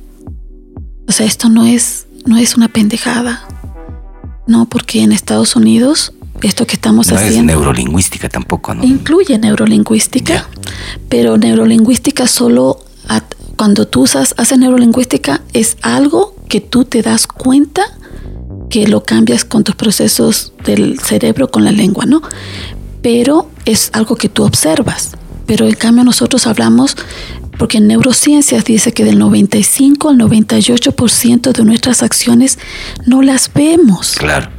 O 1.06 1.12
sea, 1.12 1.26
esto 1.26 1.51
no 1.51 1.66
es, 1.66 2.06
no 2.24 2.39
es 2.39 2.56
una 2.56 2.68
pendejada. 2.68 3.47
No, 4.47 4.64
porque 4.64 5.02
en 5.02 5.12
Estados 5.12 5.55
Unidos, 5.55 6.14
esto 6.40 6.66
que 6.66 6.76
estamos 6.76 7.09
no 7.09 7.18
es 7.18 7.26
haciendo 7.26 7.52
neurolingüística 7.52 8.30
tampoco, 8.30 8.74
¿no? 8.74 8.84
incluye 8.84 9.36
neurolingüística, 9.36 10.48
pero 11.10 11.36
neurolingüística 11.36 12.26
solo 12.26 12.86
cuando 13.62 13.86
tú 13.86 14.01
usas, 14.02 14.34
haces 14.39 14.59
neurolingüística 14.59 15.40
es 15.52 15.76
algo 15.82 16.34
que 16.48 16.60
tú 16.60 16.84
te 16.84 17.01
das 17.01 17.28
cuenta 17.28 17.84
que 18.68 18.89
lo 18.89 19.05
cambias 19.05 19.44
con 19.44 19.62
tus 19.62 19.76
procesos 19.76 20.52
del 20.64 20.98
cerebro 20.98 21.48
con 21.48 21.64
la 21.64 21.70
lengua, 21.70 22.05
¿no? 22.05 22.22
Pero 23.02 23.48
es 23.64 23.90
algo 23.93 24.16
que 24.16 24.28
tú 24.28 24.43
observas. 24.43 25.12
Pero 25.47 25.68
en 25.68 25.76
cambio 25.76 26.02
nosotros 26.02 26.48
hablamos, 26.48 26.97
porque 27.56 27.78
en 27.78 27.86
neurociencias 27.86 28.64
dice 28.64 28.90
que 28.90 29.05
del 29.05 29.20
95 29.20 30.09
al 30.09 30.18
98% 30.18 31.52
de 31.52 31.64
nuestras 31.64 32.02
acciones 32.02 32.59
no 33.06 33.22
las 33.22 33.48
vemos. 33.55 34.16
Claro, 34.18 34.51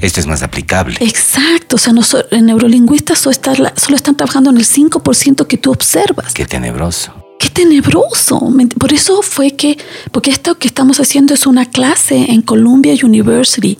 esto 0.00 0.20
es 0.20 0.28
más 0.28 0.44
aplicable. 0.44 0.98
Exacto, 1.00 1.74
o 1.74 1.78
sea, 1.80 1.92
en 2.30 2.46
neurolingüistas 2.46 3.18
solo 3.18 3.32
están 3.96 4.16
trabajando 4.16 4.50
en 4.50 4.58
el 4.58 4.64
5% 4.64 5.48
que 5.48 5.58
tú 5.58 5.72
observas. 5.72 6.32
Qué 6.32 6.46
tenebroso. 6.46 7.21
Qué 7.42 7.48
tenebroso. 7.48 8.40
Por 8.78 8.92
eso 8.92 9.20
fue 9.20 9.56
que, 9.56 9.76
porque 10.12 10.30
esto 10.30 10.58
que 10.58 10.68
estamos 10.68 11.00
haciendo 11.00 11.34
es 11.34 11.44
una 11.44 11.66
clase 11.66 12.30
en 12.30 12.40
Columbia 12.40 12.94
University 13.02 13.78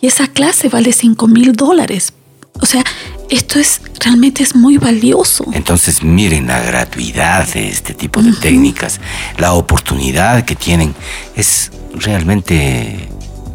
y 0.00 0.08
esa 0.08 0.26
clase 0.26 0.68
vale 0.68 0.92
5 0.92 1.28
mil 1.28 1.52
dólares. 1.52 2.12
O 2.60 2.66
sea, 2.66 2.82
esto 3.30 3.60
es 3.60 3.80
realmente 4.00 4.42
es 4.42 4.56
muy 4.56 4.78
valioso. 4.78 5.44
Entonces 5.52 6.02
miren 6.02 6.48
la 6.48 6.60
gratuidad 6.60 7.46
de 7.54 7.68
este 7.68 7.94
tipo 7.94 8.20
de 8.20 8.32
técnicas, 8.32 9.00
la 9.38 9.52
oportunidad 9.52 10.44
que 10.44 10.56
tienen. 10.56 10.92
Es 11.36 11.70
realmente, 11.94 13.08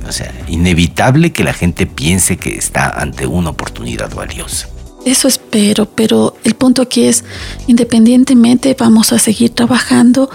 o 0.07 0.11
sea, 0.13 0.33
inevitable 0.47 1.33
que 1.33 1.43
la 1.43 1.53
gente 1.53 1.85
piense 1.85 2.37
que 2.37 2.55
está 2.55 2.89
ante 2.89 3.27
una 3.27 3.49
oportunidad 3.49 4.15
valiosa. 4.15 4.69
Eso 5.05 5.27
espero, 5.27 5.85
pero 5.85 6.35
el 6.43 6.55
punto 6.55 6.81
aquí 6.81 7.05
es, 7.05 7.23
independientemente, 7.67 8.75
vamos 8.77 9.13
a 9.13 9.19
seguir 9.19 9.51
trabajando. 9.51 10.29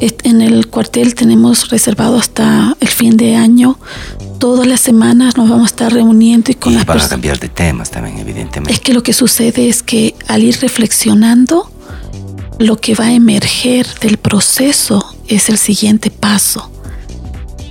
En 0.00 0.40
el 0.40 0.68
cuartel 0.68 1.14
tenemos 1.14 1.68
reservado 1.68 2.16
hasta 2.16 2.76
el 2.80 2.88
fin 2.88 3.16
de 3.16 3.36
año. 3.36 3.78
Todas 4.38 4.66
las 4.66 4.80
semanas 4.80 5.36
nos 5.36 5.48
vamos 5.48 5.64
a 5.64 5.66
estar 5.66 5.92
reuniendo 5.92 6.50
y 6.50 6.54
con 6.54 6.72
Y 6.72 6.76
las 6.76 6.86
van 6.86 6.90
a 6.90 6.94
personas. 6.94 7.10
cambiar 7.10 7.38
de 7.38 7.48
temas 7.48 7.90
también, 7.90 8.18
evidentemente. 8.18 8.72
Es 8.72 8.80
que 8.80 8.94
lo 8.94 9.02
que 9.02 9.12
sucede 9.12 9.68
es 9.68 9.82
que 9.82 10.14
al 10.26 10.42
ir 10.42 10.58
reflexionando, 10.60 11.70
lo 12.58 12.76
que 12.78 12.94
va 12.94 13.06
a 13.06 13.12
emerger 13.12 13.86
del 14.00 14.16
proceso 14.16 15.04
es 15.28 15.48
el 15.50 15.58
siguiente 15.58 16.10
paso. 16.10 16.70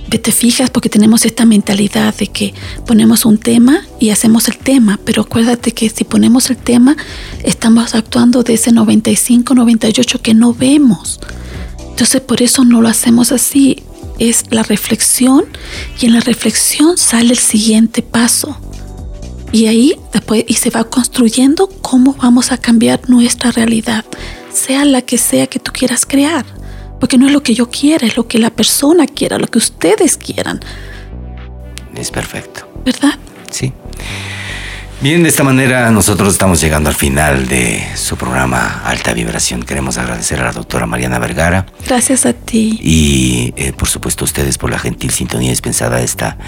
Ve, 0.08 0.18
Te 0.18 0.32
fijas 0.32 0.70
porque 0.70 0.88
tenemos 0.88 1.24
esta 1.24 1.44
mentalidad 1.44 2.14
de 2.14 2.28
que 2.28 2.54
ponemos 2.86 3.24
un 3.24 3.38
tema 3.38 3.86
y 3.98 4.10
hacemos 4.10 4.48
el 4.48 4.56
tema, 4.58 5.00
pero 5.04 5.22
acuérdate 5.22 5.72
que 5.72 5.88
si 5.90 6.04
ponemos 6.04 6.50
el 6.50 6.56
tema, 6.56 6.96
estamos 7.42 7.94
actuando 7.94 8.42
de 8.42 8.54
ese 8.54 8.72
95, 8.72 9.54
98 9.54 10.22
que 10.22 10.34
no 10.34 10.54
vemos. 10.54 11.20
Entonces 11.90 12.20
por 12.20 12.42
eso 12.42 12.64
no 12.64 12.82
lo 12.82 12.88
hacemos 12.88 13.32
así. 13.32 13.82
es 14.18 14.44
la 14.50 14.62
reflexión 14.62 15.44
y 16.00 16.06
en 16.06 16.14
la 16.14 16.20
reflexión 16.20 16.96
sale 16.96 17.30
el 17.30 17.38
siguiente 17.38 18.02
paso. 18.02 18.56
Y 19.52 19.66
ahí 19.66 19.94
después 20.12 20.44
y 20.46 20.54
se 20.54 20.70
va 20.70 20.84
construyendo 20.84 21.68
cómo 21.80 22.14
vamos 22.14 22.52
a 22.52 22.58
cambiar 22.58 23.08
nuestra 23.08 23.50
realidad, 23.52 24.04
sea 24.52 24.84
la 24.84 25.02
que 25.02 25.18
sea 25.18 25.46
que 25.46 25.58
tú 25.58 25.72
quieras 25.72 26.04
crear. 26.06 26.44
Porque 27.00 27.18
no 27.18 27.26
es 27.26 27.32
lo 27.32 27.42
que 27.42 27.54
yo 27.54 27.70
quiera, 27.70 28.06
es 28.06 28.16
lo 28.16 28.26
que 28.26 28.38
la 28.38 28.50
persona 28.50 29.06
quiera, 29.06 29.38
lo 29.38 29.46
que 29.46 29.58
ustedes 29.58 30.16
quieran. 30.16 30.60
Es 31.94 32.10
perfecto. 32.10 32.68
¿Verdad? 32.84 33.18
Sí. 33.50 33.72
Bien, 35.00 35.22
de 35.22 35.28
esta 35.28 35.44
manera 35.44 35.90
nosotros 35.90 36.32
estamos 36.32 36.58
llegando 36.58 36.88
al 36.88 36.94
final 36.94 37.48
de 37.48 37.86
su 37.96 38.16
programa 38.16 38.80
Alta 38.82 39.12
Vibración. 39.12 39.62
Queremos 39.62 39.98
agradecer 39.98 40.40
a 40.40 40.44
la 40.44 40.52
doctora 40.52 40.86
Mariana 40.86 41.18
Vergara 41.18 41.66
Gracias 41.86 42.24
a 42.24 42.32
ti. 42.32 42.78
y 42.82 43.52
eh, 43.56 43.74
por 43.74 43.88
supuesto 43.88 44.24
a 44.24 44.26
ustedes 44.26 44.56
por 44.56 44.70
la 44.70 44.78
gentil 44.78 45.10
sintonía 45.10 45.50
dispensada 45.50 45.98
a 45.98 46.00
esta 46.00 46.38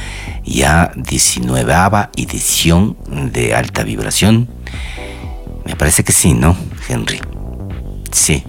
ya 0.46 0.92
19 0.96 1.74
edición 2.16 2.96
de 3.32 3.54
Alta 3.54 3.82
Vibración. 3.84 4.48
Me 5.66 5.76
parece 5.76 6.02
que 6.02 6.12
sí, 6.12 6.32
¿no, 6.32 6.56
Henry? 6.88 7.20
Sí. 8.10 8.44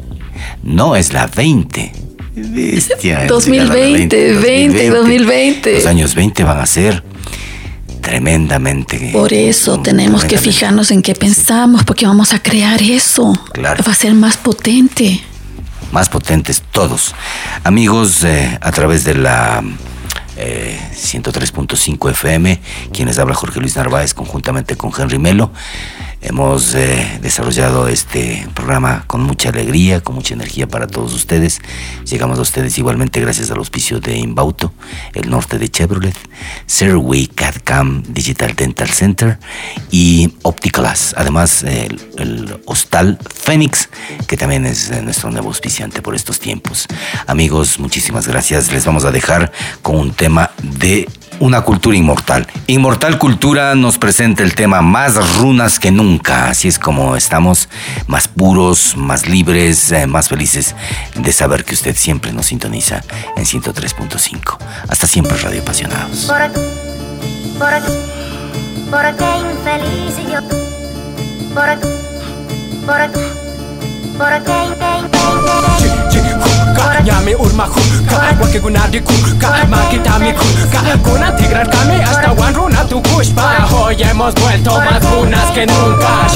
No 0.64 0.96
es 0.96 1.14
la 1.14 1.28
20. 1.28 1.92
Bestia, 2.36 3.24
es 3.24 3.30
2020, 3.30 4.34
20, 4.34 4.90
2020. 4.90 5.74
Los 5.76 5.86
años 5.86 6.16
20 6.16 6.44
van 6.44 6.60
a 6.60 6.66
ser 6.66 7.04
tremendamente 8.02 9.10
Por 9.12 9.34
eso 9.34 9.80
tenemos 9.82 10.26
que 10.26 10.38
fijarnos 10.38 10.92
en 10.92 11.02
qué 11.02 11.16
pensamos, 11.16 11.84
porque 11.84 12.06
vamos 12.06 12.34
a 12.34 12.42
crear 12.42 12.82
eso. 12.82 13.34
Claro. 13.54 13.84
Va 13.86 13.92
a 13.92 13.96
ser 13.96 14.14
más 14.14 14.38
potente. 14.38 15.22
más 15.92 16.10
potentes 16.10 16.64
todos. 16.72 17.14
Amigos, 17.64 18.24
eh, 18.24 18.58
a 18.62 18.72
través 18.72 19.04
de 19.04 19.16
la 19.16 19.64
eh, 20.38 20.80
103.5 20.94 22.12
FM, 22.12 22.62
quienes 22.94 23.20
habla 23.20 23.36
Jorge 23.36 23.60
Luis 23.60 23.76
Narváez 23.76 24.14
conjuntamente 24.14 24.78
con 24.78 24.92
Henry 24.98 25.20
Melo, 25.20 25.52
hemos 26.22 26.76
eh, 26.76 27.20
desarrollado 27.22 27.88
este 27.88 28.48
programa 28.54 29.04
con 29.08 29.22
mucha 29.22 29.50
alegría, 29.50 30.02
con 30.02 30.16
mucha 30.16 30.34
energía 30.34 30.68
para 30.68 30.88
todos 30.88 31.14
ustedes. 31.14 31.62
Llegamos 32.06 32.40
a 32.40 32.42
ustedes 32.42 32.78
igualmente 32.78 33.20
gracias 33.22 33.52
al 33.52 33.58
auspicio 33.58 34.00
de 34.00 34.18
Inbauto, 34.18 34.74
el 35.14 35.30
norte 35.30 35.58
de 35.58 35.70
Chevrolet, 35.70 36.16
Serway 36.66 37.28
CAD-CAM 37.28 38.04
Digital 38.10 38.56
Dental 38.56 38.90
Center 38.90 39.40
y 39.92 40.34
Opticalas. 40.44 41.14
Además, 41.18 41.64
el, 41.64 42.00
el 42.18 42.62
Hostal 42.66 43.18
Fénix, 43.34 43.90
que 44.28 44.38
también 44.38 44.66
es 44.66 44.90
eh, 44.90 45.02
nuestro 45.02 45.32
nuevo 45.32 45.48
auspiciante 45.48 46.02
por 46.02 46.16
estos 46.16 46.40
tiempos. 46.40 46.88
Amigos, 47.28 47.80
muchísimas 47.80 48.28
gracias. 48.28 48.72
Les 48.72 48.86
vamos 48.86 49.06
a 49.06 49.12
dejar 49.12 49.52
con 49.82 49.96
un 49.96 50.14
tema 50.14 50.52
de 50.62 51.08
una 51.40 51.62
cultura 51.62 51.98
inmortal. 51.98 52.48
Inmortal 52.68 53.18
Cultura 53.18 53.76
nos 53.76 53.98
presenta 53.98 54.44
el 54.44 54.56
tema 54.56 54.82
Más 54.82 55.38
runas 55.38 55.80
que 55.80 55.92
nunca. 55.92 56.50
Así 56.50 56.68
es 56.68 56.78
como 56.78 57.16
estamos 57.16 57.70
más 58.08 58.28
puros, 58.28 58.96
más 58.98 59.28
libres, 59.28 59.92
eh, 59.92 60.08
más 60.08 60.30
felices 60.30 60.76
de 61.16 61.32
saber 61.32 61.66
que 61.66 61.74
usted 61.74 61.96
siempre 61.96 62.34
nos 62.34 62.48
sintoniza 62.48 63.02
en 63.36 63.46
103.5. 63.46 64.58
Hasta 64.88 65.08
siempre, 65.08 65.38
Radio 65.38 65.62
Apasionados. 65.62 66.26
¿Por, 66.26 66.52
por, 67.58 67.72
por 68.92 69.16
qué 69.18 69.30
infeliz 69.52 70.16
yo? 70.32 70.42
¿Por, 71.54 71.80
por, 72.86 73.12
por 74.18 74.44
qué, 74.44 74.70
Nyami 77.04 77.36
urma 77.36 77.64
kuka 77.68 78.18
Wake 78.42 78.60
gunadi 78.60 79.02
Makitami 79.70 80.34
kuka 80.34 80.80
Kuna 81.04 81.32
tigrar 81.32 81.68
kami 81.70 82.00
hasta 82.02 82.32
one 82.32 82.54
runa 82.54 82.84
tu 82.90 83.02
kushpa 83.02 83.68
Hoy 83.72 83.96
hemos 83.96 84.34
vuelto 84.36 84.72
más 84.80 85.04
runas 85.12 85.52
que 85.54 85.66
nunca 85.66 86.28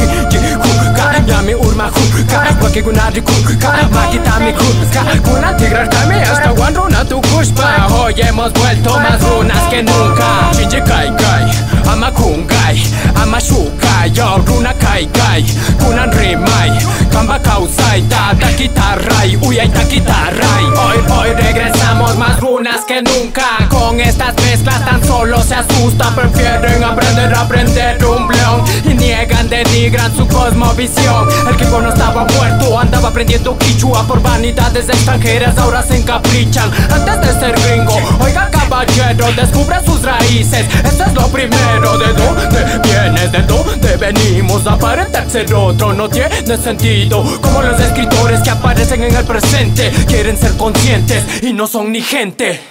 Kuka 0.61 1.19
Nyami 1.27 1.53
urma 1.55 1.89
kuka 1.91 2.43
Wake 2.63 2.81
gunadi 2.81 3.21
kuka 3.21 3.73
Makitami 3.91 4.53
kuka 4.53 5.01
Kuna 5.23 5.53
tigrar 5.53 5.87
kami 5.89 6.15
hasta 6.19 6.51
one 6.51 6.75
runa 6.75 7.05
tu 7.05 7.21
kushpa 7.21 7.87
Hoy 7.89 8.13
hemos 8.15 8.51
vuelto 8.53 8.99
más 8.99 9.21
runas 9.21 9.63
que 9.69 9.83
nunca 9.83 10.53
Shinji 10.55 10.81
kai 10.81 11.09
kai 11.17 11.72
Ama 11.91 12.11
kungai 12.11 12.79
Ama 13.15 13.39
shukai 13.39 14.11
runa 14.47 14.73
kai 14.73 15.05
kai. 15.13 15.43
Kunan 15.79 16.11
rimai 16.11 16.71
Kamba 17.11 17.39
kausai 17.39 18.01
Tata 18.09 18.47
kitarrai 18.57 19.37
Uyai 19.45 19.69
takitarrai 19.69 20.63
Hoy, 20.75 20.97
hoy 21.09 21.33
regresamos 21.33 22.17
más 22.17 22.39
runas 22.39 22.85
que 22.85 23.01
nunca. 23.01 23.67
Con 23.69 23.99
estas 23.99 24.35
mezclas 24.35 24.85
tan 24.85 25.03
solo 25.05 25.41
se 25.41 25.55
asustan 25.55 26.15
Prefieren 26.15 26.83
aprender 26.83 27.33
a 27.33 27.41
aprender 27.41 28.05
un 28.05 28.27
bleón. 28.27 28.63
Y 28.85 28.93
niegan, 28.93 29.49
denigran 29.49 30.15
su 30.15 30.27
cosmovisión. 30.27 31.27
El 31.49 31.55
que 31.55 31.65
no 31.65 31.89
estaba 31.89 32.25
muerto 32.25 32.79
Andaba 32.79 33.09
aprendiendo 33.09 33.57
quichua 33.57 34.05
por 34.07 34.21
vanidades 34.21 34.89
extranjeras 34.89 35.57
Ahora 35.57 35.83
se 35.83 35.97
encaprichan. 35.97 36.69
Antes 36.91 37.21
de 37.21 37.39
ser 37.39 37.59
gringo 37.61 37.95
Oiga 38.19 38.49
caballero, 38.51 39.31
descubre 39.33 39.77
sus 39.85 40.01
raíces. 40.01 40.65
Eso 40.83 41.03
es 41.05 41.13
lo 41.13 41.27
primero 41.27 41.72
¿De 41.73 42.13
dónde 42.13 42.79
vienes? 42.83 43.31
¿De 43.31 43.41
dónde 43.43 43.97
venimos? 43.97 44.65
Aparentar 44.67 45.29
ser 45.29 45.53
otro 45.53 45.93
no 45.93 46.07
tiene 46.09 46.57
sentido 46.57 47.23
Como 47.41 47.61
los 47.61 47.79
escritores 47.79 48.41
que 48.41 48.49
aparecen 48.51 49.03
en 49.03 49.15
el 49.15 49.25
presente 49.25 49.91
Quieren 50.07 50.37
ser 50.37 50.55
conscientes 50.57 51.23
y 51.41 51.53
no 51.53 51.67
son 51.67 51.91
ni 51.91 52.01
gente 52.01 52.61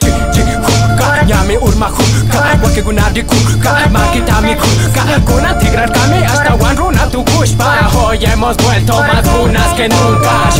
Nyami 1.27 1.57
urma 1.57 1.89
kuka 1.89 2.59
Wake 2.63 2.83
gunadi 2.83 3.23
kuka 3.23 3.89
Makitami 3.91 4.55
kuka 4.57 5.03
Kuna 5.27 5.55
tigrar 5.59 5.91
kami 5.93 6.23
hasta 6.25 6.55
one 6.55 6.75
runa 6.77 7.07
tu 7.11 7.25
kushpa 7.25 7.91
Hoy 7.95 8.19
hemos 8.25 8.57
vuelto 8.57 8.95
más 8.95 9.25
runas 9.33 9.75
que 9.77 9.89
nunca 9.89 10.51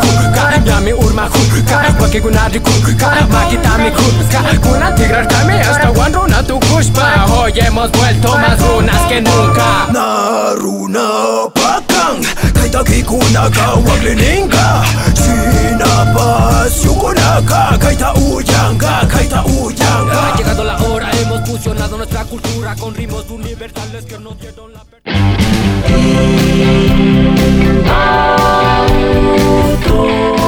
Kuka 0.00 0.58
Nyami 0.64 0.92
urma 0.92 1.28
kuka 1.28 1.94
Wake 2.00 2.20
gunadi 2.20 2.58
kuka 2.60 3.26
Makitami 3.30 3.90
kuka 3.90 4.40
Kuna 4.68 4.94
tigrar 4.94 5.26
kami 5.28 5.54
hasta 5.58 5.90
one 5.90 6.14
runa 6.14 6.42
tu 6.42 6.58
kushpa 6.60 7.26
Hoy 7.28 7.52
hemos 7.52 7.71
vuelto 7.74 8.38
más 8.38 8.60
runas 8.60 9.00
que 9.08 9.20
nunca. 9.20 9.88
Naruna 9.92 11.48
pakang 11.54 12.22
Kaita 12.54 12.84
kikunaka 12.84 13.74
waglininga 13.74 14.84
Sinapas 15.14 16.82
yukunaka 16.84 17.78
Kaita 17.78 18.14
uyanga, 18.14 19.06
kaita 19.08 19.44
uyanga. 19.44 20.32
Ha 20.32 20.36
llegado 20.36 20.64
la 20.64 20.76
hora, 20.82 21.10
hemos 21.22 21.48
fusionado 21.48 21.96
nuestra 21.96 22.24
cultura 22.24 22.74
con 22.76 22.94
ritmos 22.94 23.30
universales 23.30 24.04
que 24.04 24.18
nos 24.18 24.38
dieron 24.38 24.72
la 24.72 24.82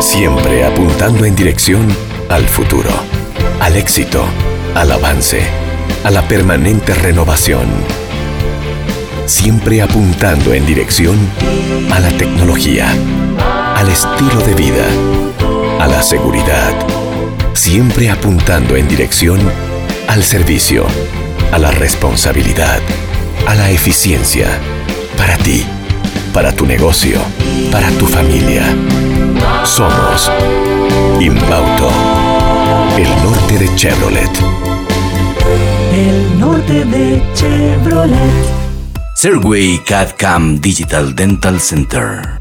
Siempre 0.00 0.64
apuntando 0.64 1.24
en 1.24 1.34
dirección 1.34 1.88
al 2.28 2.44
futuro, 2.46 2.90
al 3.60 3.74
éxito, 3.76 4.24
al 4.74 4.92
avance, 4.92 5.42
a 6.04 6.10
la 6.10 6.28
permanente 6.28 6.94
renovación. 6.94 7.66
Siempre 9.26 9.80
apuntando 9.80 10.52
en 10.52 10.66
dirección 10.66 11.16
a 11.90 11.98
la 11.98 12.10
tecnología, 12.10 12.86
al 13.74 13.88
estilo 13.88 14.38
de 14.46 14.54
vida, 14.54 14.84
a 15.80 15.88
la 15.88 16.02
seguridad. 16.02 16.72
Siempre 17.54 18.10
apuntando 18.10 18.76
en 18.76 18.86
dirección 18.86 19.40
al 20.06 20.22
servicio, 20.22 20.84
a 21.52 21.58
la 21.58 21.70
responsabilidad, 21.70 22.80
a 23.48 23.54
la 23.54 23.70
eficiencia. 23.70 24.48
Para 25.16 25.38
ti, 25.38 25.64
para 26.34 26.52
tu 26.52 26.66
negocio, 26.66 27.18
para 27.72 27.88
tu 27.92 28.06
familia. 28.06 28.62
Somos 29.64 30.30
Inbauto, 31.18 31.90
el 32.98 33.08
norte 33.22 33.58
de 33.58 33.74
Chevrolet. 33.74 34.63
El 35.94 36.40
norte 36.40 36.84
de 36.86 37.22
Chevrolet. 37.34 38.18
Serway 39.14 39.78
CAD-CAM 39.86 40.60
Digital 40.60 41.14
Dental 41.14 41.60
Center. 41.60 42.40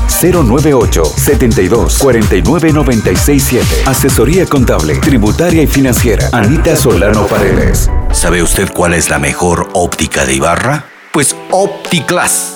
098 0.07 1.03
72 1.05 1.97
49 1.99 2.73
96 2.73 3.43
7. 3.43 3.67
Asesoría 3.85 4.45
contable, 4.45 4.95
tributaria 4.95 5.63
y 5.63 5.67
financiera. 5.67 6.29
Anita 6.31 6.75
Solano 6.75 7.25
Paredes. 7.27 7.89
¿Sabe 8.11 8.43
usted 8.43 8.71
cuál 8.73 8.93
es 8.93 9.09
la 9.09 9.19
mejor 9.19 9.69
óptica 9.73 10.25
de 10.25 10.35
Ibarra? 10.35 10.85
Pues 11.11 11.35
OptiClass, 11.49 12.55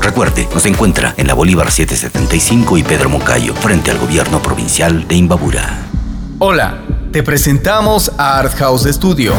Recuerde, 0.00 0.48
nos 0.52 0.66
encuentra 0.66 1.14
en 1.16 1.26
la 1.26 1.34
Bolívar 1.34 1.70
775 1.70 2.78
y 2.78 2.82
Pedro 2.82 3.08
Moncayo, 3.08 3.54
frente 3.54 3.90
al 3.90 3.98
gobierno 3.98 4.42
provincial 4.42 5.06
de 5.08 5.16
Imbabura. 5.16 5.86
Hola, 6.38 6.78
te 7.12 7.22
presentamos 7.22 8.12
a 8.18 8.38
Art 8.38 8.54
House 8.56 8.84
Studio. 8.84 9.34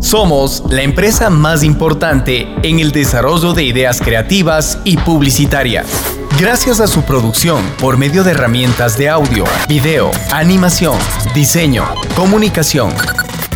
Somos 0.00 0.62
la 0.70 0.82
empresa 0.82 1.30
más 1.30 1.62
importante 1.64 2.46
en 2.62 2.78
el 2.78 2.92
desarrollo 2.92 3.52
de 3.52 3.64
ideas 3.64 4.00
creativas 4.00 4.78
y 4.84 4.96
publicitarias. 4.96 5.86
Gracias 6.38 6.80
a 6.80 6.86
su 6.86 7.02
producción 7.02 7.64
por 7.80 7.96
medio 7.96 8.22
de 8.22 8.30
herramientas 8.30 8.96
de 8.96 9.08
audio, 9.08 9.44
video, 9.68 10.10
animación, 10.30 10.96
diseño, 11.34 11.84
comunicación. 12.14 12.92